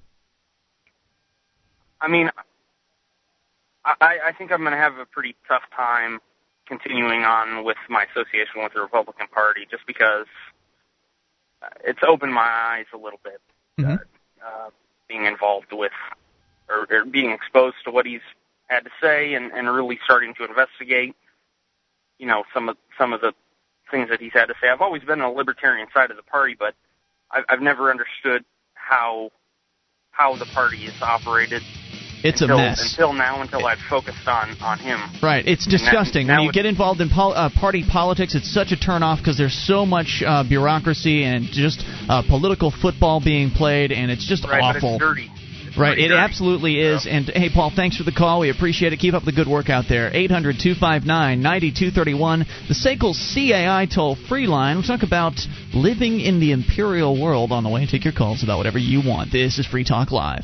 I 2.02 2.08
mean, 2.08 2.30
I, 4.02 4.20
I 4.26 4.32
think 4.34 4.52
I'm 4.52 4.60
going 4.62 4.72
to 4.72 4.78
have 4.78 4.98
a 4.98 5.06
pretty 5.06 5.36
tough 5.48 5.64
time 5.76 6.20
continuing 6.68 7.24
on 7.24 7.64
with 7.64 7.78
my 7.90 8.06
association 8.12 8.62
with 8.64 8.74
the 8.74 8.82
Republican 8.82 9.28
Party, 9.28 9.68
just 9.70 9.86
because 9.88 10.28
uh, 11.64 11.68
it's 11.84 12.00
opened 12.08 12.34
my 12.34 12.42
eyes 12.48 12.86
a 12.94 12.98
little 12.98 13.20
bit, 13.24 13.42
Mhm. 13.80 14.00
uh, 14.46 14.70
being 15.08 15.26
involved 15.26 15.72
with 15.72 15.92
or, 16.70 16.86
or 16.92 17.06
being 17.06 17.32
exposed 17.32 17.78
to 17.84 17.92
what 17.92 18.06
he's 18.06 18.22
had 18.68 18.86
to 18.86 18.92
say, 19.02 19.34
and, 19.34 19.52
and 19.52 19.68
really 19.74 20.00
starting 20.06 20.36
to 20.36 20.46
investigate, 20.46 21.16
you 22.20 22.28
know, 22.28 22.44
some 22.54 22.70
of 22.70 22.78
some 22.98 23.14
of 23.14 23.22
the 23.22 23.34
things 23.90 24.10
that 24.10 24.22
he's 24.22 24.34
had 24.34 24.46
to 24.46 24.54
say. 24.62 24.70
I've 24.70 24.82
always 24.82 25.02
been 25.04 25.22
on 25.22 25.32
the 25.34 25.38
libertarian 25.38 25.88
side 25.92 26.12
of 26.12 26.18
the 26.18 26.24
party, 26.24 26.56
but 26.58 26.76
I've, 27.32 27.46
I've 27.50 27.62
never 27.62 27.90
understood 27.90 28.46
how 28.76 29.32
how 30.12 30.36
the 30.38 30.46
party 30.46 30.86
is 30.86 30.94
operated 31.02 31.64
It's 32.24 32.42
until, 32.42 32.58
a 32.60 32.62
mess. 32.62 32.92
until 32.92 33.14
now, 33.14 33.42
until 33.42 33.66
I've 33.66 33.80
focused 33.90 34.28
on 34.28 34.56
on 34.62 34.78
him. 34.80 35.00
Right, 35.24 35.46
it's 35.48 35.66
disgusting. 35.66 36.28
now 36.28 36.38
when 36.40 36.46
you 36.46 36.52
get 36.52 36.66
involved 36.66 37.00
in 37.02 37.10
pol- 37.10 37.34
uh, 37.34 37.50
party 37.50 37.84
politics, 37.90 38.36
it's 38.36 38.52
such 38.54 38.72
a 38.72 38.76
turnoff 38.76 39.18
because 39.20 39.38
there's 39.38 39.54
so 39.68 39.86
much 39.86 40.22
uh, 40.26 40.44
bureaucracy 40.48 41.24
and 41.24 41.46
just 41.46 41.84
uh, 42.10 42.22
political 42.28 42.72
football 42.72 43.22
being 43.24 43.52
played, 43.52 43.92
and 43.92 44.12
it's 44.12 44.28
just 44.28 44.44
Right, 44.46 44.62
awful. 44.62 44.98
but 45.00 45.06
it's 45.06 45.16
dirty. 45.16 45.32
It's 45.68 45.78
Right, 45.78 45.98
it 46.00 46.08
dirty. 46.10 46.20
absolutely 46.20 46.80
is. 46.82 47.06
And 47.08 47.26
hey, 47.30 47.50
Paul, 47.54 47.72
thanks 47.74 47.96
for 47.96 48.04
the 48.04 48.12
call. 48.12 48.40
We 48.42 48.50
appreciate 48.50 48.92
it. 48.92 48.98
Keep 48.98 49.14
up 49.14 49.24
the 49.24 49.32
good 49.32 49.48
work 49.48 49.70
out 49.70 49.86
there. 49.88 50.10
800 50.14 50.58
259 50.60 51.42
9231, 51.42 52.40
the 52.68 52.74
SACL 52.74 53.14
CAI 53.14 53.86
toll 53.86 54.16
free 54.28 54.48
line. 54.48 54.78
We 54.78 54.84
talk 54.88 55.04
about 55.04 55.40
living 55.74 56.20
in 56.20 56.40
the 56.40 56.52
imperial 56.52 57.22
world 57.22 57.52
on 57.52 57.64
the 57.64 57.70
way. 57.70 57.86
Take 57.86 58.04
your 58.04 58.14
calls 58.14 58.44
about 58.44 58.58
whatever 58.58 58.80
you 58.80 59.08
want. 59.08 59.32
This 59.32 59.60
is 59.60 59.68
Free 59.68 59.84
Talk 59.86 60.12
Live. 60.12 60.44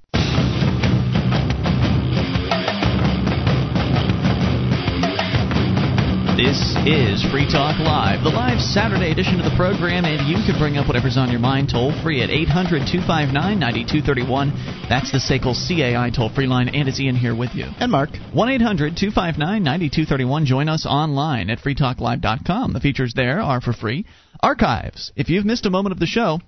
This 6.41 6.73
is 6.89 7.21
Free 7.29 7.45
Talk 7.45 7.77
Live, 7.77 8.23
the 8.23 8.33
live 8.33 8.59
Saturday 8.59 9.11
edition 9.11 9.39
of 9.39 9.45
the 9.45 9.55
program, 9.55 10.05
and 10.05 10.27
you 10.27 10.41
can 10.41 10.57
bring 10.57 10.75
up 10.75 10.87
whatever's 10.87 11.15
on 11.15 11.29
your 11.29 11.39
mind 11.39 11.69
toll 11.69 11.93
free 12.01 12.23
at 12.23 12.31
800 12.31 12.89
259 12.89 13.29
9231. 13.59 14.49
That's 14.89 15.11
the 15.11 15.21
SACL 15.21 15.53
CAI 15.53 16.09
toll 16.09 16.33
free 16.33 16.47
line, 16.47 16.69
and 16.69 16.89
it's 16.89 16.99
Ian 16.99 17.15
here 17.15 17.35
with 17.35 17.53
you. 17.53 17.65
And 17.77 17.91
Mark. 17.91 18.09
1 18.33 18.49
800 18.57 18.97
259 18.97 19.37
9231. 19.37 20.45
Join 20.47 20.67
us 20.67 20.87
online 20.89 21.51
at 21.51 21.59
freetalklive.com. 21.59 22.73
The 22.73 22.79
features 22.79 23.13
there 23.15 23.39
are 23.39 23.61
for 23.61 23.73
free. 23.73 24.07
Archives. 24.41 25.11
If 25.15 25.29
you've 25.29 25.45
missed 25.45 25.67
a 25.67 25.69
moment 25.69 25.93
of 25.93 25.99
the 25.99 26.07
show, 26.07 26.39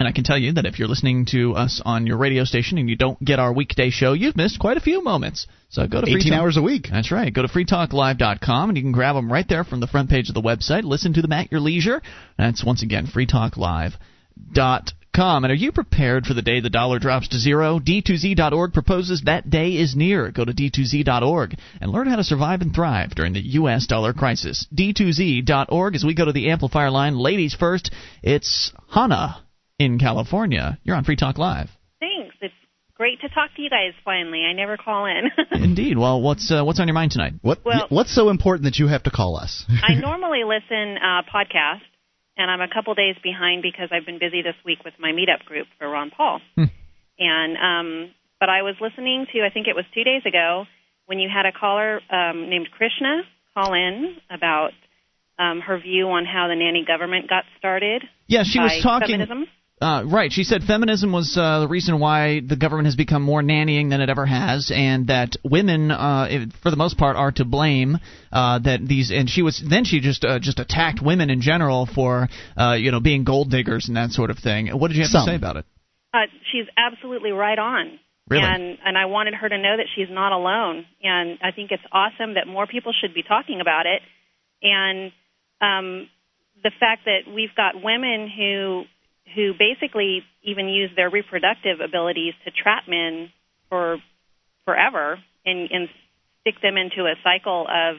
And 0.00 0.08
I 0.08 0.12
can 0.12 0.24
tell 0.24 0.38
you 0.38 0.54
that 0.54 0.64
if 0.64 0.78
you're 0.78 0.88
listening 0.88 1.26
to 1.32 1.54
us 1.54 1.82
on 1.84 2.06
your 2.06 2.16
radio 2.16 2.44
station 2.44 2.78
and 2.78 2.88
you 2.88 2.96
don't 2.96 3.22
get 3.22 3.38
our 3.38 3.52
weekday 3.52 3.90
show, 3.90 4.14
you've 4.14 4.34
missed 4.34 4.58
quite 4.58 4.78
a 4.78 4.80
few 4.80 5.04
moments. 5.04 5.46
So 5.68 5.86
go 5.86 6.00
to 6.00 6.06
18 6.06 6.22
Free 6.22 6.30
Talk- 6.30 6.40
hours 6.40 6.56
a 6.56 6.62
week. 6.62 6.88
That's 6.90 7.12
right. 7.12 7.30
Go 7.30 7.42
to 7.42 7.48
freetalklive.com 7.48 8.70
and 8.70 8.78
you 8.78 8.82
can 8.82 8.92
grab 8.92 9.14
them 9.14 9.30
right 9.30 9.46
there 9.46 9.62
from 9.62 9.80
the 9.80 9.86
front 9.86 10.08
page 10.08 10.30
of 10.30 10.34
the 10.34 10.40
website. 10.40 10.84
Listen 10.84 11.12
to 11.12 11.20
them 11.20 11.32
at 11.32 11.52
your 11.52 11.60
leisure. 11.60 12.00
That's 12.38 12.64
once 12.64 12.82
again 12.82 13.08
freetalklive.com. 13.08 15.44
And 15.44 15.52
are 15.52 15.54
you 15.54 15.70
prepared 15.70 16.24
for 16.24 16.32
the 16.32 16.40
day 16.40 16.60
the 16.60 16.70
dollar 16.70 16.98
drops 16.98 17.28
to 17.28 17.38
zero? 17.38 17.78
D2Z.org 17.78 18.72
proposes 18.72 19.20
that 19.26 19.50
day 19.50 19.72
is 19.72 19.94
near. 19.94 20.30
Go 20.30 20.46
to 20.46 20.52
D2Z.org 20.54 21.58
and 21.82 21.92
learn 21.92 22.06
how 22.06 22.16
to 22.16 22.24
survive 22.24 22.62
and 22.62 22.74
thrive 22.74 23.14
during 23.14 23.34
the 23.34 23.40
U.S. 23.40 23.86
dollar 23.86 24.14
crisis. 24.14 24.66
D2Z.org 24.74 25.94
as 25.94 26.04
we 26.04 26.14
go 26.14 26.24
to 26.24 26.32
the 26.32 26.52
amplifier 26.52 26.90
line. 26.90 27.18
Ladies 27.18 27.52
first, 27.52 27.90
it's 28.22 28.72
Hannah 28.88 29.42
in 29.80 29.98
California. 29.98 30.78
You're 30.84 30.94
on 30.94 31.04
Free 31.04 31.16
Talk 31.16 31.38
Live. 31.38 31.68
Thanks. 32.00 32.36
It's 32.42 32.54
great 32.94 33.18
to 33.22 33.28
talk 33.30 33.48
to 33.56 33.62
you 33.62 33.70
guys 33.70 33.92
finally. 34.04 34.42
I 34.44 34.52
never 34.52 34.76
call 34.76 35.06
in. 35.06 35.30
Indeed. 35.52 35.96
Well, 35.96 36.20
what's 36.20 36.52
uh, 36.52 36.62
what's 36.64 36.78
on 36.78 36.86
your 36.86 36.94
mind 36.94 37.12
tonight? 37.12 37.32
What 37.40 37.64
Well- 37.64 37.86
What's 37.88 38.14
so 38.14 38.28
important 38.28 38.64
that 38.64 38.78
you 38.78 38.88
have 38.88 39.02
to 39.04 39.10
call 39.10 39.36
us? 39.36 39.64
I 39.82 39.94
normally 39.94 40.42
listen 40.44 40.96
uh 40.98 41.22
podcast 41.34 41.80
and 42.36 42.50
I'm 42.50 42.60
a 42.60 42.68
couple 42.72 42.94
days 42.94 43.16
behind 43.22 43.62
because 43.62 43.88
I've 43.90 44.04
been 44.06 44.18
busy 44.18 44.42
this 44.42 44.54
week 44.64 44.84
with 44.84 44.94
my 45.00 45.12
meetup 45.12 45.44
group 45.46 45.66
for 45.78 45.88
Ron 45.88 46.10
Paul. 46.14 46.40
Hmm. 46.56 46.64
And 47.18 47.56
um 47.56 48.10
but 48.38 48.50
I 48.50 48.60
was 48.62 48.74
listening 48.80 49.26
to 49.32 49.40
I 49.40 49.50
think 49.50 49.66
it 49.66 49.74
was 49.74 49.86
2 49.94 50.04
days 50.04 50.22
ago 50.26 50.64
when 51.06 51.18
you 51.18 51.28
had 51.34 51.46
a 51.46 51.52
caller 51.58 52.00
um 52.10 52.50
named 52.50 52.68
Krishna 52.70 53.22
call 53.54 53.72
in 53.72 54.16
about 54.30 54.72
um 55.38 55.60
her 55.60 55.78
view 55.80 56.08
on 56.10 56.26
how 56.26 56.48
the 56.48 56.54
nanny 56.54 56.84
government 56.86 57.30
got 57.30 57.44
started. 57.58 58.04
Yeah, 58.26 58.42
she 58.44 58.58
was 58.60 58.78
talking. 58.82 59.08
feminism. 59.20 59.46
Uh, 59.80 60.04
right. 60.04 60.30
She 60.30 60.44
said 60.44 60.62
feminism 60.64 61.10
was 61.10 61.38
uh, 61.38 61.60
the 61.60 61.68
reason 61.68 61.98
why 62.00 62.40
the 62.46 62.56
government 62.56 62.84
has 62.86 62.96
become 62.96 63.22
more 63.22 63.40
nannying 63.42 63.88
than 63.88 64.02
it 64.02 64.10
ever 64.10 64.26
has, 64.26 64.70
and 64.74 65.06
that 65.06 65.36
women, 65.42 65.90
uh, 65.90 66.26
if- 66.30 66.52
for 66.62 66.70
the 66.70 66.76
most 66.76 66.98
part, 66.98 67.16
are 67.16 67.32
to 67.32 67.46
blame. 67.46 67.96
Uh, 68.30 68.58
that 68.58 68.86
these, 68.86 69.10
and 69.10 69.28
she 69.30 69.40
was 69.40 69.62
then 69.66 69.84
she 69.84 70.00
just 70.00 70.22
uh, 70.24 70.38
just 70.38 70.58
attacked 70.58 71.00
women 71.02 71.30
in 71.30 71.40
general 71.40 71.86
for 71.86 72.28
uh, 72.58 72.74
you 72.74 72.90
know 72.90 73.00
being 73.00 73.24
gold 73.24 73.50
diggers 73.50 73.88
and 73.88 73.96
that 73.96 74.10
sort 74.10 74.30
of 74.30 74.38
thing. 74.38 74.68
What 74.68 74.88
did 74.88 74.98
you 74.98 75.02
have 75.04 75.10
Some. 75.10 75.24
to 75.26 75.32
say 75.32 75.36
about 75.36 75.56
it? 75.56 75.64
Uh, 76.12 76.26
she's 76.52 76.66
absolutely 76.76 77.30
right 77.32 77.58
on. 77.58 77.98
Really? 78.28 78.44
And 78.44 78.78
and 78.84 78.98
I 78.98 79.06
wanted 79.06 79.34
her 79.34 79.48
to 79.48 79.56
know 79.56 79.76
that 79.78 79.86
she's 79.96 80.08
not 80.10 80.32
alone. 80.32 80.84
And 81.02 81.38
I 81.42 81.52
think 81.52 81.70
it's 81.72 81.82
awesome 81.90 82.34
that 82.34 82.46
more 82.46 82.66
people 82.66 82.92
should 83.00 83.14
be 83.14 83.22
talking 83.22 83.60
about 83.60 83.86
it. 83.86 84.02
And 84.62 85.10
um, 85.60 86.08
the 86.62 86.70
fact 86.78 87.06
that 87.06 87.32
we've 87.34 87.54
got 87.56 87.82
women 87.82 88.28
who 88.28 88.84
who 89.34 89.52
basically 89.58 90.22
even 90.42 90.68
use 90.68 90.90
their 90.96 91.10
reproductive 91.10 91.80
abilities 91.80 92.34
to 92.44 92.50
trap 92.50 92.84
men 92.88 93.30
for 93.68 93.98
forever 94.64 95.18
and, 95.44 95.70
and 95.70 95.88
stick 96.40 96.60
them 96.62 96.76
into 96.76 97.04
a 97.04 97.14
cycle 97.22 97.66
of 97.68 97.96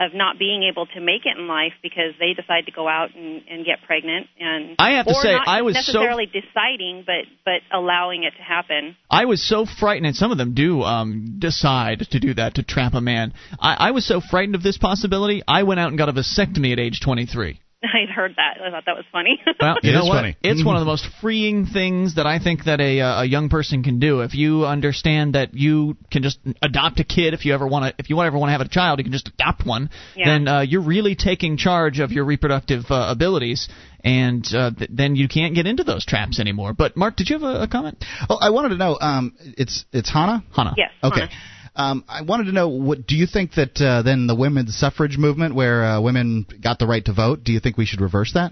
of 0.00 0.14
not 0.14 0.38
being 0.38 0.62
able 0.62 0.86
to 0.86 1.00
make 1.00 1.22
it 1.24 1.36
in 1.36 1.48
life 1.48 1.72
because 1.82 2.14
they 2.20 2.32
decide 2.32 2.66
to 2.66 2.72
go 2.72 2.86
out 2.86 3.08
and, 3.16 3.42
and 3.50 3.66
get 3.66 3.82
pregnant 3.84 4.28
and 4.38 4.76
I 4.78 4.92
have 4.92 5.06
to 5.06 5.12
or 5.12 5.22
say, 5.22 5.32
not 5.32 5.48
I 5.48 5.62
was 5.62 5.74
so- 5.74 5.92
necessarily 5.92 6.26
deciding 6.26 7.02
but 7.04 7.26
but 7.44 7.76
allowing 7.76 8.22
it 8.22 8.32
to 8.36 8.42
happen. 8.42 8.96
I 9.10 9.24
was 9.24 9.42
so 9.46 9.66
frightened, 9.66 10.06
and 10.06 10.14
some 10.14 10.30
of 10.30 10.38
them 10.38 10.54
do 10.54 10.82
um, 10.82 11.36
decide 11.38 12.06
to 12.10 12.20
do 12.20 12.34
that 12.34 12.54
to 12.56 12.62
trap 12.62 12.94
a 12.94 13.00
man. 13.00 13.32
I, 13.58 13.88
I 13.88 13.90
was 13.90 14.06
so 14.06 14.20
frightened 14.20 14.54
of 14.54 14.62
this 14.62 14.78
possibility, 14.78 15.42
I 15.48 15.64
went 15.64 15.80
out 15.80 15.88
and 15.88 15.98
got 15.98 16.08
a 16.08 16.12
vasectomy 16.12 16.72
at 16.72 16.78
age 16.78 17.00
23. 17.02 17.60
I 17.84 18.10
heard 18.12 18.34
that. 18.36 18.60
I 18.60 18.70
thought 18.70 18.84
that 18.86 18.96
was 18.96 19.04
funny. 19.12 19.40
Well, 19.60 19.76
you 19.82 19.90
It 19.90 19.92
know 19.94 20.02
is 20.02 20.08
what? 20.08 20.14
funny. 20.16 20.36
It's 20.42 20.64
one 20.64 20.76
of 20.76 20.80
the 20.80 20.86
most 20.86 21.06
freeing 21.20 21.66
things 21.66 22.16
that 22.16 22.26
I 22.26 22.38
think 22.40 22.64
that 22.64 22.80
a 22.80 23.00
uh, 23.00 23.22
a 23.22 23.24
young 23.24 23.48
person 23.48 23.82
can 23.84 24.00
do. 24.00 24.20
If 24.22 24.34
you 24.34 24.66
understand 24.66 25.34
that 25.34 25.54
you 25.54 25.96
can 26.10 26.22
just 26.22 26.38
adopt 26.60 26.98
a 27.00 27.04
kid, 27.04 27.34
if 27.34 27.44
you 27.44 27.54
ever 27.54 27.66
want 27.66 27.84
to, 27.84 27.94
if 28.02 28.10
you 28.10 28.20
ever 28.20 28.36
want 28.36 28.48
to 28.48 28.52
have 28.52 28.60
a 28.60 28.68
child, 28.68 28.98
you 28.98 29.04
can 29.04 29.12
just 29.12 29.28
adopt 29.28 29.64
one. 29.64 29.90
Yeah. 30.16 30.26
Then 30.28 30.48
uh, 30.48 30.60
you're 30.62 30.82
really 30.82 31.14
taking 31.14 31.56
charge 31.56 32.00
of 32.00 32.10
your 32.10 32.24
reproductive 32.24 32.84
uh, 32.90 33.06
abilities, 33.10 33.68
and 34.02 34.44
uh, 34.54 34.72
th- 34.76 34.90
then 34.92 35.14
you 35.14 35.28
can't 35.28 35.54
get 35.54 35.66
into 35.66 35.84
those 35.84 36.04
traps 36.04 36.40
anymore. 36.40 36.72
But 36.72 36.96
Mark, 36.96 37.14
did 37.16 37.28
you 37.30 37.38
have 37.38 37.42
a, 37.48 37.62
a 37.62 37.68
comment? 37.68 38.04
Oh, 38.28 38.38
I 38.40 38.50
wanted 38.50 38.70
to 38.70 38.76
know. 38.76 38.98
Um, 39.00 39.34
it's 39.56 39.84
it's 39.92 40.10
Hannah. 40.12 40.42
Hannah. 40.54 40.74
yes. 40.76 40.90
Okay. 41.04 41.20
Hannah. 41.20 41.30
Um, 41.78 42.04
I 42.08 42.22
wanted 42.22 42.44
to 42.44 42.52
know 42.52 42.68
what 42.68 43.06
do 43.06 43.14
you 43.14 43.26
think 43.26 43.54
that 43.54 43.80
uh, 43.80 44.02
then 44.02 44.26
the 44.26 44.34
women's 44.34 44.76
suffrage 44.76 45.16
movement, 45.16 45.54
where 45.54 45.84
uh, 45.84 46.00
women 46.00 46.44
got 46.60 46.80
the 46.80 46.88
right 46.88 47.04
to 47.04 47.12
vote, 47.12 47.44
do 47.44 47.52
you 47.52 47.60
think 47.60 47.78
we 47.78 47.86
should 47.86 48.00
reverse 48.00 48.32
that? 48.34 48.50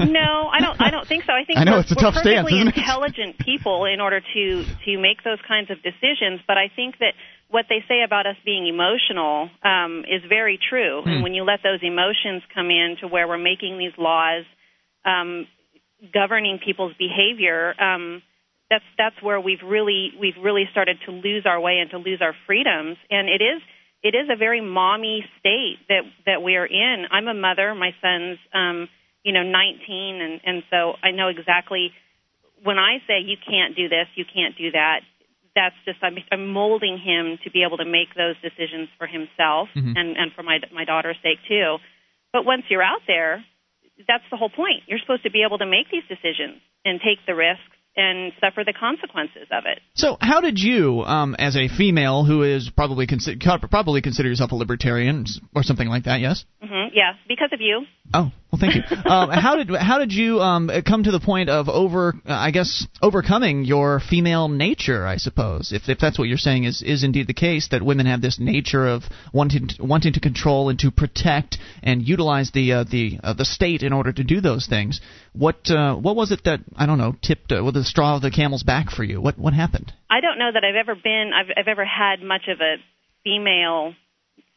No, 0.00 0.48
I 0.50 0.60
don't. 0.60 0.80
I 0.80 0.90
don't 0.90 1.06
think 1.06 1.24
so. 1.24 1.32
I 1.32 1.44
think 1.44 1.58
I 1.60 1.64
know, 1.64 1.72
we're, 1.72 1.80
it's 1.80 1.92
a 1.92 1.94
tough 1.94 2.14
stance, 2.14 2.48
perfectly 2.48 2.58
isn't 2.58 2.68
it? 2.68 2.76
intelligent 2.76 3.38
people 3.38 3.84
in 3.84 4.00
order 4.00 4.20
to 4.20 4.64
to 4.84 4.98
make 4.98 5.22
those 5.22 5.38
kinds 5.46 5.70
of 5.70 5.76
decisions. 5.82 6.40
But 6.46 6.58
I 6.58 6.68
think 6.74 6.98
that 6.98 7.14
what 7.48 7.66
they 7.68 7.84
say 7.86 8.02
about 8.04 8.26
us 8.26 8.36
being 8.44 8.66
emotional 8.66 9.48
um, 9.62 10.04
is 10.10 10.22
very 10.28 10.58
true. 10.58 11.02
Hmm. 11.02 11.08
And 11.08 11.22
when 11.22 11.34
you 11.34 11.44
let 11.44 11.62
those 11.62 11.80
emotions 11.82 12.42
come 12.52 12.70
in 12.70 12.96
to 13.02 13.06
where 13.06 13.28
we're 13.28 13.38
making 13.38 13.78
these 13.78 13.94
laws 13.98 14.44
um, 15.04 15.46
governing 16.12 16.58
people's 16.58 16.94
behavior, 16.98 17.74
um, 17.80 18.22
that's 18.70 18.84
that's 18.98 19.16
where 19.22 19.40
we've 19.40 19.62
really 19.64 20.10
we've 20.20 20.36
really 20.42 20.64
started 20.72 20.98
to 21.06 21.12
lose 21.12 21.44
our 21.46 21.60
way 21.60 21.78
and 21.78 21.90
to 21.90 21.98
lose 21.98 22.20
our 22.20 22.34
freedoms. 22.46 22.96
And 23.10 23.28
it 23.28 23.42
is 23.42 23.62
it 24.02 24.14
is 24.14 24.28
a 24.30 24.36
very 24.36 24.60
mommy 24.60 25.24
state 25.38 25.78
that 25.88 26.02
that 26.26 26.42
we 26.42 26.56
are 26.56 26.66
in. 26.66 27.06
I'm 27.10 27.28
a 27.28 27.34
mother. 27.34 27.74
My 27.74 27.90
son's 28.02 28.38
um, 28.52 28.88
you 29.22 29.32
know 29.32 29.42
19, 29.42 30.20
and 30.20 30.40
and 30.44 30.62
so 30.70 30.94
I 31.02 31.10
know 31.12 31.28
exactly 31.28 31.92
when 32.62 32.78
I 32.78 32.98
say 33.06 33.20
you 33.20 33.36
can't 33.36 33.76
do 33.76 33.88
this, 33.88 34.06
you 34.14 34.24
can't 34.24 34.56
do 34.56 34.70
that. 34.72 35.00
That's 35.54 35.74
just 35.84 35.98
I'm, 36.02 36.16
I'm 36.32 36.48
molding 36.48 36.98
him 36.98 37.38
to 37.44 37.50
be 37.50 37.62
able 37.62 37.78
to 37.78 37.84
make 37.84 38.14
those 38.14 38.36
decisions 38.42 38.88
for 38.98 39.06
himself 39.06 39.68
Mhm. 39.76 39.94
and 39.96 40.16
and 40.16 40.32
for 40.32 40.42
my 40.42 40.58
my 40.72 40.84
daughter's 40.84 41.16
sake 41.22 41.38
too. 41.48 41.76
But 42.32 42.44
once 42.44 42.64
you're 42.68 42.82
out 42.82 43.02
there, 43.06 43.44
that's 44.08 44.24
the 44.30 44.36
whole 44.36 44.50
point. 44.50 44.82
You're 44.86 44.98
supposed 44.98 45.22
to 45.22 45.30
be 45.30 45.42
able 45.46 45.58
to 45.58 45.66
make 45.66 45.88
these 45.90 46.04
decisions 46.08 46.60
and 46.84 47.00
take 47.00 47.24
the 47.26 47.34
risks 47.34 47.75
and 47.96 48.32
suffer 48.40 48.62
the 48.64 48.72
consequences 48.72 49.48
of 49.50 49.64
it. 49.66 49.80
So, 49.94 50.18
how 50.20 50.40
did 50.40 50.58
you, 50.58 51.02
um, 51.02 51.34
as 51.38 51.56
a 51.56 51.68
female 51.68 52.24
who 52.24 52.42
is 52.42 52.70
probably 52.70 53.06
consi- 53.06 53.40
probably 53.70 54.02
consider 54.02 54.28
yourself 54.28 54.52
a 54.52 54.54
libertarian 54.56 55.24
or 55.54 55.62
something 55.62 55.88
like 55.88 56.04
that? 56.04 56.20
Yes. 56.20 56.44
Mm-hmm, 56.62 56.94
Yeah, 56.94 57.12
because 57.28 57.50
of 57.52 57.60
you. 57.60 57.86
Oh, 58.14 58.30
well, 58.52 58.60
thank 58.60 58.76
you. 58.76 58.82
um, 59.10 59.30
how 59.30 59.56
did 59.56 59.74
how 59.74 59.98
did 59.98 60.12
you 60.12 60.40
um, 60.40 60.70
come 60.86 61.04
to 61.04 61.10
the 61.10 61.20
point 61.20 61.48
of 61.48 61.68
over, 61.68 62.14
uh, 62.26 62.32
I 62.32 62.50
guess, 62.50 62.86
overcoming 63.02 63.64
your 63.64 64.00
female 64.00 64.48
nature? 64.48 65.06
I 65.06 65.16
suppose, 65.16 65.72
if 65.72 65.88
if 65.88 65.98
that's 65.98 66.18
what 66.18 66.28
you're 66.28 66.38
saying 66.38 66.64
is 66.64 66.82
is 66.82 67.02
indeed 67.02 67.26
the 67.26 67.34
case, 67.34 67.68
that 67.72 67.82
women 67.82 68.06
have 68.06 68.20
this 68.20 68.38
nature 68.38 68.86
of 68.86 69.02
wanting 69.32 69.68
to, 69.68 69.84
wanting 69.84 70.12
to 70.12 70.20
control 70.20 70.68
and 70.68 70.78
to 70.80 70.90
protect 70.90 71.58
and 71.82 72.06
utilize 72.06 72.52
the 72.52 72.72
uh, 72.72 72.84
the 72.84 73.18
uh, 73.22 73.32
the 73.32 73.44
state 73.44 73.82
in 73.82 73.92
order 73.92 74.12
to 74.12 74.22
do 74.22 74.40
those 74.40 74.66
things. 74.66 75.00
What 75.36 75.70
uh, 75.70 75.96
what 75.96 76.16
was 76.16 76.32
it 76.32 76.40
that 76.44 76.60
I 76.76 76.86
don't 76.86 76.98
know 76.98 77.14
tipped 77.20 77.52
uh, 77.52 77.62
with 77.62 77.74
the 77.74 77.84
straw 77.84 78.16
of 78.16 78.22
the 78.22 78.30
camel's 78.30 78.62
back 78.62 78.90
for 78.90 79.04
you? 79.04 79.20
What 79.20 79.38
what 79.38 79.52
happened? 79.52 79.92
I 80.10 80.20
don't 80.20 80.38
know 80.38 80.50
that 80.52 80.64
I've 80.64 80.76
ever 80.76 80.94
been 80.94 81.32
I've 81.34 81.52
I've 81.56 81.68
ever 81.68 81.84
had 81.84 82.22
much 82.22 82.48
of 82.48 82.60
a 82.60 82.76
female 83.22 83.94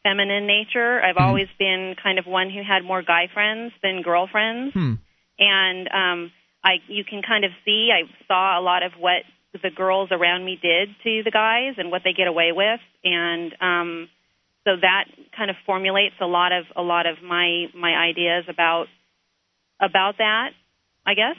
feminine 0.02 0.46
nature. 0.46 1.00
I've 1.02 1.18
always 1.18 1.48
been 1.58 1.94
kind 2.02 2.18
of 2.18 2.26
one 2.26 2.48
who 2.48 2.62
had 2.62 2.82
more 2.84 3.02
guy 3.02 3.28
friends 3.32 3.72
than 3.82 4.02
girlfriends. 4.02 4.72
Hmm. 4.72 4.94
And 5.38 5.88
um 5.88 6.32
I 6.64 6.76
you 6.88 7.04
can 7.04 7.20
kind 7.20 7.44
of 7.44 7.50
see 7.64 7.90
I 7.92 8.08
saw 8.26 8.58
a 8.58 8.62
lot 8.62 8.82
of 8.82 8.92
what 8.98 9.22
the 9.52 9.70
girls 9.70 10.08
around 10.12 10.44
me 10.44 10.58
did 10.60 10.88
to 11.02 11.22
the 11.24 11.30
guys 11.30 11.74
and 11.76 11.90
what 11.90 12.02
they 12.04 12.12
get 12.12 12.28
away 12.28 12.52
with 12.52 12.80
and 13.02 13.52
um 13.60 14.08
so 14.64 14.76
that 14.80 15.06
kind 15.36 15.50
of 15.50 15.56
formulates 15.66 16.14
a 16.20 16.26
lot 16.26 16.52
of 16.52 16.64
a 16.76 16.82
lot 16.82 17.06
of 17.06 17.16
my 17.22 17.66
my 17.74 17.92
ideas 17.94 18.44
about 18.48 18.86
about 19.80 20.18
that, 20.18 20.50
I 21.10 21.14
guess. 21.14 21.36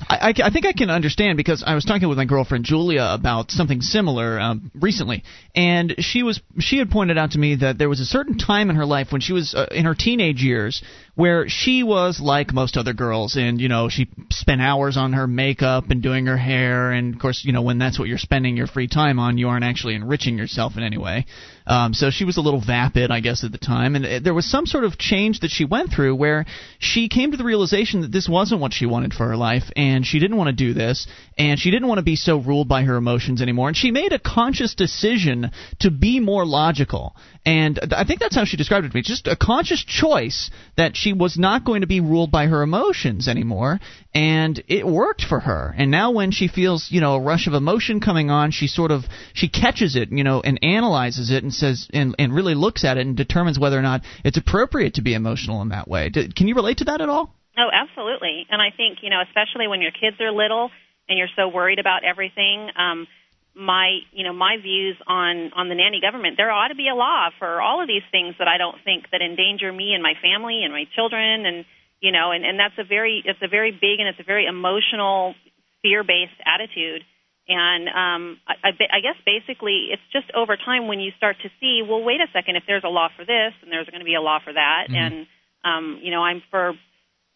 I, 0.00 0.28
I, 0.28 0.46
I 0.46 0.50
think 0.50 0.64
I 0.64 0.72
can 0.72 0.90
understand 0.90 1.36
because 1.36 1.64
I 1.66 1.74
was 1.74 1.84
talking 1.84 2.08
with 2.08 2.18
my 2.18 2.24
girlfriend 2.24 2.64
Julia 2.64 3.08
about 3.10 3.50
something 3.50 3.80
similar 3.80 4.38
um, 4.38 4.70
recently, 4.76 5.24
and 5.56 5.96
she 5.98 6.22
was 6.22 6.40
she 6.60 6.78
had 6.78 6.88
pointed 6.88 7.18
out 7.18 7.32
to 7.32 7.38
me 7.38 7.56
that 7.56 7.78
there 7.78 7.88
was 7.88 7.98
a 7.98 8.04
certain 8.04 8.38
time 8.38 8.70
in 8.70 8.76
her 8.76 8.86
life 8.86 9.08
when 9.10 9.20
she 9.20 9.32
was 9.32 9.54
uh, 9.54 9.66
in 9.72 9.86
her 9.86 9.96
teenage 9.96 10.40
years 10.40 10.84
where 11.18 11.48
she 11.48 11.82
was 11.82 12.20
like 12.20 12.52
most 12.52 12.76
other 12.76 12.92
girls, 12.92 13.36
and 13.36 13.60
you 13.60 13.68
know 13.68 13.88
she 13.88 14.06
spent 14.30 14.60
hours 14.60 14.96
on 14.96 15.14
her 15.14 15.26
makeup 15.26 15.90
and 15.90 16.00
doing 16.00 16.26
her 16.26 16.36
hair, 16.36 16.92
and 16.92 17.12
of 17.12 17.20
course 17.20 17.42
you 17.44 17.52
know 17.52 17.62
when 17.62 17.76
that's 17.76 17.98
what 17.98 18.06
you're 18.06 18.18
spending 18.18 18.56
your 18.56 18.68
free 18.68 18.86
time 18.86 19.18
on, 19.18 19.36
you 19.36 19.48
aren't 19.48 19.64
actually 19.64 19.96
enriching 19.96 20.38
yourself 20.38 20.76
in 20.76 20.84
any 20.84 20.96
way. 20.96 21.26
Um, 21.66 21.92
so 21.92 22.10
she 22.10 22.24
was 22.24 22.36
a 22.36 22.40
little 22.40 22.60
vapid, 22.60 23.10
I 23.10 23.18
guess, 23.18 23.42
at 23.42 23.50
the 23.50 23.58
time, 23.58 23.96
and 23.96 24.06
uh, 24.06 24.20
there 24.22 24.32
was 24.32 24.48
some 24.48 24.64
sort 24.64 24.84
of 24.84 24.96
change 24.96 25.40
that 25.40 25.50
she 25.50 25.64
went 25.64 25.90
through 25.90 26.14
where 26.14 26.46
she 26.78 27.08
came 27.08 27.32
to 27.32 27.36
the 27.36 27.42
realization 27.42 28.02
that 28.02 28.12
this 28.12 28.28
wasn't 28.28 28.60
what 28.60 28.72
she 28.72 28.86
wanted 28.86 29.12
for 29.12 29.26
her 29.26 29.36
life, 29.36 29.64
and 29.74 30.06
she 30.06 30.20
didn't 30.20 30.36
want 30.36 30.56
to 30.56 30.64
do 30.64 30.72
this, 30.72 31.08
and 31.36 31.58
she 31.58 31.72
didn't 31.72 31.88
want 31.88 31.98
to 31.98 32.04
be 32.04 32.14
so 32.14 32.38
ruled 32.38 32.68
by 32.68 32.84
her 32.84 32.94
emotions 32.94 33.42
anymore, 33.42 33.66
and 33.66 33.76
she 33.76 33.90
made 33.90 34.12
a 34.12 34.20
conscious 34.20 34.76
decision 34.76 35.50
to 35.80 35.90
be 35.90 36.20
more 36.20 36.46
logical. 36.46 37.16
And 37.44 37.80
I 37.92 38.04
think 38.04 38.20
that's 38.20 38.36
how 38.36 38.44
she 38.44 38.56
described 38.56 38.86
it 38.86 38.90
to 38.90 38.94
me. 38.94 39.02
Just 39.02 39.26
a 39.26 39.34
conscious 39.34 39.82
choice 39.82 40.50
that 40.76 40.96
she 40.96 41.07
she 41.08 41.12
was 41.14 41.38
not 41.38 41.64
going 41.64 41.80
to 41.80 41.86
be 41.86 42.00
ruled 42.00 42.30
by 42.30 42.46
her 42.46 42.62
emotions 42.62 43.28
anymore, 43.28 43.80
and 44.14 44.62
it 44.68 44.86
worked 44.86 45.22
for 45.22 45.40
her. 45.40 45.74
And 45.76 45.90
now 45.90 46.10
when 46.10 46.32
she 46.32 46.48
feels, 46.48 46.88
you 46.90 47.00
know, 47.00 47.14
a 47.14 47.20
rush 47.20 47.46
of 47.46 47.54
emotion 47.54 48.00
coming 48.00 48.30
on, 48.30 48.50
she 48.50 48.66
sort 48.66 48.90
of 48.90 49.04
she 49.32 49.48
catches 49.48 49.96
it, 49.96 50.10
you 50.10 50.22
know, 50.22 50.42
and 50.42 50.58
analyzes 50.62 51.30
it 51.30 51.42
and 51.42 51.52
says 51.52 51.88
and 51.94 52.14
and 52.18 52.34
really 52.34 52.54
looks 52.54 52.84
at 52.84 52.98
it 52.98 53.06
and 53.06 53.16
determines 53.16 53.58
whether 53.58 53.78
or 53.78 53.82
not 53.82 54.02
it's 54.24 54.36
appropriate 54.36 54.94
to 54.94 55.02
be 55.02 55.14
emotional 55.14 55.62
in 55.62 55.70
that 55.70 55.88
way. 55.88 56.10
Can 56.10 56.46
you 56.46 56.54
relate 56.54 56.78
to 56.78 56.84
that 56.84 57.00
at 57.00 57.08
all? 57.08 57.34
Oh, 57.56 57.70
absolutely. 57.72 58.46
And 58.50 58.60
I 58.60 58.68
think, 58.76 58.98
you 59.02 59.10
know, 59.10 59.22
especially 59.26 59.66
when 59.66 59.80
your 59.80 59.92
kids 59.92 60.20
are 60.20 60.30
little 60.30 60.70
and 61.08 61.18
you're 61.18 61.32
so 61.36 61.48
worried 61.48 61.78
about 61.78 62.04
everything, 62.04 62.68
um 62.76 63.06
my 63.58 64.06
you 64.12 64.22
know 64.22 64.32
my 64.32 64.56
views 64.62 64.96
on 65.06 65.50
on 65.52 65.68
the 65.68 65.74
nanny 65.74 66.00
government. 66.00 66.38
There 66.38 66.50
ought 66.50 66.68
to 66.68 66.78
be 66.78 66.86
a 66.86 66.94
law 66.94 67.30
for 67.38 67.60
all 67.60 67.82
of 67.82 67.88
these 67.88 68.06
things 68.14 68.36
that 68.38 68.46
I 68.46 68.56
don't 68.56 68.78
think 68.84 69.10
that 69.10 69.20
endanger 69.20 69.72
me 69.72 69.94
and 69.94 70.02
my 70.02 70.14
family 70.22 70.62
and 70.62 70.72
my 70.72 70.86
children 70.94 71.44
and 71.44 71.66
you 72.00 72.12
know 72.12 72.30
and 72.30 72.46
and 72.46 72.54
that's 72.54 72.78
a 72.78 72.86
very 72.86 73.20
it's 73.26 73.42
a 73.42 73.48
very 73.50 73.72
big 73.72 73.98
and 73.98 74.06
it's 74.06 74.20
a 74.20 74.24
very 74.24 74.46
emotional 74.46 75.34
fear 75.82 76.04
based 76.04 76.38
attitude. 76.46 77.02
And 77.50 77.88
um 77.90 78.38
I, 78.46 78.70
I 78.70 79.00
guess 79.02 79.18
basically 79.26 79.90
it's 79.90 80.06
just 80.14 80.30
over 80.38 80.54
time 80.56 80.86
when 80.86 81.00
you 81.00 81.10
start 81.18 81.36
to 81.42 81.50
see 81.58 81.82
well 81.82 82.04
wait 82.04 82.22
a 82.22 82.30
second 82.32 82.54
if 82.54 82.62
there's 82.62 82.86
a 82.86 82.94
law 82.94 83.08
for 83.10 83.26
this 83.26 83.58
and 83.62 83.72
there's 83.72 83.90
going 83.90 84.06
to 84.06 84.08
be 84.08 84.14
a 84.14 84.22
law 84.22 84.38
for 84.38 84.52
that 84.52 84.86
mm-hmm. 84.86 84.94
and 84.94 85.26
um 85.66 85.98
you 85.98 86.12
know 86.12 86.22
I'm 86.22 86.46
for 86.52 86.78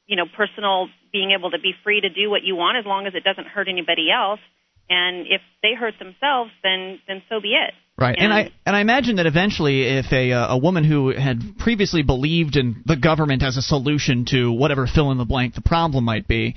you 0.06 0.14
know 0.14 0.26
personal 0.30 0.86
being 1.10 1.34
able 1.34 1.50
to 1.50 1.58
be 1.58 1.74
free 1.82 2.00
to 2.00 2.08
do 2.08 2.30
what 2.30 2.44
you 2.44 2.54
want 2.54 2.78
as 2.78 2.86
long 2.86 3.08
as 3.08 3.14
it 3.18 3.24
doesn't 3.24 3.50
hurt 3.50 3.66
anybody 3.66 4.06
else 4.06 4.40
and 4.88 5.26
if 5.28 5.40
they 5.62 5.74
hurt 5.78 5.94
themselves, 5.98 6.50
then 6.62 7.00
then 7.06 7.22
so 7.28 7.40
be 7.40 7.50
it. 7.50 7.74
Right, 7.98 8.16
and, 8.16 8.32
and, 8.32 8.32
I 8.32 8.50
and 8.66 8.74
I 8.74 8.80
imagine 8.80 9.16
that 9.16 9.26
eventually, 9.26 9.82
if 9.82 10.12
a 10.12 10.32
uh, 10.32 10.54
a 10.54 10.58
woman 10.58 10.84
who 10.84 11.10
had 11.10 11.58
previously 11.58 12.02
believed 12.02 12.56
in 12.56 12.82
the 12.86 12.96
government 12.96 13.42
as 13.42 13.56
a 13.56 13.62
solution 13.62 14.24
to 14.30 14.50
whatever 14.50 14.86
fill 14.86 15.10
in 15.12 15.18
the 15.18 15.24
blank 15.24 15.54
the 15.54 15.60
problem 15.60 16.04
might 16.04 16.26
be, 16.26 16.56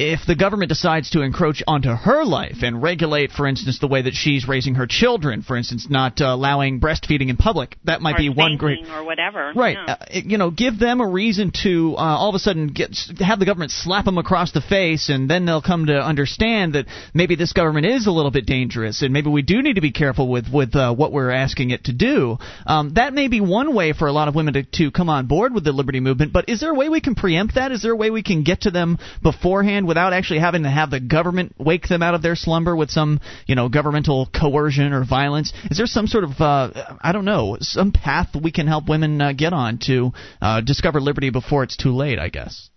if 0.00 0.20
the 0.26 0.34
government 0.34 0.70
decides 0.70 1.10
to 1.10 1.20
encroach 1.20 1.62
onto 1.66 1.90
her 1.90 2.24
life 2.24 2.62
and 2.62 2.82
regulate, 2.82 3.30
for 3.32 3.46
instance, 3.46 3.80
the 3.80 3.86
way 3.86 4.00
that 4.00 4.14
she's 4.14 4.48
raising 4.48 4.76
her 4.76 4.86
children, 4.86 5.42
for 5.42 5.58
instance, 5.58 5.88
not 5.90 6.22
uh, 6.22 6.24
allowing 6.24 6.80
breastfeeding 6.80 7.28
in 7.28 7.36
public, 7.36 7.76
that 7.84 8.00
might 8.00 8.14
or 8.14 8.18
be 8.18 8.28
one 8.30 8.56
great 8.56 8.88
or 8.88 9.04
whatever. 9.04 9.52
Right. 9.54 9.76
Yeah. 9.76 9.96
Uh, 10.00 10.06
you 10.24 10.38
know, 10.38 10.50
give 10.50 10.78
them 10.78 11.02
a 11.02 11.06
reason 11.06 11.52
to 11.64 11.96
uh, 11.98 12.00
all 12.00 12.30
of 12.30 12.34
a 12.34 12.38
sudden 12.38 12.68
get 12.68 12.96
have 13.18 13.40
the 13.40 13.44
government 13.44 13.72
slap 13.72 14.06
them 14.06 14.16
across 14.16 14.52
the 14.52 14.62
face, 14.62 15.10
and 15.10 15.28
then 15.28 15.44
they'll 15.44 15.60
come 15.60 15.84
to 15.86 16.00
understand 16.00 16.76
that 16.76 16.86
maybe 17.12 17.36
this 17.36 17.52
government 17.52 17.84
is 17.84 18.06
a 18.06 18.10
little 18.10 18.30
bit 18.30 18.46
dangerous, 18.46 19.02
and 19.02 19.12
maybe 19.12 19.28
we 19.28 19.42
do 19.42 19.60
need 19.60 19.74
to 19.74 19.82
be 19.82 19.92
careful 19.92 20.28
with 20.28 20.46
with 20.50 20.74
uh, 20.74 20.94
what 20.94 21.12
we're 21.12 21.30
asking 21.30 21.72
it 21.72 21.84
to 21.84 21.92
do. 21.92 22.38
Um, 22.64 22.94
that 22.94 23.12
may 23.12 23.28
be 23.28 23.42
one 23.42 23.74
way 23.74 23.92
for 23.92 24.08
a 24.08 24.12
lot 24.12 24.28
of 24.28 24.34
women 24.34 24.54
to, 24.54 24.62
to 24.62 24.90
come 24.90 25.10
on 25.10 25.26
board 25.26 25.52
with 25.52 25.64
the 25.64 25.72
liberty 25.72 26.00
movement. 26.00 26.32
But 26.32 26.48
is 26.48 26.60
there 26.60 26.70
a 26.70 26.74
way 26.74 26.88
we 26.88 27.02
can 27.02 27.14
preempt 27.14 27.56
that? 27.56 27.70
Is 27.70 27.82
there 27.82 27.92
a 27.92 27.96
way 27.96 28.08
we 28.08 28.22
can 28.22 28.44
get 28.44 28.62
to 28.62 28.70
them 28.70 28.96
beforehand? 29.22 29.89
Without 29.90 30.12
actually 30.12 30.38
having 30.38 30.62
to 30.62 30.70
have 30.70 30.88
the 30.90 31.00
government 31.00 31.52
wake 31.58 31.88
them 31.88 32.00
out 32.00 32.14
of 32.14 32.22
their 32.22 32.36
slumber 32.36 32.76
with 32.76 32.90
some, 32.90 33.18
you 33.44 33.56
know, 33.56 33.68
governmental 33.68 34.28
coercion 34.32 34.92
or 34.92 35.04
violence? 35.04 35.52
Is 35.68 35.78
there 35.78 35.86
some 35.86 36.06
sort 36.06 36.22
of, 36.22 36.40
uh, 36.40 36.70
I 37.02 37.10
don't 37.10 37.24
know, 37.24 37.56
some 37.58 37.90
path 37.90 38.28
we 38.40 38.52
can 38.52 38.68
help 38.68 38.88
women 38.88 39.20
uh, 39.20 39.32
get 39.32 39.52
on 39.52 39.78
to 39.86 40.12
uh, 40.40 40.60
discover 40.60 41.00
liberty 41.00 41.30
before 41.30 41.64
it's 41.64 41.76
too 41.76 41.90
late? 41.90 42.20
I 42.20 42.28
guess. 42.28 42.70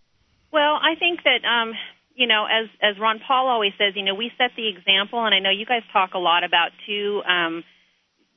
Well, 0.51 0.79
I 0.81 0.95
think 0.97 1.19
that. 1.23 1.47
Um, 1.47 1.73
you 2.15 2.27
know, 2.27 2.45
as 2.45 2.69
as 2.79 2.99
Ron 3.01 3.19
Paul 3.27 3.47
always 3.47 3.71
says, 3.79 3.93
you 3.95 4.03
know, 4.03 4.13
we 4.13 4.29
set 4.37 4.51
the 4.55 4.69
example, 4.69 5.25
and 5.25 5.33
I 5.33 5.39
know 5.39 5.49
you 5.49 5.65
guys 5.65 5.81
talk 5.91 6.13
a 6.13 6.19
lot 6.19 6.43
about 6.43 6.69
too 6.85 7.23
um, 7.27 7.63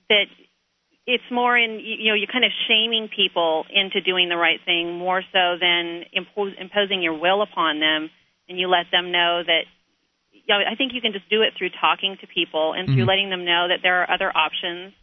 that 0.09 0.33
it's 1.07 1.29
more 1.31 1.59
in 1.59 1.79
you 1.81 2.09
know 2.09 2.15
you're 2.15 2.33
kind 2.33 2.47
of 2.47 2.53
shaming 2.67 3.11
people 3.15 3.67
into 3.69 4.01
doing 4.01 4.31
the 4.31 4.37
right 4.37 4.61
thing 4.65 4.97
more 4.97 5.23
so 5.31 5.57
than 5.61 6.05
impose, 6.13 6.55
imposing 6.59 7.03
your 7.03 7.19
will 7.19 7.43
upon 7.43 7.81
them 7.81 8.09
and 8.49 8.59
you 8.59 8.69
let 8.69 8.87
them 8.91 9.13
know 9.13 9.43
that 9.47 9.65
you 10.47 10.55
know, 10.55 10.61
I 10.63 10.77
think 10.77 10.93
you 10.95 11.01
can 11.01 11.13
just 11.13 11.29
do 11.29 11.43
it 11.43 11.55
through 11.59 11.71
talking 11.81 12.17
to 12.21 12.27
people 12.27 12.73
and 12.73 12.87
through 12.87 13.03
mm-hmm. 13.03 13.09
letting 13.09 13.31
them 13.31 13.45
know 13.45 13.67
that 13.69 13.81
there 13.83 14.03
are 14.03 14.11
other 14.11 14.31
options. 14.31 14.95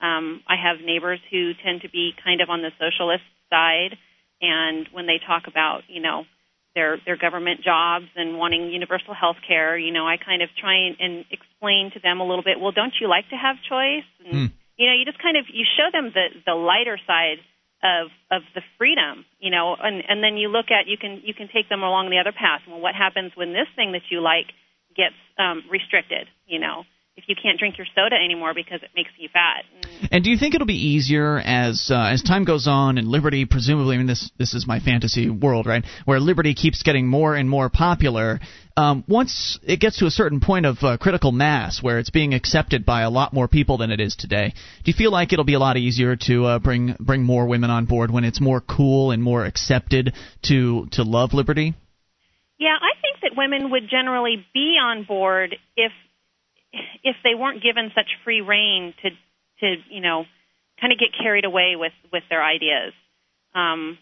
Um, 0.00 0.42
I 0.48 0.56
have 0.56 0.84
neighbors 0.84 1.20
who 1.30 1.52
tend 1.64 1.82
to 1.82 1.88
be 1.88 2.12
kind 2.22 2.40
of 2.40 2.50
on 2.50 2.60
the 2.60 2.70
socialist 2.76 3.24
side, 3.48 3.96
and 4.40 4.88
when 4.92 5.06
they 5.06 5.20
talk 5.20 5.44
about, 5.46 5.82
you 5.88 6.00
know, 6.00 6.24
their 6.74 6.98
their 7.04 7.16
government 7.16 7.62
jobs 7.62 8.06
and 8.16 8.38
wanting 8.38 8.70
universal 8.70 9.14
health 9.14 9.36
care, 9.46 9.76
you 9.76 9.92
know, 9.92 10.06
I 10.06 10.16
kind 10.16 10.42
of 10.42 10.48
try 10.56 10.86
and, 10.86 10.96
and 11.00 11.24
explain 11.30 11.90
to 11.94 12.00
them 12.00 12.20
a 12.20 12.26
little 12.26 12.44
bit. 12.44 12.60
Well, 12.60 12.72
don't 12.72 12.94
you 13.00 13.08
like 13.08 13.28
to 13.30 13.36
have 13.36 13.56
choice? 13.68 14.08
And 14.24 14.32
mm. 14.32 14.52
you 14.76 14.86
know, 14.86 14.94
you 14.94 15.04
just 15.04 15.20
kind 15.20 15.36
of 15.36 15.44
you 15.52 15.64
show 15.76 15.88
them 15.92 16.12
the 16.14 16.28
the 16.46 16.54
lighter 16.54 16.98
side 17.06 17.40
of 17.82 18.08
of 18.30 18.42
the 18.54 18.62
freedom 18.78 19.24
you 19.38 19.50
know 19.50 19.76
and 19.80 20.02
and 20.08 20.22
then 20.22 20.36
you 20.36 20.48
look 20.48 20.70
at 20.70 20.86
you 20.86 20.96
can 20.98 21.20
you 21.24 21.34
can 21.34 21.48
take 21.52 21.68
them 21.68 21.82
along 21.82 22.10
the 22.10 22.18
other 22.18 22.32
path. 22.32 22.60
Well 22.68 22.80
what 22.80 22.94
happens 22.94 23.32
when 23.34 23.52
this 23.52 23.68
thing 23.76 23.92
that 23.92 24.02
you 24.10 24.20
like 24.20 24.52
gets 24.96 25.16
um 25.38 25.64
restricted 25.70 26.28
you 26.46 26.58
know 26.58 26.84
if 27.20 27.28
you 27.28 27.36
can't 27.40 27.58
drink 27.58 27.76
your 27.76 27.86
soda 27.94 28.16
anymore 28.16 28.54
because 28.54 28.82
it 28.82 28.90
makes 28.96 29.10
you 29.18 29.28
fat. 29.32 29.64
And 30.10 30.24
do 30.24 30.30
you 30.30 30.38
think 30.38 30.54
it'll 30.54 30.66
be 30.66 30.88
easier 30.88 31.38
as 31.38 31.90
uh, 31.90 32.08
as 32.12 32.22
time 32.22 32.44
goes 32.44 32.66
on 32.66 32.98
and 32.98 33.08
liberty 33.08 33.44
presumably 33.44 33.96
I 33.96 33.98
mean 33.98 34.06
this 34.06 34.30
this 34.38 34.54
is 34.54 34.66
my 34.66 34.80
fantasy 34.80 35.28
world, 35.28 35.66
right? 35.66 35.84
Where 36.04 36.20
liberty 36.20 36.54
keeps 36.54 36.82
getting 36.82 37.06
more 37.06 37.34
and 37.34 37.48
more 37.48 37.68
popular, 37.68 38.40
um, 38.76 39.04
once 39.06 39.58
it 39.62 39.80
gets 39.80 39.98
to 39.98 40.06
a 40.06 40.10
certain 40.10 40.40
point 40.40 40.64
of 40.64 40.78
uh, 40.82 40.96
critical 40.96 41.32
mass 41.32 41.82
where 41.82 41.98
it's 41.98 42.10
being 42.10 42.32
accepted 42.32 42.86
by 42.86 43.02
a 43.02 43.10
lot 43.10 43.34
more 43.34 43.48
people 43.48 43.76
than 43.78 43.90
it 43.90 44.00
is 44.00 44.16
today, 44.16 44.54
do 44.84 44.90
you 44.90 44.94
feel 44.94 45.12
like 45.12 45.32
it'll 45.32 45.44
be 45.44 45.54
a 45.54 45.58
lot 45.58 45.76
easier 45.76 46.16
to 46.16 46.44
uh, 46.46 46.58
bring 46.58 46.96
bring 46.98 47.22
more 47.22 47.46
women 47.46 47.70
on 47.70 47.84
board 47.84 48.10
when 48.10 48.24
it's 48.24 48.40
more 48.40 48.60
cool 48.60 49.10
and 49.10 49.22
more 49.22 49.44
accepted 49.44 50.14
to 50.42 50.86
to 50.92 51.02
love 51.02 51.34
liberty? 51.34 51.74
Yeah, 52.58 52.76
I 52.76 52.92
think 53.00 53.20
that 53.22 53.36
women 53.36 53.70
would 53.70 53.88
generally 53.90 54.44
be 54.52 54.76
on 54.80 55.04
board 55.04 55.56
if 55.76 55.92
if 56.72 57.16
they 57.24 57.34
weren't 57.34 57.62
given 57.62 57.90
such 57.94 58.08
free 58.24 58.40
reign 58.40 58.94
to 59.02 59.10
to 59.60 59.76
you 59.90 60.00
know 60.00 60.24
kind 60.80 60.92
of 60.92 60.98
get 60.98 61.08
carried 61.16 61.44
away 61.44 61.74
with 61.76 61.92
with 62.12 62.22
their 62.30 62.42
ideas. 62.42 62.92
Um, 63.54 63.98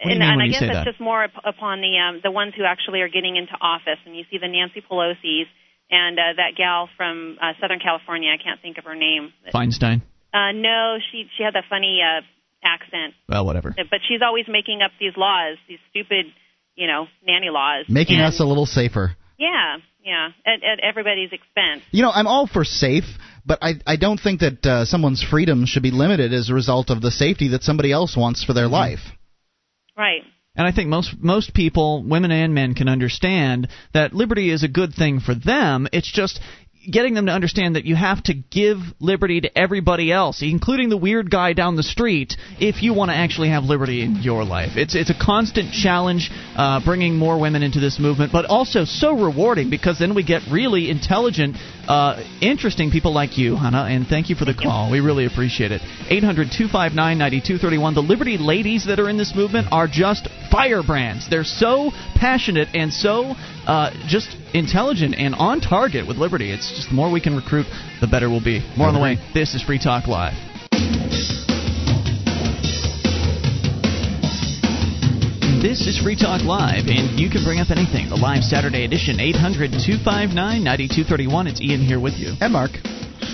and, 0.00 0.22
and 0.22 0.42
I 0.42 0.48
guess 0.48 0.60
that's 0.60 0.84
that? 0.84 0.86
just 0.86 1.00
more 1.00 1.24
up, 1.24 1.30
upon 1.44 1.80
the 1.80 1.98
um, 1.98 2.20
the 2.22 2.30
ones 2.30 2.54
who 2.56 2.64
actually 2.64 3.00
are 3.00 3.08
getting 3.08 3.36
into 3.36 3.52
office. 3.60 3.98
And 4.06 4.16
you 4.16 4.24
see 4.30 4.38
the 4.38 4.48
Nancy 4.48 4.82
Pelosi's 4.82 5.46
and 5.90 6.18
uh, 6.18 6.34
that 6.36 6.56
gal 6.56 6.88
from 6.96 7.38
uh, 7.40 7.52
Southern 7.60 7.78
California. 7.78 8.30
I 8.30 8.42
can't 8.42 8.60
think 8.60 8.78
of 8.78 8.84
her 8.84 8.96
name. 8.96 9.32
Feinstein. 9.52 10.02
Uh, 10.32 10.50
no, 10.52 10.98
she 11.10 11.26
she 11.36 11.44
had 11.44 11.54
that 11.54 11.64
funny 11.70 12.00
uh, 12.02 12.22
accent. 12.64 13.14
Well, 13.28 13.46
whatever. 13.46 13.74
But 13.76 14.00
she's 14.08 14.20
always 14.24 14.46
making 14.48 14.82
up 14.82 14.90
these 14.98 15.16
laws, 15.16 15.58
these 15.68 15.78
stupid, 15.90 16.26
you 16.74 16.86
know, 16.86 17.06
nanny 17.24 17.50
laws. 17.50 17.86
Making 17.88 18.18
and, 18.18 18.26
us 18.26 18.40
a 18.40 18.44
little 18.44 18.66
safer. 18.66 19.14
Yeah, 19.38 19.78
yeah, 20.04 20.28
at, 20.46 20.62
at 20.62 20.80
everybody's 20.80 21.32
expense. 21.32 21.82
You 21.90 22.02
know, 22.02 22.10
I'm 22.10 22.26
all 22.26 22.46
for 22.46 22.64
safe, 22.64 23.04
but 23.46 23.58
I 23.62 23.74
I 23.86 23.96
don't 23.96 24.20
think 24.20 24.40
that 24.40 24.66
uh, 24.66 24.84
someone's 24.84 25.22
freedom 25.22 25.64
should 25.64 25.82
be 25.82 25.90
limited 25.90 26.32
as 26.32 26.50
a 26.50 26.54
result 26.54 26.90
of 26.90 27.00
the 27.00 27.10
safety 27.10 27.48
that 27.48 27.62
somebody 27.62 27.90
else 27.90 28.16
wants 28.16 28.44
for 28.44 28.52
their 28.52 28.64
mm-hmm. 28.64 28.74
life. 28.74 29.00
Right. 29.96 30.22
And 30.56 30.66
I 30.66 30.72
think 30.72 30.88
most 30.88 31.16
most 31.18 31.54
people, 31.54 32.04
women 32.04 32.30
and 32.30 32.54
men, 32.54 32.74
can 32.74 32.88
understand 32.88 33.68
that 33.92 34.12
liberty 34.12 34.50
is 34.50 34.62
a 34.62 34.68
good 34.68 34.94
thing 34.94 35.20
for 35.20 35.34
them. 35.34 35.88
It's 35.92 36.12
just 36.12 36.38
getting 36.90 37.14
them 37.14 37.26
to 37.26 37.32
understand 37.32 37.76
that 37.76 37.84
you 37.84 37.96
have 37.96 38.22
to 38.24 38.34
give 38.34 38.78
liberty 39.00 39.40
to 39.40 39.58
everybody 39.58 40.12
else, 40.12 40.42
including 40.42 40.88
the 40.88 40.96
weird 40.96 41.30
guy 41.30 41.52
down 41.52 41.76
the 41.76 41.82
street, 41.82 42.36
if 42.60 42.82
you 42.82 42.94
want 42.94 43.10
to 43.10 43.16
actually 43.16 43.50
have 43.50 43.64
liberty 43.64 44.02
in 44.02 44.16
your 44.16 44.44
life. 44.44 44.72
It's 44.76 44.94
it's 44.94 45.10
a 45.10 45.14
constant 45.18 45.72
challenge, 45.72 46.30
uh, 46.56 46.80
bringing 46.84 47.16
more 47.16 47.40
women 47.40 47.62
into 47.62 47.80
this 47.80 47.98
movement, 47.98 48.32
but 48.32 48.44
also 48.46 48.84
so 48.84 49.18
rewarding 49.18 49.70
because 49.70 49.98
then 49.98 50.14
we 50.14 50.22
get 50.22 50.42
really 50.50 50.90
intelligent, 50.90 51.56
uh, 51.88 52.22
interesting 52.40 52.90
people 52.90 53.12
like 53.12 53.38
you, 53.38 53.56
Hannah. 53.56 53.86
And 53.88 54.06
thank 54.06 54.30
you 54.30 54.36
for 54.36 54.44
the 54.44 54.54
call. 54.54 54.90
We 54.90 55.00
really 55.00 55.26
appreciate 55.26 55.72
it. 55.72 55.82
800-259-9231. 56.10 57.94
The 57.94 58.00
Liberty 58.00 58.38
ladies 58.38 58.86
that 58.86 58.98
are 58.98 59.08
in 59.08 59.16
this 59.16 59.34
movement 59.34 59.68
are 59.72 59.88
just 59.88 60.28
firebrands. 60.50 61.28
They're 61.28 61.44
so 61.44 61.90
passionate 62.14 62.68
and 62.74 62.92
so 62.92 63.34
uh, 63.66 63.90
just 64.06 64.36
intelligent 64.52 65.14
and 65.16 65.34
on 65.34 65.60
target 65.60 66.06
with 66.06 66.16
Liberty. 66.16 66.52
It's 66.52 66.70
just 66.70 66.88
the 66.88 66.94
more 66.94 67.10
we 67.10 67.20
can 67.20 67.36
recruit, 67.36 67.66
the 68.00 68.06
better 68.06 68.28
we'll 68.28 68.44
be. 68.44 68.60
More 68.76 68.88
on 68.88 68.94
the 68.94 69.00
way. 69.00 69.16
This 69.32 69.54
is 69.54 69.62
Free 69.62 69.78
Talk 69.78 70.06
Live. 70.06 70.34
This 75.64 75.86
is 75.86 75.98
Free 75.98 76.14
Talk 76.14 76.42
Live, 76.44 76.92
and 76.92 77.18
you 77.18 77.30
can 77.30 77.42
bring 77.42 77.58
up 77.58 77.70
anything. 77.70 78.10
The 78.10 78.16
live 78.16 78.44
Saturday 78.44 78.84
edition, 78.84 79.18
800 79.18 79.72
259 79.72 80.36
9231. 80.36 81.46
It's 81.46 81.60
Ian 81.62 81.80
here 81.80 81.98
with 81.98 82.14
you. 82.20 82.34
And 82.40 82.52
Mark. 82.52 82.72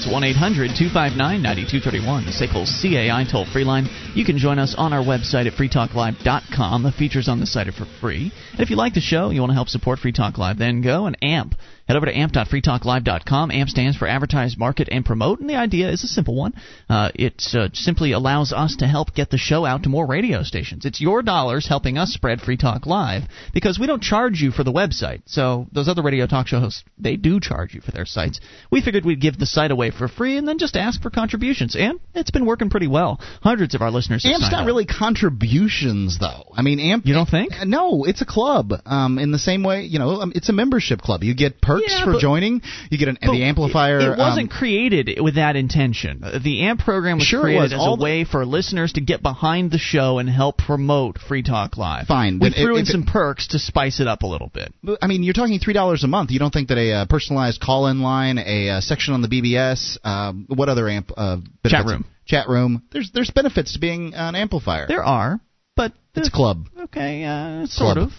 It's 0.00 0.10
1 0.10 0.24
800 0.24 0.72
259 0.78 1.42
9231, 1.42 2.24
the 2.24 2.32
SACL 2.32 2.64
CAI 2.64 3.30
toll 3.30 3.44
free 3.44 3.64
line. 3.64 3.86
You 4.14 4.24
can 4.24 4.38
join 4.38 4.58
us 4.58 4.74
on 4.78 4.94
our 4.94 5.04
website 5.04 5.44
at 5.44 5.52
freetalklive.com. 5.52 6.82
The 6.82 6.92
features 6.92 7.28
on 7.28 7.38
the 7.38 7.44
site 7.44 7.68
are 7.68 7.72
for 7.72 7.84
free. 8.00 8.32
And 8.52 8.60
if 8.60 8.70
you 8.70 8.76
like 8.76 8.94
the 8.94 9.02
show, 9.02 9.28
you 9.28 9.42
want 9.42 9.50
to 9.50 9.54
help 9.54 9.68
support 9.68 9.98
Free 9.98 10.12
Talk 10.12 10.38
Live, 10.38 10.56
then 10.56 10.80
go 10.80 11.04
and 11.04 11.22
AMP. 11.22 11.54
Head 11.90 11.96
over 11.96 12.06
to 12.06 12.16
amp.freetalklive.com. 12.16 13.50
AMP 13.50 13.68
stands 13.68 13.96
for 13.96 14.06
Advertise, 14.06 14.56
Market, 14.56 14.88
and 14.92 15.04
Promote, 15.04 15.40
and 15.40 15.50
the 15.50 15.56
idea 15.56 15.90
is 15.90 16.04
a 16.04 16.06
simple 16.06 16.36
one. 16.36 16.54
Uh, 16.88 17.10
it 17.16 17.42
uh, 17.52 17.68
simply 17.72 18.12
allows 18.12 18.52
us 18.52 18.76
to 18.76 18.86
help 18.86 19.12
get 19.12 19.30
the 19.30 19.36
show 19.36 19.64
out 19.64 19.82
to 19.82 19.88
more 19.88 20.06
radio 20.06 20.44
stations. 20.44 20.86
It's 20.86 21.00
your 21.00 21.20
dollars 21.20 21.66
helping 21.66 21.98
us 21.98 22.12
spread 22.12 22.42
Free 22.42 22.56
Talk 22.56 22.86
Live 22.86 23.24
because 23.52 23.80
we 23.80 23.88
don't 23.88 24.04
charge 24.04 24.40
you 24.40 24.52
for 24.52 24.62
the 24.62 24.70
website. 24.70 25.22
So 25.26 25.66
those 25.72 25.88
other 25.88 26.00
radio 26.00 26.28
talk 26.28 26.46
show 26.46 26.60
hosts, 26.60 26.84
they 26.96 27.16
do 27.16 27.40
charge 27.40 27.74
you 27.74 27.80
for 27.80 27.90
their 27.90 28.06
sites. 28.06 28.38
We 28.70 28.82
figured 28.82 29.04
we'd 29.04 29.20
give 29.20 29.36
the 29.36 29.44
site 29.46 29.72
away 29.72 29.90
for 29.90 30.06
free 30.06 30.36
and 30.36 30.46
then 30.46 30.58
just 30.58 30.76
ask 30.76 31.02
for 31.02 31.10
contributions, 31.10 31.74
and 31.74 31.98
it's 32.14 32.30
been 32.30 32.46
working 32.46 32.70
pretty 32.70 32.86
well. 32.86 33.18
Hundreds 33.42 33.74
of 33.74 33.82
our 33.82 33.90
listeners. 33.90 34.22
have 34.22 34.34
Amp's 34.34 34.52
not 34.52 34.60
up. 34.60 34.66
really 34.68 34.86
contributions, 34.86 36.20
though. 36.20 36.52
I 36.54 36.62
mean, 36.62 36.78
Amp. 36.78 37.04
You 37.04 37.14
don't 37.14 37.28
think? 37.28 37.50
No, 37.64 38.04
it's 38.04 38.22
a 38.22 38.26
club. 38.26 38.74
Um, 38.86 39.18
in 39.18 39.32
the 39.32 39.40
same 39.40 39.64
way, 39.64 39.82
you 39.82 39.98
know, 39.98 40.20
um, 40.20 40.32
it's 40.36 40.48
a 40.48 40.52
membership 40.52 41.00
club. 41.00 41.24
You 41.24 41.34
get 41.34 41.60
perks 41.80 41.94
Yeah, 41.98 42.04
for 42.04 42.18
joining. 42.18 42.62
You 42.90 42.98
get 42.98 43.08
an, 43.08 43.18
the 43.20 43.44
amplifier. 43.44 43.98
It, 44.00 44.08
it 44.12 44.18
wasn't 44.18 44.50
um, 44.52 44.58
created 44.58 45.18
with 45.20 45.34
that 45.36 45.56
intention. 45.56 46.20
The 46.42 46.62
AMP 46.62 46.80
program 46.80 47.18
was 47.18 47.26
Sure 47.26 47.42
created 47.42 47.62
was. 47.62 47.72
as 47.72 47.78
All 47.80 47.94
a 47.94 47.96
the- 47.96 48.02
way 48.04 48.24
for 48.24 48.44
listeners 48.46 48.92
to 48.94 49.00
get 49.00 49.22
behind 49.22 49.70
the 49.70 49.78
show 49.78 50.18
and 50.18 50.28
help 50.28 50.58
promote 50.58 51.18
Free 51.18 51.42
Talk 51.42 51.76
Live. 51.76 52.06
Fine, 52.06 52.38
We 52.40 52.50
threw 52.50 52.74
if- 52.76 52.80
in 52.80 52.86
it- 52.86 52.92
some 52.92 53.04
perks 53.04 53.48
to 53.48 53.58
spice 53.58 54.00
it 54.00 54.06
up 54.06 54.22
a 54.22 54.26
little 54.26 54.48
bit. 54.48 54.72
I 55.02 55.06
mean, 55.06 55.22
you're 55.22 55.34
talking 55.34 55.58
three 55.58 55.74
dollars 55.74 56.04
a 56.04 56.08
month. 56.08 56.30
You 56.30 56.38
don't 56.38 56.52
think 56.52 56.68
that 56.68 56.78
a 56.78 56.92
uh, 56.92 57.04
personalized 57.06 57.60
call-in 57.60 58.00
line, 58.00 58.38
a 58.38 58.68
uh, 58.70 58.80
section 58.80 59.14
on 59.14 59.22
the 59.22 59.28
BBS, 59.28 59.98
um, 60.04 60.46
what 60.48 60.68
other 60.68 60.88
amp 60.88 61.10
uh, 61.16 61.38
benefits? 61.62 61.90
room. 61.90 62.04
Chat 62.26 62.48
room. 62.48 62.82
There's 62.92 63.10
there's 63.12 63.30
benefits 63.30 63.72
to 63.72 63.80
being 63.80 64.14
an 64.14 64.34
amplifier. 64.36 64.86
There 64.86 65.02
are, 65.04 65.40
but 65.76 65.92
it's 66.14 66.28
a 66.28 66.30
club. 66.30 66.66
okay, 66.84 67.24
uh, 67.24 67.66
sort 67.66 67.96
Club. 67.96 68.08
of, 68.08 68.12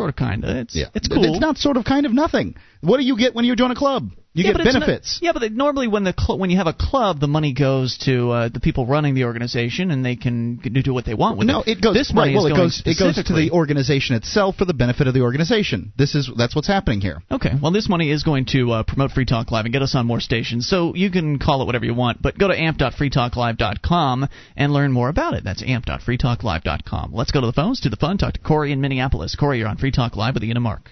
sort 0.00 0.10
of, 0.10 0.16
kind 0.16 0.44
of. 0.44 0.56
It's 0.56 0.74
Yeah, 0.74 0.86
it's 0.94 1.08
cool. 1.08 1.24
It's 1.24 1.40
not 1.40 1.56
sort 1.58 1.76
of 1.76 1.84
kind 1.84 2.06
of 2.06 2.12
nothing. 2.12 2.56
What 2.80 2.98
do 2.98 3.04
you 3.04 3.16
get 3.16 3.34
when 3.34 3.44
you 3.44 3.54
join 3.56 3.70
a 3.70 3.74
club? 3.74 4.10
You 4.32 4.44
Yeah, 4.44 4.52
get 4.52 4.58
but 4.58 4.64
not- 4.66 4.72
benefits. 4.74 5.18
yeah, 5.20 5.32
but 5.32 5.40
they- 5.40 5.48
normally 5.48 5.88
when 5.88 6.04
the 6.04 6.14
cl- 6.16 6.38
when 6.38 6.50
you 6.50 6.56
have 6.58 6.68
a 6.68 6.72
club, 6.72 7.18
the 7.18 7.26
money 7.26 7.52
goes 7.52 7.98
to 8.06 8.30
uh, 8.30 8.48
the 8.48 8.60
people 8.60 8.86
running 8.86 9.14
the 9.14 9.24
organization, 9.24 9.90
and 9.90 10.04
they 10.06 10.14
can 10.14 10.54
do 10.58 10.94
what 10.94 11.04
they 11.04 11.14
want 11.14 11.36
with 11.36 11.48
no, 11.48 11.62
it. 11.62 11.66
No, 11.66 11.72
it 11.72 11.80
goes. 11.80 11.94
This 11.94 12.12
money 12.14 12.36
right, 12.36 12.36
well, 12.36 12.46
is 12.46 12.52
it 12.52 12.54
going 12.54 12.66
goes. 12.68 12.82
It 12.86 12.98
goes 13.16 13.24
to 13.24 13.32
the 13.32 13.50
organization 13.50 14.14
itself 14.14 14.54
for 14.54 14.64
the 14.66 14.72
benefit 14.74 15.08
of 15.08 15.14
the 15.14 15.22
organization. 15.22 15.92
This 15.96 16.14
is 16.14 16.30
that's 16.36 16.54
what's 16.54 16.68
happening 16.68 17.00
here. 17.00 17.22
Okay, 17.28 17.50
well, 17.60 17.72
this 17.72 17.88
money 17.88 18.12
is 18.12 18.22
going 18.22 18.44
to 18.52 18.70
uh, 18.70 18.82
promote 18.84 19.10
Free 19.10 19.24
Talk 19.24 19.50
Live 19.50 19.64
and 19.64 19.72
get 19.72 19.82
us 19.82 19.96
on 19.96 20.06
more 20.06 20.20
stations. 20.20 20.68
So 20.68 20.94
you 20.94 21.10
can 21.10 21.40
call 21.40 21.62
it 21.62 21.64
whatever 21.66 21.84
you 21.84 21.94
want, 21.94 22.22
but 22.22 22.38
go 22.38 22.46
to 22.46 22.56
amp.freetalklive.com 22.56 24.28
and 24.56 24.72
learn 24.72 24.92
more 24.92 25.08
about 25.08 25.34
it. 25.34 25.42
That's 25.42 25.62
amp.freetalklive.com. 25.64 27.10
Let's 27.12 27.32
go 27.32 27.40
to 27.40 27.46
the 27.48 27.52
phones, 27.52 27.80
to 27.80 27.88
the 27.88 27.96
fun, 27.96 28.16
talk 28.16 28.34
to 28.34 28.40
Corey 28.40 28.70
in 28.70 28.80
Minneapolis. 28.80 29.34
Corey, 29.34 29.58
you're 29.58 29.66
on 29.68 29.76
Free 29.76 29.90
Talk 29.90 30.14
Live 30.14 30.34
with 30.34 30.44
Ian 30.44 30.56
and 30.56 30.62
Mark. 30.62 30.90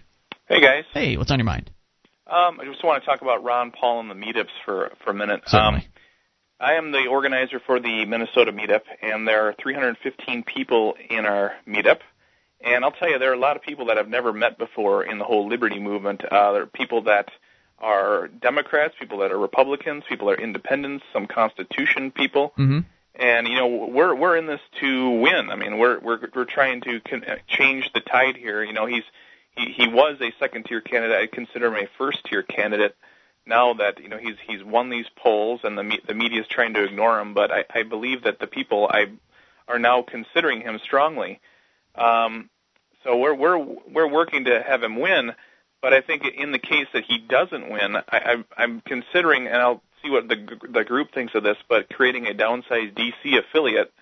Hey 0.49 0.61
guys, 0.61 0.85
Hey, 0.93 1.17
what's 1.17 1.31
on 1.31 1.39
your 1.39 1.45
mind? 1.47 1.71
Um, 2.29 2.61
I 2.61 2.65
just 2.65 2.85
want 2.85 3.03
to 3.03 3.07
talk 3.07 3.23
about 3.23 3.43
Ron 3.43 3.71
Paul 3.71 4.01
and 4.01 4.11
the 4.11 4.15
meetups 4.15 4.51
for 4.65 4.93
for 5.05 5.11
a 5.11 5.15
minute. 5.15 5.43
Certainly. 5.47 5.81
Um, 5.81 5.87
I 6.61 6.75
am 6.75 6.91
the 6.91 7.07
organizer 7.07 7.61
for 7.61 7.79
the 7.79 8.05
Minnesota 8.05 8.53
meetup, 8.53 8.83
and 9.01 9.29
there 9.29 9.49
are 9.49 9.55
315 9.63 10.43
people 10.43 10.97
in 11.09 11.25
our 11.25 11.53
meetup. 11.69 12.01
And 12.61 12.85
I'll 12.85 12.91
tell 12.91 13.09
you, 13.09 13.21
there 13.21 13.31
are 13.31 13.35
a 13.35 13.39
lot 13.39 13.55
of 13.55 13.63
people 13.63 13.87
that 13.87 13.99
I've 13.99 14.09
never 14.09 14.33
met 14.33 14.59
before 14.59 15.05
in 15.05 15.19
the 15.19 15.25
whole 15.25 15.49
liberty 15.49 15.79
movement. 15.79 16.25
Uh, 16.25 16.53
there 16.53 16.63
are 16.63 16.67
people 16.67 17.03
that 17.03 17.29
are 17.79 18.27
Democrats, 18.27 18.95
people 18.99 19.19
that 19.19 19.31
are 19.31 19.39
Republicans, 19.39 20.03
people 20.09 20.27
that 20.29 20.41
are 20.41 20.43
independents, 20.43 21.05
some 21.13 21.27
Constitution 21.27 22.11
people. 22.11 22.53
Mm-hmm. 22.59 22.81
and 23.15 23.47
you 23.47 23.55
know 23.55 23.87
we're 23.87 24.15
we're 24.17 24.37
in 24.37 24.47
this 24.47 24.61
to 24.81 25.11
win. 25.11 25.51
I 25.51 25.57
mean, 25.57 25.79
we're 25.79 26.01
we're 26.01 26.19
we're 26.35 26.45
trying 26.45 26.81
to 26.83 27.01
con- 27.01 27.25
change 27.47 27.93
the 27.93 28.01
tide 28.01 28.37
here. 28.37 28.65
You 28.65 28.73
know, 28.73 28.87
he's 28.87 29.05
he 29.59 29.73
he 29.73 29.89
was 29.89 30.21
a 30.21 30.33
second 30.39 30.65
tier 30.65 30.81
candidate. 30.81 31.21
I 31.21 31.27
consider 31.35 31.67
him 31.69 31.85
a 31.85 31.89
first 31.99 32.25
tier 32.25 32.43
candidate. 32.43 32.97
Now 33.47 33.75
that 33.75 34.01
you 34.01 34.09
know 34.09 34.19
he's 34.19 34.37
he's 34.47 34.63
won 34.63 34.91
these 34.91 35.07
polls 35.17 35.61
and 35.65 35.77
the 35.77 35.83
me- 35.83 36.01
the 36.07 36.15
media 36.15 36.41
is 36.41 36.47
trying 36.49 36.75
to 36.75 36.85
ignore 36.85 37.19
him, 37.21 37.35
but 37.35 37.51
I, 37.51 37.65
I 37.75 37.83
believe 37.83 38.25
that 38.25 38.39
the 38.39 38.47
people 38.47 38.89
I 38.91 39.07
are 39.67 39.79
now 39.79 40.03
considering 40.03 40.61
him 40.61 40.79
strongly. 40.83 41.41
Um, 41.95 42.51
so 43.05 43.17
we're 43.17 43.35
we're 43.35 43.59
we're 43.59 44.09
working 44.09 44.45
to 44.45 44.63
have 44.63 44.83
him 44.83 44.97
win. 45.01 45.33
But 45.81 45.93
I 45.95 46.01
think 46.01 46.25
in 46.27 46.51
the 46.51 46.59
case 46.59 46.89
that 46.93 47.05
he 47.05 47.19
doesn't 47.19 47.71
win, 47.71 47.95
I, 47.97 48.03
I, 48.11 48.45
I'm 48.57 48.81
considering, 48.81 49.47
and 49.47 49.57
I'll 49.57 49.81
see 50.03 50.11
what 50.11 50.29
the 50.29 50.59
the 50.69 50.85
group 50.85 51.13
thinks 51.13 51.35
of 51.35 51.43
this, 51.45 51.57
but 51.69 51.89
creating 51.89 52.27
a 52.27 52.35
downsized 52.35 52.95
DC 52.95 53.39
affiliate 53.39 53.93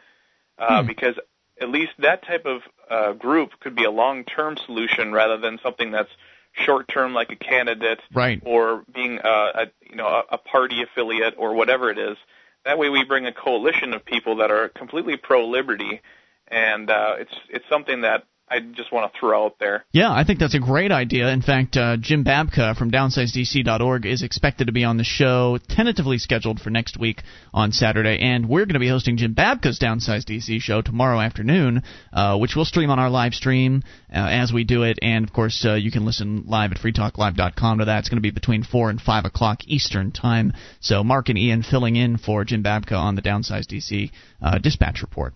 uh, 0.58 0.80
Hmm. 0.80 0.86
because 0.86 1.14
at 1.60 1.68
least 1.68 1.92
that 1.98 2.24
type 2.26 2.46
of 2.46 2.62
uh, 2.90 3.12
group 3.12 3.50
could 3.60 3.74
be 3.74 3.84
a 3.84 3.90
long-term 3.90 4.56
solution 4.66 5.12
rather 5.12 5.38
than 5.38 5.58
something 5.62 5.90
that's 5.90 6.10
short-term, 6.52 7.14
like 7.14 7.30
a 7.30 7.36
candidate 7.36 8.00
Right. 8.12 8.40
or 8.44 8.84
being 8.94 9.18
a, 9.22 9.28
a 9.28 9.66
you 9.88 9.96
know 9.96 10.06
a, 10.06 10.34
a 10.34 10.38
party 10.38 10.82
affiliate 10.82 11.34
or 11.36 11.54
whatever 11.54 11.90
it 11.90 11.98
is. 11.98 12.16
That 12.64 12.78
way, 12.78 12.88
we 12.88 13.04
bring 13.04 13.26
a 13.26 13.32
coalition 13.32 13.92
of 13.92 14.04
people 14.04 14.36
that 14.36 14.50
are 14.50 14.68
completely 14.68 15.16
pro-liberty, 15.16 16.00
and 16.48 16.90
uh, 16.90 17.16
it's 17.18 17.34
it's 17.48 17.68
something 17.68 18.00
that 18.02 18.24
I 18.48 18.60
just 18.60 18.92
want 18.92 19.12
to 19.12 19.18
throw 19.18 19.46
out 19.46 19.56
there. 19.58 19.84
Yeah, 19.92 20.12
I 20.12 20.22
think 20.22 20.38
that's 20.38 20.54
a 20.54 20.60
great 20.60 20.92
idea. 20.92 21.28
In 21.30 21.42
fact, 21.42 21.76
uh, 21.76 21.96
Jim 21.96 22.24
Babka 22.24 22.76
from 22.76 22.92
downsizedc.org 22.92 24.06
is 24.06 24.22
expected 24.22 24.68
to 24.68 24.72
be 24.72 24.84
on 24.84 24.98
the 24.98 25.04
show, 25.04 25.58
tentatively 25.68 26.18
scheduled 26.18 26.60
for 26.60 26.70
next 26.70 26.98
week 26.98 27.22
on 27.52 27.72
Saturday, 27.72 28.18
and 28.20 28.48
we're 28.48 28.64
going 28.64 28.74
to 28.74 28.80
be 28.80 28.88
hosting 28.88 29.16
Jim 29.16 29.34
Babka's 29.34 29.80
Downsized 29.80 30.26
DC 30.26 30.60
show 30.60 30.80
tomorrow 30.80 31.18
afternoon, 31.18 31.82
uh, 32.12 32.38
which 32.38 32.54
we'll 32.54 32.64
stream 32.64 32.90
on 32.90 33.00
our 33.00 33.10
live 33.10 33.34
stream 33.34 33.82
uh, 34.14 34.18
as 34.18 34.52
we 34.52 34.62
do 34.62 34.84
it, 34.84 34.98
and 35.02 35.24
of 35.24 35.32
course 35.32 35.64
uh, 35.66 35.74
you 35.74 35.90
can 35.90 36.04
listen 36.04 36.44
live 36.46 36.70
at 36.70 36.78
freetalklive.com 36.78 37.78
to 37.78 37.84
that. 37.86 37.98
It's 37.98 38.08
going 38.08 38.18
to 38.18 38.22
be 38.22 38.30
between 38.30 38.62
four 38.62 38.90
and 38.90 39.00
five 39.00 39.24
o'clock 39.24 39.66
Eastern 39.66 40.12
time. 40.12 40.52
So 40.80 41.02
Mark 41.02 41.28
and 41.28 41.38
Ian 41.38 41.64
filling 41.64 41.96
in 41.96 42.16
for 42.16 42.44
Jim 42.44 42.62
Babka 42.62 42.96
on 42.96 43.16
the 43.16 43.22
Downsized 43.22 43.72
DC 43.72 44.12
uh, 44.40 44.58
dispatch 44.58 45.02
report. 45.02 45.34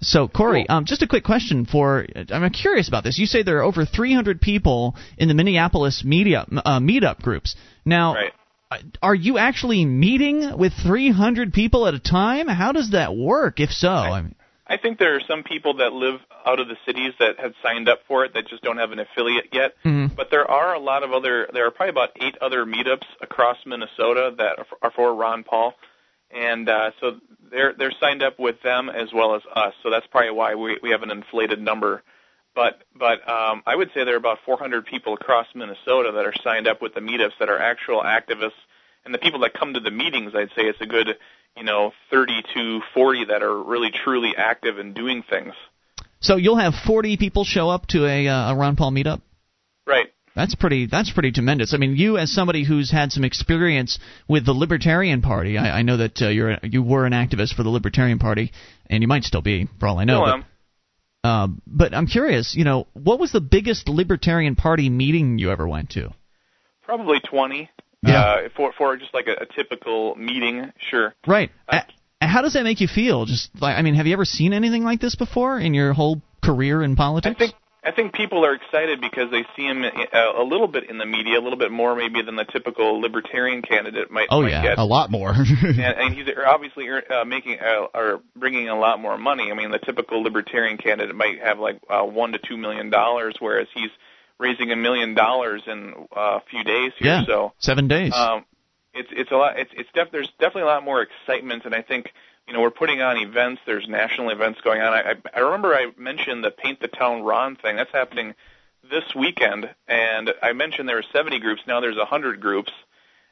So, 0.00 0.28
Corey, 0.28 0.68
um, 0.68 0.84
just 0.84 1.02
a 1.02 1.08
quick 1.08 1.24
question 1.24 1.66
for 1.66 2.06
I'm 2.30 2.48
curious 2.50 2.88
about 2.88 3.04
this. 3.04 3.18
You 3.18 3.26
say 3.26 3.42
there 3.42 3.58
are 3.58 3.62
over 3.62 3.84
300 3.84 4.40
people 4.40 4.94
in 5.16 5.28
the 5.28 5.34
Minneapolis 5.34 6.04
media 6.04 6.46
uh, 6.64 6.78
meetup 6.78 7.20
groups. 7.20 7.56
Now, 7.84 8.14
Right. 8.14 8.32
uh, 8.70 8.76
are 9.02 9.14
you 9.14 9.38
actually 9.38 9.84
meeting 9.84 10.56
with 10.56 10.72
300 10.74 11.52
people 11.52 11.86
at 11.88 11.94
a 11.94 11.98
time? 11.98 12.46
How 12.48 12.72
does 12.72 12.90
that 12.90 13.16
work? 13.16 13.58
If 13.60 13.70
so, 13.70 13.88
I 13.90 14.22
mean, 14.22 14.34
I 14.68 14.76
think 14.76 14.98
there 14.98 15.16
are 15.16 15.20
some 15.26 15.42
people 15.42 15.74
that 15.78 15.92
live 15.92 16.20
out 16.46 16.60
of 16.60 16.68
the 16.68 16.76
cities 16.86 17.14
that 17.18 17.40
have 17.40 17.54
signed 17.62 17.88
up 17.88 18.00
for 18.06 18.24
it 18.24 18.34
that 18.34 18.46
just 18.48 18.62
don't 18.62 18.76
have 18.76 18.92
an 18.92 18.98
affiliate 19.00 19.48
yet. 19.52 19.74
Mhm. 19.84 20.14
But 20.14 20.30
there 20.30 20.48
are 20.48 20.74
a 20.74 20.78
lot 20.78 21.02
of 21.02 21.12
other. 21.12 21.48
There 21.52 21.66
are 21.66 21.70
probably 21.70 21.90
about 21.90 22.10
eight 22.20 22.36
other 22.40 22.64
meetups 22.64 23.06
across 23.20 23.56
Minnesota 23.66 24.32
that 24.36 24.58
are 24.82 24.90
for 24.90 25.14
Ron 25.14 25.42
Paul, 25.42 25.74
and 26.30 26.68
uh, 26.68 26.90
so 27.00 27.16
they're 27.50 27.74
they're 27.76 27.92
signed 28.00 28.22
up 28.22 28.38
with 28.38 28.60
them 28.62 28.88
as 28.88 29.12
well 29.12 29.34
as 29.34 29.42
us. 29.54 29.74
So 29.82 29.90
that's 29.90 30.06
probably 30.06 30.30
why 30.30 30.54
we 30.54 30.78
we 30.82 30.90
have 30.90 31.02
an 31.02 31.10
inflated 31.10 31.60
number. 31.60 32.02
But 32.54 32.82
but 32.94 33.28
um, 33.28 33.62
I 33.66 33.76
would 33.76 33.88
say 33.94 34.04
there 34.04 34.14
are 34.14 34.18
about 34.18 34.38
400 34.44 34.86
people 34.86 35.14
across 35.14 35.46
Minnesota 35.54 36.12
that 36.12 36.24
are 36.24 36.34
signed 36.42 36.66
up 36.66 36.82
with 36.82 36.94
the 36.94 37.00
meetups 37.00 37.38
that 37.38 37.48
are 37.48 37.58
actual 37.58 38.02
activists, 38.02 38.58
and 39.04 39.14
the 39.14 39.18
people 39.18 39.40
that 39.40 39.54
come 39.54 39.74
to 39.74 39.80
the 39.80 39.90
meetings, 39.90 40.32
I'd 40.34 40.50
say 40.50 40.62
it's 40.62 40.80
a 40.80 40.86
good 40.86 41.16
you 41.56 41.64
know 41.64 41.92
30 42.10 42.42
to 42.54 42.80
40 42.94 43.26
that 43.26 43.42
are 43.42 43.62
really 43.62 43.90
truly 43.90 44.34
active 44.36 44.78
and 44.78 44.94
doing 44.94 45.22
things. 45.28 45.54
so 46.20 46.36
you'll 46.36 46.56
have 46.56 46.74
40 46.86 47.16
people 47.16 47.44
show 47.44 47.68
up 47.68 47.86
to 47.88 48.06
a, 48.06 48.28
uh, 48.28 48.52
a 48.52 48.56
Ron 48.56 48.76
Paul 48.76 48.92
meetup. 48.92 49.20
Right. 49.86 50.12
That's 50.38 50.54
pretty. 50.54 50.86
That's 50.86 51.10
pretty 51.10 51.32
tremendous. 51.32 51.74
I 51.74 51.78
mean, 51.78 51.96
you 51.96 52.16
as 52.16 52.32
somebody 52.32 52.62
who's 52.64 52.92
had 52.92 53.10
some 53.10 53.24
experience 53.24 53.98
with 54.28 54.46
the 54.46 54.52
Libertarian 54.52 55.20
Party, 55.20 55.58
I, 55.58 55.80
I 55.80 55.82
know 55.82 55.96
that 55.96 56.22
uh, 56.22 56.28
you're 56.28 56.58
you 56.62 56.80
were 56.80 57.06
an 57.06 57.12
activist 57.12 57.54
for 57.56 57.64
the 57.64 57.70
Libertarian 57.70 58.20
Party, 58.20 58.52
and 58.88 59.02
you 59.02 59.08
might 59.08 59.24
still 59.24 59.42
be, 59.42 59.66
for 59.80 59.88
all 59.88 59.98
I 59.98 60.04
know. 60.04 60.24
Still 60.24 60.44
but- 61.24 61.28
Um, 61.28 61.62
but 61.66 61.92
I'm 61.92 62.06
curious, 62.06 62.54
you 62.54 62.62
know, 62.62 62.86
what 62.94 63.18
was 63.18 63.32
the 63.32 63.40
biggest 63.40 63.88
Libertarian 63.88 64.54
Party 64.54 64.88
meeting 64.88 65.40
you 65.40 65.50
ever 65.50 65.66
went 65.66 65.90
to? 65.90 66.14
Probably 66.84 67.18
20. 67.18 67.68
Yeah. 68.04 68.20
Uh, 68.20 68.48
for 68.56 68.72
for 68.78 68.96
just 68.96 69.12
like 69.12 69.26
a, 69.26 69.42
a 69.42 69.46
typical 69.46 70.14
meeting, 70.14 70.72
sure. 70.88 71.14
Right. 71.26 71.50
Uh, 71.68 71.80
how 72.20 72.42
does 72.42 72.52
that 72.52 72.62
make 72.62 72.80
you 72.80 72.86
feel? 72.86 73.26
Just 73.26 73.50
like, 73.60 73.76
I 73.76 73.82
mean, 73.82 73.94
have 73.94 74.06
you 74.06 74.12
ever 74.12 74.24
seen 74.24 74.52
anything 74.52 74.84
like 74.84 75.00
this 75.00 75.16
before 75.16 75.58
in 75.58 75.74
your 75.74 75.92
whole 75.94 76.22
career 76.44 76.80
in 76.84 76.94
politics? 76.94 77.34
I 77.34 77.38
think 77.40 77.54
I 77.88 77.92
think 77.92 78.12
people 78.12 78.44
are 78.44 78.52
excited 78.52 79.00
because 79.00 79.30
they 79.30 79.44
see 79.56 79.62
him 79.62 79.82
a, 79.82 80.42
a 80.42 80.44
little 80.44 80.68
bit 80.68 80.90
in 80.90 80.98
the 80.98 81.06
media, 81.06 81.38
a 81.38 81.40
little 81.40 81.58
bit 81.58 81.72
more 81.72 81.96
maybe 81.96 82.20
than 82.20 82.36
the 82.36 82.44
typical 82.44 83.00
libertarian 83.00 83.62
candidate 83.62 84.10
might, 84.10 84.28
get. 84.28 84.34
Oh, 84.34 84.42
might 84.42 84.50
yeah. 84.50 84.62
get. 84.62 84.78
A 84.78 84.84
lot 84.84 85.10
more. 85.10 85.30
and, 85.32 85.80
and 85.80 86.14
he's 86.14 86.26
obviously 86.46 86.86
uh, 86.90 87.24
making 87.24 87.58
uh, 87.60 87.86
or 87.94 88.20
bringing 88.36 88.68
a 88.68 88.78
lot 88.78 89.00
more 89.00 89.16
money. 89.16 89.50
I 89.50 89.54
mean, 89.54 89.70
the 89.70 89.78
typical 89.78 90.22
libertarian 90.22 90.76
candidate 90.76 91.14
might 91.14 91.40
have 91.40 91.58
like 91.58 91.80
uh, 91.88 92.02
one 92.02 92.32
to 92.32 92.38
two 92.38 92.58
million 92.58 92.90
dollars, 92.90 93.36
whereas 93.38 93.68
he's 93.72 93.90
raising 94.38 94.70
a 94.70 94.76
million 94.76 95.14
dollars 95.14 95.62
in 95.66 95.94
uh, 96.14 96.20
a 96.20 96.42
few 96.50 96.62
days 96.64 96.92
here. 96.98 97.08
yeah. 97.08 97.24
So 97.26 97.52
Seven 97.58 97.88
days. 97.88 98.12
um, 98.14 98.44
it's 98.92 99.08
it's 99.12 99.30
a 99.30 99.36
lot. 99.36 99.58
It's 99.58 99.70
it's 99.74 99.88
def, 99.94 100.08
there's 100.12 100.28
definitely 100.38 100.62
a 100.62 100.66
lot 100.66 100.84
more 100.84 101.00
excitement, 101.00 101.64
and 101.64 101.74
I 101.74 101.80
think 101.80 102.12
you 102.48 102.54
know 102.54 102.60
we're 102.60 102.70
putting 102.70 103.02
on 103.02 103.18
events. 103.18 103.60
There's 103.66 103.86
national 103.86 104.30
events 104.30 104.60
going 104.62 104.80
on. 104.80 104.92
I 104.92 105.14
I, 105.34 105.40
remember 105.40 105.74
I 105.74 105.92
mentioned 105.96 106.42
the 106.42 106.50
Paint 106.50 106.80
the 106.80 106.88
Town 106.88 107.22
Ron 107.22 107.56
thing. 107.56 107.76
That's 107.76 107.92
happening 107.92 108.34
this 108.90 109.04
weekend, 109.14 109.68
and 109.86 110.30
I 110.42 110.52
mentioned 110.54 110.88
there 110.88 110.96
were 110.96 111.04
70 111.12 111.40
groups. 111.40 111.62
Now 111.66 111.80
there's 111.80 111.96
100 111.96 112.40
groups, 112.40 112.72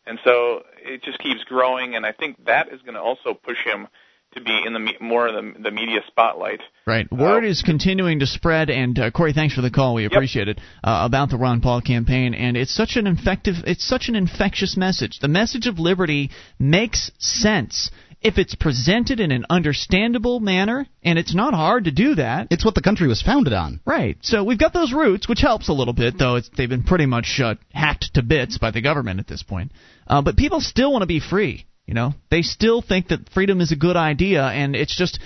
and 0.07 0.19
so 0.23 0.65
it 0.85 1.03
just 1.03 1.19
keeps 1.19 1.43
growing. 1.45 1.97
And 1.97 2.05
I 2.05 2.13
think 2.13 2.45
that 2.45 2.69
is 2.73 2.83
going 2.83 2.95
to 2.95 3.01
also 3.01 3.33
push 3.33 3.65
him 3.65 3.89
to 4.35 4.43
be 4.43 4.63
in 4.65 4.73
the 4.73 4.93
more 5.01 5.27
of 5.27 5.35
the, 5.35 5.61
the 5.63 5.71
media 5.71 6.01
spotlight. 6.07 6.61
Right. 6.87 7.11
Word 7.11 7.45
uh, 7.45 7.49
is 7.49 7.63
continuing 7.63 8.21
to 8.21 8.27
spread, 8.27 8.71
and 8.71 8.99
uh, 8.99 9.11
Corey, 9.11 9.33
thanks 9.33 9.55
for 9.55 9.63
the 9.63 9.71
call. 9.71 9.95
We 9.95 10.05
appreciate 10.05 10.49
yep. 10.49 10.59
it 10.59 10.63
uh, 10.85 11.03
about 11.05 11.31
the 11.31 11.39
Ron 11.39 11.61
Paul 11.61 11.81
campaign, 11.81 12.35
and 12.35 12.57
it's 12.57 12.75
such 12.75 12.97
an 12.97 13.07
effective, 13.07 13.55
it's 13.67 13.87
such 13.87 14.09
an 14.09 14.15
infectious 14.15 14.77
message. 14.77 15.21
The 15.21 15.29
message 15.29 15.67
of 15.67 15.79
liberty 15.79 16.31
makes 16.59 17.11
sense 17.19 17.91
if 18.27 18.39
it's 18.39 18.57
presented 18.57 19.21
in 19.21 19.31
an 19.31 19.47
understandable 19.49 20.41
manner, 20.41 20.85
and 21.05 21.17
it's 21.17 21.33
not 21.33 21.55
hard 21.55 21.85
to 21.85 21.93
do 21.93 22.17
that. 22.17 22.49
It's 22.51 22.65
what 22.65 22.75
the 22.75 22.83
country 22.83 23.07
was 23.07 23.23
founded 23.23 23.53
on. 23.53 23.81
Right. 23.87 24.19
So 24.23 24.43
we've 24.43 24.59
got 24.59 24.73
those 24.73 24.93
roots, 24.93 25.29
which 25.29 25.41
helps 25.41 25.69
a 25.69 25.73
little 25.73 25.95
bit, 25.95 26.19
though 26.19 26.41
they've 26.57 26.69
been 26.69 26.83
pretty 26.83 27.07
much 27.07 27.41
uh, 27.43 27.55
hacked 27.73 28.15
to 28.15 28.23
bits 28.23 28.59
by 28.59 28.73
the 28.73 28.81
government 28.81 29.21
at 29.21 29.29
this 29.29 29.45
point. 29.45 29.71
Uh, 30.09 30.23
but 30.23 30.37
people 30.37 30.61
still 30.61 30.91
want 30.91 31.03
to 31.03 31.07
be 31.07 31.21
free. 31.21 31.67
You 31.87 31.95
know, 31.95 32.15
they 32.29 32.43
still 32.43 32.83
think 32.83 33.09
that 33.09 33.29
freedom 33.33 33.61
is 33.61 33.71
a 33.71 33.77
good 33.77 33.97
idea, 33.97 34.43
and 34.43 34.75
it's 34.75 34.97
just 34.97 35.21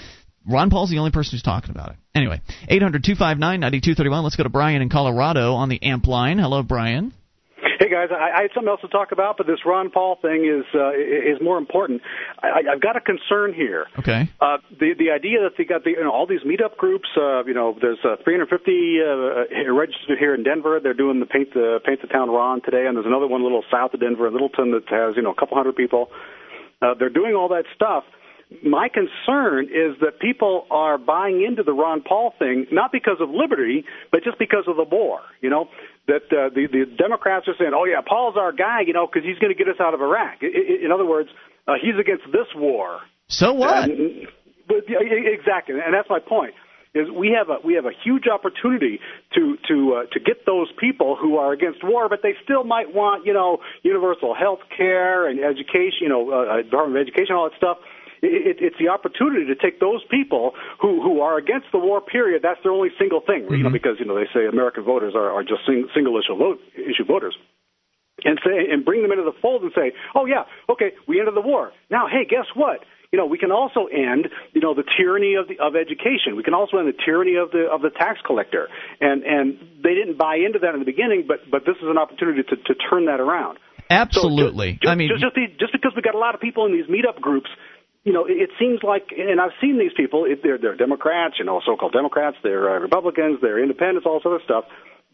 Ron 0.46 0.68
Paul's 0.68 0.90
the 0.90 0.98
only 0.98 1.10
person 1.10 1.32
who's 1.32 1.42
talking 1.42 1.70
about 1.70 1.92
it. 1.92 1.96
Anyway, 2.14 2.42
800 2.68 3.02
259 3.02 3.60
9231. 3.60 4.22
Let's 4.22 4.36
go 4.36 4.42
to 4.42 4.50
Brian 4.50 4.82
in 4.82 4.90
Colorado 4.90 5.54
on 5.54 5.70
the 5.70 5.82
AMP 5.82 6.06
line. 6.06 6.38
Hello, 6.38 6.62
Brian. 6.62 7.14
Guys, 7.90 8.08
I, 8.10 8.38
I 8.38 8.42
had 8.42 8.50
something 8.54 8.68
else 8.68 8.80
to 8.82 8.88
talk 8.88 9.12
about, 9.12 9.36
but 9.36 9.46
this 9.46 9.60
Ron 9.66 9.90
Paul 9.90 10.16
thing 10.22 10.46
is 10.46 10.64
uh, 10.74 10.92
is 10.92 11.40
more 11.40 11.58
important. 11.58 12.02
I, 12.42 12.62
I've 12.72 12.80
got 12.80 12.96
a 12.96 13.00
concern 13.00 13.52
here. 13.52 13.86
Okay. 13.98 14.30
Uh, 14.40 14.58
the 14.70 14.94
the 14.98 15.10
idea 15.10 15.40
that 15.42 15.52
they 15.58 15.64
got 15.64 15.84
the 15.84 15.90
you 15.90 16.04
know 16.04 16.12
all 16.12 16.26
these 16.26 16.42
meetup 16.42 16.76
groups. 16.76 17.08
Uh, 17.16 17.44
you 17.44 17.54
know, 17.54 17.76
there's 17.80 17.98
uh, 18.04 18.16
350 18.22 19.00
uh, 19.00 19.72
registered 19.72 20.18
here 20.18 20.34
in 20.34 20.42
Denver. 20.42 20.80
They're 20.82 20.94
doing 20.94 21.20
the 21.20 21.26
paint 21.26 21.52
the 21.52 21.80
paint 21.84 22.00
the 22.00 22.08
town 22.08 22.30
Ron 22.30 22.62
today, 22.62 22.86
and 22.86 22.96
there's 22.96 23.06
another 23.06 23.26
one 23.26 23.40
a 23.40 23.44
little 23.44 23.64
south 23.70 23.94
of 23.94 24.00
Denver, 24.00 24.26
in 24.26 24.32
Littleton, 24.32 24.70
that 24.72 24.88
has 24.88 25.16
you 25.16 25.22
know 25.22 25.32
a 25.32 25.34
couple 25.34 25.56
hundred 25.56 25.76
people. 25.76 26.10
Uh, 26.80 26.94
they're 26.94 27.10
doing 27.10 27.34
all 27.34 27.48
that 27.48 27.64
stuff. 27.74 28.04
My 28.64 28.88
concern 28.88 29.66
is 29.66 30.00
that 30.00 30.18
people 30.20 30.66
are 30.70 30.98
buying 30.98 31.44
into 31.46 31.62
the 31.62 31.72
Ron 31.72 32.02
Paul 32.02 32.34
thing 32.38 32.66
not 32.72 32.90
because 32.90 33.18
of 33.20 33.30
liberty, 33.30 33.84
but 34.10 34.24
just 34.24 34.38
because 34.38 34.64
of 34.66 34.76
the 34.76 34.84
war. 34.84 35.20
You 35.40 35.50
know 35.50 35.68
that 36.08 36.26
uh, 36.32 36.50
the 36.52 36.66
the 36.66 36.84
Democrats 36.98 37.46
are 37.46 37.54
saying, 37.58 37.72
"Oh 37.74 37.84
yeah, 37.84 38.00
Paul's 38.06 38.36
our 38.36 38.52
guy," 38.52 38.80
you 38.86 38.92
know, 38.92 39.06
because 39.06 39.26
he's 39.26 39.38
going 39.38 39.54
to 39.54 39.58
get 39.58 39.68
us 39.68 39.80
out 39.80 39.94
of 39.94 40.00
Iraq. 40.00 40.42
I, 40.42 40.46
I, 40.46 40.84
in 40.84 40.90
other 40.92 41.06
words, 41.06 41.28
uh, 41.68 41.74
he's 41.80 41.98
against 41.98 42.24
this 42.32 42.48
war. 42.56 43.00
So 43.28 43.52
what? 43.52 43.88
And, 43.88 44.26
but, 44.66 44.88
yeah, 44.88 44.98
exactly, 45.00 45.74
and 45.74 45.94
that's 45.94 46.10
my 46.10 46.18
point 46.18 46.54
is 46.94 47.06
we 47.08 47.36
have 47.38 47.48
a 47.48 47.64
we 47.64 47.74
have 47.74 47.84
a 47.84 47.94
huge 48.02 48.24
opportunity 48.26 48.98
to 49.34 49.56
to 49.68 49.94
uh, 49.94 50.12
to 50.12 50.18
get 50.18 50.44
those 50.44 50.68
people 50.78 51.16
who 51.16 51.36
are 51.36 51.52
against 51.52 51.84
war, 51.84 52.08
but 52.08 52.20
they 52.22 52.34
still 52.42 52.64
might 52.64 52.92
want 52.92 53.26
you 53.26 53.32
know 53.32 53.58
universal 53.82 54.34
health 54.34 54.60
care 54.76 55.28
and 55.28 55.38
education, 55.38 56.02
you 56.02 56.08
know, 56.08 56.30
uh, 56.30 56.58
uh, 56.58 56.62
Department 56.62 56.98
of 56.98 57.06
Education, 57.06 57.36
all 57.36 57.48
that 57.48 57.56
stuff. 57.56 57.78
It, 58.22 58.56
it, 58.56 58.56
it's 58.60 58.76
the 58.78 58.88
opportunity 58.88 59.46
to 59.46 59.56
take 59.56 59.80
those 59.80 60.04
people 60.10 60.52
who 60.80 61.02
who 61.02 61.20
are 61.20 61.38
against 61.38 61.68
the 61.72 61.78
war. 61.78 62.00
Period. 62.00 62.42
That's 62.42 62.60
their 62.62 62.72
only 62.72 62.90
single 62.98 63.20
thing, 63.20 63.44
mm-hmm. 63.44 63.54
you 63.54 63.62
know, 63.64 63.70
because 63.70 63.96
you 63.98 64.06
know 64.06 64.14
they 64.14 64.28
say 64.32 64.46
American 64.46 64.84
voters 64.84 65.14
are, 65.14 65.30
are 65.30 65.42
just 65.42 65.66
sing, 65.66 65.88
single 65.94 66.18
issue 66.18 66.36
vote 66.36 66.60
issue 66.76 67.04
voters 67.04 67.36
and 68.24 68.38
say 68.44 68.70
and 68.70 68.84
bring 68.84 69.02
them 69.02 69.12
into 69.12 69.24
the 69.24 69.36
fold 69.40 69.62
and 69.62 69.72
say, 69.74 69.92
oh 70.14 70.26
yeah, 70.26 70.44
okay, 70.68 70.92
we 71.08 71.18
ended 71.18 71.34
the 71.34 71.40
war. 71.40 71.72
Now, 71.90 72.06
hey, 72.08 72.24
guess 72.28 72.46
what? 72.54 72.80
you 73.12 73.18
know, 73.18 73.26
we 73.26 73.38
can 73.38 73.50
also 73.50 73.86
end, 73.86 74.28
you 74.52 74.60
know, 74.60 74.74
the 74.74 74.84
tyranny 74.96 75.34
of 75.34 75.48
the, 75.48 75.58
of 75.58 75.74
education. 75.74 76.36
We 76.36 76.44
can 76.44 76.54
also 76.54 76.78
end 76.78 76.86
the 76.86 76.94
tyranny 77.04 77.34
of 77.34 77.50
the 77.50 77.66
of 77.66 77.82
the 77.82 77.90
tax 77.90 78.20
collector. 78.24 78.68
And 79.00 79.24
and 79.24 79.58
they 79.82 79.94
didn't 79.94 80.16
buy 80.16 80.36
into 80.36 80.60
that 80.60 80.74
in 80.74 80.80
the 80.80 80.86
beginning, 80.86 81.24
but 81.26 81.50
but 81.50 81.66
this 81.66 81.76
is 81.82 81.88
an 81.90 81.98
opportunity 81.98 82.42
to 82.42 82.56
to 82.56 82.74
turn 82.88 83.06
that 83.06 83.18
around. 83.18 83.58
Absolutely. 83.90 84.78
So 84.78 84.86
just, 84.86 84.92
I 84.92 84.94
mean, 84.94 85.08
just, 85.10 85.34
just, 85.34 85.58
just 85.58 85.72
because 85.72 85.92
we 85.96 86.02
got 86.02 86.14
a 86.14 86.22
lot 86.22 86.36
of 86.36 86.40
people 86.40 86.64
in 86.66 86.72
these 86.72 86.86
meetup 86.86 87.20
groups 87.20 87.50
you 88.04 88.12
know, 88.12 88.24
it, 88.26 88.50
seems 88.58 88.80
like, 88.82 89.08
and 89.16 89.40
I've 89.40 89.52
seen 89.60 89.78
these 89.78 89.92
people. 89.96 90.26
They're 90.42 90.58
they're 90.58 90.76
Democrats, 90.76 91.34
you 91.38 91.44
know, 91.44 91.60
so-called 91.64 91.92
Democrats. 91.92 92.36
They're 92.42 92.76
uh, 92.76 92.80
Republicans. 92.80 93.38
They're 93.42 93.62
Independents. 93.62 94.06
All 94.06 94.18
this 94.18 94.26
other 94.26 94.40
stuff 94.44 94.64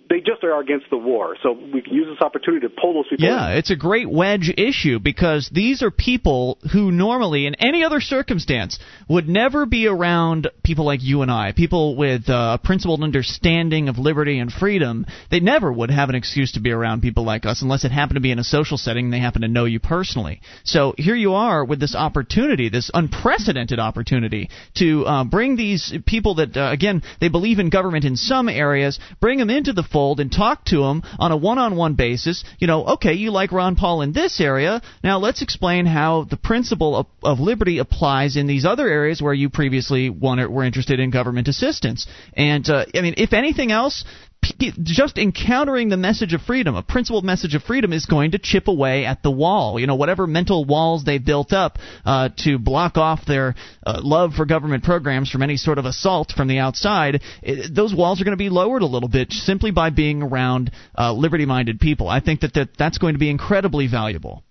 they 0.08 0.18
just 0.18 0.44
are 0.44 0.60
against 0.60 0.86
the 0.90 0.96
war. 0.96 1.36
So 1.42 1.52
we 1.52 1.82
can 1.82 1.92
use 1.92 2.06
this 2.06 2.24
opportunity 2.24 2.66
to 2.66 2.72
pull 2.72 2.94
those 2.94 3.08
people. 3.08 3.26
Yeah, 3.26 3.50
in. 3.50 3.58
it's 3.58 3.70
a 3.70 3.76
great 3.76 4.08
wedge 4.08 4.52
issue 4.56 4.98
because 4.98 5.50
these 5.52 5.82
are 5.82 5.90
people 5.90 6.58
who 6.72 6.92
normally, 6.92 7.46
in 7.46 7.54
any 7.56 7.82
other 7.82 8.00
circumstance, 8.00 8.78
would 9.08 9.28
never 9.28 9.66
be 9.66 9.86
around 9.86 10.48
people 10.62 10.84
like 10.84 11.02
you 11.02 11.22
and 11.22 11.30
I, 11.30 11.52
people 11.52 11.96
with 11.96 12.28
uh, 12.28 12.58
a 12.60 12.64
principled 12.64 13.02
understanding 13.02 13.88
of 13.88 13.98
liberty 13.98 14.38
and 14.38 14.52
freedom. 14.52 15.06
They 15.30 15.40
never 15.40 15.72
would 15.72 15.90
have 15.90 16.08
an 16.08 16.14
excuse 16.14 16.52
to 16.52 16.60
be 16.60 16.70
around 16.70 17.02
people 17.02 17.24
like 17.24 17.44
us 17.44 17.62
unless 17.62 17.84
it 17.84 17.90
happened 17.90 18.16
to 18.16 18.20
be 18.20 18.30
in 18.30 18.38
a 18.38 18.44
social 18.44 18.78
setting 18.78 19.06
and 19.06 19.12
they 19.12 19.18
happen 19.18 19.42
to 19.42 19.48
know 19.48 19.64
you 19.64 19.80
personally. 19.80 20.40
So 20.64 20.94
here 20.96 21.16
you 21.16 21.34
are 21.34 21.64
with 21.64 21.80
this 21.80 21.94
opportunity, 21.94 22.68
this 22.68 22.90
unprecedented 22.94 23.78
opportunity 23.78 24.50
to 24.76 25.04
uh, 25.04 25.24
bring 25.24 25.56
these 25.56 25.92
people 26.06 26.36
that, 26.36 26.56
uh, 26.56 26.70
again, 26.72 27.02
they 27.20 27.28
believe 27.28 27.58
in 27.58 27.70
government 27.70 28.04
in 28.04 28.16
some 28.16 28.48
areas, 28.48 28.98
bring 29.20 29.38
them 29.38 29.50
into 29.50 29.72
the 29.72 29.82
fold 29.96 30.20
and 30.20 30.30
talk 30.30 30.62
to 30.62 30.82
them 30.82 31.02
on 31.18 31.32
a 31.32 31.36
one-on-one 31.38 31.94
basis. 31.94 32.44
You 32.58 32.66
know, 32.66 32.84
okay, 32.96 33.14
you 33.14 33.30
like 33.30 33.50
Ron 33.50 33.76
Paul 33.76 34.02
in 34.02 34.12
this 34.12 34.42
area. 34.42 34.82
Now 35.02 35.18
let's 35.18 35.40
explain 35.40 35.86
how 35.86 36.24
the 36.24 36.36
principle 36.36 36.94
of, 36.94 37.06
of 37.22 37.40
liberty 37.40 37.78
applies 37.78 38.36
in 38.36 38.46
these 38.46 38.66
other 38.66 38.86
areas 38.86 39.22
where 39.22 39.32
you 39.32 39.48
previously 39.48 40.10
wanted, 40.10 40.50
were 40.50 40.64
interested 40.64 41.00
in 41.00 41.08
government 41.08 41.48
assistance. 41.48 42.06
And 42.34 42.68
uh, 42.68 42.84
I 42.94 43.00
mean, 43.00 43.14
if 43.16 43.32
anything 43.32 43.72
else, 43.72 44.04
just 44.82 45.18
encountering 45.18 45.88
the 45.88 45.96
message 45.96 46.34
of 46.34 46.42
freedom, 46.42 46.74
a 46.74 46.82
principled 46.82 47.24
message 47.24 47.54
of 47.54 47.62
freedom, 47.62 47.92
is 47.92 48.06
going 48.06 48.32
to 48.32 48.38
chip 48.38 48.68
away 48.68 49.04
at 49.04 49.22
the 49.22 49.30
wall. 49.30 49.78
You 49.78 49.86
know, 49.86 49.94
whatever 49.96 50.26
mental 50.26 50.64
walls 50.64 51.04
they 51.04 51.18
built 51.18 51.52
up 51.52 51.78
uh, 52.04 52.30
to 52.44 52.58
block 52.58 52.96
off 52.96 53.24
their 53.26 53.54
uh, 53.86 54.00
love 54.02 54.34
for 54.34 54.46
government 54.46 54.84
programs 54.84 55.30
from 55.30 55.42
any 55.42 55.56
sort 55.56 55.78
of 55.78 55.84
assault 55.84 56.32
from 56.36 56.48
the 56.48 56.58
outside, 56.58 57.22
it, 57.42 57.74
those 57.74 57.94
walls 57.94 58.20
are 58.20 58.24
going 58.24 58.36
to 58.36 58.36
be 58.36 58.50
lowered 58.50 58.82
a 58.82 58.86
little 58.86 59.08
bit 59.08 59.32
simply 59.32 59.70
by 59.70 59.90
being 59.90 60.22
around 60.22 60.70
uh, 60.98 61.12
liberty-minded 61.12 61.80
people. 61.80 62.08
I 62.08 62.20
think 62.20 62.40
that, 62.40 62.54
that 62.54 62.68
that's 62.78 62.98
going 62.98 63.14
to 63.14 63.18
be 63.18 63.30
incredibly 63.30 63.86
valuable. 63.86 64.42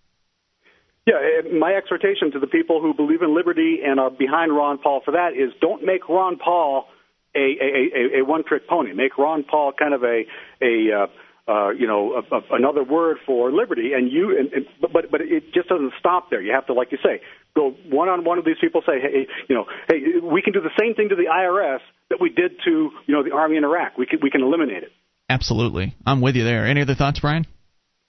Yeah, 1.08 1.14
my 1.54 1.74
exhortation 1.74 2.32
to 2.32 2.40
the 2.40 2.48
people 2.48 2.82
who 2.82 2.96
believe 2.96 3.22
in 3.22 3.36
liberty 3.36 3.82
and 3.86 4.00
are 4.00 4.10
behind 4.10 4.56
Ron 4.56 4.80
Paul 4.80 5.02
for 5.06 5.12
that 5.12 5.34
is 5.34 5.54
don't 5.62 5.86
make 5.86 6.10
Ron 6.10 6.38
Paul 6.38 6.88
a, 7.36 7.40
a, 7.40 8.20
a, 8.20 8.22
a 8.22 8.26
one-trick 8.26 8.68
pony. 8.68 8.94
Make 8.94 9.18
Ron 9.18 9.44
Paul 9.44 9.74
kind 9.78 9.94
of 9.94 10.04
a 10.04 10.24
a 10.62 10.92
uh, 10.92 11.52
uh, 11.52 11.70
you 11.70 11.88
know 11.88 12.14
a, 12.14 12.36
a, 12.36 12.42
another 12.52 12.84
word 12.84 13.18
for 13.26 13.52
liberty. 13.52 13.92
And 13.94 14.12
you, 14.12 14.38
and, 14.38 14.52
and, 14.54 14.66
but 14.82 15.12
but 15.12 15.22
it 15.22 15.54
just 15.54 15.70
doesn't 15.70 15.94
stop 16.00 16.30
there. 16.30 16.42
You 16.42 16.54
have 16.54 16.68
to, 16.68 16.74
like 16.74 16.92
you 16.92 16.98
say, 17.04 17.22
go 17.56 17.72
one 17.90 18.10
on 18.10 18.24
one 18.24 18.38
with 18.38 18.46
these 18.46 18.60
people. 18.60 18.82
Say, 18.86 19.00
hey, 19.00 19.28
you 19.48 19.56
know, 19.56 19.66
hey, 19.88 20.20
we 20.24 20.42
can 20.42 20.54
do 20.54 20.62
the 20.62 20.74
same 20.80 20.96
thing 20.96 21.10
to 21.10 21.16
the 21.16 21.30
IRS 21.32 21.80
that 22.10 22.20
we 22.20 22.30
did 22.30 22.54
to 22.66 22.92
you 23.06 23.16
know 23.16 23.24
the 23.24 23.32
army 23.32 23.58
in 23.58 23.64
Iraq. 23.64 23.98
We 23.98 24.06
can 24.06 24.20
we 24.22 24.30
can 24.30 24.42
eliminate 24.42 24.84
it. 24.84 24.92
Absolutely, 25.30 25.96
I'm 26.06 26.22
with 26.22 26.36
you 26.36 26.44
there. 26.44 26.66
Any 26.66 26.82
other 26.82 26.96
thoughts, 26.96 27.20
Brian? 27.20 27.46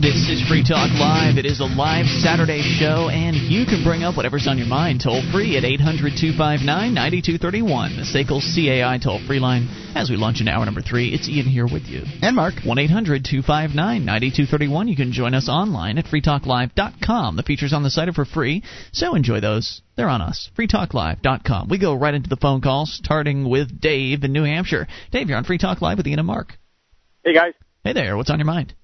This 0.00 0.30
is 0.30 0.46
Free 0.46 0.62
Talk 0.62 0.94
Live. 0.94 1.38
It 1.38 1.44
is 1.44 1.58
a 1.58 1.64
live 1.64 2.06
Saturday 2.06 2.62
show, 2.62 3.10
and 3.10 3.34
you 3.34 3.66
can 3.66 3.82
bring 3.82 4.04
up 4.04 4.16
whatever's 4.16 4.46
on 4.46 4.56
your 4.56 4.68
mind 4.68 5.00
toll 5.02 5.26
free 5.32 5.56
at 5.56 5.64
800 5.64 6.14
259 6.14 6.94
9231, 6.94 7.96
the 7.96 8.06
SACL 8.06 8.38
CAI 8.38 9.02
toll 9.02 9.18
free 9.26 9.40
line. 9.40 9.66
As 9.96 10.08
we 10.08 10.14
launch 10.14 10.38
into 10.38 10.52
hour 10.52 10.64
number 10.64 10.82
three, 10.82 11.08
it's 11.08 11.28
Ian 11.28 11.46
here 11.46 11.66
with 11.66 11.90
you. 11.90 12.04
And 12.22 12.36
Mark. 12.36 12.62
1 12.64 12.78
800 12.78 13.24
259 13.24 13.74
9231. 14.04 14.86
You 14.86 14.94
can 14.94 15.10
join 15.10 15.34
us 15.34 15.48
online 15.48 15.98
at 15.98 16.04
freetalklive.com. 16.04 17.34
The 17.34 17.42
features 17.42 17.72
on 17.72 17.82
the 17.82 17.90
site 17.90 18.08
are 18.08 18.12
for 18.12 18.24
free, 18.24 18.62
so 18.92 19.16
enjoy 19.16 19.40
those. 19.40 19.82
They're 19.96 20.08
on 20.08 20.22
us. 20.22 20.48
freetalklive.com. 20.56 21.68
We 21.68 21.78
go 21.80 21.94
right 21.94 22.14
into 22.14 22.30
the 22.30 22.36
phone 22.36 22.60
calls, 22.60 22.94
starting 23.02 23.50
with 23.50 23.80
Dave 23.80 24.22
in 24.22 24.32
New 24.32 24.44
Hampshire. 24.44 24.86
Dave, 25.10 25.28
you're 25.28 25.38
on 25.38 25.42
Free 25.42 25.58
Talk 25.58 25.82
Live 25.82 25.98
with 25.98 26.06
Ian 26.06 26.20
and 26.20 26.26
Mark. 26.28 26.56
Hey, 27.24 27.34
guys. 27.34 27.54
Hey 27.82 27.94
there. 27.94 28.16
What's 28.16 28.30
on 28.30 28.38
your 28.38 28.46
mind? 28.46 28.74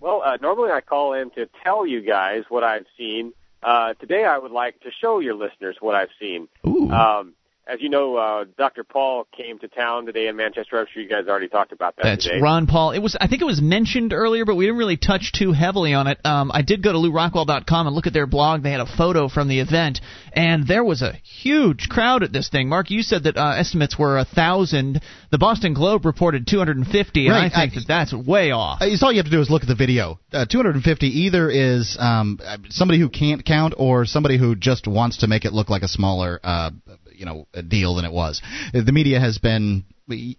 Well, 0.00 0.22
uh, 0.24 0.38
normally 0.40 0.70
I 0.70 0.80
call 0.80 1.12
in 1.12 1.30
to 1.30 1.48
tell 1.64 1.86
you 1.86 2.00
guys 2.00 2.44
what 2.48 2.64
I've 2.64 2.86
seen. 2.96 3.32
Uh, 3.62 3.94
today 3.94 4.24
I 4.24 4.38
would 4.38 4.52
like 4.52 4.80
to 4.82 4.90
show 4.90 5.18
your 5.18 5.34
listeners 5.34 5.76
what 5.80 5.94
I've 5.94 6.10
seen. 6.20 6.48
Ooh. 6.66 6.90
Um, 6.90 7.34
as 7.68 7.80
you 7.82 7.90
know, 7.90 8.16
uh, 8.16 8.44
Dr. 8.56 8.82
Paul 8.82 9.26
came 9.36 9.58
to 9.58 9.68
town 9.68 10.06
today 10.06 10.26
in 10.28 10.36
Manchester. 10.36 10.78
I'm 10.78 10.86
sure 10.92 11.02
you 11.02 11.08
guys 11.08 11.28
already 11.28 11.48
talked 11.48 11.72
about 11.72 11.96
that 11.96 12.02
That's 12.02 12.24
today. 12.24 12.40
Ron 12.40 12.66
Paul. 12.66 12.92
It 12.92 13.00
was 13.00 13.16
I 13.20 13.28
think 13.28 13.42
it 13.42 13.44
was 13.44 13.60
mentioned 13.60 14.12
earlier, 14.14 14.44
but 14.46 14.54
we 14.56 14.64
didn't 14.64 14.78
really 14.78 14.96
touch 14.96 15.32
too 15.32 15.52
heavily 15.52 15.92
on 15.92 16.06
it. 16.06 16.18
Um, 16.24 16.50
I 16.52 16.62
did 16.62 16.82
go 16.82 16.92
to 16.92 16.98
LewRockwell.com 16.98 17.86
and 17.86 17.94
look 17.94 18.06
at 18.06 18.14
their 18.14 18.26
blog. 18.26 18.62
They 18.62 18.70
had 18.70 18.80
a 18.80 18.96
photo 18.96 19.28
from 19.28 19.48
the 19.48 19.60
event, 19.60 20.00
and 20.32 20.66
there 20.66 20.82
was 20.82 21.02
a 21.02 21.12
huge 21.12 21.88
crowd 21.90 22.22
at 22.22 22.32
this 22.32 22.48
thing. 22.48 22.68
Mark, 22.70 22.90
you 22.90 23.02
said 23.02 23.24
that 23.24 23.36
uh, 23.36 23.54
estimates 23.56 23.98
were 23.98 24.18
a 24.18 24.24
thousand. 24.24 25.02
The 25.30 25.38
Boston 25.38 25.74
Globe 25.74 26.06
reported 26.06 26.46
250, 26.46 27.26
and 27.26 27.34
Right, 27.34 27.52
I 27.52 27.66
think 27.66 27.72
I- 27.72 27.80
that 27.80 27.88
that's 27.88 28.14
way 28.14 28.50
off. 28.50 28.80
Uh, 28.80 28.86
It's 28.86 29.02
all 29.02 29.12
you 29.12 29.18
have 29.18 29.26
to 29.26 29.30
do 29.30 29.40
is 29.40 29.50
look 29.50 29.62
at 29.62 29.68
the 29.68 29.74
video. 29.74 30.18
Uh, 30.32 30.46
250 30.46 31.06
either 31.06 31.50
is 31.50 31.96
um, 32.00 32.38
uh, 32.42 32.56
somebody 32.70 32.98
who 32.98 33.08
can't 33.10 33.44
count 33.44 33.74
or 33.76 34.06
somebody 34.06 34.38
who 34.38 34.54
just 34.56 34.86
wants 34.86 35.18
to 35.18 35.26
make 35.26 35.44
it 35.44 35.52
look 35.52 35.68
like 35.68 35.82
a 35.82 35.88
smaller, 35.88 36.40
uh, 36.42 36.70
you 37.18 37.26
know, 37.26 37.46
a 37.52 37.62
deal 37.62 37.96
than 37.96 38.04
it 38.04 38.12
was. 38.12 38.40
The 38.72 38.92
media 38.92 39.20
has 39.20 39.38
been 39.38 39.84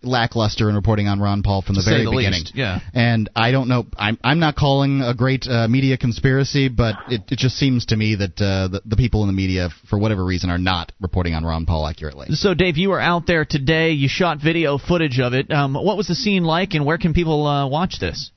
lackluster 0.01 0.67
in 0.69 0.75
reporting 0.75 1.07
on 1.07 1.19
Ron 1.19 1.43
Paul 1.43 1.61
from 1.61 1.75
the 1.75 1.81
To 1.81 1.85
say 1.85 1.91
very 1.91 2.05
the 2.05 2.11
beginning. 2.11 2.39
least, 2.39 2.55
yeah. 2.55 2.79
And 2.93 3.29
I 3.35 3.51
don't 3.51 3.67
know. 3.67 3.85
I'm 3.97 4.17
I'm 4.23 4.39
not 4.39 4.55
calling 4.55 5.01
a 5.01 5.13
great 5.13 5.45
uh, 5.47 5.67
media 5.67 5.97
conspiracy, 5.97 6.69
but 6.69 6.95
it, 7.09 7.21
it 7.29 7.37
just 7.37 7.55
seems 7.57 7.85
to 7.87 7.95
me 7.95 8.15
that 8.15 8.41
uh, 8.41 8.67
the, 8.69 8.81
the 8.85 8.95
people 8.95 9.21
in 9.21 9.27
the 9.27 9.33
media, 9.33 9.69
for 9.89 9.99
whatever 9.99 10.25
reason, 10.25 10.49
are 10.49 10.57
not 10.57 10.91
reporting 10.99 11.35
on 11.35 11.43
Ron 11.43 11.65
Paul 11.65 11.85
accurately. 11.87 12.27
So, 12.31 12.53
Dave, 12.53 12.77
you 12.77 12.89
were 12.89 12.99
out 13.01 13.27
there 13.27 13.45
today. 13.45 13.91
You 13.91 14.07
shot 14.09 14.39
video 14.43 14.77
footage 14.79 15.19
of 15.19 15.33
it. 15.33 15.51
Um, 15.51 15.75
what 15.75 15.97
was 15.97 16.07
the 16.07 16.15
scene 16.15 16.43
like, 16.43 16.73
and 16.73 16.85
where 16.85 16.97
can 16.97 17.13
people 17.13 17.45
uh, 17.45 17.67
watch 17.67 17.99
this? 17.99 18.31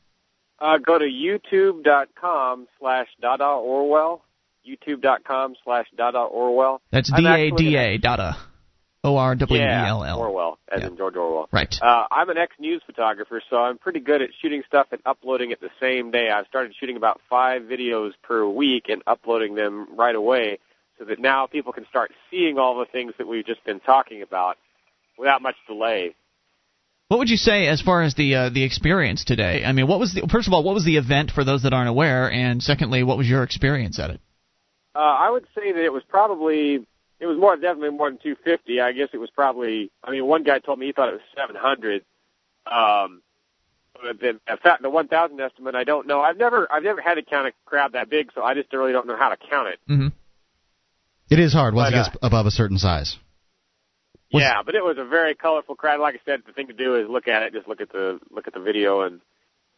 Uh, 0.60 0.78
go 0.84 0.98
to 0.98 1.04
youtube.com 1.06 2.68
slash 2.78 3.08
Dada 3.20 3.44
Orwell. 3.44 4.22
youtube.com 4.66 5.54
slash 5.64 5.86
Dada 5.96 6.18
Orwell. 6.18 6.80
That's 6.90 7.10
D 7.10 7.26
A 7.26 7.50
D 7.50 7.76
A 7.76 7.98
data. 7.98 8.36
O 9.04 9.16
R 9.16 9.34
W 9.34 9.60
E 9.60 9.64
L 9.64 10.04
L. 10.04 10.20
Orwell, 10.20 10.58
as 10.70 10.80
Yeah. 10.80 10.86
in 10.86 10.96
George 10.96 11.16
Orwell. 11.16 11.48
Right. 11.50 11.74
Uh, 11.82 12.04
I'm 12.10 12.30
an 12.30 12.38
ex-news 12.38 12.82
photographer, 12.86 13.42
so 13.50 13.56
I'm 13.56 13.76
pretty 13.76 13.98
good 13.98 14.22
at 14.22 14.30
shooting 14.40 14.62
stuff 14.66 14.86
and 14.92 15.00
uploading 15.04 15.50
it 15.50 15.60
the 15.60 15.70
same 15.80 16.12
day. 16.12 16.30
I've 16.30 16.46
started 16.46 16.72
shooting 16.78 16.96
about 16.96 17.20
five 17.28 17.62
videos 17.62 18.12
per 18.22 18.46
week 18.46 18.84
and 18.88 19.02
uploading 19.08 19.56
them 19.56 19.88
right 19.96 20.14
away, 20.14 20.60
so 21.00 21.04
that 21.06 21.18
now 21.18 21.48
people 21.48 21.72
can 21.72 21.84
start 21.90 22.12
seeing 22.30 22.58
all 22.58 22.78
the 22.78 22.86
things 22.86 23.12
that 23.18 23.26
we've 23.26 23.44
just 23.44 23.64
been 23.64 23.80
talking 23.80 24.22
about 24.22 24.56
without 25.18 25.42
much 25.42 25.56
delay. 25.66 26.14
What 27.08 27.18
would 27.18 27.28
you 27.28 27.36
say 27.36 27.66
as 27.66 27.80
far 27.82 28.02
as 28.02 28.14
the 28.14 28.34
uh, 28.36 28.48
the 28.50 28.62
experience 28.62 29.24
today? 29.24 29.64
I 29.64 29.72
mean, 29.72 29.88
what 29.88 29.98
was 29.98 30.14
the 30.14 30.28
first 30.30 30.46
of 30.46 30.54
all, 30.54 30.62
what 30.62 30.74
was 30.74 30.84
the 30.84 30.96
event 30.96 31.32
for 31.32 31.42
those 31.42 31.64
that 31.64 31.72
aren't 31.72 31.88
aware, 31.88 32.30
and 32.30 32.62
secondly, 32.62 33.02
what 33.02 33.18
was 33.18 33.28
your 33.28 33.42
experience 33.42 33.98
at 33.98 34.10
it? 34.10 34.20
Uh, 34.94 34.98
I 34.98 35.30
would 35.30 35.46
say 35.54 35.72
that 35.72 35.84
it 35.84 35.92
was 35.92 36.02
probably 36.08 36.86
it 37.22 37.26
was 37.26 37.38
more 37.38 37.56
definitely 37.56 37.90
more 37.90 38.10
than 38.10 38.18
250. 38.18 38.80
I 38.80 38.92
guess 38.92 39.08
it 39.12 39.18
was 39.18 39.30
probably. 39.30 39.90
I 40.02 40.10
mean, 40.10 40.26
one 40.26 40.42
guy 40.42 40.58
told 40.58 40.78
me 40.78 40.86
he 40.86 40.92
thought 40.92 41.08
it 41.08 41.12
was 41.12 41.20
700. 41.36 42.04
Um, 42.66 43.22
but 43.94 44.18
the, 44.20 44.28
in 44.30 44.56
fact, 44.62 44.82
the 44.82 44.90
1,000 44.90 45.40
estimate, 45.40 45.74
I 45.74 45.84
don't 45.84 46.06
know. 46.06 46.20
I've 46.20 46.36
never 46.36 46.70
I've 46.70 46.82
never 46.82 47.00
had 47.00 47.14
to 47.14 47.22
count 47.22 47.46
a 47.46 47.52
crowd 47.64 47.92
that 47.92 48.10
big, 48.10 48.30
so 48.34 48.42
I 48.42 48.54
just 48.54 48.72
really 48.72 48.92
don't 48.92 49.06
know 49.06 49.16
how 49.16 49.28
to 49.28 49.36
count 49.36 49.68
it. 49.68 49.78
Mm-hmm. 49.88 50.08
It 51.30 51.38
is 51.38 51.52
hard 51.52 51.74
once 51.74 51.92
But, 51.92 51.98
it 51.98 52.04
gets 52.04 52.16
above 52.22 52.46
a 52.46 52.50
certain 52.50 52.78
size. 52.78 53.16
yeah, 54.30 54.62
but 54.66 54.74
it 54.74 54.84
was 54.84 54.96
a 54.98 55.04
very 55.04 55.34
colorful 55.34 55.76
crowd. 55.76 56.00
Like 56.00 56.16
I 56.16 56.20
said, 56.24 56.42
the 56.44 56.52
thing 56.52 56.66
to 56.66 56.72
do 56.72 56.96
is 56.96 57.06
look 57.08 57.28
at 57.28 57.42
it, 57.42 57.52
just 57.52 57.68
look 57.68 57.80
at 57.80 57.90
the 57.92 58.18
look 58.30 58.48
at 58.48 58.54
the 58.54 58.60
video, 58.60 59.02
and 59.02 59.20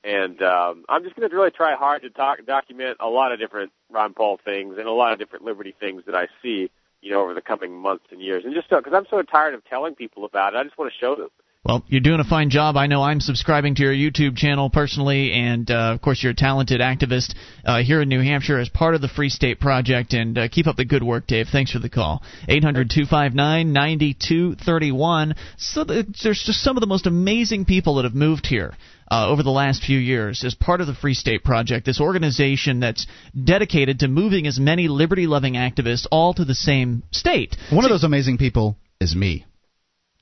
and 0.05 0.43
um, 0.43 0.85
I'm 0.89 1.03
just 1.03 1.17
going 1.17 1.29
to 1.29 1.35
really 1.35 1.51
try 1.51 1.75
hard 1.75 2.03
to 2.03 2.11
talk 2.11 2.45
document 2.47 2.99
a 3.01 3.09
lot 3.09 3.33
of 3.33 3.39
different 3.39 3.73
Ron 3.91 4.13
Paul 4.13 4.39
things 4.45 4.77
and 4.79 4.87
a 4.87 4.93
lot 4.93 5.13
of 5.13 5.19
different 5.19 5.45
liberty 5.45 5.75
things 5.79 6.03
that 6.07 6.15
I 6.15 6.29
see, 6.43 6.71
you 7.01 7.11
know, 7.11 7.23
over 7.23 7.35
the 7.35 7.41
coming 7.41 7.73
months 7.75 8.05
and 8.11 8.21
years, 8.21 8.45
and 8.45 8.55
just 8.55 8.69
because 8.69 8.93
I'm 8.95 9.07
so 9.09 9.23
tired 9.23 9.55
of 9.55 9.65
telling 9.65 9.95
people 9.95 10.25
about 10.25 10.55
it, 10.55 10.59
I 10.59 10.65
just 10.65 10.79
want 10.79 10.93
to 10.93 10.99
show 10.99 11.17
them. 11.17 11.31
Well, 11.65 11.83
you're 11.89 12.03
doing 12.03 12.21
a 12.21 12.25
fine 12.25 12.51
job. 12.51 12.77
I 12.77 12.89
know 12.89 13.03
I'm 13.03 13.21
subscribing 13.21 13.77
to 13.77 13.83
your 13.83 13.95
YouTube 13.95 14.37
channel 14.37 14.69
personally, 14.69 15.33
and 15.33 15.71
uh, 15.71 15.95
of 15.95 16.03
course, 16.03 16.23
you're 16.23 16.33
a 16.33 16.37
talented 16.37 16.83
activist 16.83 17.35
uh, 17.65 17.83
here 17.83 18.03
in 18.03 18.11
New 18.11 18.21
Hampshire 18.21 18.59
as 18.59 18.69
part 18.69 18.95
of 18.95 19.01
the 19.01 19.09
Free 19.09 19.31
State 19.31 19.61
Project. 19.61 20.13
And 20.13 20.37
uh, 20.37 20.49
keep 20.49 20.67
up 20.67 20.77
the 20.77 20.85
good 20.85 21.03
work, 21.03 21.27
Dave. 21.27 21.47
Thanks 21.51 21.73
for 21.73 21.79
the 21.79 21.89
call. 21.89 22.23
800 22.49 22.91
259 22.91 23.73
9231. 23.73 25.37
So 25.57 25.85
there's 25.85 26.45
just 26.45 26.63
some 26.63 26.77
of 26.77 26.83
the 26.83 26.87
most 26.87 27.07
amazing 27.07 27.65
people 27.65 27.95
that 27.95 28.05
have 28.05 28.15
moved 28.15 28.47
here. 28.47 28.75
Uh, 29.11 29.29
over 29.29 29.43
the 29.43 29.51
last 29.51 29.85
few 29.85 29.99
years, 29.99 30.45
as 30.45 30.55
part 30.55 30.81
of 30.81 30.87
the 30.87 30.95
Free 30.95 31.13
State 31.13 31.45
Project, 31.45 31.85
this 31.85 32.01
organization 32.01 32.81
that's 32.81 33.07
dedicated 33.45 33.99
to 33.99 34.09
moving 34.09 34.47
as 34.47 34.59
many 34.59 34.89
liberty 34.89 35.27
loving 35.27 35.55
activists 35.55 36.07
all 36.11 36.33
to 36.33 36.45
the 36.45 36.55
same 36.55 37.03
state. 37.11 37.55
One 37.71 37.85
of 37.85 37.91
those 37.91 38.03
amazing 38.03 38.39
people 38.39 38.79
is 39.01 39.15
me. 39.15 39.45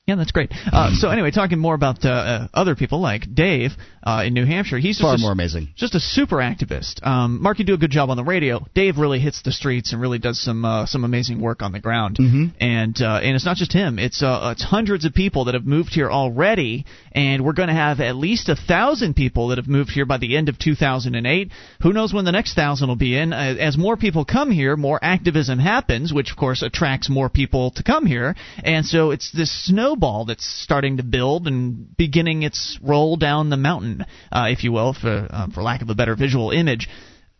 Yeah, 0.05 0.15
that's 0.15 0.33
great. 0.33 0.51
Uh, 0.69 0.91
so 0.95 1.09
anyway, 1.09 1.31
talking 1.31 1.59
more 1.59 1.75
about 1.75 2.03
uh, 2.03 2.09
uh, 2.09 2.47
other 2.53 2.75
people 2.75 2.99
like 2.99 3.33
Dave 3.33 3.71
uh, 4.05 4.23
in 4.25 4.33
New 4.33 4.45
Hampshire, 4.45 4.77
he's 4.77 4.97
just 4.97 5.01
Far 5.01 5.15
a, 5.15 5.17
more 5.17 5.31
amazing. 5.31 5.69
Just 5.77 5.95
a 5.95 5.99
super 6.01 6.37
activist. 6.37 7.01
Um, 7.07 7.41
Mark, 7.41 7.57
you 7.59 7.63
do 7.63 7.73
a 7.73 7.77
good 7.77 7.89
job 7.91 8.09
on 8.09 8.17
the 8.17 8.23
radio. 8.25 8.65
Dave 8.75 8.97
really 8.97 9.19
hits 9.19 9.43
the 9.43 9.53
streets 9.53 9.93
and 9.93 10.01
really 10.01 10.19
does 10.19 10.41
some 10.41 10.65
uh, 10.65 10.85
some 10.87 11.05
amazing 11.05 11.39
work 11.39 11.61
on 11.61 11.71
the 11.71 11.79
ground. 11.79 12.17
Mhm. 12.19 12.51
And 12.59 13.01
uh, 13.01 13.21
and 13.23 13.33
it's 13.33 13.45
not 13.45 13.55
just 13.55 13.71
him. 13.71 13.97
It's 13.97 14.21
uh, 14.21 14.49
it's 14.51 14.61
hundreds 14.61 15.05
of 15.05 15.13
people 15.13 15.45
that 15.45 15.53
have 15.53 15.65
moved 15.65 15.93
here 15.93 16.11
already, 16.11 16.83
and 17.13 17.45
we're 17.45 17.53
going 17.53 17.69
to 17.69 17.73
have 17.73 18.01
at 18.01 18.17
least 18.17 18.49
a 18.49 18.57
thousand 18.57 19.15
people 19.15 19.47
that 19.49 19.57
have 19.57 19.69
moved 19.69 19.91
here 19.91 20.05
by 20.05 20.17
the 20.17 20.35
end 20.35 20.49
of 20.49 20.59
2008. 20.59 21.49
Who 21.81 21.93
knows 21.93 22.13
when 22.13 22.25
the 22.25 22.33
next 22.33 22.55
thousand 22.55 22.89
will 22.89 22.97
be 22.97 23.17
in? 23.17 23.31
As 23.31 23.77
more 23.77 23.95
people 23.95 24.25
come 24.25 24.51
here, 24.51 24.75
more 24.75 24.99
activism 25.01 25.59
happens, 25.59 26.11
which 26.11 26.29
of 26.29 26.35
course 26.35 26.61
attracts 26.61 27.09
more 27.09 27.29
people 27.29 27.71
to 27.77 27.83
come 27.83 28.05
here, 28.05 28.35
and 28.65 28.85
so 28.85 29.11
it's 29.11 29.31
this 29.31 29.49
snowball 29.93 30.25
that's 30.25 30.45
starting 30.45 30.97
to 30.97 31.03
build 31.03 31.47
and 31.47 31.95
beginning 31.95 32.43
its 32.43 32.79
roll 32.81 33.15
down 33.17 33.49
the 33.49 33.57
mountain, 33.57 34.05
uh, 34.31 34.47
if 34.49 34.63
you 34.63 34.71
will, 34.71 34.93
for 34.93 35.27
uh, 35.29 35.47
for 35.53 35.61
lack 35.61 35.81
of 35.81 35.89
a 35.89 35.95
better 35.95 36.15
visual 36.15 36.51
image 36.51 36.87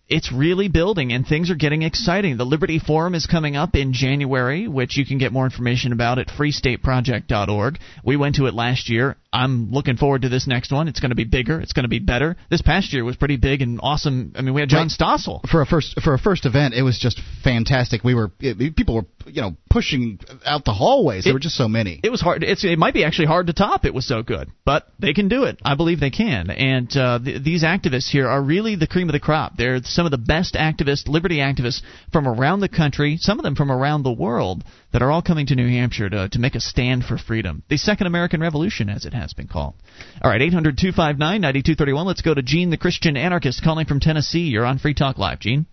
it's 0.09 0.33
really 0.33 0.67
building 0.67 1.13
and 1.13 1.25
things 1.25 1.49
are 1.49 1.55
getting 1.55 1.81
exciting. 1.81 2.35
The 2.35 2.45
Liberty 2.45 2.77
Forum 2.77 3.15
is 3.15 3.25
coming 3.25 3.55
up 3.55 3.73
in 3.73 3.93
January, 3.93 4.67
which 4.67 4.97
you 4.97 5.05
can 5.05 5.17
get 5.17 5.31
more 5.31 5.45
information 5.45 5.93
about 5.93 6.19
at 6.19 6.27
freestateproject.org. 6.27 7.79
We 8.03 8.17
went 8.17 8.35
to 8.35 8.45
it 8.45 8.53
last 8.53 8.89
year. 8.89 9.15
I'm 9.33 9.71
looking 9.71 9.97
forward 9.97 10.21
to 10.21 10.29
this 10.29 10.45
next 10.47 10.71
one. 10.71 10.87
It's 10.87 10.99
going 10.99 11.09
to 11.09 11.15
be 11.15 11.23
bigger. 11.23 11.59
It's 11.59 11.73
going 11.73 11.83
to 11.85 11.89
be 11.89 11.99
better. 11.99 12.37
This 12.51 12.61
past 12.61 12.93
year 12.93 13.03
was 13.03 13.15
pretty 13.15 13.37
big 13.37 13.61
and 13.63 13.79
awesome. 13.81 14.33
I 14.35 14.41
mean, 14.43 14.53
we 14.53 14.61
had 14.61 14.69
John 14.69 14.83
Right. 14.83 14.91
Stossel. 14.91 15.41
for 15.49 15.61
a 15.61 15.65
first 15.65 15.99
for 16.01 16.13
a 16.13 16.19
first 16.19 16.45
event, 16.45 16.75
it 16.75 16.83
was 16.83 16.99
just 16.99 17.19
fantastic. 17.43 18.03
We 18.03 18.13
were 18.13 18.31
it, 18.39 18.75
people 18.75 18.95
were 18.95 19.05
you 19.25 19.41
know 19.41 19.57
pushing 19.69 20.19
out 20.45 20.65
the 20.65 20.73
hallways. 20.73 21.23
There 21.23 21.33
were 21.33 21.39
just 21.39 21.55
so 21.55 21.67
many. 21.67 21.99
It 22.03 22.11
was 22.11 22.21
hard. 22.21 22.43
It's 22.43 22.63
it 22.63 22.77
might 22.77 22.93
be 22.93 23.03
actually 23.03 23.27
hard 23.27 23.47
to 23.47 23.53
top. 23.53 23.85
It 23.85 23.93
was 23.93 24.07
so 24.07 24.21
good, 24.21 24.49
but 24.65 24.87
they 24.99 25.13
can 25.13 25.27
do 25.29 25.45
it. 25.45 25.59
I 25.65 25.75
believe 25.75 25.99
they 25.99 26.11
can. 26.11 26.51
And 26.51 26.95
uh, 26.95 27.19
th- 27.23 27.43
these 27.43 27.63
activists 27.63 28.09
here 28.09 28.27
are 28.27 28.41
really 28.41 28.75
the 28.75 28.87
cream 28.87 29.09
of 29.09 29.13
the 29.13 29.19
crop. 29.19 29.57
They're 29.57 29.81
some 29.83 30.05
of 30.05 30.11
the 30.11 30.17
best 30.19 30.53
activists, 30.53 31.07
liberty 31.07 31.37
activists 31.37 31.81
from 32.11 32.27
around 32.27 32.59
the 32.59 32.69
country. 32.69 33.17
Some 33.19 33.39
of 33.39 33.43
them 33.43 33.55
from 33.55 33.71
around 33.71 34.03
the 34.03 34.11
world 34.13 34.63
that 34.93 35.01
are 35.01 35.11
all 35.11 35.21
coming 35.21 35.47
to 35.47 35.55
New 35.55 35.67
Hampshire 35.67 36.09
to 36.09 36.29
to 36.29 36.39
make 36.39 36.55
a 36.55 36.61
stand 36.61 37.03
for 37.03 37.17
freedom. 37.17 37.63
The 37.67 37.77
Second 37.77 38.07
American 38.07 38.39
Revolution, 38.39 38.89
as 38.89 39.05
it 39.05 39.13
has 39.13 39.33
been 39.33 39.47
called. 39.47 39.73
All 40.21 40.31
right, 40.31 40.41
800 40.41 40.77
259 40.77 41.19
9231. 41.41 42.05
Let's 42.05 42.21
go 42.21 42.33
to 42.33 42.41
Gene, 42.41 42.69
the 42.69 42.77
Christian 42.77 43.17
anarchist, 43.17 43.63
calling 43.63 43.87
from 43.87 43.99
Tennessee. 43.99 44.47
You're 44.47 44.65
on 44.65 44.77
Free 44.77 44.93
Talk 44.93 45.17
Live, 45.17 45.39
Gene. 45.39 45.65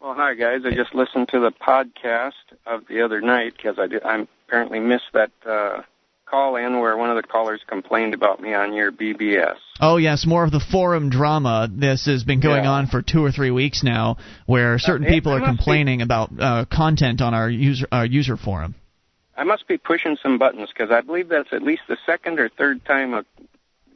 Well, 0.00 0.14
hi 0.14 0.34
guys. 0.34 0.62
I 0.64 0.74
just 0.74 0.94
listened 0.94 1.28
to 1.28 1.40
the 1.40 1.50
podcast 1.50 2.32
of 2.66 2.86
the 2.88 3.02
other 3.02 3.20
night 3.20 3.54
because 3.56 3.78
I 3.78 3.86
did, 3.86 4.02
I 4.02 4.26
apparently 4.46 4.80
missed 4.80 5.12
that 5.12 5.30
uh, 5.46 5.82
call 6.30 6.56
in 6.56 6.78
where 6.80 6.96
one 6.96 7.10
of 7.10 7.16
the 7.16 7.22
callers 7.22 7.60
complained 7.66 8.14
about 8.14 8.40
me 8.40 8.54
on 8.54 8.72
your 8.72 8.90
BBS. 8.92 9.56
Oh 9.80 9.96
yes, 9.96 10.26
more 10.26 10.44
of 10.44 10.50
the 10.50 10.60
forum 10.60 11.08
drama. 11.10 11.68
This 11.70 12.06
has 12.06 12.24
been 12.24 12.40
going 12.40 12.64
Yeah. 12.64 12.70
on 12.70 12.86
for 12.86 13.02
two 13.02 13.24
or 13.24 13.30
three 13.32 13.50
weeks 13.50 13.82
now, 13.82 14.16
where 14.46 14.78
certain 14.78 15.06
it- 15.06 15.10
people 15.10 15.32
are 15.32 15.38
must 15.40 15.50
be- 15.52 15.56
complaining 15.56 16.02
about 16.02 16.30
uh, 16.38 16.64
content 16.70 17.20
on 17.20 17.34
our 17.34 17.48
user 17.48 17.86
our 17.92 18.04
user 18.06 18.36
forum. 18.36 18.74
I 19.36 19.44
must 19.44 19.68
be 19.68 19.78
pushing 19.78 20.16
some 20.22 20.36
buttons 20.38 20.68
because 20.72 20.90
I 20.90 21.00
believe 21.00 21.28
that's 21.28 21.52
at 21.52 21.62
least 21.62 21.82
the 21.88 21.96
second 22.06 22.40
or 22.40 22.48
third 22.48 22.84
time 22.84 23.14
a 23.14 23.24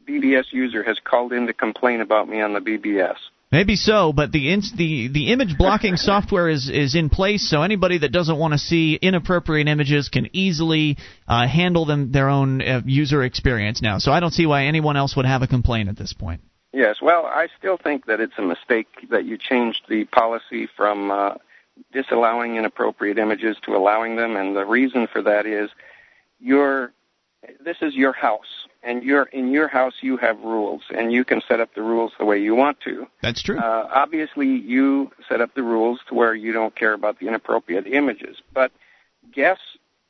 BBS 0.07 0.53
user 0.53 0.83
has 0.85 0.99
called 1.03 1.33
in 1.33 1.47
to 1.49 1.53
complain 1.53 2.01
about 2.01 2.29
me 2.29 2.41
on 2.41 2.53
the 2.53 2.61
BBS. 2.61 3.17
Maybe 3.53 3.77
so, 3.77 4.15
but 4.15 4.33
the 4.33 4.51
ins- 4.51 4.73
the 4.75 5.09
the 5.09 5.31
image 5.31 5.59
blocking 5.59 5.97
software 5.99 6.49
is 6.49 6.71
is 6.71 6.95
in 6.95 7.11
place, 7.11 7.49
so 7.51 7.61
anybody 7.61 7.99
that 7.99 8.11
doesn't 8.11 8.39
want 8.39 8.55
to 8.55 8.59
see 8.59 8.95
inappropriate 8.95 9.69
images 9.69 10.09
can 10.09 10.31
easily 10.33 10.97
uh, 11.29 11.47
handle 11.47 11.85
them 11.85 12.13
their 12.13 12.31
own 12.31 12.63
uh, 12.63 12.81
user 12.87 13.23
experience 13.23 13.83
now. 13.83 13.99
So 13.99 14.11
I 14.11 14.21
don't 14.21 14.33
see 14.33 14.47
why 14.47 14.65
anyone 14.65 14.97
else 14.97 15.15
would 15.17 15.27
have 15.27 15.43
a 15.43 15.47
complaint 15.47 15.91
at 15.91 15.99
this 15.99 16.15
point. 16.15 16.41
Yes, 16.73 17.03
well, 17.03 17.27
I 17.27 17.49
still 17.59 17.77
think 17.77 18.07
that 18.07 18.21
it's 18.21 18.39
a 18.39 18.43
mistake 18.43 18.89
that 19.11 19.27
you 19.27 19.37
changed 19.37 19.83
the 19.87 20.05
policy 20.07 20.67
from 20.75 21.11
uh, 21.11 21.35
disallowing 21.93 22.57
inappropriate 22.57 23.19
images 23.19 23.59
to 23.65 23.77
allowing 23.77 24.17
them, 24.17 24.35
and 24.35 24.57
the 24.57 24.65
reason 24.65 25.07
for 25.07 25.21
that 25.21 25.45
is 25.45 25.69
your 26.41 26.91
this 27.63 27.77
is 27.83 27.95
your 27.95 28.13
house, 28.13 28.62
and 28.83 29.03
you're 29.03 29.25
in 29.25 29.53
your 29.53 29.69
house 29.69 29.95
you 30.01 30.17
have 30.17 30.41
rules, 30.41 30.83
and 30.95 31.13
you 31.13 31.25
can 31.25 31.41
set 31.47 31.61
up 31.61 31.75
the 31.75 31.83
rules 31.83 32.13
the 32.19 32.25
way 32.25 32.39
you 32.41 32.55
want 32.55 32.81
to. 32.81 33.07
That's 33.23 33.43
true. 33.43 33.59
Uh, 33.59 33.89
obviously, 33.93 34.49
you 34.49 35.11
set 35.29 35.41
up 35.41 35.55
the 35.55 35.63
rules 35.63 36.01
to 36.09 36.15
where 36.15 36.35
you 36.35 36.53
don't 36.53 36.75
care 36.75 36.93
about 36.93 37.19
the 37.21 37.29
inappropriate 37.29 37.87
images, 37.87 38.39
but 38.53 38.73
guests 39.33 39.65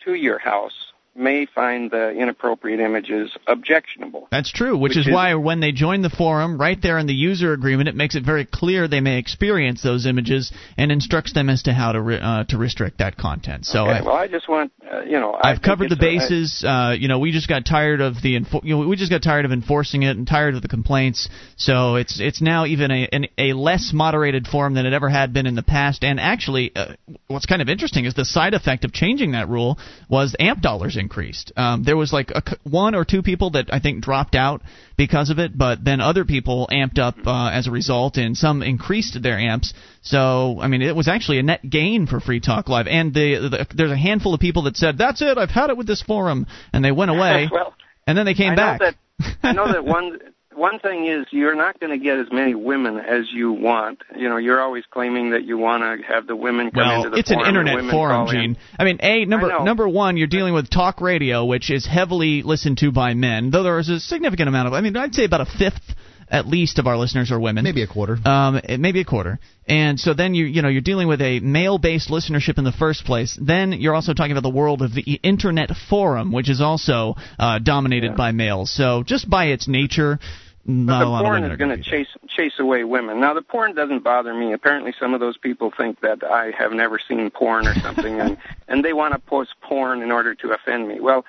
to 0.05 0.15
your 0.15 0.39
house 0.39 0.92
may 1.15 1.47
find 1.47 1.91
the 1.91 2.11
inappropriate 2.11 2.81
images 2.81 3.37
objectionable. 3.47 4.29
That's 4.31 4.51
true, 4.51 4.77
which, 4.77 4.91
Which 4.91 4.99
is, 4.99 5.07
is- 5.09 5.13
why 5.13 5.35
when 5.35 5.61
they 5.61 5.73
join 5.73 6.03
the 6.03 6.11
forum, 6.11 6.59
right 6.59 6.81
there 6.81 6.99
in 6.99 7.07
the 7.07 7.13
user 7.15 7.53
agreement, 7.53 7.89
it 7.89 7.95
makes 7.95 8.15
it 8.15 8.25
very 8.25 8.47
clear 8.47 8.89
they 8.89 9.01
may 9.01 9.19
experience 9.19 9.83
those 9.83 10.07
images 10.07 10.53
and 10.79 10.91
instructs 10.91 11.33
them 11.35 11.51
as 11.51 11.65
to 11.65 11.73
how 11.75 11.93
to 11.93 12.01
re- 12.01 12.21
uh, 12.21 12.45
to 12.45 12.57
restrict 12.57 12.99
that 12.99 13.17
content. 13.17 13.67
So 13.67 13.83
okay, 13.83 13.99
I, 13.99 14.03
well, 14.03 14.15
I 14.17 14.27
just 14.29 14.49
want, 14.49 14.73
uh, 14.91 15.03
you 15.03 15.21
know, 15.21 15.39
I've 15.43 15.61
covered 15.61 15.91
the 15.91 15.97
I- 15.97 15.99
bases. 15.99 16.65
uh, 16.67 16.95
you 16.99 17.09
know, 17.09 17.19
we 17.19 17.31
just 17.33 17.49
got 17.49 17.65
tired 17.67 18.01
of 18.01 18.15
the 18.23 18.39
enfor- 18.39 18.65
you 18.65 18.77
know, 18.77 18.89
we 18.89 18.97
just 18.97 19.11
got 19.11 19.23
tired 19.23 19.45
of 19.45 19.53
enforcing 19.53 20.03
it 20.05 20.17
and 20.17 20.27
tired 20.27 20.55
of 20.55 20.63
the 20.63 20.69
complaints. 20.69 21.29
So 21.57 21.97
it's 21.97 22.21
it's 22.21 22.41
now 22.41 22.65
even 22.65 22.91
a 22.91 23.09
an, 23.13 23.27
a 23.37 23.53
less 23.53 23.91
moderated 23.93 24.47
forum 24.47 24.75
than 24.75 24.87
it 24.87 24.93
ever 24.95 25.09
had 25.11 25.33
been 25.33 25.47
in 25.47 25.55
the 25.55 25.63
past. 25.63 26.05
And 26.05 26.19
actually, 26.19 26.73
uh, 26.75 26.95
what's 27.27 27.47
kind 27.47 27.61
of 27.61 27.69
interesting 27.69 28.07
is 28.07 28.15
the 28.15 28.25
side 28.25 28.55
effect 28.55 28.85
of 28.85 28.93
changing 28.93 29.33
that 29.33 29.49
rule 29.49 29.79
was 30.09 30.35
amp 30.41 30.63
dollars 30.63 30.97
increased. 31.03 31.53
Um, 31.57 31.83
there 31.83 31.97
was 31.97 32.13
like 32.13 32.31
a 32.31 32.43
c 32.49 32.57
one 32.63 32.95
or 32.95 33.05
two 33.05 33.23
people 33.23 33.51
that 33.51 33.67
I 33.73 33.79
think 33.81 34.03
dropped 34.03 34.35
out 34.35 34.63
because 34.97 35.29
of 35.31 35.39
it, 35.39 35.57
but 35.57 35.85
then 35.85 36.01
other 36.01 36.25
people 36.25 36.69
amped 36.73 36.99
up 36.99 37.17
uh, 37.27 37.51
as 37.59 37.67
a 37.67 37.71
result, 37.71 38.17
and 38.17 38.37
some 38.37 38.63
increased 38.63 39.23
their 39.23 39.39
amps. 39.39 39.75
So 40.03 40.59
I 40.61 40.69
mean, 40.69 40.83
it 40.83 40.97
was 40.97 41.09
actually 41.09 41.39
a 41.39 41.43
net 41.43 41.63
gain 41.69 42.07
for 42.07 42.21
Free 42.21 42.41
Talk 42.41 42.69
Live. 42.69 42.87
And 42.87 43.13
the, 43.13 43.49
the 43.53 43.67
there's 43.77 43.91
a 43.91 43.97
handful 44.09 44.33
of 44.33 44.41
people 44.41 44.63
that 44.63 44.77
said, 44.77 44.97
"That's 44.97 45.21
it, 45.21 45.37
I've 45.37 45.51
had 45.51 45.69
it 45.71 45.77
with 45.77 45.87
this 45.87 46.03
forum," 46.03 46.47
and 46.73 46.85
they 46.85 46.93
went 46.93 47.11
away. 47.17 47.49
well, 47.53 47.75
and 48.07 48.17
then 48.17 48.25
they 48.25 48.35
came 48.35 48.53
I 48.53 48.57
back. 48.57 48.81
That, 48.81 48.95
I 49.43 49.53
know 49.53 49.71
that 49.71 49.85
one 49.99 50.19
one 50.55 50.79
thing 50.79 51.07
is 51.07 51.27
you're 51.31 51.55
not 51.55 51.79
going 51.81 51.99
to 51.99 52.03
get 52.03 52.19
as 52.19 52.27
many 52.33 52.55
women 52.55 52.99
as 52.99 53.27
you 53.33 53.53
want. 53.53 54.03
You 54.17 54.29
know, 54.29 54.37
you're 54.37 54.61
always 54.61 54.85
claiming 54.91 55.31
that 55.31 55.45
you 55.45 55.59
want 55.59 55.83
to 55.83 56.07
have 56.07 56.27
the 56.27 56.37
women 56.37 56.71
come 56.71 56.83
into 56.83 57.01
Well, 57.01 57.11
the 57.11 57.19
it's 57.19 57.31
an 57.31 57.37
forum 57.39 57.57
and 57.57 57.69
internet 57.69 57.91
forum, 57.91 58.27
call 58.27 58.31
in. 58.31 58.43
Gene. 58.43 58.57
I 58.79 58.85
mean, 58.85 58.99
a 59.01 59.25
number 59.25 59.65
number 59.65 59.89
one, 59.89 60.17
you're 60.17 60.27
dealing 60.27 60.55
with 60.55 60.71
talk 60.71 61.01
radio, 61.01 61.45
which 61.45 61.71
is 61.71 61.87
heavily 61.87 62.43
listened 62.43 62.79
to 62.79 62.93
by 62.93 63.15
men. 63.15 63.51
Though 63.51 63.63
there 63.63 63.79
is 63.79 63.89
a 63.89 64.01
significant 64.01 64.49
amount 64.49 64.69
of, 64.69 64.75
I 64.75 64.81
mean, 64.81 64.97
I'd 64.97 65.15
say 65.15 65.25
about 65.25 65.41
a 65.41 65.47
fifth 65.47 65.95
at 66.33 66.47
least 66.49 66.79
of 66.79 66.87
our 66.87 66.97
listeners 66.97 67.31
are 67.31 67.39
women. 67.39 67.63
Maybe 67.63 67.83
a 67.83 67.87
quarter. 67.87 68.17
Um, 68.25 68.57
it- 68.57 68.81
maybe 68.81 69.01
a 69.01 69.05
quarter. 69.05 69.39
And 69.69 70.01
so 70.01 70.15
then 70.15 70.35
you 70.35 70.47
you 70.47 70.63
know 70.63 70.69
you're 70.69 70.81
dealing 70.81 71.07
with 71.07 71.21
a 71.21 71.39
male-based 71.41 72.09
listenership 72.09 72.59
in 72.59 72.65
the 72.65 72.73
first 72.73 73.05
place. 73.05 73.39
Then 73.41 73.73
you're 73.73 73.95
also 73.95 74.15
talking 74.15 74.33
about 74.33 74.43
the 74.43 74.49
world 74.51 74.83
of 74.83 74.93
the 74.95 75.21
internet 75.23 75.71
forum, 75.89 76.33
which 76.33 76.49
is 76.49 76.61
also 76.61 77.15
uh, 77.39 77.59
dominated 77.61 78.17
by 78.17 78.33
males. 78.33 78.73
So 78.75 79.05
just 79.05 79.29
by 79.31 79.47
its 79.47 79.69
nature, 79.69 80.19
But 80.65 81.01
the 81.01 81.23
porn 81.23 81.43
is 81.43 81.57
going 81.57 81.77
to 81.77 81.83
chase 81.83 82.09
chase 82.29 82.59
away 82.59 82.85
women. 82.85 83.19
Now 83.19 83.35
the 83.35 83.43
porn 83.43 83.75
doesn't 83.75 84.05
bother 84.05 84.33
me. 84.33 84.53
Apparently, 84.53 84.95
some 84.99 85.13
of 85.13 85.19
those 85.19 85.37
people 85.37 85.73
think 85.77 86.01
that 86.03 86.23
I 86.23 86.53
have 86.53 86.73
never 86.73 87.01
seen 87.01 87.31
porn 87.31 87.67
or 87.67 87.75
something, 87.81 88.21
and 88.21 88.37
and 88.69 88.85
they 88.85 88.93
want 88.93 89.13
to 89.15 89.19
post 89.19 89.55
porn 89.61 90.03
in 90.03 90.13
order 90.13 90.35
to 90.37 90.53
offend 90.53 90.87
me. 90.87 91.01
Well, 91.01 91.25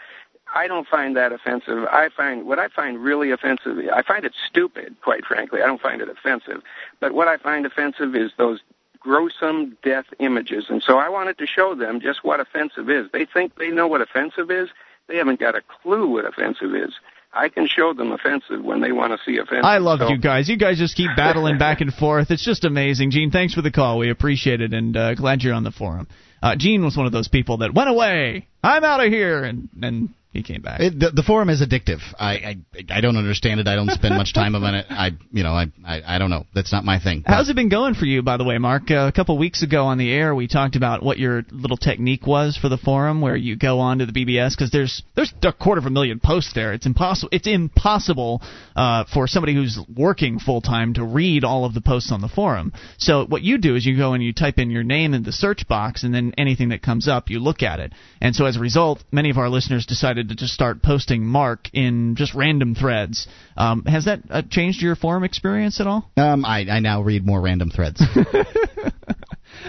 I 0.53 0.67
don't 0.67 0.87
find 0.87 1.17
that 1.17 1.31
offensive. 1.31 1.85
I 1.85 2.09
find 2.09 2.45
what 2.45 2.59
I 2.59 2.67
find 2.67 2.99
really 2.99 3.31
offensive. 3.31 3.79
I 3.91 4.03
find 4.03 4.23
it 4.23 4.33
stupid, 4.47 4.95
quite 5.01 5.25
frankly. 5.25 5.63
I 5.63 5.65
don't 5.65 5.81
find 5.81 6.01
it 6.01 6.09
offensive. 6.09 6.61
But 6.99 7.13
what 7.13 7.27
I 7.27 7.37
find 7.37 7.65
offensive 7.65 8.15
is 8.15 8.31
those 8.37 8.59
gruesome 8.99 9.77
death 9.83 10.05
images. 10.19 10.65
And 10.69 10.81
so 10.81 10.97
I 10.97 11.09
wanted 11.09 11.37
to 11.39 11.47
show 11.47 11.73
them 11.75 11.99
just 11.99 12.23
what 12.23 12.39
offensive 12.39 12.89
is. 12.89 13.09
They 13.11 13.25
think 13.25 13.55
they 13.55 13.69
know 13.69 13.87
what 13.87 14.01
offensive 14.01 14.51
is. 14.51 14.69
They 15.07 15.17
haven't 15.17 15.39
got 15.39 15.55
a 15.55 15.61
clue 15.61 16.07
what 16.07 16.25
offensive 16.25 16.75
is. 16.75 16.93
I 17.35 17.49
can 17.49 17.67
show 17.67 17.93
them 17.93 18.11
offensive 18.11 18.63
when 18.63 18.79
they 18.81 18.91
want 18.91 19.11
to 19.11 19.17
see 19.25 19.37
offensive. 19.37 19.65
I 19.65 19.79
love 19.79 19.99
So- 19.99 20.09
you 20.09 20.17
guys. 20.17 20.47
You 20.47 20.57
guys 20.57 20.77
just 20.77 20.95
keep 20.95 21.09
battling 21.17 21.57
back 21.57 21.81
and 21.81 21.93
forth. 21.93 22.29
It's 22.31 22.45
just 22.45 22.63
amazing. 22.63 23.11
Gene, 23.11 23.31
thanks 23.31 23.53
for 23.53 23.61
the 23.61 23.71
call. 23.71 23.97
We 23.97 24.09
appreciate 24.09 24.61
it, 24.61 24.73
and 24.73 24.95
uh, 24.95 25.15
glad 25.15 25.41
you're 25.41 25.53
on 25.53 25.63
the 25.63 25.71
forum. 25.71 26.07
Uh, 26.41 26.55
Gene 26.55 26.83
was 26.83 26.95
one 26.95 27.05
of 27.05 27.11
those 27.11 27.27
people 27.27 27.57
that 27.57 27.73
went 27.73 27.89
away. 27.89 28.47
I'm 28.63 28.83
out 28.83 29.03
of 29.03 29.11
here, 29.11 29.43
and 29.43 29.69
then 29.75 30.13
he 30.33 30.41
came 30.41 30.61
back. 30.61 30.79
It, 30.79 30.99
the, 30.99 31.11
the 31.11 31.21
forum 31.21 31.49
is 31.49 31.61
addictive. 31.61 31.99
I, 32.17 32.33
I 32.33 32.57
I 32.89 33.01
don't 33.01 33.17
understand 33.17 33.59
it. 33.59 33.67
I 33.67 33.75
don't 33.75 33.91
spend 33.91 34.15
much 34.15 34.33
time 34.33 34.55
on 34.55 34.73
it. 34.73 34.87
I 34.89 35.11
you 35.31 35.43
know 35.43 35.51
I, 35.53 35.67
I 35.85 36.15
I 36.15 36.17
don't 36.17 36.31
know. 36.31 36.47
That's 36.55 36.71
not 36.71 36.83
my 36.83 36.99
thing. 36.99 37.23
How's 37.25 37.49
it 37.49 37.55
been 37.55 37.69
going 37.69 37.93
for 37.93 38.05
you, 38.05 38.23
by 38.23 38.37
the 38.37 38.43
way, 38.43 38.57
Mark? 38.57 38.89
Uh, 38.89 39.07
a 39.07 39.11
couple 39.11 39.37
weeks 39.37 39.61
ago 39.61 39.85
on 39.85 39.99
the 39.99 40.11
air, 40.11 40.33
we 40.33 40.47
talked 40.47 40.75
about 40.75 41.03
what 41.03 41.19
your 41.19 41.43
little 41.51 41.77
technique 41.77 42.25
was 42.25 42.57
for 42.57 42.67
the 42.67 42.77
forum, 42.77 43.21
where 43.21 43.35
you 43.35 43.55
go 43.55 43.79
on 43.79 43.99
to 43.99 44.07
the 44.07 44.11
BBS 44.11 44.57
because 44.57 44.71
there's 44.71 45.03
there's 45.15 45.31
a 45.43 45.53
quarter 45.53 45.77
of 45.77 45.85
a 45.85 45.91
million 45.91 46.19
posts 46.19 46.53
there. 46.55 46.73
It's 46.73 46.87
impossible. 46.87 47.29
It's 47.31 47.47
impossible 47.47 48.41
uh, 48.75 49.05
for 49.13 49.27
somebody 49.27 49.53
who's 49.53 49.79
working 49.95 50.39
full 50.39 50.61
time 50.61 50.95
to 50.95 51.05
read 51.05 51.43
all 51.43 51.63
of 51.63 51.75
the 51.75 51.81
posts 51.81 52.11
on 52.11 52.21
the 52.21 52.27
forum. 52.27 52.73
So 52.97 53.25
what 53.27 53.43
you 53.43 53.59
do 53.59 53.75
is 53.75 53.85
you 53.85 53.95
go 53.97 54.13
and 54.13 54.23
you 54.23 54.33
type 54.33 54.57
in 54.57 54.71
your 54.71 54.83
name 54.83 55.13
in 55.13 55.21
the 55.21 55.31
search 55.31 55.67
box, 55.67 56.03
and 56.03 56.11
then 56.11 56.33
anything 56.39 56.69
that 56.69 56.81
comes 56.81 57.07
up, 57.07 57.29
you 57.29 57.39
look 57.39 57.61
at 57.61 57.79
it. 57.79 57.93
And 58.19 58.35
so 58.35 58.45
as 58.45 58.57
a 58.57 58.59
result, 58.59 59.03
many 59.11 59.29
of 59.29 59.37
our 59.37 59.49
listeners 59.49 59.85
decided 59.85 60.22
to 60.29 60.35
just 60.35 60.53
start 60.53 60.81
posting 60.81 61.25
Mark 61.25 61.69
in 61.73 62.15
just 62.15 62.33
random 62.33 62.75
threads. 62.75 63.27
Um, 63.57 63.83
has 63.85 64.05
that 64.05 64.21
uh, 64.29 64.41
changed 64.49 64.81
your 64.81 64.95
forum 64.95 65.23
experience 65.23 65.79
at 65.79 65.87
all? 65.87 66.09
Um, 66.17 66.45
I 66.45 66.65
I 66.69 66.79
now 66.79 67.01
read 67.01 67.25
more 67.25 67.41
random 67.41 67.69
threads. 67.69 68.01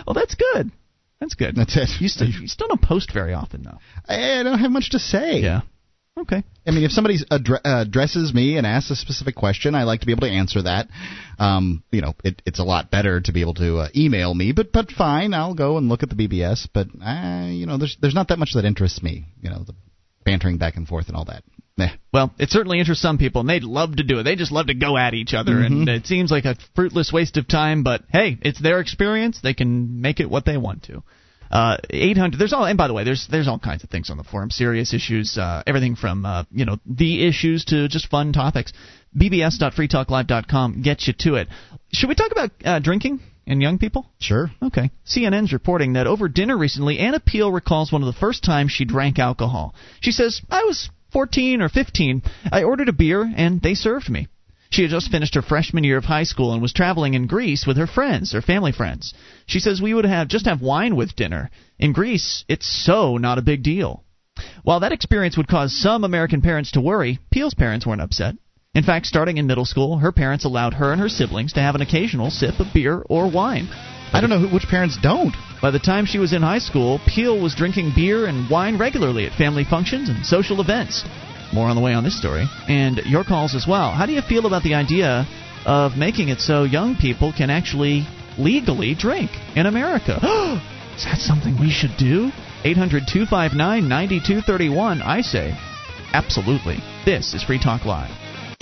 Well, 0.06 0.14
that's 0.14 0.34
good. 0.34 0.70
That's 1.20 1.34
good. 1.34 1.56
That's 1.56 1.76
it. 1.76 1.88
You 2.00 2.08
still, 2.08 2.28
you 2.28 2.48
still 2.48 2.68
don't 2.68 2.82
post 2.82 3.12
very 3.12 3.32
often, 3.32 3.62
though. 3.62 3.78
I, 4.06 4.40
I 4.40 4.42
don't 4.42 4.58
have 4.58 4.70
much 4.70 4.90
to 4.90 4.98
say. 4.98 5.40
Yeah. 5.40 5.62
Okay. 6.18 6.44
I 6.66 6.70
mean, 6.70 6.84
if 6.84 6.92
somebody 6.92 7.18
addre- 7.30 7.60
addresses 7.64 8.32
me 8.32 8.56
and 8.56 8.66
asks 8.66 8.90
a 8.90 8.96
specific 8.96 9.34
question, 9.34 9.74
I 9.74 9.82
like 9.82 10.00
to 10.00 10.06
be 10.06 10.12
able 10.12 10.28
to 10.28 10.32
answer 10.32 10.62
that. 10.62 10.88
Um, 11.38 11.82
you 11.90 12.02
know, 12.02 12.14
it, 12.22 12.40
it's 12.46 12.60
a 12.60 12.64
lot 12.64 12.90
better 12.90 13.20
to 13.20 13.32
be 13.32 13.40
able 13.40 13.54
to 13.54 13.78
uh, 13.78 13.88
email 13.96 14.32
me, 14.32 14.52
but 14.52 14.70
but 14.70 14.92
fine, 14.92 15.34
I'll 15.34 15.54
go 15.54 15.76
and 15.76 15.88
look 15.88 16.04
at 16.04 16.10
the 16.10 16.14
BBS. 16.14 16.68
But 16.72 16.88
uh, 17.04 17.48
you 17.48 17.66
know, 17.66 17.78
there's 17.78 17.96
there's 18.00 18.14
not 18.14 18.28
that 18.28 18.38
much 18.38 18.52
that 18.54 18.64
interests 18.64 19.02
me. 19.02 19.24
You 19.40 19.50
know, 19.50 19.64
the 19.64 19.74
bantering 20.24 20.58
back 20.58 20.76
and 20.76 20.86
forth 20.88 21.08
and 21.08 21.16
all 21.16 21.24
that. 21.26 21.42
Meh. 21.76 21.88
Well, 22.12 22.32
it 22.38 22.50
certainly 22.50 22.78
interests 22.78 23.02
some 23.02 23.18
people, 23.18 23.40
and 23.40 23.50
they'd 23.50 23.64
love 23.64 23.96
to 23.96 24.04
do 24.04 24.20
it. 24.20 24.22
They 24.22 24.36
just 24.36 24.52
love 24.52 24.68
to 24.68 24.74
go 24.74 24.96
at 24.96 25.12
each 25.14 25.34
other, 25.34 25.52
Mm-hmm. 25.54 25.74
and 25.80 25.88
it 25.88 26.06
seems 26.06 26.30
like 26.30 26.44
a 26.44 26.56
fruitless 26.76 27.12
waste 27.12 27.36
of 27.36 27.48
time. 27.48 27.82
But 27.82 28.02
hey, 28.12 28.38
it's 28.42 28.60
their 28.60 28.78
experience; 28.80 29.40
they 29.42 29.54
can 29.54 30.00
make 30.00 30.20
it 30.20 30.30
what 30.30 30.44
they 30.44 30.56
want 30.56 30.84
to. 30.84 31.02
Uh, 31.50 31.76
800. 31.90 32.38
There's 32.38 32.52
all, 32.52 32.64
and 32.64 32.78
by 32.78 32.86
the 32.88 32.94
way, 32.94 33.04
there's 33.04 33.26
there's 33.30 33.48
all 33.48 33.58
kinds 33.58 33.82
of 33.84 33.90
things 33.90 34.08
on 34.08 34.16
the 34.16 34.24
forum. 34.24 34.50
Serious 34.50 34.94
issues, 34.94 35.36
uh, 35.36 35.62
everything 35.66 35.96
from 35.96 36.24
uh, 36.24 36.44
you 36.52 36.64
know 36.64 36.78
the 36.86 37.26
issues 37.26 37.64
to 37.66 37.88
just 37.88 38.08
fun 38.08 38.32
topics. 38.32 38.72
BBS.freetalklive.com 39.16 40.82
gets 40.82 41.06
you 41.06 41.14
to 41.20 41.34
it. 41.36 41.48
Should 41.92 42.08
we 42.08 42.14
talk 42.14 42.32
about 42.32 42.50
uh, 42.64 42.78
drinking 42.78 43.20
and 43.46 43.62
young 43.62 43.78
people? 43.78 44.06
Sure. 44.18 44.50
Okay. 44.62 44.90
CNN's 45.06 45.52
reporting 45.52 45.94
that 45.94 46.06
over 46.06 46.28
dinner 46.28 46.56
recently, 46.56 46.98
Anna 46.98 47.20
Peel 47.20 47.50
recalls 47.50 47.92
one 47.92 48.02
of 48.02 48.06
the 48.06 48.18
first 48.18 48.42
times 48.42 48.72
she 48.72 48.84
drank 48.84 49.18
alcohol. 49.18 49.74
She 50.00 50.12
says, 50.12 50.40
"I 50.50 50.64
was 50.64 50.90
14 51.12 51.62
or 51.62 51.68
15. 51.68 52.22
I 52.50 52.62
ordered 52.62 52.88
a 52.88 52.92
beer 52.92 53.32
and 53.36 53.60
they 53.60 53.74
served 53.74 54.08
me." 54.08 54.28
She 54.70 54.82
had 54.82 54.90
just 54.90 55.10
finished 55.10 55.36
her 55.36 55.42
freshman 55.42 55.84
year 55.84 55.98
of 55.98 56.04
high 56.04 56.24
school 56.24 56.52
and 56.52 56.60
was 56.60 56.72
traveling 56.72 57.14
in 57.14 57.28
Greece 57.28 57.64
with 57.64 57.76
her 57.76 57.86
friends, 57.86 58.32
her 58.32 58.42
family 58.42 58.72
friends. 58.72 59.14
She 59.46 59.60
says 59.60 59.80
we 59.80 59.94
would 59.94 60.04
have 60.04 60.26
just 60.26 60.46
have 60.46 60.60
wine 60.60 60.96
with 60.96 61.14
dinner. 61.14 61.50
In 61.78 61.92
Greece, 61.92 62.44
it's 62.48 62.66
so 62.66 63.16
not 63.16 63.38
a 63.38 63.42
big 63.42 63.62
deal. 63.62 64.02
While 64.64 64.80
that 64.80 64.90
experience 64.90 65.36
would 65.36 65.46
cause 65.46 65.72
some 65.72 66.02
American 66.02 66.42
parents 66.42 66.72
to 66.72 66.80
worry, 66.80 67.20
Peel's 67.30 67.54
parents 67.54 67.86
weren't 67.86 68.00
upset. 68.00 68.34
In 68.74 68.82
fact, 68.82 69.06
starting 69.06 69.36
in 69.36 69.46
middle 69.46 69.64
school, 69.64 69.98
her 69.98 70.10
parents 70.10 70.44
allowed 70.44 70.74
her 70.74 70.90
and 70.90 71.00
her 71.00 71.08
siblings 71.08 71.52
to 71.52 71.60
have 71.60 71.76
an 71.76 71.80
occasional 71.80 72.30
sip 72.30 72.58
of 72.58 72.74
beer 72.74 73.04
or 73.08 73.30
wine. 73.30 73.68
I 74.12 74.20
don't 74.20 74.30
know 74.30 74.40
who, 74.40 74.52
which 74.52 74.66
parents 74.66 74.98
don't. 75.00 75.34
By 75.62 75.70
the 75.70 75.78
time 75.78 76.06
she 76.06 76.18
was 76.18 76.32
in 76.32 76.42
high 76.42 76.58
school, 76.58 77.00
Peel 77.06 77.40
was 77.40 77.54
drinking 77.54 77.92
beer 77.94 78.26
and 78.26 78.50
wine 78.50 78.76
regularly 78.76 79.26
at 79.26 79.38
family 79.38 79.64
functions 79.64 80.08
and 80.08 80.26
social 80.26 80.60
events. 80.60 81.04
More 81.52 81.68
on 81.68 81.76
the 81.76 81.82
way 81.82 81.94
on 81.94 82.02
this 82.02 82.18
story. 82.18 82.46
And 82.68 82.98
your 83.06 83.22
calls 83.22 83.54
as 83.54 83.64
well. 83.66 83.92
How 83.92 84.06
do 84.06 84.12
you 84.12 84.22
feel 84.22 84.44
about 84.44 84.64
the 84.64 84.74
idea 84.74 85.24
of 85.64 85.96
making 85.96 86.28
it 86.28 86.40
so 86.40 86.64
young 86.64 86.96
people 86.96 87.32
can 87.32 87.50
actually 87.50 88.08
legally 88.38 88.96
drink 88.96 89.30
in 89.54 89.66
America? 89.66 90.16
Is 90.96 91.04
that 91.04 91.18
something 91.18 91.58
we 91.60 91.70
should 91.70 91.96
do? 91.96 92.30
800 92.64 93.04
259 93.06 93.88
9231. 93.88 95.02
I 95.02 95.20
say, 95.20 95.56
absolutely. 96.12 96.78
This 97.04 97.34
is 97.34 97.42
Free 97.44 97.60
Talk 97.60 97.84
Live. 97.84 98.23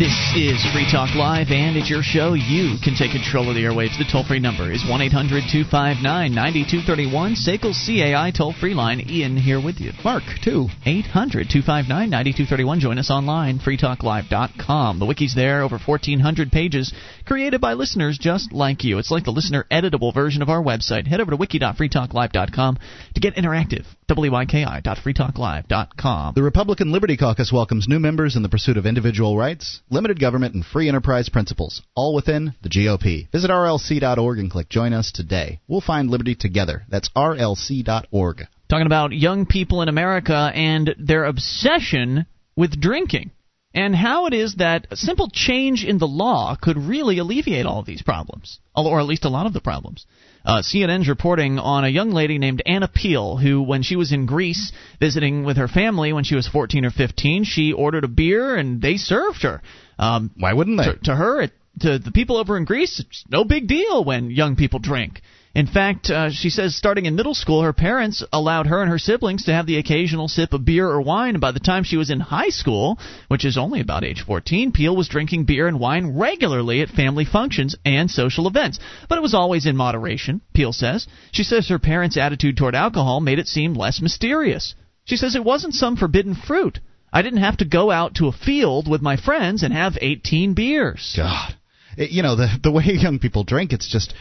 This 0.00 0.16
is 0.34 0.64
Free 0.72 0.90
Talk 0.90 1.14
Live, 1.14 1.50
and 1.50 1.76
it's 1.76 1.90
your 1.90 2.02
show. 2.02 2.32
You 2.32 2.78
can 2.82 2.94
take 2.96 3.12
control 3.12 3.50
of 3.50 3.54
the 3.54 3.64
airwaves. 3.64 3.98
The 3.98 4.08
toll 4.10 4.24
free 4.24 4.40
number 4.40 4.72
is 4.72 4.82
1 4.88 4.98
800 4.98 5.44
259 5.52 6.32
9231. 6.32 7.36
SACL 7.36 7.76
CAI 7.76 8.30
toll 8.30 8.54
free 8.54 8.72
line. 8.72 9.04
Ian 9.06 9.36
here 9.36 9.62
with 9.62 9.78
you. 9.78 9.92
Mark, 10.02 10.22
too. 10.42 10.68
800 10.86 11.50
259 11.52 12.08
9231. 12.08 12.80
Join 12.80 12.96
us 12.96 13.10
online, 13.10 13.58
freetalklive.com. 13.58 15.00
The 15.00 15.04
wiki's 15.04 15.34
there, 15.34 15.60
over 15.60 15.76
1,400 15.76 16.50
pages, 16.50 16.94
created 17.26 17.60
by 17.60 17.74
listeners 17.74 18.16
just 18.16 18.54
like 18.54 18.84
you. 18.84 18.96
It's 18.96 19.10
like 19.10 19.24
the 19.24 19.36
listener 19.36 19.66
editable 19.70 20.14
version 20.14 20.40
of 20.40 20.48
our 20.48 20.62
website. 20.62 21.08
Head 21.08 21.20
over 21.20 21.32
to 21.32 21.36
wiki.freetalklive.com 21.36 22.78
to 23.16 23.20
get 23.20 23.34
interactive. 23.34 23.84
WYKI.freetalklive.com. 24.08 26.32
The 26.34 26.42
Republican 26.42 26.90
Liberty 26.90 27.16
Caucus 27.16 27.52
welcomes 27.52 27.86
new 27.86 28.00
members 28.00 28.34
in 28.34 28.42
the 28.42 28.48
pursuit 28.48 28.76
of 28.76 28.86
individual 28.86 29.38
rights, 29.38 29.82
limited 29.90 30.20
government, 30.20 30.54
and 30.54 30.64
free 30.64 30.88
enterprise 30.88 31.28
principles, 31.28 31.82
all 31.94 32.14
within 32.14 32.54
the 32.62 32.68
GOP. 32.68 33.30
Visit 33.30 33.50
rlc.org 33.50 34.38
and 34.38 34.50
click 34.50 34.68
Join 34.68 34.92
Us 34.92 35.12
today. 35.12 35.60
We'll 35.68 35.80
find 35.80 36.10
liberty 36.10 36.34
together. 36.34 36.84
That's 36.88 37.10
rlc.org. 37.10 38.42
Talking 38.68 38.86
about 38.86 39.12
young 39.12 39.46
people 39.46 39.82
in 39.82 39.88
America 39.88 40.52
and 40.54 40.94
their 40.98 41.24
obsession 41.24 42.26
with 42.56 42.80
drinking 42.80 43.32
and 43.74 43.94
how 43.94 44.26
it 44.26 44.34
is 44.34 44.56
that 44.56 44.86
a 44.90 44.96
simple 44.96 45.28
change 45.28 45.84
in 45.84 45.98
the 45.98 46.06
law 46.06 46.56
could 46.60 46.76
really 46.76 47.18
alleviate 47.18 47.66
all 47.66 47.80
of 47.80 47.86
these 47.86 48.02
problems, 48.02 48.58
or 48.74 49.00
at 49.00 49.06
least 49.06 49.24
a 49.24 49.28
lot 49.28 49.46
of 49.46 49.52
the 49.52 49.60
problems. 49.60 50.06
Uh, 50.44 50.62
CNN's 50.62 51.08
reporting 51.08 51.58
on 51.58 51.84
a 51.84 51.88
young 51.88 52.10
lady 52.10 52.38
named 52.38 52.62
Anna 52.64 52.88
Peele, 52.88 53.36
who, 53.36 53.62
when 53.62 53.82
she 53.82 53.96
was 53.96 54.12
in 54.12 54.26
Greece 54.26 54.72
visiting 54.98 55.44
with 55.44 55.58
her 55.58 55.68
family 55.68 56.12
when 56.12 56.24
she 56.24 56.34
was 56.34 56.48
14 56.48 56.84
or 56.84 56.90
15, 56.90 57.44
she 57.44 57.72
ordered 57.72 58.04
a 58.04 58.08
beer 58.08 58.56
and 58.56 58.80
they 58.80 58.96
served 58.96 59.42
her. 59.42 59.60
Um, 59.98 60.30
Why 60.38 60.54
wouldn't 60.54 60.78
they? 60.78 60.84
To, 60.84 60.98
to 61.04 61.16
her, 61.16 61.42
it, 61.42 61.52
to 61.80 61.98
the 61.98 62.10
people 62.10 62.36
over 62.36 62.56
in 62.56 62.64
Greece, 62.64 63.00
it's 63.00 63.24
no 63.28 63.44
big 63.44 63.68
deal 63.68 64.02
when 64.04 64.30
young 64.30 64.56
people 64.56 64.78
drink. 64.78 65.20
In 65.52 65.66
fact, 65.66 66.10
uh, 66.10 66.30
she 66.30 66.48
says 66.48 66.76
starting 66.76 67.06
in 67.06 67.16
middle 67.16 67.34
school, 67.34 67.62
her 67.62 67.72
parents 67.72 68.22
allowed 68.32 68.68
her 68.68 68.82
and 68.82 68.90
her 68.90 68.98
siblings 68.98 69.44
to 69.44 69.52
have 69.52 69.66
the 69.66 69.78
occasional 69.78 70.28
sip 70.28 70.52
of 70.52 70.64
beer 70.64 70.88
or 70.88 71.00
wine. 71.00 71.34
And 71.34 71.40
by 71.40 71.50
the 71.50 71.58
time 71.58 71.82
she 71.82 71.96
was 71.96 72.08
in 72.08 72.20
high 72.20 72.50
school, 72.50 73.00
which 73.26 73.44
is 73.44 73.58
only 73.58 73.80
about 73.80 74.04
age 74.04 74.22
14, 74.24 74.70
Peele 74.70 74.94
was 74.94 75.08
drinking 75.08 75.44
beer 75.46 75.66
and 75.66 75.80
wine 75.80 76.16
regularly 76.16 76.82
at 76.82 76.88
family 76.88 77.24
functions 77.24 77.74
and 77.84 78.08
social 78.08 78.46
events. 78.46 78.78
But 79.08 79.18
it 79.18 79.22
was 79.22 79.34
always 79.34 79.66
in 79.66 79.76
moderation, 79.76 80.40
Peele 80.54 80.72
says. 80.72 81.08
She 81.32 81.42
says 81.42 81.68
her 81.68 81.80
parents' 81.80 82.16
attitude 82.16 82.56
toward 82.56 82.76
alcohol 82.76 83.20
made 83.20 83.40
it 83.40 83.48
seem 83.48 83.74
less 83.74 84.00
mysterious. 84.00 84.76
She 85.04 85.16
says 85.16 85.34
it 85.34 85.44
wasn't 85.44 85.74
some 85.74 85.96
forbidden 85.96 86.36
fruit. 86.36 86.78
I 87.12 87.22
didn't 87.22 87.40
have 87.40 87.56
to 87.56 87.64
go 87.64 87.90
out 87.90 88.14
to 88.16 88.28
a 88.28 88.32
field 88.32 88.88
with 88.88 89.02
my 89.02 89.16
friends 89.16 89.64
and 89.64 89.72
have 89.72 89.98
18 90.00 90.54
beers. 90.54 91.14
God. 91.16 91.56
It, 91.96 92.10
you 92.10 92.22
know, 92.22 92.36
the 92.36 92.48
the 92.62 92.70
way 92.70 92.84
young 92.84 93.18
people 93.18 93.42
drink, 93.42 93.72
it's 93.72 93.90
just 93.90 94.14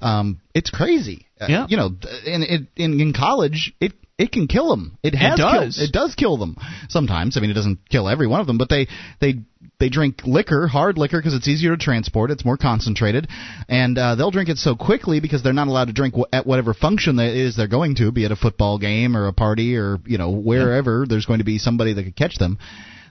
um, 0.00 0.40
it's 0.54 0.70
crazy. 0.70 1.26
Uh, 1.40 1.46
Yeah. 1.48 1.66
you 1.68 1.76
know, 1.76 1.96
in, 2.26 2.42
in 2.42 2.68
in 2.76 3.00
in 3.00 3.12
college, 3.12 3.72
it 3.80 3.92
it 4.18 4.32
can 4.32 4.46
kill 4.48 4.68
them. 4.68 4.98
It 5.02 5.14
has 5.14 5.38
does. 5.38 5.76
Killed, 5.76 5.88
it 5.88 5.92
does 5.92 6.14
kill 6.14 6.36
them 6.36 6.56
sometimes. 6.88 7.36
I 7.36 7.40
mean, 7.40 7.50
it 7.50 7.54
doesn't 7.54 7.88
kill 7.88 8.08
every 8.08 8.26
one 8.26 8.40
of 8.40 8.46
them, 8.46 8.58
but 8.58 8.68
they 8.68 8.88
they 9.20 9.36
they 9.78 9.88
drink 9.88 10.26
liquor, 10.26 10.66
hard 10.66 10.98
liquor, 10.98 11.18
because 11.18 11.32
it's 11.34 11.48
easier 11.48 11.70
to 11.74 11.82
transport. 11.82 12.30
It's 12.30 12.44
more 12.44 12.58
concentrated, 12.58 13.28
and 13.66 13.96
uh, 13.96 14.14
they'll 14.16 14.30
drink 14.30 14.50
it 14.50 14.58
so 14.58 14.76
quickly 14.76 15.20
because 15.20 15.42
they're 15.42 15.54
not 15.54 15.68
allowed 15.68 15.86
to 15.86 15.94
drink 15.94 16.14
wh- 16.14 16.28
at 16.34 16.46
whatever 16.46 16.74
function 16.74 17.16
that 17.16 17.34
is 17.34 17.56
they're 17.56 17.66
going 17.66 17.94
to, 17.96 18.12
be 18.12 18.26
it 18.26 18.30
a 18.30 18.36
football 18.36 18.78
game 18.78 19.16
or 19.16 19.26
a 19.26 19.32
party 19.32 19.76
or 19.76 19.98
you 20.04 20.18
know 20.18 20.30
wherever. 20.30 21.06
There's 21.08 21.24
going 21.24 21.38
to 21.38 21.46
be 21.46 21.56
somebody 21.56 21.94
that 21.94 22.04
could 22.04 22.16
catch 22.16 22.36
them. 22.36 22.58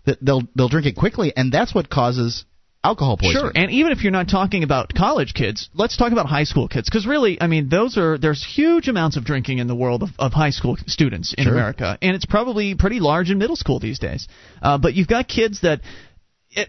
That 0.05 0.19
they'll 0.21 0.43
they'll 0.55 0.69
drink 0.69 0.85
it 0.85 0.95
quickly, 0.95 1.33
and 1.35 1.51
that's 1.51 1.73
what 1.73 1.89
causes 1.89 2.45
alcohol 2.83 3.17
poisoning. 3.17 3.41
Sure, 3.41 3.51
and 3.53 3.71
even 3.71 3.91
if 3.91 4.03
you're 4.03 4.11
not 4.11 4.29
talking 4.29 4.63
about 4.63 4.93
college 4.93 5.33
kids, 5.33 5.69
let's 5.73 5.97
talk 5.97 6.11
about 6.11 6.25
high 6.27 6.43
school 6.43 6.67
kids 6.67 6.89
because 6.89 7.05
really, 7.05 7.39
I 7.41 7.47
mean, 7.47 7.69
those 7.69 7.97
are 7.97 8.17
there's 8.17 8.45
huge 8.45 8.87
amounts 8.87 9.17
of 9.17 9.25
drinking 9.25 9.57
in 9.57 9.67
the 9.67 9.75
world 9.75 10.03
of, 10.03 10.09
of 10.17 10.33
high 10.33 10.51
school 10.51 10.77
students 10.87 11.33
in 11.37 11.45
Sure. 11.45 11.53
America, 11.53 11.97
and 12.01 12.15
it's 12.15 12.25
probably 12.25 12.75
pretty 12.75 12.99
large 12.99 13.29
in 13.29 13.37
middle 13.37 13.55
school 13.55 13.79
these 13.79 13.99
days. 13.99 14.27
Uh, 14.61 14.77
but 14.77 14.93
you've 14.93 15.07
got 15.07 15.27
kids 15.27 15.61
that 15.61 15.81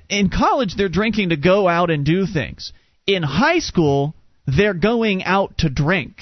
in 0.09 0.29
college 0.31 0.75
they're 0.77 0.89
drinking 0.89 1.31
to 1.31 1.37
go 1.37 1.69
out 1.69 1.91
and 1.91 2.05
do 2.05 2.27
things. 2.27 2.73
In 3.07 3.23
high 3.23 3.61
school, 3.61 4.15
they're 4.47 4.75
going 4.75 5.25
out 5.25 5.59
to 5.59 5.71
drink. 5.71 6.17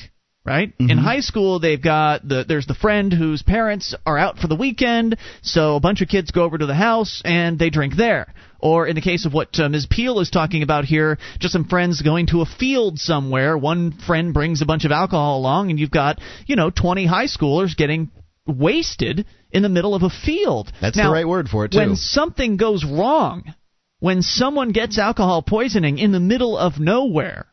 Right 0.45 0.73
in 0.79 0.97
high 0.97 1.21
school, 1.21 1.61
they've 1.61 1.83
got 1.83 2.27
the 2.27 2.43
there's 2.49 2.67
the 2.67 2.75
friend 2.75 3.13
whose 3.13 3.43
parents 3.43 3.95
are 4.07 4.17
out 4.17 4.39
for 4.39 4.47
the 4.47 4.57
weekend, 4.57 5.19
so 5.43 5.77
a 5.77 5.81
bunch 5.81 6.01
of 6.01 6.09
kids 6.09 6.31
go 6.31 6.43
over 6.43 6.57
to 6.57 6.65
the 6.65 6.75
house 6.75 7.21
and 7.23 7.59
they 7.59 7.69
drink 7.69 7.97
there. 7.99 8.33
Or 8.61 8.87
in 8.87 8.97
the 8.97 9.01
case 9.01 9.25
of 9.25 9.33
what 9.33 9.59
uh, 9.61 9.69
Ms. 9.69 9.87
Peele 9.89 10.19
is 10.21 10.31
talking 10.31 10.63
about 10.63 10.85
here, 10.85 11.19
just 11.39 11.53
some 11.53 11.69
friends 11.69 12.03
going 12.03 12.27
to 12.29 12.41
a 12.41 12.47
field 12.47 12.99
somewhere. 12.99 13.57
One 13.57 13.93
friend 13.93 14.35
brings 14.35 14.63
a 14.63 14.67
bunch 14.67 14.85
of 14.85 14.91
alcohol 14.91 15.39
along, 15.39 15.71
and 15.71 15.79
you've 15.79 15.91
got 15.93 16.21
you 16.47 16.57
know 16.57 16.71
20 16.71 17.07
high 17.07 17.27
schoolers 17.27 17.77
getting 17.77 18.11
wasted 18.47 19.27
in 19.53 19.63
the 19.63 19.69
middle 19.69 19.95
of 19.95 20.03
a 20.03 20.11
field. 20.11 20.73
That's 20.81 20.97
Now, 20.97 21.09
the 21.09 21.15
right 21.15 21.29
word 21.29 21.49
for 21.49 21.65
it 21.67 21.73
too. 21.73 21.79
when 21.79 21.97
something 21.97 22.57
goes 22.57 22.85
wrong, 22.85 23.45
when 24.01 24.23
someone 24.23 24.73
gets 24.73 24.99
alcohol 24.99 25.43
poisoning 25.43 25.99
in 25.99 26.13
the 26.13 26.21
middle 26.21 26.57
of 26.57 26.81
nowhere 26.81 27.47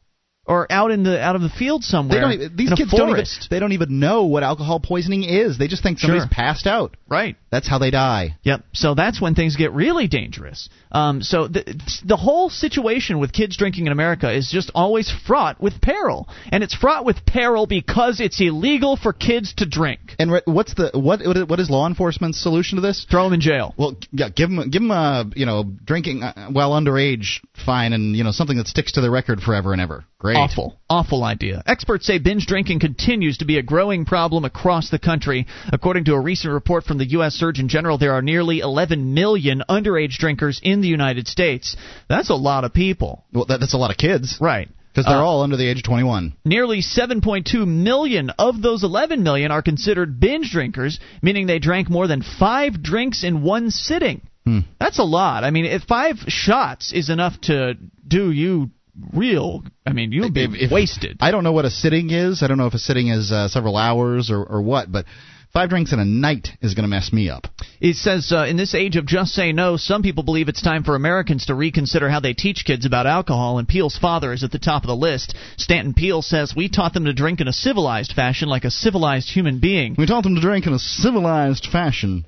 or 0.48 0.72
out 0.72 0.92
in 0.92 1.04
the 1.04 1.20
out 1.22 1.36
of 1.36 1.42
the 1.42 1.50
field 1.50 1.82
They 1.82 1.86
somewhere, 1.88 2.22
don't. 2.22 2.32
Even, 2.34 2.56
these 2.56 2.74
kids 2.74 2.92
don't 2.92 3.10
even. 3.10 3.26
They 3.50 3.60
don't 3.60 3.72
even 3.72 4.00
know 4.00 4.26
what 4.26 4.44
alcohol 4.44 4.80
poisoning 4.80 5.24
is. 5.24 5.58
They 5.58 5.68
just 5.68 5.84
think 5.84 6.00
somebody's 6.00 6.24
Sure. 6.24 6.30
passed 6.32 6.68
out. 6.68 6.96
Right. 7.08 7.36
That's 7.52 7.68
how 7.68 7.78
they 7.80 7.92
die. 7.92 8.36
Yep. 8.44 8.64
So 8.74 8.96
that's 8.96 9.22
when 9.22 9.36
things 9.36 9.56
get 9.56 9.72
really 9.74 10.08
dangerous. 10.08 10.70
Um, 10.92 11.22
so 11.22 11.48
the, 11.48 11.64
the 12.06 12.16
whole 12.16 12.50
situation 12.50 13.20
with 13.20 13.34
kids 13.34 13.58
drinking 13.58 13.86
in 13.88 13.92
America 13.92 14.32
is 14.32 14.50
just 14.52 14.72
always 14.76 15.12
fraught 15.26 15.62
with 15.62 15.82
peril, 15.82 16.28
and 16.52 16.64
it's 16.64 16.74
fraught 16.76 17.06
with 17.06 17.26
peril 17.26 17.68
because 17.68 18.20
it's 18.20 18.40
illegal 18.40 18.96
for 18.98 19.14
kids 19.14 19.54
to 19.56 19.66
drink. 19.66 20.00
And 20.20 20.32
re- 20.32 20.42
what's 20.46 20.74
the 20.74 20.92
what? 20.94 21.22
What 21.50 21.60
is 21.60 21.70
law 21.70 21.88
enforcement's 21.88 22.42
solution 22.42 22.76
to 22.78 22.82
this? 22.82 23.06
Throw 23.10 23.26
them 23.26 23.34
in 23.34 23.42
jail. 23.42 23.74
Well, 23.78 23.96
yeah, 24.12 24.30
give 24.30 24.50
them 24.50 24.70
give 24.70 24.82
them 24.82 24.92
a 24.92 25.26
you 25.36 25.46
know 25.46 25.64
drinking 25.64 26.24
uh, 26.24 26.50
while 26.50 26.72
underage 26.72 27.40
fine 27.66 27.94
and 27.94 28.16
you 28.16 28.24
know 28.24 28.32
something 28.32 28.58
that 28.58 28.68
sticks 28.68 28.94
to 28.94 29.02
their 29.02 29.12
record 29.12 29.42
forever 29.42 29.74
and 29.74 29.82
ever. 29.82 30.06
Great. 30.20 30.35
Awful, 30.38 30.78
awful 30.90 31.24
idea. 31.24 31.64
Experts 31.66 32.06
say 32.06 32.18
binge 32.20 32.46
drinking 32.46 32.80
continues 32.80 33.38
to 33.40 33.46
be 33.46 33.58
a 33.58 33.64
growing 33.64 34.06
problem 34.06 34.46
across 34.46 34.90
the 34.90 35.00
country. 35.00 35.48
According 35.72 36.06
to 36.06 36.14
a 36.14 36.20
recent 36.20 36.54
report 36.54 36.84
from 36.84 36.98
the 36.98 37.10
U.S. 37.12 37.34
Surgeon 37.34 37.68
General, 37.68 37.98
there 37.98 38.14
are 38.14 38.22
nearly 38.22 38.60
11 38.60 39.14
million 39.14 39.64
underage 39.70 40.18
drinkers 40.18 40.60
in 40.64 40.82
the 40.82 40.88
United 40.88 41.28
States. 41.28 41.76
That's 42.10 42.30
a 42.30 42.36
lot 42.36 42.64
of 42.64 42.74
people. 42.74 43.24
Well, 43.34 43.46
that, 43.46 43.60
that's 43.60 43.74
a 43.74 43.78
lot 43.78 43.92
of 43.92 43.98
kids. 43.98 44.38
Right. 44.40 44.70
Because 44.92 45.06
they're 45.08 45.18
Uh, 45.18 45.26
all 45.26 45.44
under 45.44 45.58
the 45.58 45.68
age 45.68 45.78
of 45.78 45.84
21. 45.84 46.34
Nearly 46.46 46.82
7.2 46.82 47.68
million 47.68 48.30
of 48.40 48.62
those 48.62 48.84
11 48.84 49.24
million 49.24 49.52
are 49.52 49.62
considered 49.62 50.20
binge 50.22 50.52
drinkers, 50.52 51.00
meaning 51.22 51.48
they 51.48 51.60
drank 51.60 51.90
more 51.90 52.08
than 52.08 52.22
five 52.22 52.82
drinks 52.82 53.24
in 53.24 53.42
one 53.42 53.72
sitting. 53.72 54.22
Hmm. 54.46 54.60
That's 54.80 55.00
a 55.00 55.04
lot. 55.04 55.44
I 55.44 55.50
mean, 55.50 55.66
if 55.66 55.84
five 55.84 56.18
shots 56.28 56.94
is 56.94 57.10
enough 57.10 57.34
to 57.42 57.74
do 58.08 58.32
you 58.32 58.70
real. 59.14 59.64
I 59.86 59.94
mean, 59.94 60.12
you'll 60.12 60.32
be 60.32 60.44
If- 60.44 60.56
if- 60.56 60.72
wasted. 60.72 61.18
I 61.20 61.32
don't 61.32 61.44
know 61.44 61.52
what 61.52 61.66
a 61.66 61.70
sitting 61.70 62.10
is. 62.12 62.42
I 62.44 62.48
don't 62.48 62.58
know 62.58 62.68
if 62.68 62.74
a 62.74 62.80
sitting 62.80 63.08
is 63.08 63.32
uh, 63.32 63.48
several 63.48 63.78
hours 63.78 64.30
or, 64.32 64.44
or 64.44 64.62
what, 64.62 64.92
but 64.92 65.06
five 65.54 65.70
drinks 65.70 65.94
in 65.94 66.00
a 66.00 66.06
night 66.06 66.50
is 66.62 66.74
going 66.74 66.84
to 66.84 66.90
mess 66.90 67.14
me 67.14 67.30
up. 67.30 67.48
It 67.80 67.96
says, 67.96 68.32
uh, 68.32 68.46
in 68.48 68.58
this 68.58 68.76
age 68.76 68.96
of 68.98 69.06
just 69.06 69.34
say 69.34 69.52
no, 69.54 69.78
some 69.78 70.02
people 70.02 70.24
believe 70.24 70.50
it's 70.50 70.62
time 70.62 70.84
for 70.84 70.96
Americans 70.96 71.46
to 71.46 71.56
reconsider 71.56 72.10
how 72.10 72.20
they 72.20 72.34
teach 72.34 72.66
kids 72.66 72.86
about 72.86 73.08
alcohol, 73.08 73.58
and 73.58 73.68
Peele's 73.68 73.98
father 73.98 74.34
is 74.34 74.44
at 74.44 74.52
the 74.52 74.60
top 74.60 74.84
of 74.84 74.88
the 74.88 74.96
list. 74.96 75.36
Stanton 75.58 75.94
Peele 75.94 76.22
says, 76.22 76.54
We 76.56 76.70
taught 76.70 76.94
them 76.94 77.06
to 77.06 77.14
drink 77.14 77.40
in 77.42 77.48
a 77.48 77.54
civilized 77.54 78.14
fashion 78.14 78.50
like 78.50 78.66
a 78.66 78.72
civilized 78.72 79.30
human 79.30 79.60
being. 79.60 79.96
We 79.98 80.06
taught 80.06 80.24
them 80.24 80.36
to 80.36 80.42
drink 80.42 80.68
in 80.68 80.74
a 80.74 80.80
civilized 80.80 81.68
fashion. 81.72 82.26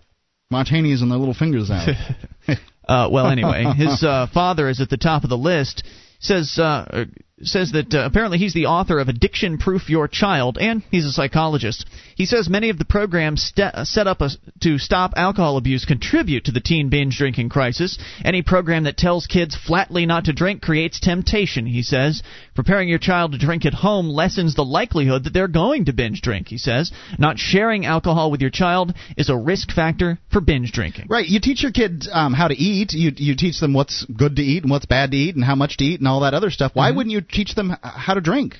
Martinis 0.49 1.01
and 1.01 1.11
their 1.11 1.17
little 1.17 1.33
fingers 1.33 1.69
out. 1.69 1.89
Uh, 2.87 3.09
well, 3.11 3.27
anyway, 3.27 3.65
his 3.75 4.01
uh, 4.01 4.27
father 4.33 4.69
is 4.69 4.79
at 4.79 4.89
the 4.89 4.95
top 4.95 5.25
of 5.25 5.29
the 5.29 5.37
list. 5.37 5.83
Says 6.19 6.57
uh, 6.57 7.05
says 7.43 7.71
that 7.73 7.93
uh, 7.93 8.03
apparently 8.05 8.39
he's 8.39 8.53
the 8.53 8.65
author 8.65 8.99
of 8.99 9.09
Addiction 9.09 9.57
Proof 9.59 9.89
Your 9.89 10.07
Child, 10.07 10.57
and 10.59 10.81
he's 10.89 11.05
a 11.05 11.11
psychologist. 11.11 11.85
He 12.15 12.25
says 12.25 12.49
many 12.49 12.69
of 12.69 12.79
the 12.79 12.85
programs 12.85 13.43
st- 13.43 13.75
uh, 13.75 13.85
set 13.85 14.07
up 14.07 14.21
a, 14.21 14.29
to 14.61 14.79
stop 14.79 15.13
alcohol 15.15 15.57
abuse 15.57 15.85
contribute 15.85 16.45
to 16.45 16.51
the 16.51 16.59
teen 16.59 16.89
binge 16.89 17.15
drinking 17.17 17.49
crisis. 17.49 17.99
Any 18.25 18.41
program 18.41 18.85
that 18.85 18.97
tells 18.97 19.27
kids 19.27 19.55
flatly 19.55 20.07
not 20.07 20.25
to 20.25 20.33
drink 20.33 20.61
creates 20.63 20.99
temptation, 20.99 21.67
he 21.67 21.83
says. 21.83 22.23
Preparing 22.57 22.89
your 22.89 22.97
child 22.97 23.33
to 23.33 23.37
drink 23.37 23.67
at 23.67 23.73
home 23.75 24.09
lessens 24.09 24.55
the 24.55 24.65
likelihood 24.65 25.25
that 25.25 25.29
they're 25.31 25.47
going 25.47 25.85
to 25.85 25.93
binge 25.93 26.21
drink, 26.21 26.47
he 26.47 26.57
says. 26.57 26.91
Not 27.19 27.37
sharing 27.37 27.85
alcohol 27.85 28.31
with 28.31 28.41
your 28.41 28.49
child 28.49 28.95
is 29.15 29.29
a 29.29 29.37
risk 29.37 29.71
factor 29.71 30.17
for 30.31 30.41
binge 30.41 30.71
drinking. 30.71 31.05
Right. 31.07 31.27
You 31.27 31.39
teach 31.39 31.61
your 31.61 31.71
kids 31.71 32.09
um, 32.11 32.33
how 32.33 32.47
to 32.47 32.55
eat. 32.55 32.93
You 32.93 33.11
you 33.15 33.35
teach 33.35 33.59
them 33.59 33.73
what's 33.73 34.05
good 34.05 34.37
to 34.37 34.41
eat 34.41 34.63
and 34.63 34.71
what's 34.71 34.87
bad 34.87 35.11
to 35.11 35.17
eat 35.17 35.35
and 35.35 35.45
how 35.45 35.53
much 35.53 35.77
to 35.77 35.85
eat 35.85 35.99
and 35.99 36.07
all 36.07 36.21
that 36.21 36.33
other 36.33 36.49
stuff. 36.49 36.71
Why 36.73 36.89
wouldn't 36.89 37.13
you 37.13 37.21
teach 37.21 37.53
them 37.53 37.75
how 37.83 38.15
to 38.15 38.21
drink? 38.21 38.55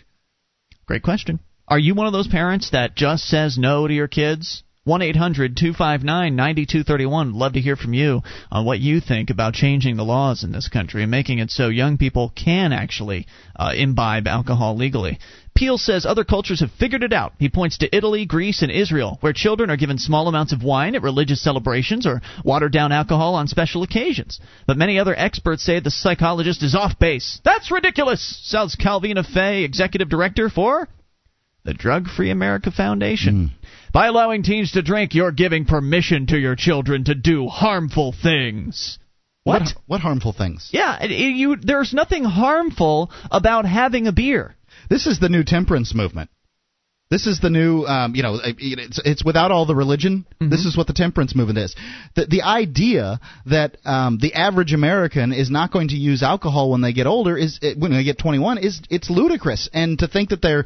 Great 0.86 1.02
question. 1.02 1.40
Are 1.68 1.80
you 1.80 1.96
one 1.96 2.06
of 2.06 2.14
those 2.14 2.28
parents 2.28 2.70
that 2.70 2.96
just 2.96 3.26
says 3.26 3.58
no 3.58 3.88
to 3.88 3.94
your 3.96 4.08
kids? 4.08 4.62
1 4.88 5.02
800 5.02 5.58
259 5.58 6.34
9231. 6.34 7.34
Love 7.34 7.54
to 7.54 7.60
hear 7.60 7.76
from 7.76 7.94
you 7.94 8.22
on 8.50 8.64
what 8.64 8.80
you 8.80 9.02
think 9.02 9.30
about 9.30 9.54
changing 9.54 9.98
the 9.98 10.06
laws 10.06 10.46
in 10.46 10.54
this 10.54 10.70
country 10.70 11.02
and 11.02 11.12
making 11.12 11.40
it 11.40 11.52
so 11.52 11.68
young 11.68 11.98
people 11.98 12.32
can 12.34 12.72
actually 12.72 13.28
uh, 13.58 13.74
imbibe 13.76 14.28
alcohol 14.28 14.78
legally. 14.78 15.20
Peele 15.58 15.78
says 15.78 16.06
other 16.06 16.24
cultures 16.24 16.62
have 16.62 16.72
figured 16.72 17.04
it 17.04 17.12
out. 17.12 17.34
He 17.38 17.50
points 17.50 17.80
to 17.80 17.94
Italy, 17.94 18.26
Greece, 18.26 18.62
and 18.62 18.72
Israel, 18.72 19.18
where 19.20 19.34
children 19.34 19.70
are 19.70 19.76
given 19.76 19.98
small 19.98 20.30
amounts 20.30 20.54
of 20.54 20.64
wine 20.64 20.96
at 20.96 21.02
religious 21.02 21.42
celebrations 21.42 22.06
or 22.08 22.22
watered 22.46 22.72
down 22.72 22.94
alcohol 22.94 23.36
on 23.36 23.48
special 23.48 23.84
occasions. 23.84 24.40
But 24.68 24.78
many 24.78 25.00
other 25.00 25.16
experts 25.18 25.64
say 25.64 25.82
the 25.82 25.92
psychologist 25.92 26.64
is 26.64 26.76
off 26.76 26.98
base. 26.98 27.42
That's 27.44 27.72
ridiculous, 27.72 28.40
says 28.46 28.78
Calvina 28.80 29.26
Fay, 29.26 29.66
executive 29.66 30.08
director 30.08 30.50
for 30.50 30.88
the 31.68 31.74
Drug 31.74 32.08
Free 32.08 32.32
America 32.32 32.72
Foundation. 32.72 33.52
Mm. 33.52 33.68
By 33.92 34.08
allowing 34.08 34.42
teens 34.42 34.72
to 34.72 34.82
drink, 34.82 35.14
you're 35.14 35.34
giving 35.34 35.66
permission 35.66 36.26
to 36.28 36.38
your 36.40 36.56
children 36.56 37.04
to 37.04 37.14
do 37.14 37.48
harmful 37.48 38.14
things. 38.14 38.98
What? 39.44 39.64
What, 39.64 39.74
what 39.86 40.00
harmful 40.00 40.32
things? 40.32 40.70
Yeah, 40.72 40.98
it- 41.04 41.12
it- 41.12 41.36
you, 41.36 41.58
there's 41.58 41.94
nothing 41.94 42.24
harmful 42.24 43.12
about 43.30 43.66
having 43.66 44.08
a 44.08 44.14
beer. 44.14 44.56
This 44.90 45.08
is 45.08 45.20
the 45.20 45.28
new 45.28 45.44
temperance 45.44 45.94
movement. 45.94 46.30
This 47.10 47.26
is 47.26 47.40
the 47.40 47.50
new, 47.50 47.84
um, 47.86 48.16
you 48.16 48.24
know, 48.24 48.38
it's, 48.44 49.00
it's 49.06 49.24
without 49.24 49.50
all 49.50 49.66
the 49.66 49.76
religion. 49.76 50.26
This 50.42 50.66
is 50.66 50.76
what 50.76 50.88
the 50.88 50.94
temperance 50.94 51.36
movement 51.36 51.58
is. 51.60 51.76
The, 52.16 52.26
the 52.26 52.42
idea 52.42 53.22
that 53.46 53.78
um, 53.86 54.18
the 54.22 54.34
average 54.34 54.74
American 54.74 55.32
is 55.32 55.50
not 55.50 55.72
going 55.72 55.88
to 55.90 55.96
use 55.96 56.22
alcohol 56.22 56.70
when 56.72 56.82
they 56.82 56.92
get 56.92 57.08
older 57.08 57.38
is 57.38 57.60
when 57.78 57.92
they 57.92 58.04
get 58.04 58.18
21 58.20 58.58
is 58.58 58.82
it's 58.90 59.10
ludicrous. 59.10 59.70
And 59.74 59.98
to 60.00 60.08
think 60.10 60.30
that 60.30 60.42
they're, 60.42 60.66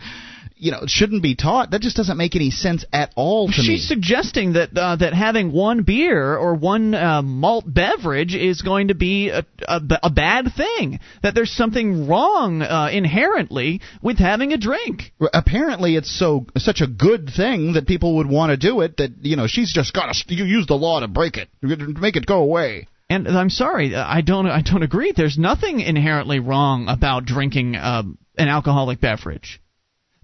you 0.56 0.72
know, 0.72 0.82
shouldn't 0.86 1.24
be 1.24 1.36
taught 1.36 1.72
that 1.72 1.82
just 1.82 1.96
doesn't 1.96 2.18
make 2.18 2.36
any 2.36 2.52
sense 2.52 2.86
at 2.94 3.12
all 3.16 3.48
to 3.48 3.54
She's 3.54 3.68
me. 3.68 3.78
suggesting 3.80 4.54
that 4.54 4.70
uh, 4.78 4.96
that 4.98 5.14
having 5.14 5.52
one 5.52 5.82
beer 5.84 6.38
or 6.38 6.54
one 6.54 6.94
uh, 6.94 7.24
malt 7.24 7.66
beverage 7.68 8.36
is 8.36 8.62
going 8.62 8.90
to 8.90 8.94
be 8.96 9.30
a, 9.30 9.44
a, 9.68 9.82
a 10.04 10.10
bad 10.12 10.50
thing. 10.56 11.00
That 11.24 11.34
there's 11.34 11.52
something 11.52 12.08
wrong 12.08 12.62
uh, 12.62 12.90
inherently 12.94 13.82
with 14.04 14.20
having 14.20 14.54
a 14.54 14.58
drink. 14.58 15.14
Apparently, 15.34 15.96
it's 15.96 16.16
so 16.16 16.31
such 16.58 16.82
a 16.82 16.88
good 16.88 17.30
thing 17.36 17.74
that 17.74 17.86
people 17.88 18.16
would 18.18 18.28
want 18.30 18.50
to 18.52 18.58
do 18.58 18.82
it 18.82 18.98
that 18.98 19.12
you 19.22 19.36
know 19.36 19.48
she's 19.48 19.72
just 19.74 19.94
got 19.94 20.14
to 20.14 20.36
you 20.36 20.46
use 20.46 20.68
the 20.68 20.76
law 20.76 21.00
to 21.00 21.08
break 21.08 21.38
it, 21.38 21.50
make 21.62 22.16
it 22.16 22.26
go 22.26 22.40
away. 22.42 22.88
And 23.10 23.28
I'm 23.28 23.50
sorry, 23.50 23.94
I 23.96 24.22
don't 24.22 24.48
I 24.48 24.62
don't 24.62 24.84
agree. 24.84 25.12
There's 25.16 25.38
nothing 25.38 25.80
inherently 25.82 26.40
wrong 26.40 26.88
about 26.88 27.26
drinking 27.26 27.76
uh, 27.76 28.04
an 28.38 28.48
alcoholic 28.48 29.02
beverage. 29.02 29.60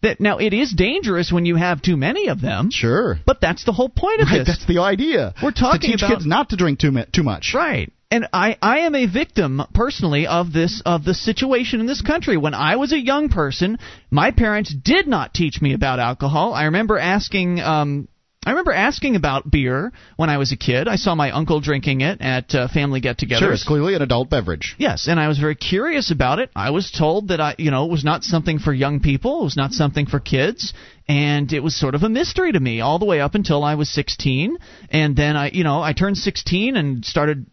That 0.03 0.19
now 0.21 0.38
it 0.38 0.53
is 0.53 0.71
dangerous 0.73 1.31
when 1.31 1.45
you 1.45 1.55
have 1.55 1.81
too 1.81 1.97
many 1.97 2.27
of 2.29 2.39
them. 2.39 2.69
Sure, 2.71 3.19
but 3.25 3.41
that's 3.41 3.65
the 3.65 3.73
whole 3.73 3.89
point 3.89 4.21
of 4.21 4.27
Right, 4.27 4.38
this. 4.39 4.47
that's 4.47 4.65
the 4.67 4.79
idea. 4.79 5.34
We're 5.43 5.51
talking 5.51 5.81
to 5.81 5.88
teach 5.88 6.03
about 6.03 6.17
kids 6.19 6.25
not 6.25 6.49
to 6.49 6.55
drink 6.55 6.79
too, 6.79 6.93
too 7.11 7.23
much. 7.23 7.53
Right. 7.55 7.91
And 8.09 8.27
I, 8.31 8.57
I 8.61 8.79
am 8.79 8.95
a 8.95 9.05
victim 9.05 9.61
personally 9.73 10.27
of 10.27 10.53
this 10.53 10.81
of 10.85 11.03
the 11.03 11.13
situation 11.13 11.81
in 11.81 11.88
this 11.88 12.01
country. 12.01 12.38
When 12.38 12.53
I 12.53 12.77
was 12.77 12.93
a 12.93 12.99
young 12.99 13.27
person, 13.27 13.79
my 14.09 14.31
parents 14.31 14.73
did 14.73 15.07
not 15.07 15.34
teach 15.34 15.61
me 15.61 15.73
about 15.73 15.99
alcohol. 15.99 16.53
I 16.53 16.65
remember 16.65 16.97
asking 16.97 17.59
um 17.59 18.07
I 18.47 18.51
remember 18.51 18.71
asking 18.71 19.17
about 19.17 19.51
beer 19.51 19.91
when 20.15 20.29
I 20.29 20.38
was 20.38 20.53
a 20.53 20.55
kid. 20.55 20.88
I 20.88 20.95
saw 20.95 21.15
my 21.15 21.31
uncle 21.31 21.59
drinking 21.59 21.99
it 21.99 22.21
at 22.21 22.55
uh, 22.55 22.69
family 22.69 23.01
get-togethers. 23.01 23.39
Sure, 23.39 23.51
it's 23.51 23.65
clearly 23.65 23.93
an 23.93 24.01
adult 24.01 24.29
beverage. 24.29 24.73
Yes, 24.77 25.09
and 25.09 25.19
I 25.19 25.27
was 25.27 25.38
very 25.38 25.55
curious 25.55 26.11
about 26.11 26.39
it. 26.39 26.49
I 26.55 26.69
was 26.69 26.89
told 26.89 27.27
that 27.27 27.41
I, 27.41 27.55
you 27.57 27.71
know, 27.71 27.84
it 27.84 27.91
was 27.91 28.05
not 28.05 28.23
something 28.23 28.59
for 28.59 28.71
young 28.71 29.01
people. 29.01 29.41
It 29.41 29.43
was 29.43 29.57
not 29.57 29.73
something 29.73 30.05
for 30.05 30.21
kids, 30.21 30.73
and 31.09 31.51
it 31.51 31.59
was 31.59 31.77
sort 31.77 31.93
of 31.93 32.03
a 32.03 32.09
mystery 32.09 32.53
to 32.53 32.59
me 32.59 32.79
all 32.79 32.99
the 32.99 33.05
way 33.05 33.19
up 33.19 33.35
until 33.35 33.65
I 33.65 33.75
was 33.75 33.89
16, 33.89 34.55
and 34.91 35.13
then 35.13 35.35
I, 35.35 35.49
you 35.49 35.65
know, 35.65 35.81
I 35.81 35.91
turned 35.91 36.17
16 36.17 36.77
and 36.77 37.03
started. 37.03 37.47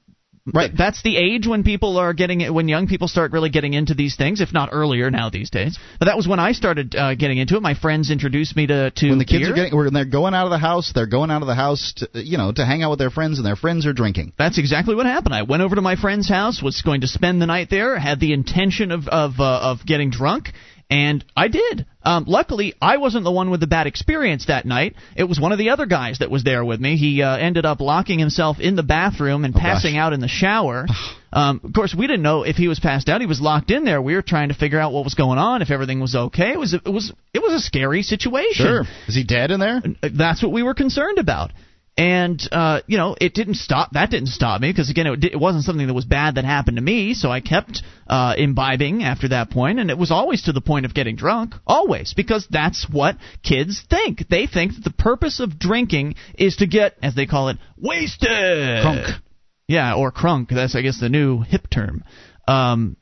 Right. 0.53 0.71
That's 0.77 1.03
the 1.03 1.17
age 1.17 1.47
when 1.47 1.65
people 1.65 1.97
are 1.97 2.13
getting 2.13 2.43
it, 2.43 2.53
when 2.53 2.69
young 2.69 2.87
people 2.87 3.09
start 3.09 3.33
really 3.33 3.49
getting 3.49 3.73
into 3.73 3.95
these 3.95 4.15
things, 4.17 4.43
if 4.43 4.53
not 4.53 4.69
earlier 4.73 5.11
now 5.11 5.31
these 5.31 5.49
days. 5.49 5.79
But 5.99 6.07
that 6.07 6.19
was 6.19 6.29
when 6.29 6.39
I 6.39 6.53
started 6.53 6.95
uh, 6.95 7.15
getting 7.15 7.39
into 7.39 7.57
it. 7.57 7.63
My 7.63 7.75
friends 7.75 8.11
introduced 8.11 8.55
me 8.55 8.67
to 8.67 8.91
to 8.91 9.09
When 9.09 9.19
the 9.19 9.25
kids 9.25 9.45
beer. 9.45 9.53
are 9.53 9.55
getting, 9.55 9.75
when 9.75 9.95
they're 9.95 10.05
going 10.05 10.35
out 10.35 10.45
of 10.45 10.51
the 10.51 10.59
house, 10.59 10.93
they're 10.95 11.07
going 11.07 11.31
out 11.31 11.41
of 11.41 11.49
the 11.49 11.55
house, 11.55 11.95
to, 11.97 12.23
you 12.23 12.37
know, 12.37 12.53
to 12.53 12.67
hang 12.67 12.83
out 12.83 12.91
with 12.91 12.99
their 12.99 13.11
friends, 13.11 13.39
and 13.39 13.47
their 13.47 13.57
friends 13.57 13.87
are 13.87 13.95
drinking. 13.95 14.35
That's 14.37 14.59
exactly 14.59 14.95
what 14.95 15.07
happened. 15.07 15.35
I 15.35 15.45
went 15.45 15.63
over 15.63 15.77
to 15.77 15.83
my 15.83 15.97
friend's 15.97 16.29
house, 16.29 16.63
was 16.63 16.83
going 16.83 17.01
to 17.01 17.07
spend 17.07 17.41
the 17.41 17.47
night 17.47 17.69
there, 17.71 17.99
had 17.99 18.21
the 18.21 18.35
intention 18.35 18.91
of 18.91 19.09
of 19.09 19.41
uh, 19.41 19.61
of 19.63 19.87
getting 19.87 20.11
drunk, 20.11 20.49
and 20.91 21.25
I 21.37 21.49
did. 21.49 21.87
Um, 22.03 22.25
luckily, 22.27 22.75
I 22.81 22.99
wasn't 22.99 23.25
the 23.25 23.33
one 23.33 23.51
with 23.51 23.61
the 23.61 23.67
bad 23.67 23.87
experience 23.87 24.47
that 24.47 24.67
night. 24.67 24.95
It 25.17 25.25
was 25.25 25.41
one 25.41 25.53
of 25.53 25.59
the 25.59 25.71
other 25.71 25.87
guys 25.87 26.19
that 26.19 26.31
was 26.31 26.45
there 26.45 26.65
with 26.65 26.81
me. 26.81 26.97
He 26.97 27.23
uh, 27.23 27.37
ended 27.37 27.65
up 27.65 27.81
locking 27.81 28.19
himself 28.19 28.61
in 28.61 28.77
the 28.77 28.83
bathroom 28.83 29.45
and 29.45 29.55
passing 29.55 29.97
out 29.97 30.13
in 30.13 30.21
the 30.21 30.29
shower. 30.29 30.87
Um, 31.35 31.61
of 31.65 31.73
course, 31.73 31.93
we 31.99 32.07
didn't 32.07 32.23
know 32.23 32.45
if 32.45 32.55
he 32.55 32.69
was 32.69 32.79
passed 32.79 33.09
out. 33.09 33.21
He 33.21 33.27
was 33.27 33.41
locked 33.41 33.73
in 33.73 33.85
there. 33.85 34.01
We 34.01 34.15
were 34.15 34.23
trying 34.23 34.51
to 34.51 34.55
figure 34.55 34.79
out 34.79 34.93
what 34.93 35.03
was 35.03 35.15
going 35.15 35.37
on, 35.37 35.63
if 35.63 35.73
everything 35.73 35.99
was 35.99 36.15
okay. 36.15 36.53
It 36.53 36.59
was 36.61 36.75
it 36.75 36.89
was 36.89 37.13
it 37.33 37.43
was 37.43 37.55
a 37.55 37.59
scary 37.59 38.03
situation. 38.03 38.65
Sure. 38.65 38.85
Is 39.09 39.17
he 39.17 39.25
dead 39.25 39.51
in 39.51 39.59
there? 39.59 39.83
That's 40.01 40.45
what 40.45 40.53
we 40.53 40.63
were 40.63 40.75
concerned 40.75 41.19
about. 41.19 41.51
And 41.97 42.43
uh, 42.51 42.81
you 42.89 42.97
know, 42.97 43.15
it 43.21 43.35
didn't 43.35 43.55
stop. 43.55 43.93
That 43.93 44.11
didn't 44.11 44.29
stop 44.29 44.61
me 44.61 44.71
because 44.71 44.91
again, 44.91 45.07
it, 45.07 45.25
it 45.25 45.39
wasn't 45.39 45.65
something 45.65 45.87
that 45.87 45.95
was 45.95 46.05
bad 46.05 46.35
that 46.35 46.45
happened 46.45 46.77
to 46.77 46.83
me. 46.83 47.15
So 47.15 47.31
I 47.31 47.41
kept 47.41 47.83
uh, 48.09 48.35
imbibing 48.37 49.05
after 49.05 49.29
that 49.29 49.51
point, 49.51 49.79
and 49.79 49.91
it 49.91 49.99
was 49.99 50.11
always 50.11 50.43
to 50.43 50.53
the 50.53 50.61
point 50.61 50.87
of 50.87 50.95
getting 50.95 51.15
drunk, 51.15 51.55
always 51.67 52.13
because 52.13 52.49
that's 52.51 52.89
what 52.91 53.17
kids 53.45 53.81
think. 53.89 54.29
They 54.29 54.49
think 54.49 54.75
that 54.75 54.83
the 54.83 54.91
purpose 54.91 55.39
of 55.39 55.57
drinking 55.57 56.17
is 56.37 56.57
to 56.57 56.67
get, 56.67 56.97
as 57.01 57.15
they 57.15 57.27
call 57.27 57.49
it, 57.51 57.59
wasted. 57.77 58.29
Crunk. 58.29 59.21
Yeah, 59.69 59.95
or 59.95 60.11
crunk. 60.11 60.49
That's 60.49 60.75
I 60.75 60.83
guess 60.83 60.99
the 60.99 61.09
new 61.09 61.43
hip 61.43 61.71
term. 61.71 62.03
Um, 62.49 62.97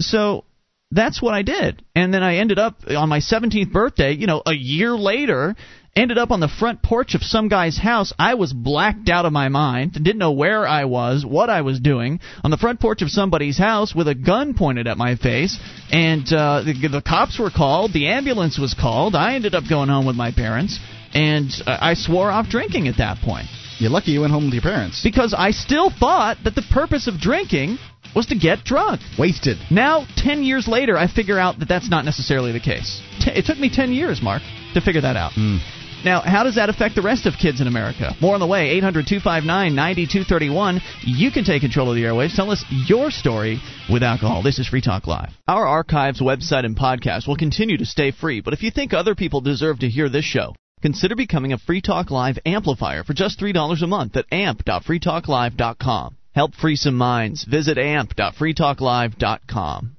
so 0.00 0.44
that's 0.90 1.20
what 1.20 1.34
I 1.34 1.42
did. 1.42 1.84
And 1.94 2.12
then 2.14 2.22
I 2.22 2.36
ended 2.36 2.58
up 2.58 2.76
on 2.88 3.08
my 3.08 3.18
17th 3.18 3.72
birthday, 3.72 4.12
you 4.12 4.26
know, 4.26 4.42
a 4.46 4.52
year 4.52 4.92
later, 4.92 5.56
ended 5.96 6.18
up 6.18 6.30
on 6.30 6.40
the 6.40 6.48
front 6.48 6.82
porch 6.82 7.14
of 7.14 7.22
some 7.22 7.48
guy's 7.48 7.78
house. 7.78 8.12
I 8.18 8.34
was 8.34 8.52
blacked 8.52 9.08
out 9.08 9.26
of 9.26 9.32
my 9.32 9.48
mind, 9.48 9.92
didn't 9.92 10.18
know 10.18 10.32
where 10.32 10.66
I 10.66 10.84
was, 10.84 11.24
what 11.24 11.50
I 11.50 11.62
was 11.62 11.80
doing, 11.80 12.20
on 12.42 12.50
the 12.50 12.56
front 12.56 12.80
porch 12.80 13.02
of 13.02 13.10
somebody's 13.10 13.58
house 13.58 13.94
with 13.94 14.08
a 14.08 14.14
gun 14.14 14.54
pointed 14.54 14.86
at 14.86 14.96
my 14.96 15.16
face. 15.16 15.58
And 15.90 16.26
uh, 16.32 16.62
the, 16.64 16.88
the 16.88 17.02
cops 17.02 17.38
were 17.38 17.50
called, 17.50 17.92
the 17.92 18.08
ambulance 18.08 18.58
was 18.58 18.74
called. 18.74 19.14
I 19.14 19.34
ended 19.34 19.54
up 19.54 19.64
going 19.68 19.88
home 19.88 20.06
with 20.06 20.16
my 20.16 20.32
parents, 20.32 20.78
and 21.12 21.50
uh, 21.66 21.78
I 21.80 21.94
swore 21.94 22.30
off 22.30 22.48
drinking 22.48 22.88
at 22.88 22.98
that 22.98 23.18
point. 23.18 23.46
You're 23.78 23.90
lucky 23.90 24.12
you 24.12 24.20
went 24.20 24.32
home 24.32 24.44
with 24.44 24.54
your 24.54 24.62
parents. 24.62 25.02
Because 25.02 25.34
I 25.36 25.50
still 25.50 25.90
thought 25.90 26.38
that 26.44 26.54
the 26.54 26.62
purpose 26.72 27.08
of 27.08 27.18
drinking 27.18 27.78
was 28.14 28.26
to 28.26 28.36
get 28.36 28.64
drunk. 28.64 29.00
Wasted. 29.18 29.58
Now, 29.70 30.06
10 30.16 30.42
years 30.42 30.68
later, 30.68 30.96
I 30.96 31.06
figure 31.06 31.38
out 31.38 31.58
that 31.58 31.68
that's 31.68 31.90
not 31.90 32.04
necessarily 32.04 32.52
the 32.52 32.60
case. 32.60 33.00
T- 33.20 33.30
it 33.30 33.44
took 33.44 33.58
me 33.58 33.70
10 33.70 33.92
years, 33.92 34.22
Mark, 34.22 34.42
to 34.74 34.80
figure 34.80 35.00
that 35.00 35.16
out. 35.16 35.32
Hmm. 35.32 35.58
Now, 36.04 36.20
how 36.20 36.44
does 36.44 36.56
that 36.56 36.68
affect 36.68 36.96
the 36.96 37.02
rest 37.02 37.24
of 37.24 37.32
kids 37.40 37.62
in 37.62 37.66
America? 37.66 38.14
More 38.20 38.34
on 38.34 38.40
the 38.40 38.46
way. 38.46 38.68
800 38.72 39.06
259 39.06 39.74
9231. 39.74 40.80
You 41.00 41.30
can 41.30 41.44
take 41.44 41.62
control 41.62 41.88
of 41.88 41.96
the 41.96 42.02
airwaves. 42.02 42.36
Tell 42.36 42.50
us 42.50 42.62
your 42.68 43.10
story 43.10 43.58
with 43.90 44.02
alcohol. 44.02 44.42
This 44.42 44.58
is 44.58 44.68
Free 44.68 44.82
Talk 44.82 45.06
Live. 45.06 45.30
Our 45.48 45.66
archives, 45.66 46.20
website, 46.20 46.66
and 46.66 46.76
podcast 46.76 47.26
will 47.26 47.36
continue 47.36 47.78
to 47.78 47.86
stay 47.86 48.10
free, 48.10 48.42
but 48.42 48.52
if 48.52 48.62
you 48.62 48.70
think 48.70 48.92
other 48.92 49.14
people 49.14 49.40
deserve 49.40 49.78
to 49.78 49.88
hear 49.88 50.10
this 50.10 50.26
show, 50.26 50.54
consider 50.82 51.16
becoming 51.16 51.54
a 51.54 51.58
Free 51.58 51.80
Talk 51.80 52.10
Live 52.10 52.38
amplifier 52.44 53.02
for 53.02 53.14
just 53.14 53.40
$3 53.40 53.82
a 53.82 53.86
month 53.86 54.18
at 54.18 54.26
amp.freetalklive.com. 54.30 56.16
Help 56.34 56.54
free 56.54 56.76
some 56.76 56.96
minds. 56.96 57.44
Visit 57.44 57.78
amp.freetalklive.com. 57.78 59.96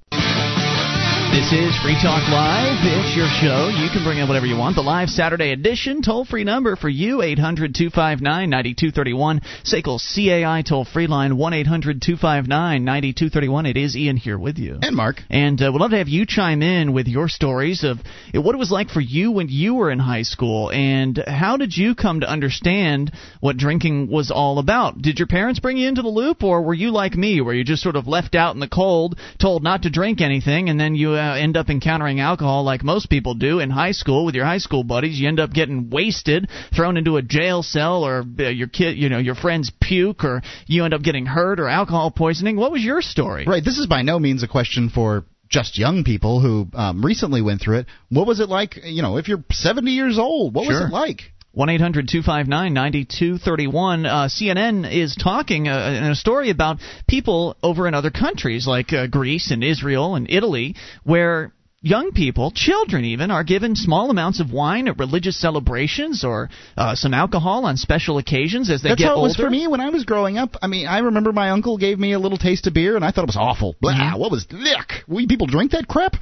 This 1.36 1.52
is 1.52 1.78
Free 1.84 1.99
Talk 2.02 2.24
Live. 2.30 2.80
It's 2.84 3.14
your 3.14 3.28
show. 3.28 3.68
You 3.68 3.90
can 3.91 4.06
bring 4.06 4.20
in 4.20 4.28
whatever 4.30 4.45
you 4.45 4.56
want. 4.56 4.78
The 4.78 4.82
live 4.82 5.10
Saturday 5.10 5.52
edition, 5.52 6.02
toll 6.02 6.24
free 6.24 6.45
number 6.45 6.78
for 6.78 6.88
you, 6.88 7.22
800 7.22 7.76
259 7.76 8.49
9231. 8.49 9.41
SACL 9.66 9.99
CAI 9.99 10.62
toll 10.62 10.86
free 10.86 11.07
line, 11.07 11.36
1 11.36 11.53
800 11.53 12.02
259 12.02 12.86
9231. 12.86 13.66
It 13.66 13.76
is 13.76 13.98
Ian 13.98 14.16
here 14.16 14.40
with 14.40 14.57
you. 14.57 14.80
And 14.82 14.95
Mark. 14.95 15.18
And 15.30 15.62
uh, 15.62 15.72
we'd 15.74 15.82
love 15.82 15.91
to 15.91 15.98
have 15.98 16.07
you 16.07 16.26
chime 16.26 16.62
in 16.62 16.94
with 16.94 17.07
your 17.07 17.28
stories 17.28 17.84
of 17.84 17.98
uh, 18.34 18.41
what 18.41 18.56
it 18.56 18.57
was 18.57 18.72
like 18.72 18.88
for 18.88 19.02
you 19.02 19.34
when 19.34 19.49
you 19.49 19.76
were 19.76 19.91
in 19.91 19.99
high 19.99 20.24
school 20.24 20.72
and 20.72 21.22
how 21.28 21.57
did 21.57 21.76
you 21.76 21.95
come 21.95 22.22
to 22.22 22.30
understand 22.30 23.12
what 23.41 23.57
drinking 23.57 24.10
was 24.10 24.32
all 24.32 24.57
about? 24.57 25.02
Did 25.02 25.20
your 25.20 25.28
parents 25.28 25.60
bring 25.60 25.76
you 25.76 25.90
into 25.90 26.02
the 26.02 26.07
loop 26.07 26.44
or 26.44 26.62
were 26.62 26.74
you 26.74 26.91
like 26.91 27.16
me 27.16 27.41
where 27.41 27.53
you 27.53 27.66
just 27.66 27.84
sort 27.84 27.98
of 27.98 28.07
left 28.07 28.36
out 28.36 28.53
in 28.53 28.62
the 28.62 28.70
cold, 28.70 29.20
told 29.38 29.64
not 29.64 29.82
to 29.82 29.90
drink 29.90 30.22
anything, 30.22 30.70
and 30.70 30.80
then 30.80 30.95
you 30.95 31.12
uh, 31.12 31.24
end 31.34 31.57
up 31.57 31.69
encountering 31.69 32.19
alcohol 32.19 32.64
like 32.64 32.84
most 32.84 33.10
people 33.10 33.34
do 33.34 33.60
in 33.60 33.69
high 33.69 33.91
school 33.91 34.26
with 34.26 34.35
your 34.35 34.45
high 34.45 34.60
school 34.60 34.84
buddies. 34.84 35.19
You 35.19 35.27
end 35.27 35.39
up 35.39 35.52
getting 35.52 35.89
wasted, 35.89 36.49
thrown 36.76 36.97
into 36.97 37.18
a 37.18 37.22
jail 37.22 37.64
cell, 37.64 38.03
or 38.03 38.23
uh, 38.39 38.43
your 38.49 38.68
kid, 38.68 38.97
you 38.97 39.10
know, 39.10 39.18
your 39.18 39.35
friends 39.35 39.72
puke, 39.81 40.23
or 40.23 40.41
you 40.68 40.85
end 40.85 40.93
up 40.93 41.02
getting 41.02 41.26
hurt 41.26 41.60
or 41.60 41.68
alcohol 41.68 42.11
poisoning. 42.11 42.56
What 42.57 42.72
was 42.72 42.84
your 42.84 43.02
story? 43.02 43.45
Right. 43.47 43.64
This 43.64 43.77
is 43.77 43.88
by 43.88 44.02
no 44.02 44.19
means 44.19 44.43
a 44.43 44.47
question 44.47 44.89
for 44.89 45.26
just 45.49 45.77
young 45.77 46.03
people 46.03 46.41
who 46.41 46.68
um, 46.73 47.03
recently 47.06 47.41
went 47.41 47.61
through 47.61 47.80
it. 47.80 47.85
What 48.10 48.27
was 48.27 48.39
it 48.39 48.49
like? 48.49 48.80
You 48.84 49.02
know, 49.02 49.18
if 49.18 49.27
you're 49.27 49.43
70 49.52 49.91
years 49.91 50.18
old, 50.18 50.53
what 50.56 50.65
Sure. 50.65 50.73
was 50.81 50.89
it 50.89 50.93
like? 50.93 51.22
1 51.56 51.69
800 51.69 52.07
259 52.10 52.73
9231. 52.73 54.06
Uh, 54.06 54.27
CNN 54.27 54.91
is 54.91 55.15
talking 55.15 55.69
uh, 55.69 56.02
in 56.03 56.11
a 56.11 56.15
story 56.15 56.49
about 56.49 56.80
people 57.07 57.56
over 57.64 57.88
in 57.88 57.94
other 57.94 58.11
countries 58.11 58.68
like 58.68 58.91
uh, 58.91 59.07
Greece 59.07 59.52
and 59.52 59.64
Israel 59.64 60.15
and 60.15 60.30
Italy 60.30 60.76
where 61.06 61.53
young 61.80 62.11
people, 62.11 62.52
children 62.52 63.06
even, 63.06 63.32
are 63.32 63.45
given 63.45 63.76
small 63.77 64.10
amounts 64.10 64.41
of 64.41 64.52
wine 64.52 64.90
at 64.90 64.99
religious 64.99 65.40
celebrations 65.40 66.26
or 66.26 66.49
uh, 66.76 66.94
some 66.94 67.14
alcohol 67.14 67.65
on 67.65 67.77
special 67.77 68.18
occasions 68.18 68.69
as 68.69 68.82
they 68.82 68.90
That's 68.90 68.99
get 68.99 69.06
how 69.07 69.14
it 69.14 69.18
older. 69.18 69.27
was 69.30 69.36
for 69.38 69.49
me 69.49 69.65
when 69.68 69.80
I 69.80 69.90
was 69.90 70.03
growing 70.03 70.38
up. 70.38 70.57
I 70.61 70.68
mean, 70.68 70.88
I 70.88 70.99
remember 70.99 71.32
my 71.32 71.52
uncle 71.52 71.77
gave 71.77 71.98
me 71.98 72.11
a 72.11 72.19
little 72.19 72.38
taste 72.38 72.68
of 72.68 72.73
beer, 72.73 72.98
and 72.98 73.06
I 73.06 73.11
thought 73.11 73.23
it 73.23 73.27
was 73.27 73.38
awful. 73.38 73.76
Blah, 73.80 73.94
Mm-hmm. 73.94 74.19
What 74.19 74.30
was 74.32 74.45
yuck? 74.48 74.91
We 75.07 75.26
people 75.26 75.48
drink 75.48 75.72
that 75.72 75.88
crap? 75.88 76.15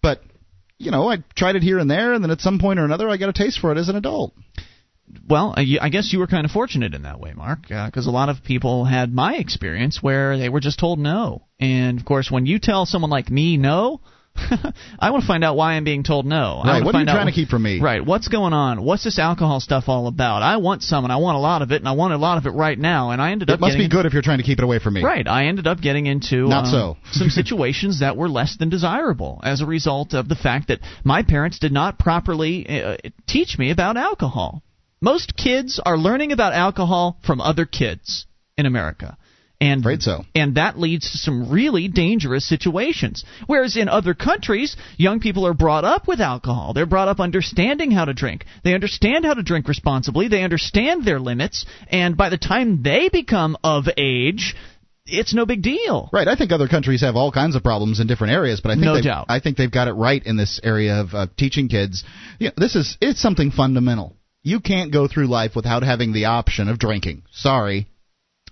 But 0.00 0.22
you 0.78 0.92
know, 0.92 1.10
I 1.10 1.18
tried 1.36 1.56
it 1.56 1.62
here 1.62 1.78
and 1.78 1.90
there, 1.90 2.14
and 2.14 2.22
then 2.24 2.30
at 2.30 2.40
some 2.40 2.58
point 2.58 2.78
or 2.78 2.84
another, 2.84 3.10
I 3.10 3.16
got 3.18 3.28
a 3.28 3.32
taste 3.34 3.58
for 3.58 3.72
it 3.72 3.76
as 3.78 3.88
an 3.88 3.96
adult. 3.96 4.32
Well, 5.28 5.54
uh, 5.56 5.62
I 5.80 5.88
guess 5.88 6.12
you 6.12 6.18
were 6.18 6.26
kind 6.26 6.44
of 6.44 6.50
fortunate 6.50 6.94
in 6.94 7.02
that 7.02 7.20
way, 7.20 7.32
Mark, 7.34 7.68
because 7.68 8.06
a 8.06 8.10
lot 8.10 8.28
of 8.28 8.42
people 8.42 8.84
had 8.84 9.12
my 9.12 9.36
experience 9.36 10.02
where 10.02 10.38
they 10.38 10.48
were 10.48 10.60
just 10.60 10.78
told 10.78 10.98
no. 10.98 11.46
And 11.60 11.98
of 11.98 12.06
course, 12.06 12.30
when 12.30 12.46
you 12.46 12.58
tell 12.58 12.86
someone 12.86 13.10
like 13.10 13.30
me 13.30 13.56
no, 13.56 14.00
I 14.98 15.10
want 15.10 15.22
to 15.22 15.26
find 15.26 15.44
out 15.44 15.56
why 15.56 15.74
I'm 15.74 15.84
being 15.84 16.04
told 16.04 16.26
no. 16.26 16.60
I 16.62 16.78
Right, 16.78 16.84
what 16.84 16.94
are 16.94 17.00
you 17.00 17.06
trying 17.06 17.26
to 17.26 17.32
keep 17.32 17.48
from 17.48 17.62
me? 17.62 17.80
Right, 17.80 18.04
what's 18.04 18.28
going 18.28 18.52
on? 18.52 18.82
What's 18.82 19.04
this 19.04 19.18
alcohol 19.18 19.60
stuff 19.60 19.84
all 19.88 20.06
about? 20.06 20.42
I 20.42 20.58
want 20.58 20.82
some, 20.82 21.04
and 21.04 21.12
I 21.12 21.16
want 21.16 21.36
a 21.36 21.40
lot 21.40 21.62
of 21.62 21.72
it, 21.72 21.76
and 21.76 21.88
I 21.88 21.92
want 21.92 22.12
a 22.12 22.18
lot 22.18 22.38
of 22.38 22.46
it 22.46 22.50
right 22.50 22.78
now. 22.78 23.10
And 23.10 23.20
I 23.20 23.32
ended 23.32 23.48
It 23.48 23.54
up 23.54 23.58
It 23.58 23.60
must 23.60 23.76
be 23.76 23.88
good 23.88 24.06
if 24.06 24.12
you're 24.12 24.22
trying 24.22 24.38
to 24.38 24.44
keep 24.44 24.58
it 24.58 24.64
away 24.64 24.78
from 24.78 24.94
me. 24.94 25.02
Right. 25.02 25.26
I 25.26 25.46
ended 25.46 25.66
up 25.66 25.80
getting 25.80 26.06
into 26.06 26.48
Not 26.48 26.66
um, 26.66 26.70
so. 26.70 26.96
some 27.12 27.30
situations 27.30 28.00
that 28.00 28.16
were 28.16 28.28
less 28.28 28.56
than 28.58 28.68
desirable 28.68 29.40
as 29.42 29.60
a 29.60 29.66
result 29.66 30.14
of 30.14 30.28
the 30.28 30.36
fact 30.36 30.68
that 30.68 30.80
my 31.04 31.22
parents 31.22 31.58
did 31.58 31.72
not 31.72 31.98
properly 31.98 32.82
uh, 32.82 32.96
teach 33.26 33.58
me 33.58 33.70
about 33.70 33.96
alcohol. 33.96 34.62
Most 35.00 35.36
kids 35.36 35.80
are 35.84 35.96
learning 35.96 36.32
about 36.32 36.52
alcohol 36.52 37.18
from 37.24 37.40
other 37.40 37.66
kids 37.66 38.26
in 38.56 38.66
America. 38.66 39.16
And, 39.60 39.80
Afraid 39.80 40.02
so. 40.02 40.24
and 40.36 40.54
that 40.54 40.78
leads 40.78 41.10
to 41.10 41.18
some 41.18 41.50
really 41.50 41.88
dangerous 41.88 42.46
situations. 42.46 43.24
Whereas 43.48 43.76
in 43.76 43.88
other 43.88 44.14
countries, 44.14 44.76
young 44.96 45.18
people 45.18 45.48
are 45.48 45.54
brought 45.54 45.84
up 45.84 46.06
with 46.06 46.20
alcohol. 46.20 46.74
They're 46.74 46.86
brought 46.86 47.08
up 47.08 47.18
understanding 47.18 47.90
how 47.90 48.04
to 48.04 48.14
drink. 48.14 48.44
They 48.62 48.74
understand 48.74 49.24
how 49.24 49.34
to 49.34 49.42
drink 49.42 49.66
responsibly. 49.66 50.28
They 50.28 50.44
understand 50.44 51.04
their 51.04 51.18
limits. 51.18 51.66
And 51.88 52.16
by 52.16 52.28
the 52.28 52.38
time 52.38 52.84
they 52.84 53.08
become 53.08 53.56
of 53.64 53.88
age, 53.96 54.54
it's 55.06 55.34
no 55.34 55.44
big 55.44 55.62
deal. 55.62 56.08
Right. 56.12 56.28
I 56.28 56.36
think 56.36 56.52
other 56.52 56.68
countries 56.68 57.00
have 57.00 57.16
all 57.16 57.32
kinds 57.32 57.56
of 57.56 57.64
problems 57.64 57.98
in 57.98 58.06
different 58.06 58.34
areas, 58.34 58.60
but 58.60 58.70
I 58.70 58.74
think 58.74 58.84
No 58.84 59.00
doubt. 59.00 59.26
I 59.28 59.40
think 59.40 59.56
they've 59.56 59.70
got 59.70 59.88
it 59.88 59.94
right 59.94 60.24
in 60.24 60.36
this 60.36 60.60
area 60.62 61.00
of 61.00 61.14
uh, 61.14 61.26
teaching 61.36 61.68
kids. 61.68 62.04
You 62.38 62.48
know, 62.48 62.54
this 62.56 62.76
is 62.76 62.96
it's 63.00 63.20
something 63.20 63.50
fundamental. 63.50 64.17
You 64.42 64.60
can't 64.60 64.92
go 64.92 65.08
through 65.08 65.26
life 65.26 65.56
without 65.56 65.82
having 65.82 66.12
the 66.12 66.26
option 66.26 66.68
of 66.68 66.78
drinking. 66.78 67.22
Sorry. 67.30 67.86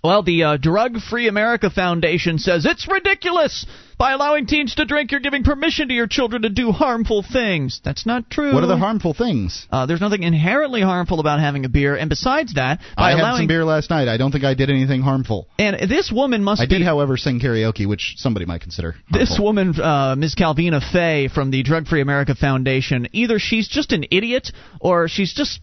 Well, 0.03 0.23
the 0.23 0.43
uh, 0.43 0.57
Drug 0.57 0.99
Free 0.99 1.27
America 1.27 1.69
Foundation 1.69 2.37
says 2.39 2.65
it's 2.65 2.87
ridiculous. 2.87 3.65
By 3.97 4.11
allowing 4.11 4.45
teens 4.45 4.75
to 4.75 4.85
drink, 4.85 5.11
you're 5.11 5.21
giving 5.21 5.43
permission 5.43 5.87
to 5.87 5.93
your 5.93 6.05
children 6.05 6.43
to 6.43 6.49
do 6.49 6.71
harmful 6.71 7.23
things. 7.23 7.81
That's 7.83 8.05
not 8.05 8.29
true. 8.29 8.53
What 8.53 8.63
are 8.63 8.67
the 8.67 8.77
harmful 8.77 9.15
things? 9.15 9.65
Uh, 9.71 9.87
there's 9.87 10.01
nothing 10.01 10.21
inherently 10.21 10.81
harmful 10.81 11.19
about 11.19 11.39
having 11.39 11.65
a 11.65 11.69
beer, 11.69 11.95
and 11.95 12.07
besides 12.07 12.53
that, 12.53 12.79
by 12.95 13.13
I 13.13 13.17
had 13.17 13.37
some 13.37 13.47
beer 13.47 13.65
last 13.65 13.89
night. 13.89 14.07
I 14.07 14.17
don't 14.17 14.31
think 14.31 14.43
I 14.43 14.53
did 14.53 14.69
anything 14.69 15.01
harmful. 15.01 15.47
and 15.57 15.89
this 15.89 16.11
woman 16.11 16.43
must 16.43 16.61
I 16.61 16.65
be 16.67 16.77
did, 16.77 16.85
however, 16.85 17.17
sing 17.17 17.39
karaoke, 17.39 17.87
which 17.87 18.13
somebody 18.17 18.45
might 18.45 18.61
consider. 18.61 18.95
This 19.11 19.39
woman, 19.39 19.73
uh, 19.81 20.15
Ms. 20.15 20.35
Calvina 20.35 20.79
Fay 20.79 21.27
from 21.27 21.49
the 21.49 21.63
Drug 21.63 21.87
Free 21.87 22.01
America 22.01 22.35
Foundation, 22.35 23.07
either 23.13 23.39
she's 23.39 23.67
just 23.67 23.93
an 23.93 24.05
idiot 24.11 24.51
or 24.79 25.07
she's 25.07 25.33
just 25.33 25.59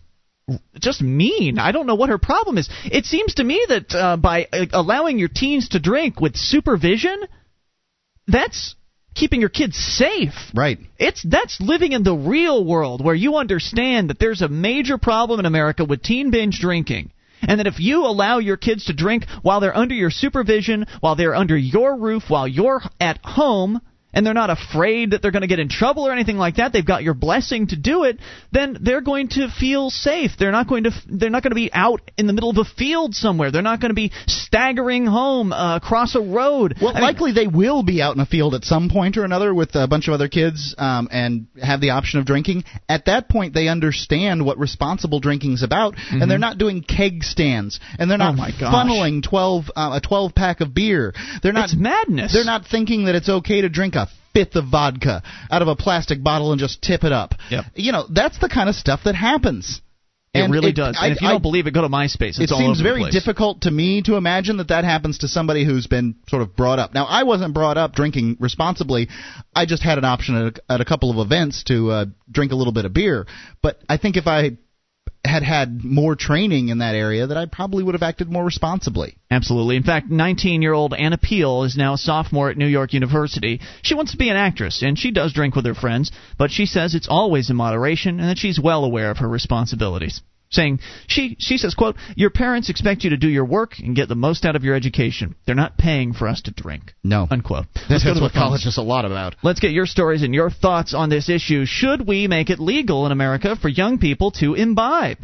just 0.79 1.03
mean. 1.03 1.59
I 1.59 1.73
don't 1.73 1.87
know 1.87 1.95
what 1.95 2.11
her 2.11 2.19
problem 2.19 2.59
is. 2.59 2.69
It 2.85 3.07
seems 3.07 3.35
to 3.35 3.45
me 3.45 3.65
that 3.69 3.95
uh, 3.95 4.17
by 4.17 4.47
uh, 4.53 4.67
allowing 4.73 5.19
your 5.19 5.29
teens 5.29 5.71
to 5.71 5.81
drink 5.81 6.21
with 6.21 6.37
supervision, 6.37 7.23
that's 8.27 8.75
keeping 9.15 9.41
your 9.41 9.51
kids 9.51 9.77
safe. 9.77 10.35
Right. 10.55 10.79
It's 10.99 11.23
that's 11.23 11.61
living 11.61 11.93
in 11.93 12.03
the 12.03 12.15
real 12.15 12.65
world 12.65 13.03
where 13.03 13.15
you 13.15 13.37
understand 13.37 14.11
that 14.11 14.19
there's 14.19 14.43
a 14.43 14.49
major 14.49 14.99
problem 14.99 15.41
in 15.41 15.47
America 15.47 15.85
with 15.85 16.03
teen 16.03 16.31
binge 16.31 16.59
drinking. 16.59 17.13
And 17.47 17.61
that 17.61 17.67
if 17.67 17.79
you 17.79 18.07
allow 18.07 18.39
your 18.39 18.57
kids 18.57 18.87
to 18.87 18.95
drink 18.95 19.27
while 19.43 19.61
they're 19.61 19.77
under 19.77 19.95
your 19.95 20.11
supervision, 20.11 20.87
while 21.01 21.15
they're 21.15 21.35
under 21.35 21.57
your 21.57 21.97
roof, 21.97 22.25
while 22.29 22.49
you're 22.49 22.81
at 22.99 23.19
home, 23.23 23.81
and 24.15 24.25
they're 24.25 24.33
not 24.35 24.51
afraid 24.51 25.11
that 25.11 25.21
they're 25.21 25.31
going 25.31 25.43
to 25.43 25.47
get 25.49 25.59
in 25.59 25.69
trouble 25.69 26.07
or 26.07 26.13
anything 26.13 26.37
like 26.39 26.57
that, 26.57 26.73
they've 26.73 26.87
got 26.87 27.03
your 27.03 27.15
blessing 27.15 27.67
to 27.69 27.77
do 27.77 28.05
it, 28.05 28.19
then 28.53 28.79
they're 28.81 29.01
going 29.01 29.29
to 29.29 29.49
feel 29.49 29.91
safe. 29.91 30.33
They're 30.39 30.53
not 30.53 30.69
going 30.69 30.85
to 30.85 30.91
they're 31.09 31.31
not 31.31 31.43
going 31.43 31.51
to 31.51 31.57
be 31.57 31.71
out 31.73 32.01
in 32.17 32.27
the 32.27 32.33
middle 32.33 32.51
of 32.51 32.57
a 32.59 32.65
field 32.65 33.15
somewhere. 33.15 33.51
They're 33.51 33.63
not 33.63 33.81
going 33.81 33.91
to 33.91 33.95
be 33.95 34.13
staggering 34.27 35.07
home 35.07 35.53
uh, 35.53 35.77
across 35.77 36.15
a 36.15 36.21
road. 36.21 36.77
Well, 36.81 36.91
I 36.91 36.95
mean- 36.95 37.03
likely 37.03 37.33
they 37.33 37.47
will 37.47 37.83
be 37.83 38.01
out 38.03 38.15
in 38.15 38.21
a 38.21 38.27
field 38.27 38.55
at 38.55 38.65
some 38.65 38.89
point 38.89 39.17
or 39.17 39.25
another 39.25 39.53
with 39.55 39.75
a 39.75 39.87
bunch 39.89 40.09
of 40.09 40.15
other 40.15 40.29
kids 40.29 40.75
um, 40.79 41.09
and 41.11 41.47
have 41.61 41.81
the 41.81 41.91
option 41.91 42.21
of 42.21 42.27
drinking. 42.27 42.65
At 42.89 43.07
that 43.07 43.29
point, 43.29 43.55
they 43.55 43.69
understand 43.69 44.45
what 44.45 44.59
responsible 44.59 45.21
drinking's 45.21 45.63
about, 45.63 45.95
and 46.11 46.31
they're 46.31 46.39
not 46.39 46.59
doing 46.59 46.83
keg 46.83 47.23
stands, 47.25 47.81
and 47.99 48.11
they're 48.11 48.19
not 48.19 48.35
Mm-hmm. 48.35 48.65
Oh, 48.65 48.69
funneling 48.69 49.23
twelve 49.23 49.65
uh, 49.77 50.01
a 50.03 50.07
twelve 50.07 50.35
pack 50.35 50.61
of 50.61 50.75
beer. 50.75 51.13
They're 51.43 51.53
not 51.53 51.65
It's 51.71 51.77
madness. 51.77 52.33
They're 52.33 52.45
not 52.45 52.67
thinking 52.67 53.05
that 53.05 53.15
it's 53.15 53.29
okay 53.29 53.61
to 53.61 53.69
drink 53.69 53.95
a 53.95 54.04
fifth 54.33 54.57
of 54.57 54.67
vodka 54.67 55.23
out 55.51 55.63
of 55.63 55.69
a 55.69 55.77
plastic 55.77 56.23
bottle 56.23 56.53
and 56.53 56.59
just 56.61 56.83
tip 56.83 57.05
it 57.05 57.13
up. 57.13 57.35
Yep. 57.51 57.65
You 57.75 57.93
know, 57.93 58.07
that's 58.11 58.39
the 58.39 58.49
kind 58.49 58.69
of 58.69 58.75
stuff 58.75 59.01
that 59.05 59.15
happens. 59.15 59.81
It 60.33 60.41
And 60.41 60.53
really 60.53 60.71
it- 60.71 60.75
does. 60.75 60.97
I- 61.01 61.07
And 61.07 61.17
if 61.17 61.23
you 61.23 61.29
I- 61.29 61.31
don't 61.31 61.43
believe 61.43 61.69
it, 61.69 61.71
go 61.75 61.83
to 61.83 61.89
MySpace. 61.89 62.41
It's 62.41 62.51
it 62.51 62.53
all 62.53 62.59
seems 62.59 62.81
very 62.81 63.09
difficult 63.13 63.61
to 63.61 63.71
me 63.71 64.03
to 64.03 64.17
imagine 64.17 64.57
that 64.57 64.67
that 64.69 64.83
happens 64.83 65.19
to 65.19 65.29
somebody 65.29 65.63
who's 65.65 65.87
been 65.87 66.17
sort 66.29 66.43
of 66.43 66.57
brought 66.57 66.81
up. 66.81 66.93
Now, 66.93 67.05
I 67.05 67.23
wasn't 67.23 67.55
brought 67.55 67.79
up 67.79 67.95
drinking 67.95 68.39
responsibly. 68.41 69.09
I 69.55 69.65
just 69.65 69.85
had 69.85 69.97
an 69.97 70.05
option 70.05 70.35
at 70.35 70.59
a, 70.69 70.73
at 70.73 70.81
a 70.81 70.85
couple 70.85 71.13
of 71.13 71.25
events 71.25 71.63
to 71.65 71.89
uh, 71.93 72.05
drink 72.29 72.51
a 72.51 72.57
little 72.57 72.73
bit 72.73 72.85
of 72.85 72.93
beer. 72.93 73.27
But 73.63 73.79
I 73.89 73.97
think 73.97 74.17
if 74.17 74.27
I 74.27 74.57
had 75.25 75.43
had 75.43 75.83
more 75.83 76.15
training 76.17 76.69
in 76.69 76.79
that 76.79 76.95
area, 76.95 77.27
that 77.27 77.37
I 77.37 77.47
probably 77.47 77.83
would 77.83 77.95
have 77.95 78.03
acted 78.03 78.31
more 78.31 78.45
responsibly. 78.45 79.17
Absolutely. 79.31 79.77
In 79.77 79.83
fact, 79.83 80.11
19 80.11 80.63
year 80.63 80.73
old 80.73 80.95
Anna 80.95 81.19
Peele 81.19 81.65
is 81.65 81.77
now 81.77 81.95
a 81.95 81.99
sophomore 81.99 82.51
at 82.51 82.57
New 82.57 82.67
York 82.67 82.93
University. 82.93 83.61
She 83.83 83.95
wants 83.95 84.13
to 84.13 84.19
be 84.19 84.29
an 84.29 84.37
actress, 84.37 84.83
and 84.83 84.99
she 84.99 85.11
does 85.11 85.33
drink 85.33 85.57
with 85.57 85.65
her 85.67 85.75
friends, 85.75 86.11
but 86.39 86.51
she 86.51 86.67
says 86.67 86.95
it's 86.95 87.09
always 87.09 87.51
in 87.51 87.57
moderation 87.57 88.21
and 88.21 88.29
that 88.29 88.39
she's 88.39 88.61
well 88.61 88.85
aware 88.85 89.11
of 89.11 89.19
her 89.19 89.29
responsibilities. 89.29 90.21
Saying 90.55 90.81
she 91.07 91.37
she 91.39 91.59
says 91.59 91.75
quote 91.75 91.97
Your 92.17 92.31
parents 92.31 92.71
expect 92.71 93.05
you 93.05 93.11
to 93.11 93.17
do 93.17 93.29
your 93.29 93.45
work 93.45 93.79
and 93.79 93.95
get 93.95 94.09
the 94.09 94.15
most 94.15 94.45
out 94.45 94.57
of 94.57 94.65
your 94.65 94.75
education. 94.75 95.35
They're 95.47 95.55
not 95.55 95.77
paying 95.77 96.13
for 96.13 96.29
us 96.29 96.43
to 96.43 96.51
drink. 96.51 96.95
No. 97.03 97.27
Unquote. 97.31 97.67
That's, 97.89 98.05
Let's 98.05 98.21
what 98.21 98.33
college 98.33 98.67
is 98.67 98.79
a 98.79 98.83
lot 98.83 99.05
about. 99.05 99.37
Let's 99.43 99.61
get 99.61 99.73
your 99.73 99.87
stories 99.87 100.23
and 100.23 100.35
your 100.35 100.51
thoughts 100.51 100.95
on 100.95 101.11
this 101.11 101.29
issue. 101.29 101.65
Should 101.67 102.07
we 102.07 102.29
make 102.29 102.51
it 102.51 102.59
legal 102.59 103.07
in 103.07 103.13
America 103.13 103.57
for 103.57 103.69
young 103.69 103.99
people 103.99 104.31
to 104.33 104.55
imbibe? 104.55 105.19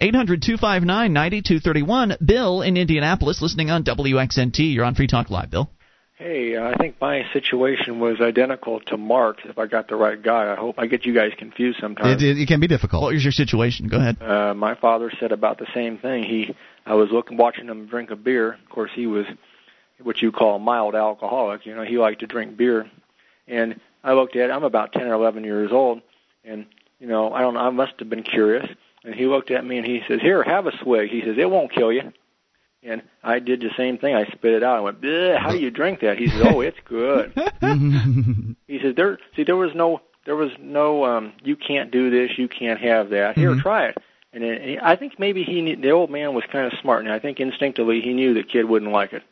800 0.00 0.40
259 0.42 1.12
9231. 1.12 2.16
Bill 2.24 2.62
in 2.62 2.76
Indianapolis, 2.76 3.42
listening 3.42 3.70
on 3.70 3.84
WXNT. 3.84 4.72
You're 4.72 4.84
on 4.84 4.94
Free 4.94 5.06
Talk 5.06 5.30
Live, 5.30 5.50
Bill. 5.50 5.70
Hey, 6.20 6.54
uh, 6.54 6.68
I 6.68 6.74
think 6.76 6.96
my 7.00 7.24
situation 7.32 7.98
was 7.98 8.20
identical 8.20 8.78
to 8.80 8.98
Mark's. 8.98 9.42
If 9.46 9.58
I 9.58 9.64
got 9.66 9.88
the 9.88 9.96
right 9.96 10.22
guy, 10.22 10.52
I 10.52 10.54
hope 10.54 10.74
I 10.76 10.84
get 10.86 11.06
you 11.06 11.14
guys 11.14 11.32
confused 11.38 11.78
sometimes. 11.80 12.22
It, 12.22 12.36
it, 12.36 12.42
it 12.42 12.46
can 12.46 12.60
be 12.60 12.66
difficult. 12.66 13.04
What 13.04 13.14
was 13.14 13.24
your 13.24 13.32
situation? 13.32 13.88
Go 13.88 13.96
ahead. 13.96 14.20
Uh, 14.20 14.52
my 14.52 14.74
father 14.74 15.10
said 15.18 15.32
about 15.32 15.56
the 15.56 15.66
same 15.72 15.96
thing. 15.96 16.24
He, 16.24 16.54
I 16.84 16.92
was 16.92 17.08
looking, 17.10 17.38
watching 17.38 17.68
him 17.68 17.86
drink 17.86 18.10
a 18.10 18.16
beer. 18.16 18.52
Of 18.52 18.68
course, 18.68 18.90
he 18.94 19.06
was 19.06 19.24
what 20.02 20.20
you 20.20 20.30
call 20.30 20.56
a 20.56 20.58
mild 20.58 20.94
alcoholic. 20.94 21.64
You 21.64 21.74
know, 21.74 21.84
he 21.84 21.96
liked 21.96 22.20
to 22.20 22.26
drink 22.26 22.54
beer, 22.54 22.90
and 23.48 23.80
I 24.04 24.12
looked 24.12 24.36
at. 24.36 24.50
Him, 24.50 24.56
I'm 24.56 24.64
about 24.64 24.92
ten 24.92 25.06
or 25.06 25.14
eleven 25.14 25.42
years 25.42 25.72
old, 25.72 26.02
and 26.44 26.66
you 26.98 27.06
know, 27.06 27.32
I 27.32 27.40
don't 27.40 27.54
know. 27.54 27.60
I 27.60 27.70
must 27.70 27.94
have 27.98 28.10
been 28.10 28.24
curious. 28.24 28.68
And 29.04 29.14
he 29.14 29.24
looked 29.24 29.50
at 29.50 29.64
me 29.64 29.78
and 29.78 29.86
he 29.86 30.02
says, 30.06 30.20
"Here, 30.20 30.42
have 30.42 30.66
a 30.66 30.76
swig." 30.82 31.08
He 31.08 31.22
says, 31.22 31.38
"It 31.38 31.48
won't 31.48 31.72
kill 31.72 31.90
you." 31.90 32.12
And 32.82 33.02
I 33.22 33.40
did 33.40 33.60
the 33.60 33.70
same 33.76 33.98
thing. 33.98 34.14
I 34.14 34.24
spit 34.32 34.54
it 34.54 34.62
out. 34.62 34.78
I 34.78 34.80
went, 34.80 35.00
Bleh, 35.02 35.36
"How 35.38 35.50
do 35.50 35.58
you 35.58 35.70
drink 35.70 36.00
that?" 36.00 36.16
He 36.18 36.28
says, 36.28 36.40
"Oh, 36.46 36.60
it's 36.62 36.78
good." 36.86 37.32
he 38.66 38.78
says, 38.82 38.94
"There, 38.96 39.18
see, 39.36 39.44
there 39.44 39.56
was 39.56 39.72
no, 39.74 40.00
there 40.26 40.36
was 40.36 40.50
no, 40.58 41.04
um, 41.04 41.32
you 41.42 41.56
can't 41.56 41.90
do 41.90 42.10
this, 42.10 42.30
you 42.38 42.48
can't 42.48 42.80
have 42.80 43.10
that. 43.10 43.36
Here, 43.36 43.50
Mm-hmm. 43.50 43.60
try 43.60 43.86
it." 43.88 43.98
And 44.32 44.44
it, 44.44 44.62
he- 44.62 44.78
I 44.82 44.96
think 44.96 45.18
maybe 45.18 45.42
he, 45.42 45.60
knew, 45.60 45.76
the 45.76 45.90
old 45.90 46.10
man 46.10 46.34
was 46.34 46.44
kind 46.50 46.72
of 46.72 46.78
smart, 46.80 47.04
and 47.04 47.12
I 47.12 47.18
think 47.18 47.40
instinctively 47.40 48.00
he 48.00 48.12
knew 48.14 48.32
the 48.34 48.44
kid 48.44 48.64
wouldn't 48.64 48.92
like 48.92 49.12
it. 49.12 49.22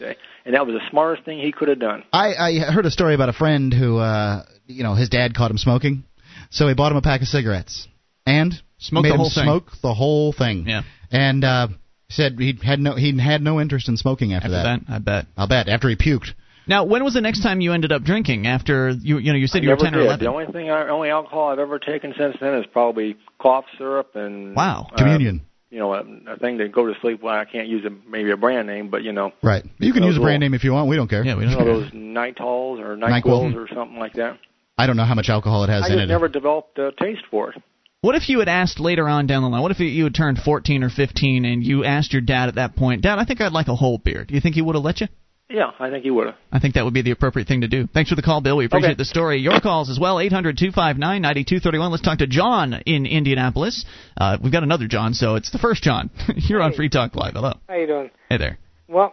Okay? 0.00 0.16
And 0.46 0.54
that 0.54 0.66
was 0.66 0.74
the 0.74 0.90
smartest 0.90 1.24
thing 1.24 1.38
he 1.40 1.52
could 1.52 1.68
have 1.68 1.78
done. 1.80 2.04
I, 2.12 2.34
I 2.34 2.58
heard 2.72 2.86
a 2.86 2.90
story 2.90 3.14
about 3.14 3.28
a 3.28 3.32
friend 3.34 3.72
who, 3.72 3.98
uh, 3.98 4.44
you 4.66 4.82
know, 4.82 4.94
his 4.94 5.08
dad 5.08 5.34
caught 5.34 5.50
him 5.50 5.58
smoking, 5.58 6.04
so 6.50 6.68
he 6.68 6.74
bought 6.74 6.90
him 6.92 6.98
a 6.98 7.02
pack 7.02 7.20
of 7.20 7.28
cigarettes 7.28 7.86
and 8.26 8.54
Smoked 8.78 9.02
made 9.04 9.10
the 9.10 9.16
him 9.16 9.30
thing. 9.30 9.44
smoke 9.44 9.70
the 9.82 9.92
whole 9.94 10.32
thing. 10.32 10.66
Yeah. 10.68 10.82
And 11.10 11.44
uh, 11.44 11.68
said 12.08 12.36
he 12.38 12.58
had 12.62 12.78
no 12.80 12.94
he 12.94 13.18
had 13.18 13.42
no 13.42 13.60
interest 13.60 13.88
in 13.88 13.96
smoking 13.96 14.32
after, 14.32 14.48
After 14.54 14.62
that, 14.62 14.80
I 14.88 14.98
bet. 14.98 15.26
I'll 15.36 15.48
bet 15.48 15.68
after 15.68 15.88
he 15.88 15.96
puked. 15.96 16.32
Now, 16.66 16.84
when 16.84 17.04
was 17.04 17.12
the 17.12 17.20
next 17.20 17.42
time 17.42 17.60
you 17.60 17.72
ended 17.74 17.92
up 17.92 18.02
drinking? 18.04 18.46
After 18.46 18.88
you, 18.90 19.18
you 19.18 19.32
know, 19.32 19.38
you 19.38 19.46
said 19.46 19.58
I 19.58 19.64
you 19.64 19.68
were 19.70 19.76
never 19.76 19.84
ten 19.84 19.94
or 19.94 19.98
did. 19.98 20.06
eleven. 20.06 20.24
The 20.24 20.30
only 20.30 20.46
thing, 20.46 20.70
I, 20.70 20.88
only 20.88 21.10
alcohol 21.10 21.48
I've 21.50 21.58
ever 21.58 21.78
taken 21.78 22.14
since 22.16 22.36
then 22.40 22.54
is 22.54 22.64
probably 22.72 23.16
cough 23.38 23.66
syrup 23.76 24.16
and 24.16 24.56
Wow. 24.56 24.88
uh, 24.92 24.96
Communion. 24.96 25.42
You 25.70 25.80
know, 25.80 25.92
a, 25.92 26.04
a 26.28 26.36
thing 26.38 26.58
to 26.58 26.68
go 26.68 26.86
to 26.86 26.98
sleep. 27.00 27.20
Well, 27.22 27.34
I 27.34 27.44
can't 27.44 27.68
use 27.68 27.84
a, 27.84 27.90
maybe 28.08 28.30
a 28.30 28.36
brand 28.36 28.66
name, 28.68 28.88
but 28.88 29.02
you 29.02 29.12
know, 29.12 29.32
Right. 29.42 29.64
You 29.78 29.92
can 29.92 30.04
use 30.04 30.16
a 30.16 30.20
brand 30.20 30.40
little- 30.40 30.50
name 30.50 30.54
if 30.54 30.64
you 30.64 30.72
want. 30.72 30.88
We 30.88 30.96
don't 30.96 31.08
care. 31.08 31.22
Yeah, 31.24 31.36
we 31.36 31.44
don't. 31.44 31.58
know 31.58 31.80
those 31.82 31.90
Nytols 31.90 32.78
or 32.80 32.96
NyQuil. 32.96 33.54
Or 33.56 33.68
something 33.74 33.98
like 33.98 34.14
that. 34.14 34.38
I 34.78 34.86
don't 34.86 34.96
know 34.96 35.04
how 35.04 35.14
much 35.14 35.28
alcohol 35.28 35.64
it 35.64 35.68
has 35.70 35.82
I 35.82 35.86
in 35.88 35.92
just 35.92 36.02
it. 36.04 36.06
never 36.06 36.28
developed 36.28 36.78
a 36.78 36.92
taste 36.92 37.22
for 37.30 37.50
it. 37.52 37.62
What 38.04 38.16
if 38.16 38.28
you 38.28 38.40
had 38.40 38.50
asked 38.50 38.80
later 38.80 39.08
on 39.08 39.26
down 39.26 39.42
the 39.42 39.48
line? 39.48 39.62
What 39.62 39.70
if 39.70 39.80
you 39.80 40.04
had 40.04 40.14
turned 40.14 40.36
14 40.36 40.84
or 40.84 40.90
15 40.90 41.46
and 41.46 41.64
you 41.64 41.84
asked 41.84 42.12
your 42.12 42.20
dad 42.20 42.50
at 42.50 42.56
that 42.56 42.76
point, 42.76 43.00
Dad, 43.00 43.18
I 43.18 43.24
think 43.24 43.40
I'd 43.40 43.52
like 43.52 43.68
a 43.68 43.74
whole 43.74 43.96
beer. 43.96 44.26
Do 44.26 44.34
you 44.34 44.42
think 44.42 44.56
he 44.56 44.60
would 44.60 44.74
have 44.74 44.84
let 44.84 45.00
you? 45.00 45.06
Yeah, 45.48 45.70
I 45.80 45.88
think 45.88 46.04
he 46.04 46.10
would 46.10 46.26
have. 46.26 46.36
I 46.52 46.58
think 46.58 46.74
that 46.74 46.84
would 46.84 46.92
be 46.92 47.00
the 47.00 47.12
appropriate 47.12 47.48
thing 47.48 47.62
to 47.62 47.66
do. 47.66 47.86
Thanks 47.86 48.10
for 48.10 48.16
the 48.16 48.20
call, 48.20 48.42
Bill. 48.42 48.58
We 48.58 48.66
appreciate 48.66 48.90
Okay. 48.90 48.98
the 48.98 49.06
story. 49.06 49.38
Your 49.38 49.58
calls 49.58 49.88
as 49.88 49.98
well, 49.98 50.20
800 50.20 50.58
259 50.58 51.00
9231. 51.22 51.90
Let's 51.90 52.02
talk 52.02 52.18
to 52.18 52.26
John 52.26 52.74
in 52.84 53.06
Indianapolis. 53.06 53.86
Uh, 54.18 54.36
we've 54.42 54.52
got 54.52 54.64
another 54.64 54.86
John, 54.86 55.14
so 55.14 55.36
it's 55.36 55.50
the 55.50 55.58
first 55.58 55.82
John. 55.82 56.10
You're 56.36 56.60
on 56.60 56.74
Free 56.74 56.90
Talk 56.90 57.16
Live. 57.16 57.32
Hello. 57.32 57.54
How 57.70 57.76
you 57.76 57.86
doing? 57.86 58.10
Hey 58.28 58.36
there. 58.36 58.58
Well, 58.86 59.12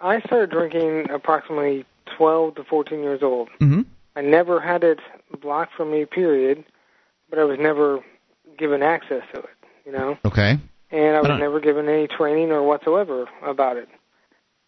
I 0.00 0.18
started 0.22 0.50
drinking 0.50 1.10
approximately 1.14 1.84
12 2.16 2.56
to 2.56 2.64
14 2.64 2.98
years 3.04 3.22
old. 3.22 3.50
Mm-hmm. 3.60 3.82
I 4.16 4.22
never 4.22 4.58
had 4.58 4.82
it 4.82 4.98
blocked 5.40 5.74
from 5.76 5.92
me, 5.92 6.06
period, 6.06 6.64
but 7.30 7.38
I 7.38 7.44
was 7.44 7.58
never 7.60 8.00
given 8.58 8.82
access 8.82 9.22
to 9.34 9.40
it, 9.40 9.56
you 9.84 9.92
know? 9.92 10.18
Okay. 10.24 10.56
And 10.90 11.16
I 11.16 11.20
was 11.20 11.28
don't- 11.28 11.40
never 11.40 11.60
given 11.60 11.88
any 11.88 12.06
training 12.06 12.52
or 12.52 12.62
whatsoever 12.62 13.26
about 13.44 13.76
it. 13.76 13.88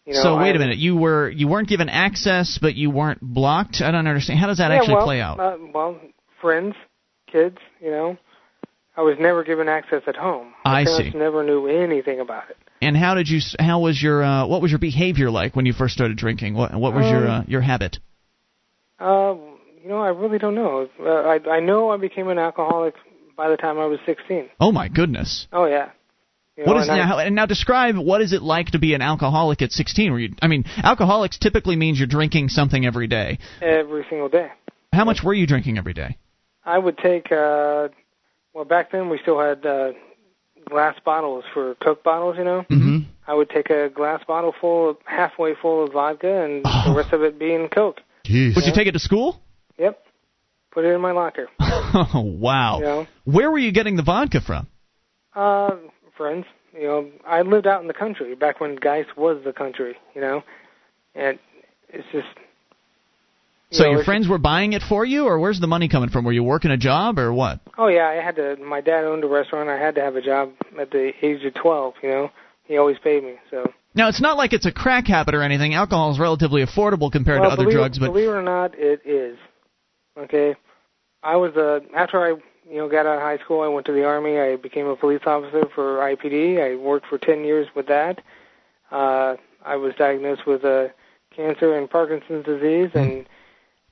You 0.05 0.13
know, 0.13 0.21
so 0.23 0.37
wait 0.37 0.51
I- 0.53 0.55
a 0.55 0.59
minute. 0.59 0.77
You 0.77 0.95
were 0.95 1.29
you 1.29 1.47
weren't 1.47 1.67
given 1.67 1.87
access, 1.89 2.57
but 2.61 2.75
you 2.75 2.89
weren't 2.89 3.21
blocked. 3.21 3.81
I 3.81 3.91
don't 3.91 4.07
understand. 4.07 4.39
How 4.39 4.47
does 4.47 4.57
that 4.57 4.71
yeah, 4.71 4.77
actually 4.77 4.95
well, 4.95 5.05
play 5.05 5.21
out? 5.21 5.39
Uh, 5.39 5.57
well, 5.73 5.97
friends, 6.41 6.75
kids, 7.31 7.57
you 7.81 7.91
know. 7.91 8.17
I 8.97 9.01
was 9.01 9.15
never 9.17 9.43
given 9.45 9.69
access 9.69 10.01
at 10.07 10.17
home. 10.17 10.53
My 10.65 10.81
I 10.81 10.83
parents 10.83 11.13
see. 11.13 11.17
never 11.17 11.41
knew 11.43 11.67
anything 11.67 12.19
about 12.19 12.49
it. 12.49 12.57
And 12.81 12.97
how 12.97 13.13
did 13.13 13.29
you? 13.29 13.39
How 13.59 13.79
was 13.79 14.01
your? 14.01 14.23
Uh, 14.23 14.45
what 14.47 14.61
was 14.61 14.71
your 14.71 14.79
behavior 14.79 15.29
like 15.29 15.55
when 15.55 15.65
you 15.65 15.73
first 15.73 15.93
started 15.93 16.17
drinking? 16.17 16.53
What 16.55 16.73
What 16.73 16.93
was 16.93 17.05
your 17.09 17.25
Um, 17.27 17.41
uh, 17.41 17.43
your 17.47 17.61
habit? 17.61 17.99
Uh, 18.99 19.35
you 19.81 19.89
know, 19.89 19.99
I 20.01 20.09
really 20.09 20.37
don't 20.37 20.55
know. 20.55 20.89
Uh, 20.99 21.09
I 21.09 21.39
I 21.49 21.59
know 21.59 21.91
I 21.91 21.97
became 21.97 22.27
an 22.29 22.39
alcoholic 22.39 22.95
by 23.39 23.47
the 23.49 23.55
time 23.55 23.79
I 23.79 23.85
was 23.85 23.99
16. 24.05 24.49
Oh 24.59 24.73
my 24.73 24.89
goodness. 24.89 25.47
Oh 25.53 25.63
yeah. 25.65 25.91
You 26.57 26.65
What 26.65 26.73
know, 26.73 26.81
is 26.81 26.89
and 26.89 26.97
now? 26.97 27.07
how- 27.07 27.19
And 27.19 27.35
now 27.35 27.45
describe 27.45 27.95
what 27.95 28.21
is 28.21 28.33
it 28.33 28.41
like 28.41 28.71
to 28.71 28.79
be 28.79 28.93
an 28.93 29.01
alcoholic 29.01 29.61
at 29.61 29.71
16? 29.71 30.11
Where 30.11 30.19
you, 30.19 30.35
I 30.41 30.47
mean, 30.47 30.65
alcoholics 30.83 31.37
typically 31.37 31.77
means 31.77 31.97
you're 31.99 32.07
drinking 32.19 32.49
something 32.49 32.85
every 32.85 33.07
day. 33.07 33.39
every 33.61 34.05
single 34.09 34.27
day? 34.27 34.49
How 34.91 35.05
much 35.05 35.23
were 35.23 35.33
you 35.33 35.47
drinking 35.47 35.77
every 35.77 35.93
day? 35.93 36.17
I 36.65 36.77
would 36.77 36.97
take. 36.97 37.31
uh 37.31 37.87
Well, 38.53 38.65
back 38.65 38.91
then 38.91 39.07
we 39.09 39.19
still 39.21 39.39
had 39.39 39.65
uh 39.65 39.93
glass 40.69 40.95
bottles 41.05 41.45
for 41.53 41.75
Coke 41.75 42.03
bottles. 42.03 42.35
You 42.37 42.43
know, 42.43 42.65
Mm-hmm. 42.69 42.97
I 43.25 43.33
would 43.35 43.49
take 43.49 43.69
a 43.69 43.87
glass 43.89 44.21
bottle 44.27 44.53
full, 44.59 44.89
of, 44.89 44.97
halfway 45.05 45.53
full 45.55 45.85
of 45.85 45.93
vodka, 45.93 46.43
and 46.43 46.65
the 46.65 46.93
rest 46.93 47.13
of 47.13 47.21
it 47.23 47.39
being 47.39 47.69
Coke. 47.69 48.01
Jeez. 48.25 48.55
Would 48.55 48.65
you 48.65 48.73
take 48.73 48.87
it 48.87 48.91
to 48.93 48.99
school? 48.99 49.39
Yep. 49.77 49.95
Put 50.71 50.85
it 50.85 50.89
in 50.93 51.01
my 51.01 51.11
locker. 51.11 51.47
Oh 51.59 52.21
wow. 52.39 52.77
You 52.77 52.83
know, 52.83 53.07
Where 53.25 53.49
were 53.51 53.57
you 53.59 53.71
getting 53.71 53.95
the 53.95 54.03
vodka 54.03 54.41
from? 54.41 54.67
uh, 55.35 55.71
friends. 56.15 56.45
You 56.73 56.83
know, 56.83 57.09
I 57.25 57.41
lived 57.41 57.65
out 57.65 57.81
in 57.81 57.87
the 57.87 57.93
country 57.93 58.35
back 58.35 58.59
when 58.61 58.75
Geist 58.75 59.17
was 59.17 59.41
the 59.43 59.53
country. 59.53 59.95
You 60.13 60.21
know, 60.21 60.43
and 61.15 61.39
it's 61.89 62.05
just. 62.11 62.27
you 63.71 63.77
So 63.77 63.83
know, 63.85 63.91
your 63.91 64.03
friends 64.03 64.27
were 64.27 64.37
buying 64.37 64.73
it 64.73 64.83
for 64.87 65.03
you, 65.03 65.25
or 65.25 65.39
where's 65.39 65.59
the 65.59 65.67
money 65.67 65.89
coming 65.89 66.09
from? 66.09 66.25
Were 66.25 66.31
you 66.31 66.43
working 66.43 66.69
a 66.69 66.77
job 66.77 67.17
or 67.17 67.33
what? 67.33 67.59
Oh 67.77 67.87
yeah, 67.87 68.07
I 68.07 68.23
had 68.23 68.35
to. 68.35 68.55
My 68.57 68.81
dad 68.81 69.03
owned 69.05 69.23
a 69.23 69.27
restaurant. 69.27 69.69
I 69.69 69.77
had 69.77 69.95
to 69.95 70.01
have 70.01 70.15
a 70.15 70.21
job 70.21 70.51
at 70.79 70.91
the 70.91 71.11
age 71.23 71.43
of 71.43 71.53
twelve. 71.55 71.95
You 72.03 72.09
know, 72.09 72.31
he 72.65 72.77
always 72.77 72.97
paid 73.03 73.23
me. 73.23 73.35
So 73.49 73.63
Now 73.95 74.09
it's 74.09 74.21
not 74.21 74.37
like 74.37 74.53
it's 74.53 74.67
a 74.67 74.71
crack 74.71 75.07
habit 75.07 75.33
or 75.33 75.41
anything. 75.41 75.73
Alcohol 75.73 76.11
is 76.11 76.19
relatively 76.19 76.63
affordable 76.63 77.11
compared 77.11 77.41
well, 77.41 77.49
to 77.49 77.53
other 77.53 77.63
believe, 77.63 77.77
drugs, 77.77 77.97
but 77.97 78.07
believe 78.07 78.29
it 78.29 78.33
or 78.33 78.43
not, 78.43 78.77
it 78.77 79.01
is. 79.05 79.37
Okay, 80.17 80.55
I 81.23 81.35
was 81.35 81.55
a 81.55 81.81
after 81.95 82.19
I 82.19 82.29
you 82.69 82.77
know 82.77 82.89
got 82.89 83.05
out 83.05 83.17
of 83.17 83.21
high 83.21 83.37
school. 83.43 83.61
I 83.61 83.67
went 83.67 83.85
to 83.87 83.93
the 83.93 84.05
army. 84.05 84.37
I 84.39 84.55
became 84.55 84.87
a 84.87 84.95
police 84.95 85.21
officer 85.25 85.63
for 85.73 85.97
IPD. 85.97 86.61
I 86.61 86.75
worked 86.75 87.07
for 87.07 87.17
ten 87.17 87.43
years 87.43 87.67
with 87.75 87.87
that. 87.87 88.21
Uh, 88.91 89.35
I 89.63 89.75
was 89.75 89.93
diagnosed 89.97 90.47
with 90.47 90.65
uh, 90.65 90.87
cancer 91.35 91.77
and 91.77 91.89
Parkinson's 91.89 92.45
disease, 92.45 92.89
and 92.93 93.27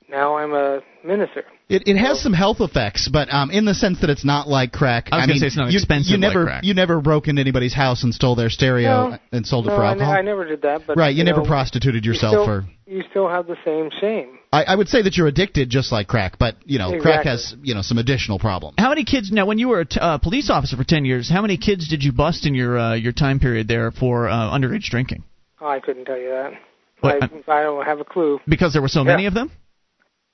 now 0.08 0.36
I'm 0.36 0.52
a 0.52 0.80
minister. 1.04 1.44
It, 1.68 1.86
it 1.86 1.98
has 1.98 2.22
some 2.22 2.32
health 2.32 2.58
effects, 2.60 3.08
but 3.12 3.32
um, 3.32 3.50
in 3.50 3.66
the 3.66 3.74
sense 3.74 4.00
that 4.00 4.08
it's 4.08 4.24
not 4.24 4.48
like 4.48 4.72
crack. 4.72 5.08
I 5.12 5.16
was 5.16 5.22
gonna 5.22 5.32
mean, 5.34 5.40
say 5.40 5.46
it's 5.48 5.56
not 5.56 5.70
you, 5.70 5.76
expensive 5.76 6.10
You 6.12 6.16
like 6.16 6.32
never, 6.34 6.44
crack. 6.46 6.64
you 6.64 6.72
never 6.72 7.00
broke 7.02 7.28
into 7.28 7.40
anybody's 7.40 7.74
house 7.74 8.04
and 8.04 8.14
stole 8.14 8.34
their 8.34 8.48
stereo 8.48 9.10
No, 9.10 9.18
and 9.32 9.46
sold 9.46 9.66
it 9.66 9.70
no, 9.70 9.76
for 9.76 9.82
I, 9.84 9.88
ne- 9.94 10.00
alcohol. 10.00 10.14
I 10.14 10.22
never 10.22 10.48
did 10.48 10.62
that. 10.62 10.86
But 10.86 10.96
right, 10.96 11.14
you, 11.14 11.24
never 11.24 11.42
know, 11.42 11.46
prostituted 11.46 12.06
you 12.06 12.12
yourself 12.12 12.32
still, 12.32 12.44
for. 12.46 12.64
You 12.86 13.02
still 13.10 13.28
have 13.28 13.46
the 13.46 13.56
same 13.66 13.90
shame. 14.00 14.37
I, 14.52 14.64
I 14.64 14.74
would 14.76 14.88
say 14.88 15.02
that 15.02 15.16
you're 15.16 15.26
addicted 15.26 15.68
just 15.68 15.92
like 15.92 16.06
crack, 16.08 16.38
but 16.38 16.56
you 16.64 16.78
know, 16.78 16.98
crack 17.00 17.24
has 17.26 17.54
you 17.62 17.74
know 17.74 17.82
some 17.82 17.98
additional 17.98 18.38
problems. 18.38 18.76
How 18.78 18.88
many 18.88 19.04
kids 19.04 19.30
now? 19.30 19.46
When 19.46 19.58
you 19.58 19.68
were 19.68 19.80
a 19.80 19.84
t- 19.84 20.00
uh, 20.00 20.18
police 20.18 20.48
officer 20.50 20.76
for 20.76 20.84
ten 20.84 21.04
years, 21.04 21.28
how 21.30 21.42
many 21.42 21.58
kids 21.58 21.88
did 21.88 22.02
you 22.02 22.12
bust 22.12 22.46
in 22.46 22.54
your 22.54 22.78
uh, 22.78 22.94
your 22.94 23.12
time 23.12 23.40
period 23.40 23.68
there 23.68 23.90
for 23.90 24.28
uh, 24.28 24.50
underage 24.50 24.84
drinking? 24.84 25.24
Oh, 25.60 25.66
I 25.66 25.80
couldn't 25.80 26.06
tell 26.06 26.18
you 26.18 26.30
that. 26.30 26.52
What, 27.00 27.22
I, 27.22 27.60
I 27.60 27.62
don't 27.62 27.84
have 27.84 28.00
a 28.00 28.04
clue. 28.04 28.40
Because 28.48 28.72
there 28.72 28.82
were 28.82 28.88
so 28.88 29.04
many 29.04 29.26
of 29.26 29.34
them. 29.34 29.52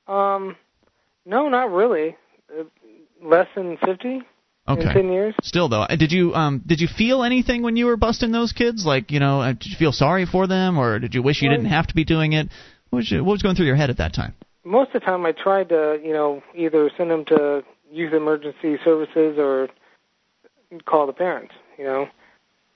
Um, 0.07 0.57
no, 1.27 1.49
not 1.49 1.71
really. 1.71 2.17
Uh, 2.51 2.65
less 3.23 3.49
than 3.55 3.77
fifty 3.79 4.23
Okay. 4.67 4.81
in 4.83 4.89
ten 4.95 5.13
years. 5.13 5.35
Still 5.43 5.69
though, 5.69 5.83
uh, 5.83 5.97
did 5.97 6.13
you 6.13 6.35
um 6.35 6.63
did 6.65 6.81
you 6.81 6.89
feel 6.89 7.23
anything 7.23 7.63
when 7.63 7.77
you 7.77 7.87
were 7.87 7.97
busting 7.97 8.33
those 8.33 8.53
kids? 8.53 8.87
Like 8.87 9.11
you 9.11 9.19
know, 9.21 9.41
uh, 9.43 9.53
did 9.53 9.67
you 9.67 9.77
feel 9.77 9.93
sorry 9.93 10.25
for 10.25 10.47
them, 10.47 10.79
or 10.79 10.99
did 10.99 11.15
you 11.15 11.23
wish 11.23 11.43
you 11.43 11.49
Well- 11.49 11.59
didn't 11.59 11.71
have 11.71 11.89
to 11.89 11.95
be 11.95 12.05
doing 12.05 12.33
it? 12.33 12.49
What 12.95 12.99
was, 12.99 13.11
your, 13.11 13.25
what 13.25 13.33
was 13.33 13.43
going 13.43 13.57
through 13.57 13.67
your 13.67 13.75
head 13.75 13.91
at 13.91 13.97
that 13.97 14.15
time? 14.15 14.35
Most 14.65 14.95
of 14.95 15.01
the 15.01 15.01
time, 15.01 15.27
I 15.27 15.33
tried 15.33 15.71
to, 15.71 15.99
you 16.01 16.13
know, 16.13 16.45
either 16.55 16.89
send 16.97 17.11
them 17.11 17.25
to 17.25 17.65
youth 17.91 18.13
emergency 18.13 18.79
services 18.85 19.37
or 19.37 19.69
call 20.85 21.09
the 21.09 21.13
parents, 21.13 21.55
you 21.77 21.83
know, 21.83 22.07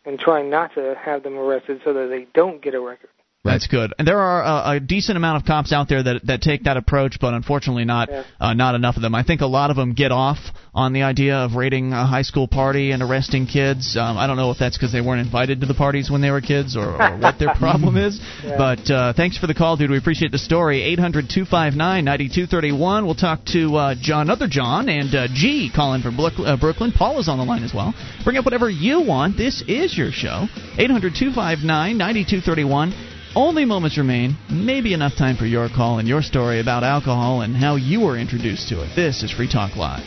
and 0.04 0.18
try 0.18 0.42
not 0.42 0.74
to 0.74 0.96
have 1.00 1.22
them 1.22 1.38
arrested 1.38 1.80
so 1.84 1.92
that 1.92 2.08
they 2.08 2.26
don't 2.34 2.60
get 2.60 2.74
a 2.74 2.80
record. 2.80 3.10
That's 3.48 3.66
good. 3.66 3.92
And 3.98 4.06
there 4.06 4.20
are 4.20 4.42
uh, 4.42 4.74
a 4.76 4.80
decent 4.80 5.16
amount 5.16 5.40
of 5.42 5.46
cops 5.46 5.72
out 5.72 5.88
there 5.88 6.02
that 6.02 6.26
that 6.26 6.42
take 6.42 6.64
that 6.64 6.76
approach, 6.76 7.18
but 7.20 7.34
unfortunately 7.34 7.84
not 7.84 8.08
Yeah. 8.10 8.24
uh, 8.40 8.54
not 8.54 8.74
enough 8.74 8.96
of 8.96 9.02
them. 9.02 9.14
I 9.14 9.22
think 9.22 9.40
a 9.40 9.46
lot 9.46 9.70
of 9.70 9.76
them 9.76 9.92
get 9.94 10.12
off 10.12 10.38
on 10.74 10.92
the 10.92 11.02
idea 11.02 11.36
of 11.36 11.54
raiding 11.54 11.92
a 11.92 12.06
high 12.06 12.22
school 12.22 12.46
party 12.46 12.92
and 12.92 13.02
arresting 13.02 13.46
kids. 13.46 13.96
Um, 13.96 14.16
I 14.16 14.26
don't 14.26 14.36
know 14.36 14.50
if 14.52 14.58
that's 14.58 14.76
because 14.76 14.92
they 14.92 15.00
weren't 15.00 15.20
invited 15.26 15.60
to 15.62 15.66
the 15.66 15.74
parties 15.74 16.10
when 16.10 16.20
they 16.20 16.30
were 16.30 16.40
kids 16.40 16.76
or, 16.76 17.00
or 17.02 17.16
what 17.18 17.38
their 17.38 17.54
problem 17.58 17.96
is. 17.96 18.20
Yeah. 18.44 18.56
But 18.56 18.90
uh, 18.90 19.12
thanks 19.14 19.36
for 19.38 19.46
the 19.48 19.54
call, 19.54 19.76
dude. 19.76 19.90
We 19.90 19.98
appreciate 19.98 20.30
the 20.30 20.38
story. 20.38 20.96
800-259-9231. 20.96 23.04
We'll 23.04 23.14
talk 23.14 23.44
to 23.46 23.74
uh, 23.76 23.94
John, 24.00 24.26
another 24.28 24.46
John, 24.48 24.88
and 24.88 25.12
uh, 25.14 25.26
G 25.32 25.70
calling 25.74 26.02
from 26.02 26.18
uh, 26.20 26.56
Brooklyn. 26.56 26.92
Paul 26.92 27.18
is 27.18 27.28
on 27.28 27.38
the 27.38 27.44
line 27.44 27.64
as 27.64 27.74
well. 27.74 27.92
Bring 28.24 28.36
up 28.36 28.44
whatever 28.44 28.68
you 28.70 29.00
want. 29.02 29.36
This 29.36 29.62
is 29.66 29.96
your 29.96 30.10
show. 30.12 30.46
800-259-9231. 30.78 32.92
Only 33.34 33.64
moments 33.64 33.98
remain. 33.98 34.36
Maybe 34.50 34.92
enough 34.92 35.16
time 35.16 35.36
for 35.36 35.46
your 35.46 35.68
call 35.68 35.98
and 35.98 36.08
your 36.08 36.22
story 36.22 36.60
about 36.60 36.84
alcohol 36.84 37.42
and 37.42 37.56
how 37.56 37.76
you 37.76 38.00
were 38.00 38.18
introduced 38.18 38.68
to 38.70 38.82
it. 38.82 38.90
This 38.96 39.22
is 39.22 39.30
Free 39.30 39.48
Talk 39.48 39.76
Live. 39.76 40.04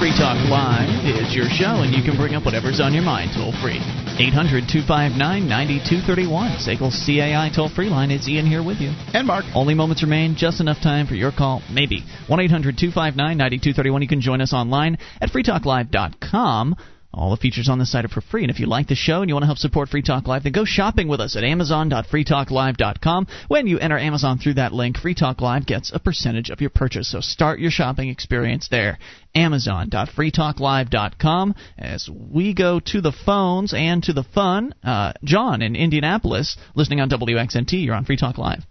Free 0.00 0.16
Talk 0.16 0.40
Live. 0.48 0.88
is 1.04 1.36
your 1.36 1.44
show, 1.52 1.84
and 1.84 1.92
you 1.92 2.02
can 2.02 2.16
bring 2.16 2.34
up 2.34 2.46
whatever's 2.46 2.80
on 2.80 2.94
your 2.94 3.02
mind 3.02 3.32
toll 3.36 3.52
free. 3.60 3.76
800 4.16 4.64
259 4.64 5.20
9231. 5.20 6.56
SACL 6.56 6.88
CAI 6.88 7.52
toll 7.54 7.68
free 7.68 7.90
line. 7.90 8.10
It's 8.10 8.26
Ian 8.26 8.46
here 8.46 8.64
with 8.64 8.80
you. 8.80 8.96
And 9.12 9.26
Mark. 9.26 9.44
Only 9.54 9.74
moments 9.74 10.02
remain. 10.02 10.36
Just 10.36 10.58
enough 10.58 10.80
time 10.80 11.06
for 11.06 11.14
your 11.14 11.32
call. 11.32 11.60
Maybe. 11.70 12.02
1 12.28 12.40
800 12.40 12.78
259 12.80 13.12
9231. 13.36 14.00
You 14.00 14.08
can 14.08 14.22
join 14.22 14.40
us 14.40 14.54
online 14.54 14.96
at 15.20 15.28
freetalklive.com. 15.28 16.76
All 17.12 17.30
the 17.30 17.36
features 17.36 17.68
on 17.68 17.80
the 17.80 17.86
site 17.86 18.04
are 18.04 18.08
for 18.08 18.20
free. 18.20 18.42
And 18.42 18.52
if 18.52 18.60
you 18.60 18.66
like 18.66 18.86
the 18.86 18.94
show 18.94 19.20
and 19.20 19.28
you 19.28 19.34
want 19.34 19.42
to 19.42 19.48
help 19.48 19.58
support 19.58 19.88
Free 19.88 20.02
Talk 20.02 20.28
Live, 20.28 20.44
then 20.44 20.52
go 20.52 20.64
shopping 20.64 21.08
with 21.08 21.20
us 21.20 21.34
at 21.34 21.42
amazon.freetalklive.com. 21.42 23.26
When 23.48 23.66
you 23.66 23.80
enter 23.80 23.98
Amazon 23.98 24.38
through 24.38 24.54
that 24.54 24.72
link, 24.72 24.96
Free 24.96 25.14
Talk 25.14 25.40
Live 25.40 25.66
gets 25.66 25.90
a 25.92 25.98
percentage 25.98 26.50
of 26.50 26.60
your 26.60 26.70
purchase. 26.70 27.10
So 27.10 27.20
start 27.20 27.58
your 27.58 27.72
shopping 27.72 28.10
experience 28.10 28.68
there. 28.68 28.96
Amazon.freetalklive.com. 29.34 31.54
As 31.76 32.08
we 32.08 32.54
go 32.54 32.78
to 32.78 33.00
the 33.00 33.12
phones 33.12 33.74
and 33.74 34.04
to 34.04 34.12
the 34.12 34.22
fun, 34.22 34.72
uh, 34.84 35.14
John 35.24 35.62
in 35.62 35.74
Indianapolis, 35.74 36.56
listening 36.76 37.00
on 37.00 37.10
WXNT, 37.10 37.84
you're 37.84 37.96
on 37.96 38.04
Free 38.04 38.16
Talk 38.16 38.38
Live. 38.38 38.64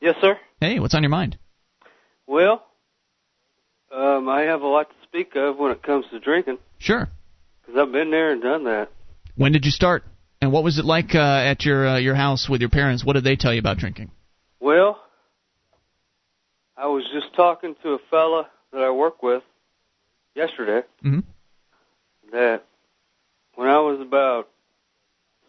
Yes, 0.00 0.16
sir. 0.20 0.38
Hey, 0.60 0.80
what's 0.80 0.94
on 0.94 1.02
your 1.02 1.10
mind? 1.10 1.36
Well, 2.26 2.64
um, 3.94 4.30
I 4.30 4.42
have 4.42 4.62
a 4.62 4.66
lot 4.66 4.88
to 4.88 4.94
speak 5.02 5.36
of 5.36 5.58
when 5.58 5.72
it 5.72 5.82
comes 5.82 6.06
to 6.10 6.18
drinking 6.18 6.56
Sure. 6.78 7.10
Because 7.64 7.80
I've 7.80 7.92
been 7.92 8.10
there 8.10 8.32
and 8.32 8.42
done 8.42 8.64
that. 8.64 8.90
When 9.36 9.52
did 9.52 9.64
you 9.64 9.70
start? 9.70 10.04
And 10.40 10.52
what 10.52 10.64
was 10.64 10.78
it 10.78 10.84
like 10.84 11.14
uh, 11.14 11.18
at 11.20 11.64
your 11.64 11.86
uh, 11.86 11.98
your 11.98 12.14
house 12.14 12.48
with 12.48 12.60
your 12.60 12.70
parents? 12.70 13.04
What 13.04 13.12
did 13.14 13.24
they 13.24 13.36
tell 13.36 13.52
you 13.52 13.60
about 13.60 13.78
drinking? 13.78 14.10
Well, 14.60 15.00
I 16.76 16.86
was 16.86 17.04
just 17.12 17.34
talking 17.34 17.76
to 17.82 17.90
a 17.90 17.98
fella 18.10 18.48
that 18.72 18.80
I 18.82 18.90
work 18.90 19.22
with 19.22 19.42
yesterday 20.34 20.82
Mm-hmm. 21.04 21.20
that 22.32 22.64
when 23.54 23.68
I 23.68 23.78
was 23.80 24.00
about 24.00 24.48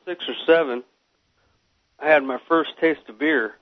six 0.05 0.25
or 0.27 0.35
seven, 0.45 0.83
I 1.99 2.09
had 2.09 2.23
my 2.23 2.39
first 2.47 2.71
taste 2.79 3.01
of 3.07 3.17
beer 3.17 3.53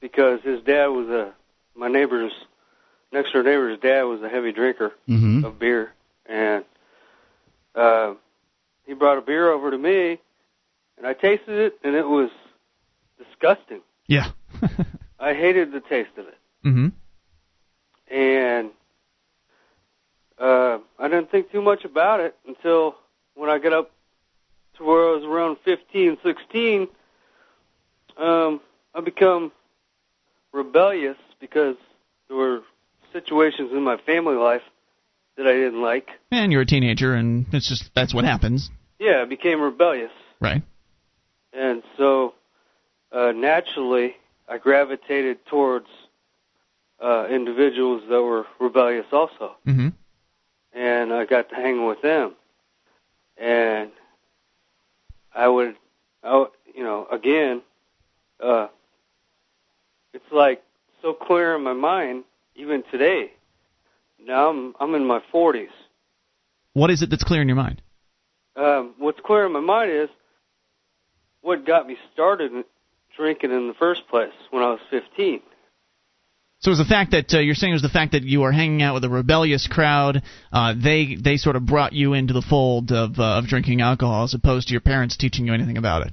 because 0.00 0.40
his 0.42 0.62
dad 0.62 0.86
was 0.86 1.08
a 1.08 1.32
my 1.78 1.88
neighbor's 1.88 2.32
next 3.12 3.32
door 3.32 3.42
neighbor's 3.42 3.78
dad 3.80 4.02
was 4.02 4.22
a 4.22 4.28
heavy 4.28 4.52
drinker 4.52 4.92
Mm-hmm. 5.08 5.44
of 5.44 5.58
beer, 5.58 5.92
and 6.28 6.64
uh, 7.76 8.14
he 8.86 8.94
brought 8.94 9.18
a 9.18 9.20
beer 9.20 9.50
over 9.50 9.70
to 9.70 9.78
me, 9.78 10.18
and 10.96 11.06
I 11.06 11.12
tasted 11.12 11.58
it, 11.58 11.78
and 11.84 11.94
it 11.94 12.06
was 12.06 12.30
disgusting. 13.18 13.80
Yeah. 14.06 14.30
I 15.20 15.34
hated 15.34 15.72
the 15.72 15.80
taste 15.80 16.10
of 16.18 16.26
it, 16.26 16.38
Mm-hmm. 16.64 16.88
and 18.14 18.70
uh, 20.38 20.78
I 20.98 21.08
didn't 21.08 21.30
think 21.30 21.50
too 21.52 21.62
much 21.62 21.84
about 21.84 22.20
it 22.20 22.36
until 22.46 22.96
when 23.34 23.48
I 23.50 23.58
got 23.58 23.72
up 23.72 23.90
to 24.76 24.84
where 24.84 25.08
I 25.08 25.16
was 25.16 25.24
around 25.24 25.56
15, 25.64 26.18
16. 26.22 26.88
Um, 28.18 28.60
I 28.94 29.00
become 29.00 29.52
rebellious 30.52 31.16
because 31.40 31.76
there 32.28 32.36
were 32.36 32.60
situations 33.12 33.70
in 33.72 33.82
my 33.82 33.96
family 33.98 34.34
life 34.36 34.62
that 35.36 35.46
I 35.46 35.52
didn't 35.52 35.82
like. 35.82 36.08
And 36.30 36.52
you're 36.52 36.62
a 36.62 36.66
teenager, 36.66 37.14
and 37.14 37.46
it's 37.52 37.68
just 37.68 37.90
that's 37.94 38.14
what 38.14 38.24
happens, 38.24 38.70
Yeah, 38.98 39.22
I 39.22 39.24
became 39.24 39.60
rebellious. 39.60 40.10
right? 40.40 40.62
And 41.52 41.82
so 41.96 42.34
uh, 43.12 43.32
naturally, 43.32 44.14
I 44.48 44.58
gravitated 44.58 45.44
towards 45.46 45.86
uh, 47.02 47.26
individuals 47.30 48.02
that 48.08 48.22
were 48.22 48.46
rebellious 48.60 49.06
also. 49.12 49.56
Mm-hmm. 49.66 49.88
And 50.72 51.12
I 51.12 51.24
got 51.24 51.48
to 51.50 51.54
hang 51.54 51.86
with 51.86 52.02
them. 52.02 52.34
And 53.38 53.90
I 55.34 55.48
would, 55.48 55.76
I 56.22 56.36
would 56.36 56.48
you 56.74 56.82
know, 56.82 57.06
again, 57.10 57.62
uh, 58.42 58.68
it's 60.12 60.24
like 60.32 60.62
so 61.02 61.14
clear 61.14 61.54
in 61.54 61.62
my 61.62 61.72
mind, 61.72 62.24
even 62.54 62.82
today. 62.90 63.32
Now 64.26 64.50
I'm 64.50 64.74
I'm 64.80 64.94
in 64.94 65.06
my 65.06 65.20
40s. 65.32 65.68
What 66.72 66.90
is 66.90 67.02
it 67.02 67.10
that's 67.10 67.24
clear 67.24 67.40
in 67.40 67.48
your 67.48 67.56
mind? 67.56 67.80
Um, 68.56 68.94
what's 68.98 69.20
clear 69.24 69.46
in 69.46 69.52
my 69.52 69.60
mind 69.60 69.92
is 69.92 70.08
what 71.42 71.64
got 71.66 71.86
me 71.86 71.96
started 72.12 72.50
drinking 73.16 73.52
in 73.52 73.68
the 73.68 73.74
first 73.74 74.08
place 74.08 74.32
when 74.50 74.62
I 74.62 74.70
was 74.70 74.80
15. 74.90 75.40
So 76.58 76.70
it 76.70 76.72
was 76.72 76.78
the 76.78 76.84
fact 76.84 77.12
that 77.12 77.32
uh, 77.34 77.38
you're 77.38 77.54
saying 77.54 77.72
it 77.72 77.74
was 77.74 77.82
the 77.82 77.88
fact 77.88 78.12
that 78.12 78.22
you 78.22 78.40
were 78.40 78.50
hanging 78.50 78.82
out 78.82 78.94
with 78.94 79.04
a 79.04 79.08
rebellious 79.08 79.68
crowd. 79.68 80.22
Uh, 80.52 80.74
they 80.74 81.14
they 81.14 81.36
sort 81.36 81.54
of 81.54 81.64
brought 81.64 81.92
you 81.92 82.14
into 82.14 82.32
the 82.32 82.42
fold 82.42 82.90
of 82.90 83.20
uh, 83.20 83.38
of 83.38 83.46
drinking 83.46 83.80
alcohol, 83.80 84.24
as 84.24 84.34
opposed 84.34 84.68
to 84.68 84.72
your 84.72 84.80
parents 84.80 85.16
teaching 85.16 85.46
you 85.46 85.54
anything 85.54 85.76
about 85.76 86.06
it. 86.06 86.12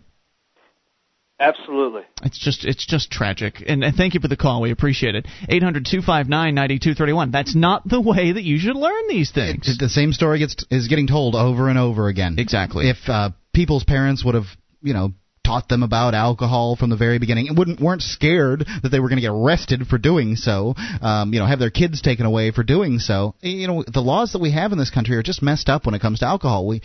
Absolutely. 1.40 2.04
It's 2.24 2.38
just 2.40 2.64
it's 2.64 2.86
just 2.86 3.12
tragic. 3.12 3.64
And, 3.68 3.84
and 3.84 3.96
thank 3.96 4.14
you 4.14 4.20
for 4.20 4.28
the 4.28 4.38
call. 4.38 4.62
We 4.62 4.72
appreciate 4.72 5.16
it. 5.16 5.26
800-259-9231. 5.50 7.32
That's 7.32 7.56
not 7.56 7.88
the 7.88 8.00
way 8.02 8.32
that 8.32 8.44
you 8.44 8.60
should 8.60 8.76
learn 8.76 9.08
these 9.10 9.32
things. 9.32 9.68
It- 9.68 9.80
the 9.80 9.90
same 9.90 10.14
story 10.14 10.40
gets 10.40 10.56
is 10.70 10.88
getting 10.88 11.08
told 11.08 11.36
over 11.36 11.70
and 11.70 11.78
over 11.80 12.08
again. 12.08 12.36
Exactly. 12.40 12.90
If 12.90 12.98
uh, 13.08 13.32
people's 13.54 13.84
parents 13.84 14.24
would 14.24 14.36
have, 14.36 14.46
you 14.82 14.94
know, 14.94 15.14
taught 15.46 15.68
them 15.68 15.84
about 15.84 16.14
alcohol 16.14 16.78
from 16.78 16.90
the 16.90 16.96
very 16.96 17.20
beginning 17.20 17.50
and 17.50 17.58
wouldn't 17.58 17.82
weren't 17.82 18.02
scared 18.02 18.66
that 18.82 18.90
they 18.90 19.00
were 19.02 19.10
going 19.10 19.18
to 19.18 19.22
get 19.22 19.32
arrested 19.32 19.86
for 19.88 19.98
doing 19.98 20.38
so, 20.38 20.74
um, 21.02 21.34
you 21.34 21.40
know, 21.40 21.46
have 21.46 21.60
their 21.60 21.70
kids 21.70 22.02
taken 22.02 22.26
away 22.26 22.52
for 22.52 22.64
doing 22.64 23.00
so. 23.00 23.36
You 23.42 23.68
know, 23.68 23.84
the 23.84 24.00
laws 24.02 24.32
that 24.32 24.40
we 24.42 24.52
have 24.52 24.72
in 24.72 24.78
this 24.78 24.90
country 24.92 25.18
are 25.18 25.24
just 25.24 25.42
messed 25.42 25.68
up 25.68 25.86
when 25.86 25.96
it 25.96 26.02
comes 26.02 26.20
to 26.20 26.26
alcohol. 26.26 26.66
We 26.68 26.82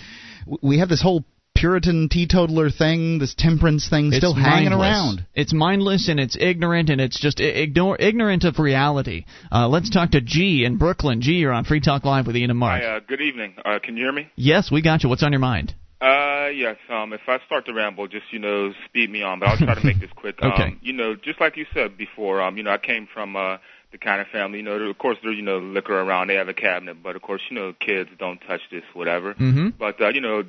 we 0.63 0.79
have 0.81 0.89
this 0.89 1.03
whole 1.03 1.25
Puritan 1.59 2.09
teetotaler 2.09 2.71
thing, 2.71 3.19
this 3.19 3.35
temperance 3.37 3.89
thing, 3.89 4.13
still 4.13 4.31
it's 4.33 4.41
hanging 4.41 4.71
mindless. 4.71 4.87
around. 4.89 5.27
It's 5.35 5.53
mindless 5.53 6.09
and 6.09 6.21
it's 6.21 6.37
ignorant 6.39 6.89
and 6.91 7.01
it's 7.01 7.19
just 7.21 7.41
i- 7.41 7.45
ignore 7.45 7.97
ignorant 8.01 8.45
of 8.45 8.59
reality. 8.59 9.25
Uh, 9.51 9.69
let's 9.69 9.91
talk 9.91 10.13
to 10.13 10.21
G 10.21 10.65
in 10.65 10.77
Brooklyn. 10.79 11.21
G, 11.21 11.33
you're 11.33 11.53
on 11.53 11.65
Free 11.65 11.81
Talk 11.81 12.05
Live 12.05 12.27
with 12.27 12.37
Ian 12.37 12.51
and 12.51 12.59
Mark. 12.59 12.83
Hi, 12.83 12.97
uh, 12.97 13.01
good 13.01 13.21
evening. 13.21 13.55
Uh, 13.65 13.79
can 13.83 13.97
you 13.97 14.05
hear 14.05 14.13
me? 14.13 14.31
Yes, 14.37 14.71
we 14.71 14.83
got 14.83 15.03
you. 15.03 15.09
What's 15.09 15.23
on 15.23 15.33
your 15.33 15.41
mind? 15.41 15.75
Uh, 16.01 16.47
yes. 16.55 16.77
Um, 16.89 17.13
if 17.13 17.23
I 17.27 17.39
start 17.47 17.67
to 17.67 17.75
ramble, 17.75 18.07
just 18.07 18.27
you 18.33 18.39
know, 18.39 18.73
speed 18.87 19.11
me 19.11 19.23
on. 19.23 19.41
But 19.41 19.49
I'll 19.49 19.57
try 19.57 19.75
to 19.75 19.85
make 19.85 19.99
this 19.99 20.11
quick. 20.15 20.39
Okay. 20.43 20.63
Um, 20.63 20.79
you 20.81 20.93
know, 20.93 21.17
just 21.17 21.41
like 21.41 21.57
you 21.57 21.67
said 21.75 21.99
before. 21.99 22.41
Um, 22.41 22.57
you 22.57 22.63
know, 22.63 22.71
I 22.71 22.79
came 22.79 23.09
from 23.13 23.35
uh 23.35 23.57
the 23.91 23.99
kind 23.99 24.21
of 24.21 24.29
family. 24.29 24.59
You 24.59 24.65
know, 24.65 24.75
of 24.75 24.99
course, 24.99 25.19
there's 25.25 25.37
you 25.37 25.43
know 25.43 25.59
liquor 25.59 25.99
around. 25.99 26.29
They 26.29 26.35
have 26.37 26.49
a 26.49 26.55
cabinet, 26.55 27.03
but 27.03 27.17
of 27.17 27.23
course, 27.23 27.41
you 27.51 27.57
know, 27.57 27.73
kids 27.81 28.11
don't 28.17 28.39
touch 28.47 28.61
this, 28.71 28.85
whatever. 28.95 29.35
Mm-hmm. 29.35 29.71
But 29.79 30.01
uh, 30.01 30.11
you 30.11 30.21
know, 30.21 30.45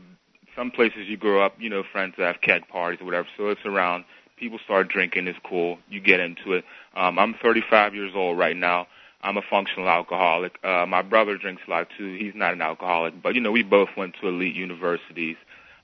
some 0.59 0.71
places 0.71 1.07
you 1.07 1.15
grow 1.15 1.41
up, 1.41 1.53
you 1.57 1.69
know, 1.69 1.83
friends 1.89 2.15
that 2.17 2.27
have 2.27 2.41
keg 2.41 2.67
parties 2.67 2.99
or 3.01 3.05
whatever. 3.05 3.27
So 3.37 3.47
it's 3.47 3.65
around. 3.65 4.03
People 4.37 4.59
start 4.65 4.89
drinking. 4.89 5.27
It's 5.27 5.39
cool. 5.43 5.77
You 5.89 6.01
get 6.01 6.19
into 6.19 6.53
it. 6.53 6.65
Um, 6.95 7.17
I'm 7.17 7.33
35 7.41 7.95
years 7.95 8.11
old 8.13 8.37
right 8.37 8.55
now. 8.55 8.87
I'm 9.21 9.37
a 9.37 9.41
functional 9.49 9.87
alcoholic. 9.87 10.57
Uh, 10.63 10.85
my 10.85 11.01
brother 11.01 11.37
drinks 11.37 11.61
a 11.67 11.71
lot 11.71 11.87
too. 11.97 12.13
He's 12.13 12.33
not 12.35 12.53
an 12.53 12.61
alcoholic, 12.61 13.21
but 13.21 13.35
you 13.35 13.41
know, 13.41 13.51
we 13.51 13.63
both 13.63 13.89
went 13.97 14.15
to 14.21 14.27
elite 14.27 14.55
universities. 14.55 15.37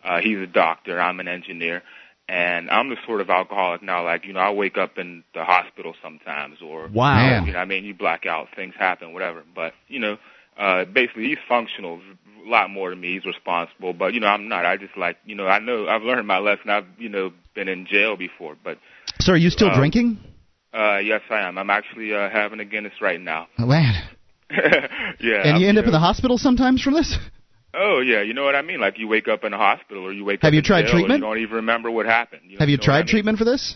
Uh, 0.04 0.20
he's 0.20 0.40
a 0.40 0.48
doctor. 0.48 1.00
I'm 1.00 1.20
an 1.20 1.28
engineer. 1.28 1.82
And 2.28 2.70
I'm 2.70 2.90
the 2.90 2.98
sort 3.06 3.22
of 3.22 3.30
alcoholic 3.30 3.84
now, 3.84 4.04
like, 4.04 4.26
you 4.26 4.34
know, 4.34 4.40
I 4.40 4.52
wake 4.52 4.78
up 4.78 4.98
in 4.98 5.24
the 5.36 5.44
hospital 5.44 5.94
sometimes 6.02 6.60
or, 6.60 6.88
Wow. 6.88 7.46
You 7.46 7.54
know, 7.54 7.60
I 7.60 7.66
mean, 7.66 7.86
you 7.86 7.94
black 7.94 8.26
out, 8.26 8.48
things 8.56 8.74
happen, 8.78 9.14
whatever. 9.14 9.44
But, 9.54 9.74
you 9.88 10.00
know, 10.00 10.18
uh, 10.58 10.86
basically 10.86 11.28
he's 11.28 11.38
functional 11.48 12.00
a 12.46 12.50
lot 12.50 12.70
more 12.70 12.90
to 12.90 12.96
me. 12.96 13.14
He's 13.14 13.26
responsible, 13.26 13.94
but, 13.94 14.14
you 14.14 14.20
know, 14.20 14.28
I'm 14.28 14.48
not. 14.48 14.66
I 14.66 14.78
just 14.78 14.96
like, 14.98 15.18
you 15.26 15.36
know, 15.36 15.48
I 15.48 15.60
know 15.60 15.88
I've 15.88 16.04
learned 16.04 16.28
my 16.28 16.38
lesson. 16.40 16.70
I've, 16.70 16.86
you 16.98 17.10
know, 17.10 17.32
been 17.56 17.68
in 17.68 17.86
jail 17.86 18.16
before, 18.18 18.56
but, 18.64 18.78
So 19.20 19.34
are 19.34 19.38
you 19.38 19.50
still 19.50 19.70
Uh, 19.70 19.76
drinking? 19.76 20.18
uh, 20.74 20.98
yes, 20.98 21.22
I 21.30 21.40
am. 21.48 21.58
I'm 21.58 21.70
actually, 21.70 22.14
uh, 22.14 22.30
having 22.30 22.60
a 22.60 22.66
Guinness 22.66 22.94
right 23.02 23.20
now. 23.20 23.48
Oh, 23.60 23.66
man. 23.68 23.94
yeah. 25.20 25.42
and 25.44 25.60
you 25.60 25.68
end 25.68 25.76
know. 25.76 25.82
up 25.82 25.88
in 25.88 25.92
the 25.92 26.00
hospital 26.00 26.38
sometimes 26.38 26.82
from 26.82 26.94
this. 26.94 27.18
Oh 27.78 28.00
yeah, 28.00 28.22
you 28.22 28.34
know 28.34 28.46
what 28.46 28.56
I 28.56 28.62
mean. 28.62 28.80
Like 28.80 28.98
you 28.98 29.10
wake 29.10 29.28
up 29.28 29.44
in 29.44 29.52
a 29.54 29.58
hospital, 29.58 30.06
or 30.08 30.14
you 30.14 30.24
wake 30.24 30.42
Have 30.44 30.48
up. 30.50 30.54
you 30.54 30.60
in 30.60 30.64
tried 30.64 30.86
treatment? 30.88 31.20
You 31.20 31.26
don't 31.26 31.40
even 31.40 31.56
remember 31.58 31.92
what 31.92 32.06
happened. 32.06 32.44
You 32.48 32.58
Have 32.58 32.70
you 32.70 32.78
know 32.78 32.84
tried 32.84 33.00
I 33.00 33.00
mean? 33.02 33.08
treatment 33.08 33.38
for 33.38 33.44
this? 33.44 33.76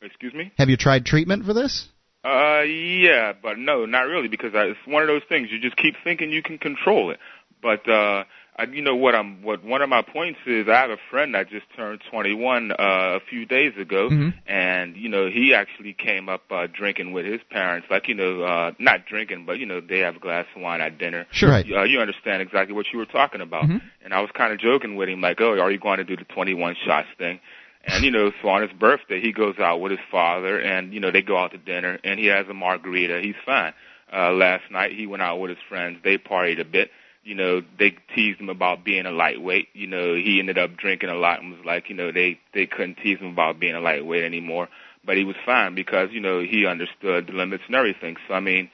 Excuse 0.00 0.32
me. 0.32 0.52
Have 0.58 0.68
you 0.68 0.76
tried 0.76 1.04
treatment 1.06 1.44
for 1.44 1.52
this? 1.52 1.88
Uh, 2.24 2.60
yeah, 2.62 3.32
but 3.32 3.58
no, 3.58 3.84
not 3.84 4.02
really, 4.02 4.28
because 4.28 4.54
I, 4.54 4.66
it's 4.66 4.78
one 4.86 5.02
of 5.02 5.08
those 5.08 5.22
things. 5.28 5.48
You 5.50 5.58
just 5.58 5.76
keep 5.76 5.96
thinking 6.04 6.30
you 6.30 6.40
can 6.40 6.56
control 6.56 7.10
it, 7.10 7.18
but 7.62 7.88
uh, 7.88 8.24
I, 8.56 8.64
you 8.64 8.82
know 8.82 8.96
what? 8.96 9.14
I'm 9.14 9.42
what 9.42 9.64
one 9.64 9.80
of 9.80 9.88
my 9.88 10.02
points 10.02 10.40
is. 10.46 10.68
I 10.68 10.74
have 10.74 10.90
a 10.90 10.98
friend 11.10 11.34
that 11.34 11.48
just 11.48 11.64
turned 11.74 12.02
21 12.10 12.72
uh, 12.72 12.74
a 12.78 13.20
few 13.20 13.46
days 13.46 13.72
ago, 13.78 14.10
Mhm. 14.10 14.34
and 14.46 14.96
you 14.96 15.08
know 15.08 15.28
he 15.30 15.54
actually 15.54 15.94
came 15.94 16.28
up 16.28 16.42
uh, 16.50 16.66
drinking 16.66 17.12
with 17.12 17.24
his 17.24 17.40
parents, 17.50 17.86
like 17.90 18.08
you 18.08 18.14
know, 18.14 18.42
uh, 18.42 18.72
not 18.78 19.06
drinking, 19.06 19.44
but 19.46 19.58
you 19.58 19.64
know 19.66 19.80
they 19.80 20.00
have 20.00 20.16
a 20.16 20.18
glass 20.18 20.44
of 20.54 20.60
wine 20.60 20.80
at 20.82 20.98
dinner. 20.98 21.26
Sure. 21.30 21.48
Right. 21.50 21.64
Uh, 21.72 21.84
you 21.84 22.00
understand 22.00 22.42
exactly 22.42 22.74
what 22.74 22.86
you 22.92 22.98
were 22.98 23.06
talking 23.06 23.40
about, 23.40 23.64
Mhm. 23.64 23.80
and 24.04 24.12
I 24.12 24.20
was 24.20 24.30
kind 24.32 24.52
of 24.52 24.58
joking 24.58 24.96
with 24.96 25.08
him, 25.08 25.20
like, 25.22 25.40
oh, 25.40 25.58
are 25.58 25.70
you 25.70 25.78
going 25.78 25.98
to 25.98 26.04
do 26.04 26.16
the 26.16 26.24
21 26.24 26.74
shots 26.84 27.08
thing? 27.16 27.40
And 27.84 28.04
you 28.04 28.10
know, 28.10 28.32
so 28.42 28.48
on 28.48 28.62
his 28.62 28.70
birthday, 28.72 29.20
he 29.20 29.32
goes 29.32 29.58
out 29.58 29.80
with 29.80 29.90
his 29.92 30.00
father, 30.10 30.60
and 30.60 30.92
you 30.92 31.00
know, 31.00 31.10
they 31.10 31.22
go 31.22 31.36
out 31.38 31.52
to 31.52 31.58
dinner, 31.58 31.98
and 32.04 32.20
he 32.20 32.26
has 32.26 32.46
a 32.48 32.54
margarita. 32.54 33.20
He's 33.22 33.34
fine. 33.46 33.72
Uh, 34.12 34.30
last 34.30 34.70
night, 34.70 34.92
he 34.92 35.06
went 35.06 35.22
out 35.22 35.40
with 35.40 35.48
his 35.48 35.58
friends. 35.70 35.98
They 36.04 36.18
partied 36.18 36.60
a 36.60 36.64
bit. 36.64 36.90
You 37.24 37.34
know, 37.36 37.62
they 37.78 37.94
teased 38.14 38.40
him 38.40 38.48
about 38.48 38.84
being 38.84 39.06
a 39.06 39.12
lightweight. 39.12 39.68
You 39.74 39.86
know, 39.86 40.14
he 40.14 40.40
ended 40.40 40.58
up 40.58 40.76
drinking 40.76 41.08
a 41.10 41.14
lot 41.14 41.40
and 41.40 41.52
was 41.52 41.64
like, 41.64 41.88
you 41.88 41.94
know, 41.94 42.10
they 42.10 42.40
they 42.52 42.66
couldn't 42.66 42.96
tease 42.96 43.18
him 43.18 43.28
about 43.28 43.60
being 43.60 43.74
a 43.74 43.80
lightweight 43.80 44.24
anymore. 44.24 44.68
But 45.04 45.16
he 45.16 45.24
was 45.24 45.36
fine 45.44 45.74
because 45.74 46.10
you 46.12 46.20
know 46.20 46.40
he 46.40 46.66
understood 46.66 47.26
the 47.28 47.32
limits 47.32 47.64
and 47.66 47.76
everything. 47.76 48.16
So 48.28 48.34
I 48.34 48.40
mean, 48.40 48.70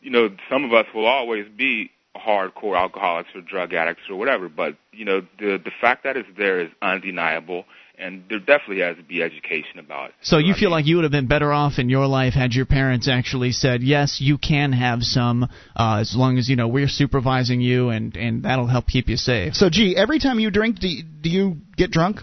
you 0.00 0.10
know, 0.10 0.28
some 0.50 0.64
of 0.64 0.72
us 0.72 0.86
will 0.94 1.06
always 1.06 1.46
be 1.48 1.90
hardcore 2.16 2.76
alcoholics 2.76 3.30
or 3.34 3.40
drug 3.40 3.74
addicts 3.74 4.04
or 4.08 4.16
whatever, 4.16 4.48
but 4.48 4.76
you 4.92 5.04
know, 5.04 5.20
the 5.38 5.58
the 5.62 5.70
fact 5.80 6.04
that 6.04 6.16
it's 6.16 6.28
there 6.36 6.60
is 6.60 6.70
undeniable, 6.82 7.64
and 7.98 8.24
there 8.28 8.38
definitely 8.38 8.80
has 8.80 8.96
to 8.96 9.02
be 9.02 9.22
education 9.22 9.78
about 9.78 10.10
it. 10.10 10.14
So 10.22 10.38
you 10.38 10.54
feel 10.54 10.70
like 10.70 10.86
you 10.86 10.96
would 10.96 11.04
have 11.04 11.12
been 11.12 11.26
better 11.26 11.52
off 11.52 11.78
in 11.78 11.88
your 11.88 12.06
life 12.06 12.34
had 12.34 12.52
your 12.54 12.66
parents 12.66 13.08
actually 13.08 13.52
said, 13.52 13.82
"Yes, 13.82 14.20
you 14.20 14.38
can 14.38 14.72
have 14.72 15.02
some, 15.02 15.44
uh, 15.76 15.98
as 16.00 16.14
long 16.14 16.38
as 16.38 16.48
you 16.48 16.56
know 16.56 16.68
we're 16.68 16.88
supervising 16.88 17.60
you, 17.60 17.90
and 17.90 18.16
and 18.16 18.42
that'll 18.42 18.66
help 18.66 18.86
keep 18.86 19.08
you 19.08 19.16
safe." 19.16 19.54
So, 19.54 19.70
gee, 19.70 19.96
every 19.96 20.18
time 20.18 20.38
you 20.38 20.50
drink, 20.50 20.78
do 20.78 20.88
you, 20.88 21.02
do 21.02 21.30
you 21.30 21.56
get 21.76 21.90
drunk? 21.90 22.20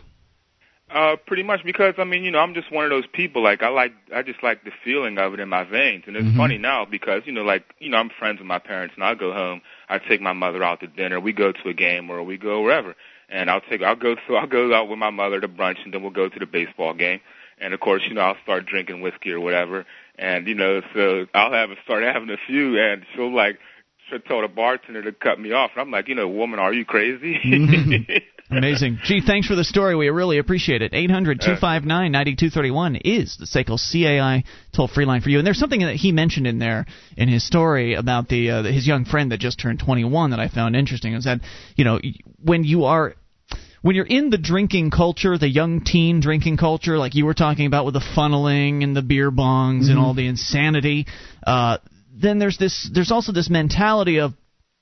Uh, 0.94 1.16
pretty 1.26 1.42
much 1.42 1.62
because 1.66 1.96
I 1.98 2.04
mean, 2.04 2.24
you 2.24 2.30
know, 2.30 2.38
I'm 2.38 2.54
just 2.54 2.72
one 2.72 2.84
of 2.84 2.92
those 2.92 3.08
people. 3.08 3.42
Like 3.42 3.64
I 3.64 3.70
like, 3.70 3.94
I 4.16 4.22
just 4.22 4.44
like 4.44 4.64
the 4.64 4.72
feeling 4.84 5.18
of 5.18 5.34
it 5.34 5.40
in 5.40 5.50
my 5.50 5.64
veins, 5.64 6.04
and 6.06 6.16
it's 6.16 6.28
Mhm. 6.28 6.38
funny 6.38 6.60
now 6.60 6.86
because 6.86 7.24
you 7.26 7.32
know, 7.32 7.42
like 7.42 7.64
you 7.80 7.90
know, 7.90 7.98
I'm 7.98 8.10
friends 8.10 8.38
with 8.38 8.46
my 8.46 8.60
parents, 8.60 8.94
and 8.94 9.04
I 9.04 9.16
go 9.16 9.34
home. 9.34 9.62
I 9.90 9.98
take 9.98 10.22
my 10.22 10.34
mother 10.34 10.64
out 10.64 10.82
to 10.82 10.88
dinner. 10.88 11.20
We 11.20 11.34
go 11.34 11.52
to 11.52 11.70
a 11.70 11.74
game, 11.74 12.12
or 12.12 12.22
we 12.22 12.38
go 12.38 12.62
wherever, 12.62 12.96
and 13.34 13.50
I'll 13.50 13.62
take, 13.62 13.82
I'll 13.82 13.96
go, 13.96 14.16
so 14.28 14.36
I'll 14.36 14.48
go 14.48 14.74
out 14.74 14.88
with 14.88 15.00
my 15.00 15.10
mother 15.10 15.42
to 15.42 15.48
brunch, 15.48 15.84
and 15.84 15.94
then 15.94 16.04
we'll 16.04 16.12
go 16.12 16.30
to 16.30 16.40
the 16.40 16.46
baseball 16.46 16.94
game. 16.94 17.20
And 17.60 17.74
of 17.74 17.80
course, 17.80 18.04
you 18.08 18.14
know, 18.14 18.22
I'll 18.22 18.38
start 18.44 18.66
drinking 18.68 19.02
whiskey 19.02 19.32
or 19.32 19.40
whatever, 19.40 19.86
and 20.18 20.48
you 20.48 20.56
know, 20.56 20.82
so 20.94 21.26
I'll 21.34 21.52
have 21.52 21.70
start 21.84 22.04
having 22.04 22.30
a 22.30 22.38
few, 22.48 22.80
and 22.80 23.04
she'll 23.14 23.34
like, 23.34 23.58
she'll 24.10 24.20
tell 24.20 24.42
the 24.42 24.48
bartender 24.48 25.02
to 25.04 25.12
cut 25.12 25.40
me 25.40 25.52
off, 25.52 25.72
and 25.74 25.82
I'm 25.82 25.92
like, 25.92 26.08
you 26.08 26.16
know, 26.16 26.28
woman, 26.28 26.60
are 26.60 26.74
you 26.74 26.86
crazy? 26.86 27.40
Amazing. 28.50 29.00
Gee, 29.04 29.22
thanks 29.26 29.48
for 29.48 29.56
the 29.56 29.64
story. 29.64 29.96
We 29.96 30.10
really 30.10 30.38
appreciate 30.38 30.82
it. 30.84 30.94
800 30.94 31.40
259 31.40 32.12
9231 32.12 32.98
is 32.98 33.38
the 33.38 33.46
SACL 33.46 33.80
CAI 33.80 34.44
toll 34.76 34.88
free 34.88 35.06
line 35.06 35.22
for 35.22 35.30
you. 35.30 35.40
And 35.40 35.48
there's 35.48 35.58
something 35.58 35.80
that 35.80 35.96
he 35.96 36.12
mentioned 36.12 36.46
in 36.46 36.60
there 36.60 36.86
in 37.18 37.30
his 37.30 37.48
story 37.48 37.96
about 37.96 38.28
the 38.28 38.52
uh, 38.52 38.64
his 38.64 38.86
young 38.86 39.06
friend 39.06 39.32
that 39.32 39.40
just 39.40 39.60
turned 39.60 39.80
21 39.80 40.32
that 40.32 40.40
I 40.40 40.50
found 40.50 40.76
interesting. 40.76 41.14
Is 41.14 41.24
that, 41.24 41.40
you 41.76 41.86
know, 41.86 42.00
when 42.44 42.64
you 42.64 42.84
are 42.84 43.16
when 43.84 43.98
you're 43.98 44.06
in 44.06 44.30
the 44.30 44.38
drinking 44.38 44.90
culture, 44.92 45.38
the 45.38 45.48
young 45.48 45.82
teen 45.82 46.22
drinking 46.22 46.56
culture, 46.56 46.98
like 46.98 47.16
you 47.16 47.26
were 47.26 47.34
talking 47.34 47.68
about 47.68 47.84
with 47.84 47.94
the 47.94 48.06
funneling 48.16 48.82
and 48.82 48.96
the 48.96 49.02
beer 49.02 49.30
bongs 49.30 49.90
and 49.90 49.98
Mhm. 49.98 50.02
all 50.02 50.14
the 50.14 50.26
insanity, 50.26 51.06
uh, 51.46 51.78
then 52.16 52.40
there's 52.40 52.58
this 52.58 52.90
there's 52.94 53.12
also 53.12 53.34
this 53.34 53.50
mentality 53.50 54.20
of 54.22 54.34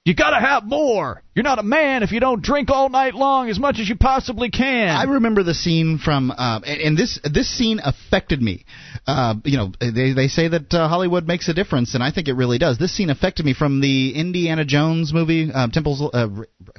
you 0.05 0.13
gotta 0.13 0.39
have 0.39 0.65
more. 0.65 1.23
You're 1.33 1.43
not 1.43 1.59
a 1.59 1.63
man 1.63 2.03
if 2.03 2.11
you 2.11 2.19
don't 2.19 2.43
drink 2.43 2.69
all 2.69 2.89
night 2.89 3.15
long 3.15 3.49
as 3.49 3.57
much 3.57 3.79
as 3.79 3.87
you 3.87 3.95
possibly 3.95 4.49
can. 4.49 4.89
I 4.89 5.03
remember 5.03 5.43
the 5.43 5.53
scene 5.53 5.97
from, 5.97 6.29
uh, 6.29 6.59
and, 6.65 6.81
and 6.81 6.97
this 6.97 7.19
this 7.23 7.47
scene 7.49 7.79
affected 7.81 8.41
me. 8.41 8.65
Uh, 9.07 9.35
you 9.45 9.55
know, 9.57 9.71
they 9.79 10.11
they 10.11 10.27
say 10.27 10.49
that 10.49 10.73
uh, 10.73 10.89
Hollywood 10.89 11.25
makes 11.25 11.47
a 11.47 11.53
difference, 11.53 11.93
and 11.95 12.03
I 12.03 12.11
think 12.11 12.27
it 12.27 12.33
really 12.33 12.57
does. 12.57 12.77
This 12.77 12.93
scene 12.93 13.09
affected 13.09 13.45
me 13.45 13.53
from 13.53 13.79
the 13.79 14.11
Indiana 14.13 14.65
Jones 14.65 15.13
movie, 15.13 15.49
uh, 15.53 15.69
Temples. 15.69 16.01
Uh, 16.13 16.27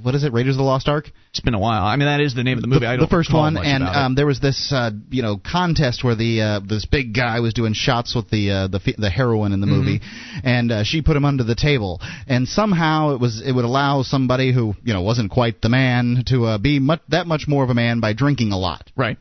what 0.02 0.14
is 0.14 0.22
it? 0.22 0.34
Raiders 0.34 0.56
of 0.56 0.58
the 0.58 0.64
Lost 0.64 0.86
Ark. 0.86 1.10
It's 1.30 1.40
been 1.40 1.54
a 1.54 1.58
while. 1.58 1.86
I 1.86 1.96
mean, 1.96 2.06
that 2.06 2.20
is 2.20 2.34
the 2.34 2.44
name 2.44 2.58
of 2.58 2.62
the 2.62 2.68
movie. 2.68 2.84
The, 2.84 2.98
the 2.98 3.06
first 3.06 3.32
one, 3.32 3.56
and 3.56 3.82
um, 3.82 4.14
there 4.14 4.26
was 4.26 4.38
this 4.40 4.70
uh, 4.70 4.90
you 5.08 5.22
know 5.22 5.38
contest 5.38 6.04
where 6.04 6.14
the 6.14 6.42
uh, 6.42 6.60
this 6.60 6.84
big 6.84 7.14
guy 7.14 7.40
was 7.40 7.54
doing 7.54 7.72
shots 7.72 8.14
with 8.14 8.28
the 8.28 8.50
uh, 8.50 8.68
the 8.68 8.80
the 8.98 9.08
heroine 9.08 9.52
in 9.52 9.60
the 9.60 9.66
Mm-hmm. 9.66 9.76
movie, 9.78 10.00
and 10.44 10.70
uh, 10.70 10.84
she 10.84 11.00
put 11.00 11.16
him 11.16 11.24
under 11.24 11.42
the 11.44 11.54
table, 11.54 12.02
and 12.28 12.46
somehow 12.46 13.14
it 13.14 13.20
was 13.20 13.40
it 13.40 13.52
would 13.52 13.64
allow 13.64 14.02
somebody 14.02 14.41
who 14.50 14.74
you 14.82 14.92
know 14.92 15.02
wasn't 15.02 15.30
quite 15.30 15.60
the 15.60 15.68
man 15.68 16.24
to 16.26 16.44
uh, 16.46 16.58
be 16.58 16.78
much 16.78 17.00
that 17.08 17.26
much 17.26 17.44
more 17.46 17.62
of 17.62 17.70
a 17.70 17.74
man 17.74 18.00
by 18.00 18.12
drinking 18.12 18.52
a 18.52 18.58
lot. 18.58 18.90
Right. 18.96 19.18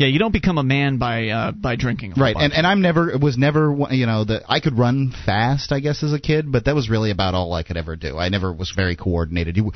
Yeah, 0.00 0.06
you 0.06 0.18
don't 0.18 0.32
become 0.32 0.56
a 0.56 0.62
man 0.62 0.96
by 0.96 1.28
uh, 1.28 1.52
by 1.52 1.76
drinking. 1.76 2.14
A 2.16 2.20
Right, 2.20 2.34
and 2.34 2.54
and 2.54 2.66
I'm 2.66 2.80
never 2.80 3.18
was 3.18 3.36
never 3.36 3.76
you 3.90 4.06
know 4.06 4.24
that 4.24 4.44
I 4.48 4.60
could 4.60 4.78
run 4.78 5.12
fast 5.26 5.72
I 5.72 5.80
guess 5.80 6.02
as 6.02 6.14
a 6.14 6.18
kid, 6.18 6.50
but 6.50 6.64
that 6.64 6.74
was 6.74 6.88
really 6.88 7.10
about 7.10 7.34
all 7.34 7.52
I 7.52 7.64
could 7.64 7.76
ever 7.76 7.96
do. 7.96 8.16
I 8.16 8.30
never 8.30 8.50
was 8.50 8.72
very 8.74 8.96
coordinated. 8.96 9.58
You, 9.58 9.72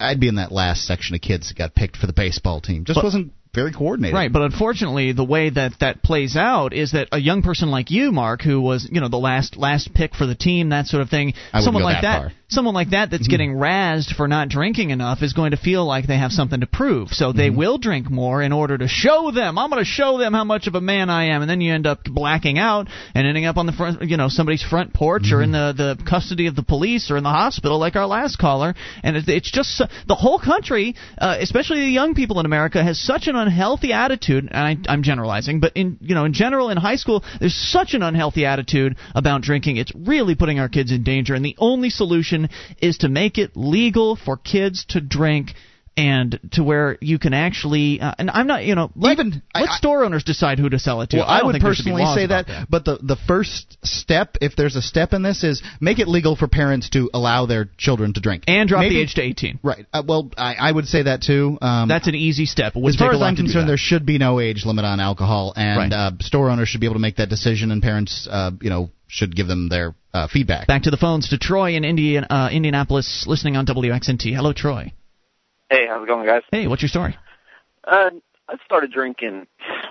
I'd 0.00 0.18
be 0.18 0.26
in 0.26 0.34
that 0.34 0.50
last 0.50 0.84
section 0.84 1.14
of 1.14 1.20
kids 1.20 1.48
that 1.48 1.56
got 1.56 1.76
picked 1.76 1.96
for 1.96 2.08
the 2.08 2.12
baseball 2.12 2.60
team. 2.60 2.84
Just 2.84 2.96
But- 2.96 3.04
wasn't 3.04 3.32
very 3.54 3.72
coordinated. 3.72 4.14
Right, 4.14 4.32
but 4.32 4.42
unfortunately, 4.42 5.12
the 5.12 5.24
way 5.24 5.50
that 5.50 5.72
that 5.80 6.02
plays 6.02 6.36
out 6.36 6.72
is 6.72 6.92
that 6.92 7.08
a 7.12 7.18
young 7.18 7.42
person 7.42 7.70
like 7.70 7.90
you, 7.90 8.10
Mark, 8.10 8.42
who 8.42 8.60
was 8.60 8.88
you 8.90 9.00
know 9.00 9.08
the 9.08 9.18
last 9.18 9.56
last 9.56 9.94
pick 9.94 10.14
for 10.14 10.26
the 10.26 10.34
team, 10.34 10.70
that 10.70 10.86
sort 10.86 11.02
of 11.02 11.10
thing, 11.10 11.34
someone 11.60 11.82
like 11.82 12.02
that 12.02 12.22
that. 12.22 12.32
Someone 12.52 12.74
like 12.74 12.90
that 12.90 13.10
that's 13.10 13.24
mm-hmm. 13.24 13.30
getting 13.30 13.54
razzed 13.54 14.14
for 14.14 14.28
not 14.28 14.48
drinking 14.48 14.90
enough 14.90 15.22
is 15.22 15.32
going 15.32 15.50
to 15.52 15.56
feel 15.56 15.84
like 15.86 16.06
they 16.06 16.18
have 16.18 16.32
something 16.32 16.60
to 16.60 16.66
prove, 16.66 17.08
so 17.10 17.32
they 17.32 17.48
mm-hmm. 17.48 17.58
will 17.58 17.78
drink 17.78 18.10
more 18.10 18.42
in 18.42 18.52
order 18.52 18.78
to 18.78 18.88
show 18.88 19.30
them. 19.30 19.58
I'm 19.58 19.70
going 19.70 19.82
to 19.82 19.90
show 19.90 20.18
them 20.18 20.32
how 20.34 20.44
much 20.44 20.66
of 20.66 20.74
a 20.74 20.80
man 20.80 21.10
I 21.10 21.26
am, 21.26 21.42
and 21.42 21.50
then 21.50 21.60
you 21.60 21.72
end 21.72 21.86
up 21.86 22.04
blacking 22.04 22.58
out 22.58 22.88
and 23.14 23.26
ending 23.26 23.44
up 23.44 23.56
on 23.56 23.66
the 23.66 23.72
front, 23.72 24.02
you 24.02 24.16
know, 24.16 24.28
somebody's 24.28 24.62
front 24.62 24.94
porch 24.94 25.32
or 25.32 25.42
in 25.42 25.50
mm-hmm. 25.50 25.76
the 25.76 25.96
the 25.96 26.04
custody 26.04 26.46
of 26.46 26.56
the 26.56 26.62
police 26.62 27.10
or 27.10 27.16
in 27.16 27.24
the 27.24 27.30
hospital, 27.30 27.78
like 27.78 27.96
our 27.96 28.06
last 28.06 28.38
caller, 28.38 28.74
and 29.02 29.16
it, 29.16 29.28
it's 29.28 29.50
just 29.50 29.82
the 30.06 30.14
whole 30.14 30.38
country, 30.38 30.94
uh, 31.18 31.36
especially 31.40 31.80
the 31.80 31.90
young 31.90 32.14
people 32.14 32.40
in 32.40 32.46
America, 32.46 32.82
has 32.82 33.00
such 33.00 33.26
an 33.26 33.36
unhealthy 33.36 33.92
attitude. 33.92 34.48
And 34.50 34.86
I, 34.86 34.92
I'm 34.92 35.02
generalizing, 35.02 35.60
but 35.60 35.72
in 35.74 35.98
you 36.00 36.14
know 36.14 36.24
in 36.24 36.32
general 36.32 36.70
in 36.70 36.76
high 36.76 36.96
school, 36.96 37.24
there's 37.40 37.54
such 37.54 37.94
an 37.94 38.02
unhealthy 38.02 38.44
attitude 38.44 38.96
about 39.14 39.42
drinking. 39.42 39.76
It's 39.76 39.92
really 39.94 40.34
putting 40.34 40.58
our 40.58 40.68
kids 40.68 40.92
in 40.92 41.02
danger, 41.02 41.34
and 41.34 41.44
the 41.44 41.56
only 41.58 41.90
solution 41.90 42.41
is 42.80 42.98
to 42.98 43.08
make 43.08 43.38
it 43.38 43.56
legal 43.56 44.16
for 44.16 44.36
kids 44.36 44.84
to 44.90 45.00
drink. 45.00 45.52
And 45.94 46.40
to 46.52 46.64
where 46.64 46.96
you 47.02 47.18
can 47.18 47.34
actually, 47.34 48.00
uh, 48.00 48.14
and 48.18 48.30
I'm 48.30 48.46
not, 48.46 48.64
you 48.64 48.74
know, 48.74 48.90
let, 48.96 49.18
let 49.18 49.68
store 49.72 50.06
owners 50.06 50.24
decide 50.24 50.58
who 50.58 50.70
to 50.70 50.78
sell 50.78 51.02
it 51.02 51.10
to. 51.10 51.18
Well, 51.18 51.26
I, 51.26 51.40
I, 51.40 51.42
would 51.44 51.52
think 51.52 51.64
there 51.64 51.74
should 51.74 51.84
be 51.84 51.90
personally 51.90 52.14
say 52.16 52.24
about 52.24 52.46
that, 52.46 52.66
but 52.70 52.86
the 52.86 52.96
the 53.02 53.16
first 53.28 53.76
step, 53.84 54.38
if 54.40 54.56
there's 54.56 54.74
a 54.74 54.80
step 54.80 55.12
in 55.12 55.20
this, 55.20 55.44
is 55.44 55.62
make 55.82 55.98
it 55.98 56.08
legal 56.08 56.34
for 56.34 56.48
parents 56.48 56.88
to 56.90 57.10
allow 57.12 57.44
their 57.44 57.68
children 57.76 58.14
to 58.14 58.22
drink 58.22 58.44
and 58.46 58.70
drop 58.70 58.80
Maybe- 58.84 58.94
the 58.94 59.02
age 59.02 59.14
to 59.16 59.22
18. 59.22 59.58
Right. 59.62 59.84
Uh, 59.92 60.02
well, 60.08 60.30
I, 60.38 60.54
I 60.54 60.72
would 60.72 60.86
say 60.86 61.02
that 61.02 61.20
too. 61.20 61.58
Um, 61.60 61.88
That's 61.88 62.08
an 62.08 62.14
easy 62.14 62.46
step. 62.46 62.74
As 62.74 62.96
far 62.96 63.12
as 63.12 63.20
I'm 63.20 63.36
concerned, 63.36 63.68
there 63.68 63.76
should 63.76 64.06
be 64.06 64.16
no 64.16 64.40
age 64.40 64.64
limit 64.64 64.86
on 64.86 64.98
alcohol, 64.98 65.52
and 65.56 65.76
Right. 65.76 65.92
uh, 65.92 66.12
store 66.20 66.48
owners 66.48 66.70
should 66.70 66.80
be 66.80 66.86
able 66.86 66.94
to 66.96 67.00
make 67.00 67.16
that 67.16 67.28
decision, 67.28 67.70
and 67.70 67.82
parents, 67.82 68.26
uh, 68.30 68.52
you 68.62 68.70
know, 68.70 68.88
should 69.08 69.36
give 69.36 69.46
them 69.46 69.68
their 69.68 69.94
uh, 70.14 70.28
feedback. 70.28 70.66
Back 70.66 70.82
to 70.82 70.90
the 70.90 70.96
phones 70.96 71.28
to 71.30 71.38
Troy 71.38 71.74
in 71.74 71.84
Indian, 71.84 72.24
uh, 72.24 72.48
Indianapolis, 72.52 73.24
listening 73.26 73.56
on 73.56 73.66
WXNT. 73.66 74.34
Hello, 74.34 74.52
Troy. 74.52 74.92
Hey, 75.70 75.86
how's 75.88 76.02
it 76.02 76.06
going, 76.06 76.26
guys? 76.26 76.42
Hey, 76.50 76.66
what's 76.66 76.82
your 76.82 76.88
story? 76.88 77.16
Uh, 77.84 78.10
I 78.48 78.56
started 78.64 78.92
drinking 78.92 79.46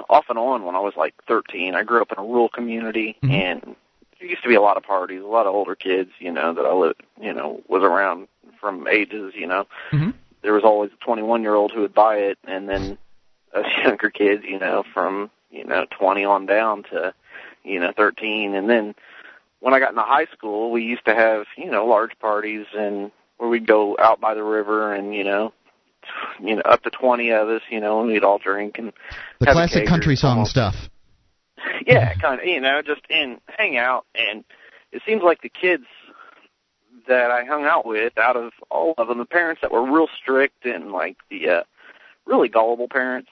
off 0.10 0.26
and 0.30 0.38
on 0.38 0.64
when 0.66 0.76
I 0.76 0.80
was 0.80 0.94
like 0.96 1.16
13. 1.28 1.74
I 1.76 1.84
grew 1.84 2.02
up 2.02 2.12
in 2.12 2.20
a 2.20 2.24
rural 2.28 2.50
community, 2.50 3.18
Mm-hmm. 3.24 3.34
and 3.34 3.76
there 4.20 4.30
used 4.30 4.44
to 4.44 4.50
be 4.50 4.56
a 4.56 4.62
lot 4.62 4.78
of 4.78 4.84
parties, 4.84 5.22
a 5.24 5.26
lot 5.28 5.48
of 5.48 5.56
older 5.56 5.74
kids, 5.74 6.12
you 6.20 6.32
know, 6.32 6.54
that 6.54 6.62
I 6.66 6.74
lived, 6.74 7.02
you 7.20 7.34
know, 7.34 7.62
was 7.68 7.82
around 7.82 8.28
from 8.60 8.88
ages, 8.88 9.34
you 9.36 9.48
know. 9.48 9.66
Mhm. 9.92 10.14
There 10.44 10.54
was 10.54 10.64
always 10.64 10.92
a 10.92 11.04
21 11.04 11.42
year 11.42 11.56
old 11.56 11.72
who 11.72 11.82
would 11.82 11.94
buy 11.96 12.18
it, 12.18 12.38
and 12.46 12.70
then 12.70 13.00
us 13.56 13.66
younger 13.84 14.12
kids, 14.12 14.44
you 14.46 14.60
know, 14.60 14.84
from 14.94 15.32
you 15.50 15.66
know 15.66 15.86
20 15.98 16.24
on 16.24 16.46
down 16.46 16.84
to 16.92 17.14
you 17.64 17.80
know 17.80 17.92
13, 17.98 18.54
and 18.54 18.70
then 18.70 18.94
when 19.62 19.74
I 19.74 19.80
got 19.80 19.92
into 19.92 20.02
high 20.02 20.26
school, 20.34 20.72
we 20.72 20.84
used 20.84 21.06
to 21.06 21.16
have 21.16 21.46
you 21.58 21.72
know 21.72 21.86
large 21.86 22.18
parties 22.20 22.66
and 22.78 23.12
where 23.38 23.50
we'd 23.50 23.66
go 23.66 23.96
out 23.98 24.20
by 24.20 24.34
the 24.34 24.44
river 24.44 24.94
and 24.94 25.16
you 25.16 25.24
know 25.24 25.54
you 26.42 26.56
know 26.56 26.62
up 26.64 26.84
to 26.84 26.90
20 26.90 27.32
of 27.32 27.48
us, 27.48 27.62
you 27.70 27.80
know, 27.80 28.02
and 28.02 28.10
we'd 28.12 28.24
all 28.24 28.38
drink 28.40 28.78
and 28.78 28.92
The 29.40 29.46
have 29.48 29.54
classic 29.56 29.88
country 29.88 30.16
song 30.16 30.32
almost- 30.40 30.52
stuff. 30.52 30.76
yeah, 31.86 32.14
kind 32.16 32.42
of, 32.42 32.46
you 32.46 32.60
know, 32.60 32.82
just 32.82 33.02
and 33.10 33.40
hang 33.48 33.78
out. 33.78 34.06
And 34.16 34.44
it 34.92 35.02
seems 35.06 35.22
like 35.24 35.42
the 35.42 35.50
kids 35.50 35.86
that 37.08 37.32
I 37.32 37.46
hung 37.46 37.66
out 37.66 37.86
with, 37.86 38.18
out 38.18 38.36
of 38.36 38.52
all 38.70 38.94
of 38.98 39.08
them, 39.08 39.18
the 39.20 39.26
parents 39.26 39.62
that 39.62 39.72
were 39.72 39.84
real 39.84 40.08
strict 40.22 40.66
and 40.66 40.92
like 40.92 41.18
the 41.30 41.50
uh, 41.50 41.64
really 42.26 42.50
gullible 42.50 42.88
parents, 42.88 43.30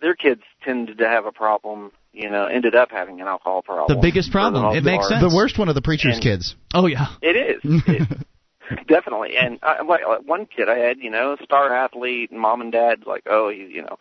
their 0.00 0.14
kids 0.14 0.42
tended 0.62 0.98
to 0.98 1.08
have 1.08 1.24
a 1.26 1.32
problem. 1.32 1.92
You 2.16 2.30
know, 2.30 2.46
ended 2.46 2.74
up 2.74 2.90
having 2.90 3.20
an 3.20 3.26
alcohol 3.26 3.60
problem. 3.60 3.94
The 3.94 4.00
biggest 4.00 4.32
problem. 4.32 4.74
It 4.74 4.82
makes 4.82 5.06
sense. 5.06 5.20
The 5.20 5.36
worst 5.36 5.58
one 5.58 5.68
of 5.68 5.74
the 5.74 5.82
preacher's 5.82 6.14
And- 6.14 6.22
kids. 6.22 6.54
Oh 6.72 6.86
yeah. 6.86 7.08
It 7.20 7.36
is. 7.36 7.60
It, 7.62 8.26
definitely. 8.88 9.36
And 9.36 9.58
I, 9.62 9.82
like 9.82 10.00
like 10.08 10.26
one 10.26 10.46
kid 10.46 10.70
I 10.70 10.78
had, 10.78 10.96
you 10.96 11.10
know, 11.10 11.36
star 11.44 11.74
athlete, 11.74 12.30
and 12.30 12.40
mom 12.40 12.62
and 12.62 12.72
dad 12.72 13.04
like, 13.06 13.24
oh, 13.26 13.50
he, 13.50 13.66
you 13.66 13.82
know, 13.82 13.98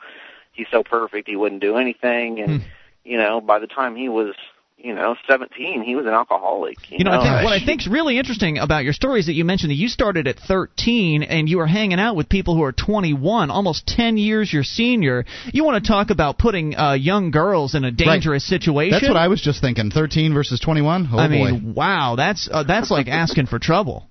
he's 0.54 0.68
so 0.72 0.82
perfect, 0.82 1.28
he 1.28 1.36
wouldn't 1.36 1.60
do 1.60 1.76
anything. 1.76 2.40
And 2.40 2.62
hmm. 2.62 2.68
you 3.04 3.18
know, 3.18 3.42
by 3.42 3.60
the 3.60 3.68
time 3.68 3.98
he 3.98 4.08
was, 4.08 4.34
you 4.78 4.94
know, 4.94 5.16
17, 5.28 5.84
he 5.84 5.96
was 5.96 6.06
an 6.06 6.14
alcoholic. 6.14 6.78
You, 6.92 6.98
You 7.00 7.06
know, 7.06 7.12
I 7.12 7.24
think 7.24 7.44
what 7.46 7.54
I 7.54 7.66
think's 7.66 7.88
really 7.88 8.20
interesting 8.20 8.58
about 8.58 8.84
your 8.84 8.94
story 8.94 9.20
is 9.20 9.28
that 9.28 9.34
you 9.34 9.46
mentioned 9.46 9.72
that 9.72 9.76
you 9.76 9.88
started 9.88 10.28
at 10.28 10.38
13 10.38 11.24
and 11.24 11.50
you 11.50 11.58
were 11.58 11.68
hanging 11.68 12.00
out 12.00 12.16
with 12.16 12.28
people 12.28 12.56
who 12.56 12.64
are 12.64 12.74
21, 12.74 13.50
almost 13.52 13.88
10 13.88 14.18
years 14.18 14.52
your 14.52 14.64
senior. 14.64 15.26
You 15.46 15.64
want 15.64 15.84
to 15.84 15.88
talk 15.88 16.10
about 16.10 16.38
putting 16.38 16.76
uh, 16.76 16.94
young 16.94 17.32
girls 17.32 17.74
in 17.74 17.86
a 17.86 17.92
dangerous 17.92 18.48
situation? 18.48 18.92
That's 18.92 19.08
what 19.08 19.18
I 19.18 19.30
was 19.30 19.42
just 19.42 19.62
thinking. 19.62 19.92
13 19.92 20.34
versus 20.34 20.60
21. 20.60 21.10
Oh 21.12 21.18
I 21.18 21.28
boy. 21.28 21.32
mean, 21.32 21.74
wow, 21.74 22.16
that's 22.16 22.50
uh, 22.52 22.64
that's 22.64 22.92
like 22.92 23.08
asking 23.24 23.48
for 23.48 23.60
trouble. 23.60 24.10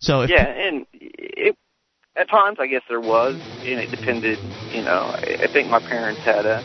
So 0.00 0.22
if 0.22 0.30
yeah, 0.30 0.44
and 0.44 0.86
it 0.92 1.56
at 2.16 2.28
times 2.28 2.56
I 2.58 2.66
guess 2.66 2.82
there 2.88 3.00
was, 3.00 3.34
and 3.60 3.78
it 3.78 3.90
depended. 3.90 4.38
You 4.72 4.82
know, 4.82 5.12
I, 5.14 5.36
I 5.42 5.52
think 5.52 5.68
my 5.68 5.78
parents 5.80 6.20
had 6.22 6.46
a, 6.46 6.64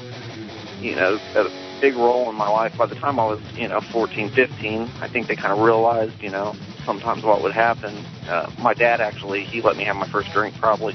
you 0.80 0.96
know, 0.96 1.20
a 1.36 1.61
big 1.82 1.96
role 1.96 2.30
in 2.30 2.36
my 2.36 2.48
life. 2.48 2.74
By 2.78 2.86
the 2.86 2.96
time 2.96 3.20
I 3.20 3.26
was, 3.26 3.42
you 3.56 3.68
know, 3.68 3.82
14, 3.92 4.32
15, 4.34 4.82
I 5.02 5.10
think 5.12 5.28
they 5.28 5.36
kind 5.36 5.52
of 5.52 5.60
realized, 5.60 6.22
you 6.22 6.30
know, 6.30 6.54
sometimes 6.86 7.24
what 7.24 7.42
would 7.42 7.54
happen. 7.54 7.94
Uh, 8.30 8.50
my 8.60 8.74
dad 8.74 9.02
actually, 9.02 9.44
he 9.44 9.62
let 9.62 9.76
me 9.76 9.84
have 9.84 9.96
my 9.96 10.10
first 10.10 10.30
drink 10.32 10.56
probably 10.60 10.94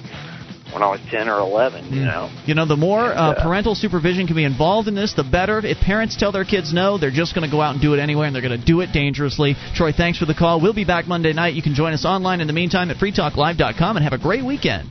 when 0.72 0.82
I 0.82 0.90
was 0.90 1.00
10 1.10 1.28
or 1.28 1.40
11. 1.40 1.92
You 1.92 2.04
know, 2.04 2.30
You 2.44 2.54
know, 2.54 2.66
the 2.66 2.76
more 2.76 3.00
uh, 3.00 3.42
parental 3.42 3.74
supervision 3.74 4.26
can 4.26 4.36
be 4.36 4.44
involved 4.44 4.88
in 4.88 4.94
this, 4.94 5.14
the 5.14 5.24
better. 5.24 5.58
If 5.64 5.78
parents 5.78 6.16
tell 6.16 6.32
their 6.32 6.44
kids 6.44 6.72
no, 6.72 6.98
they're 6.98 7.10
just 7.10 7.34
going 7.34 7.48
to 7.48 7.50
go 7.50 7.60
out 7.60 7.72
and 7.72 7.82
do 7.82 7.94
it 7.94 7.98
anyway, 7.98 8.26
and 8.26 8.34
they're 8.34 8.42
going 8.42 8.58
to 8.58 8.66
do 8.66 8.80
it 8.80 8.92
dangerously. 8.92 9.56
Troy, 9.74 9.92
thanks 9.92 10.18
for 10.18 10.26
the 10.26 10.34
call. 10.34 10.60
We'll 10.60 10.74
be 10.74 10.84
back 10.84 11.06
Monday 11.06 11.32
night. 11.32 11.54
You 11.54 11.62
can 11.62 11.74
join 11.74 11.92
us 11.92 12.04
online 12.04 12.40
in 12.40 12.46
the 12.46 12.52
meantime 12.52 12.90
at 12.90 12.96
freetalklive.com 12.96 13.96
and 13.96 14.04
have 14.04 14.12
a 14.12 14.18
great 14.18 14.44
weekend. 14.44 14.90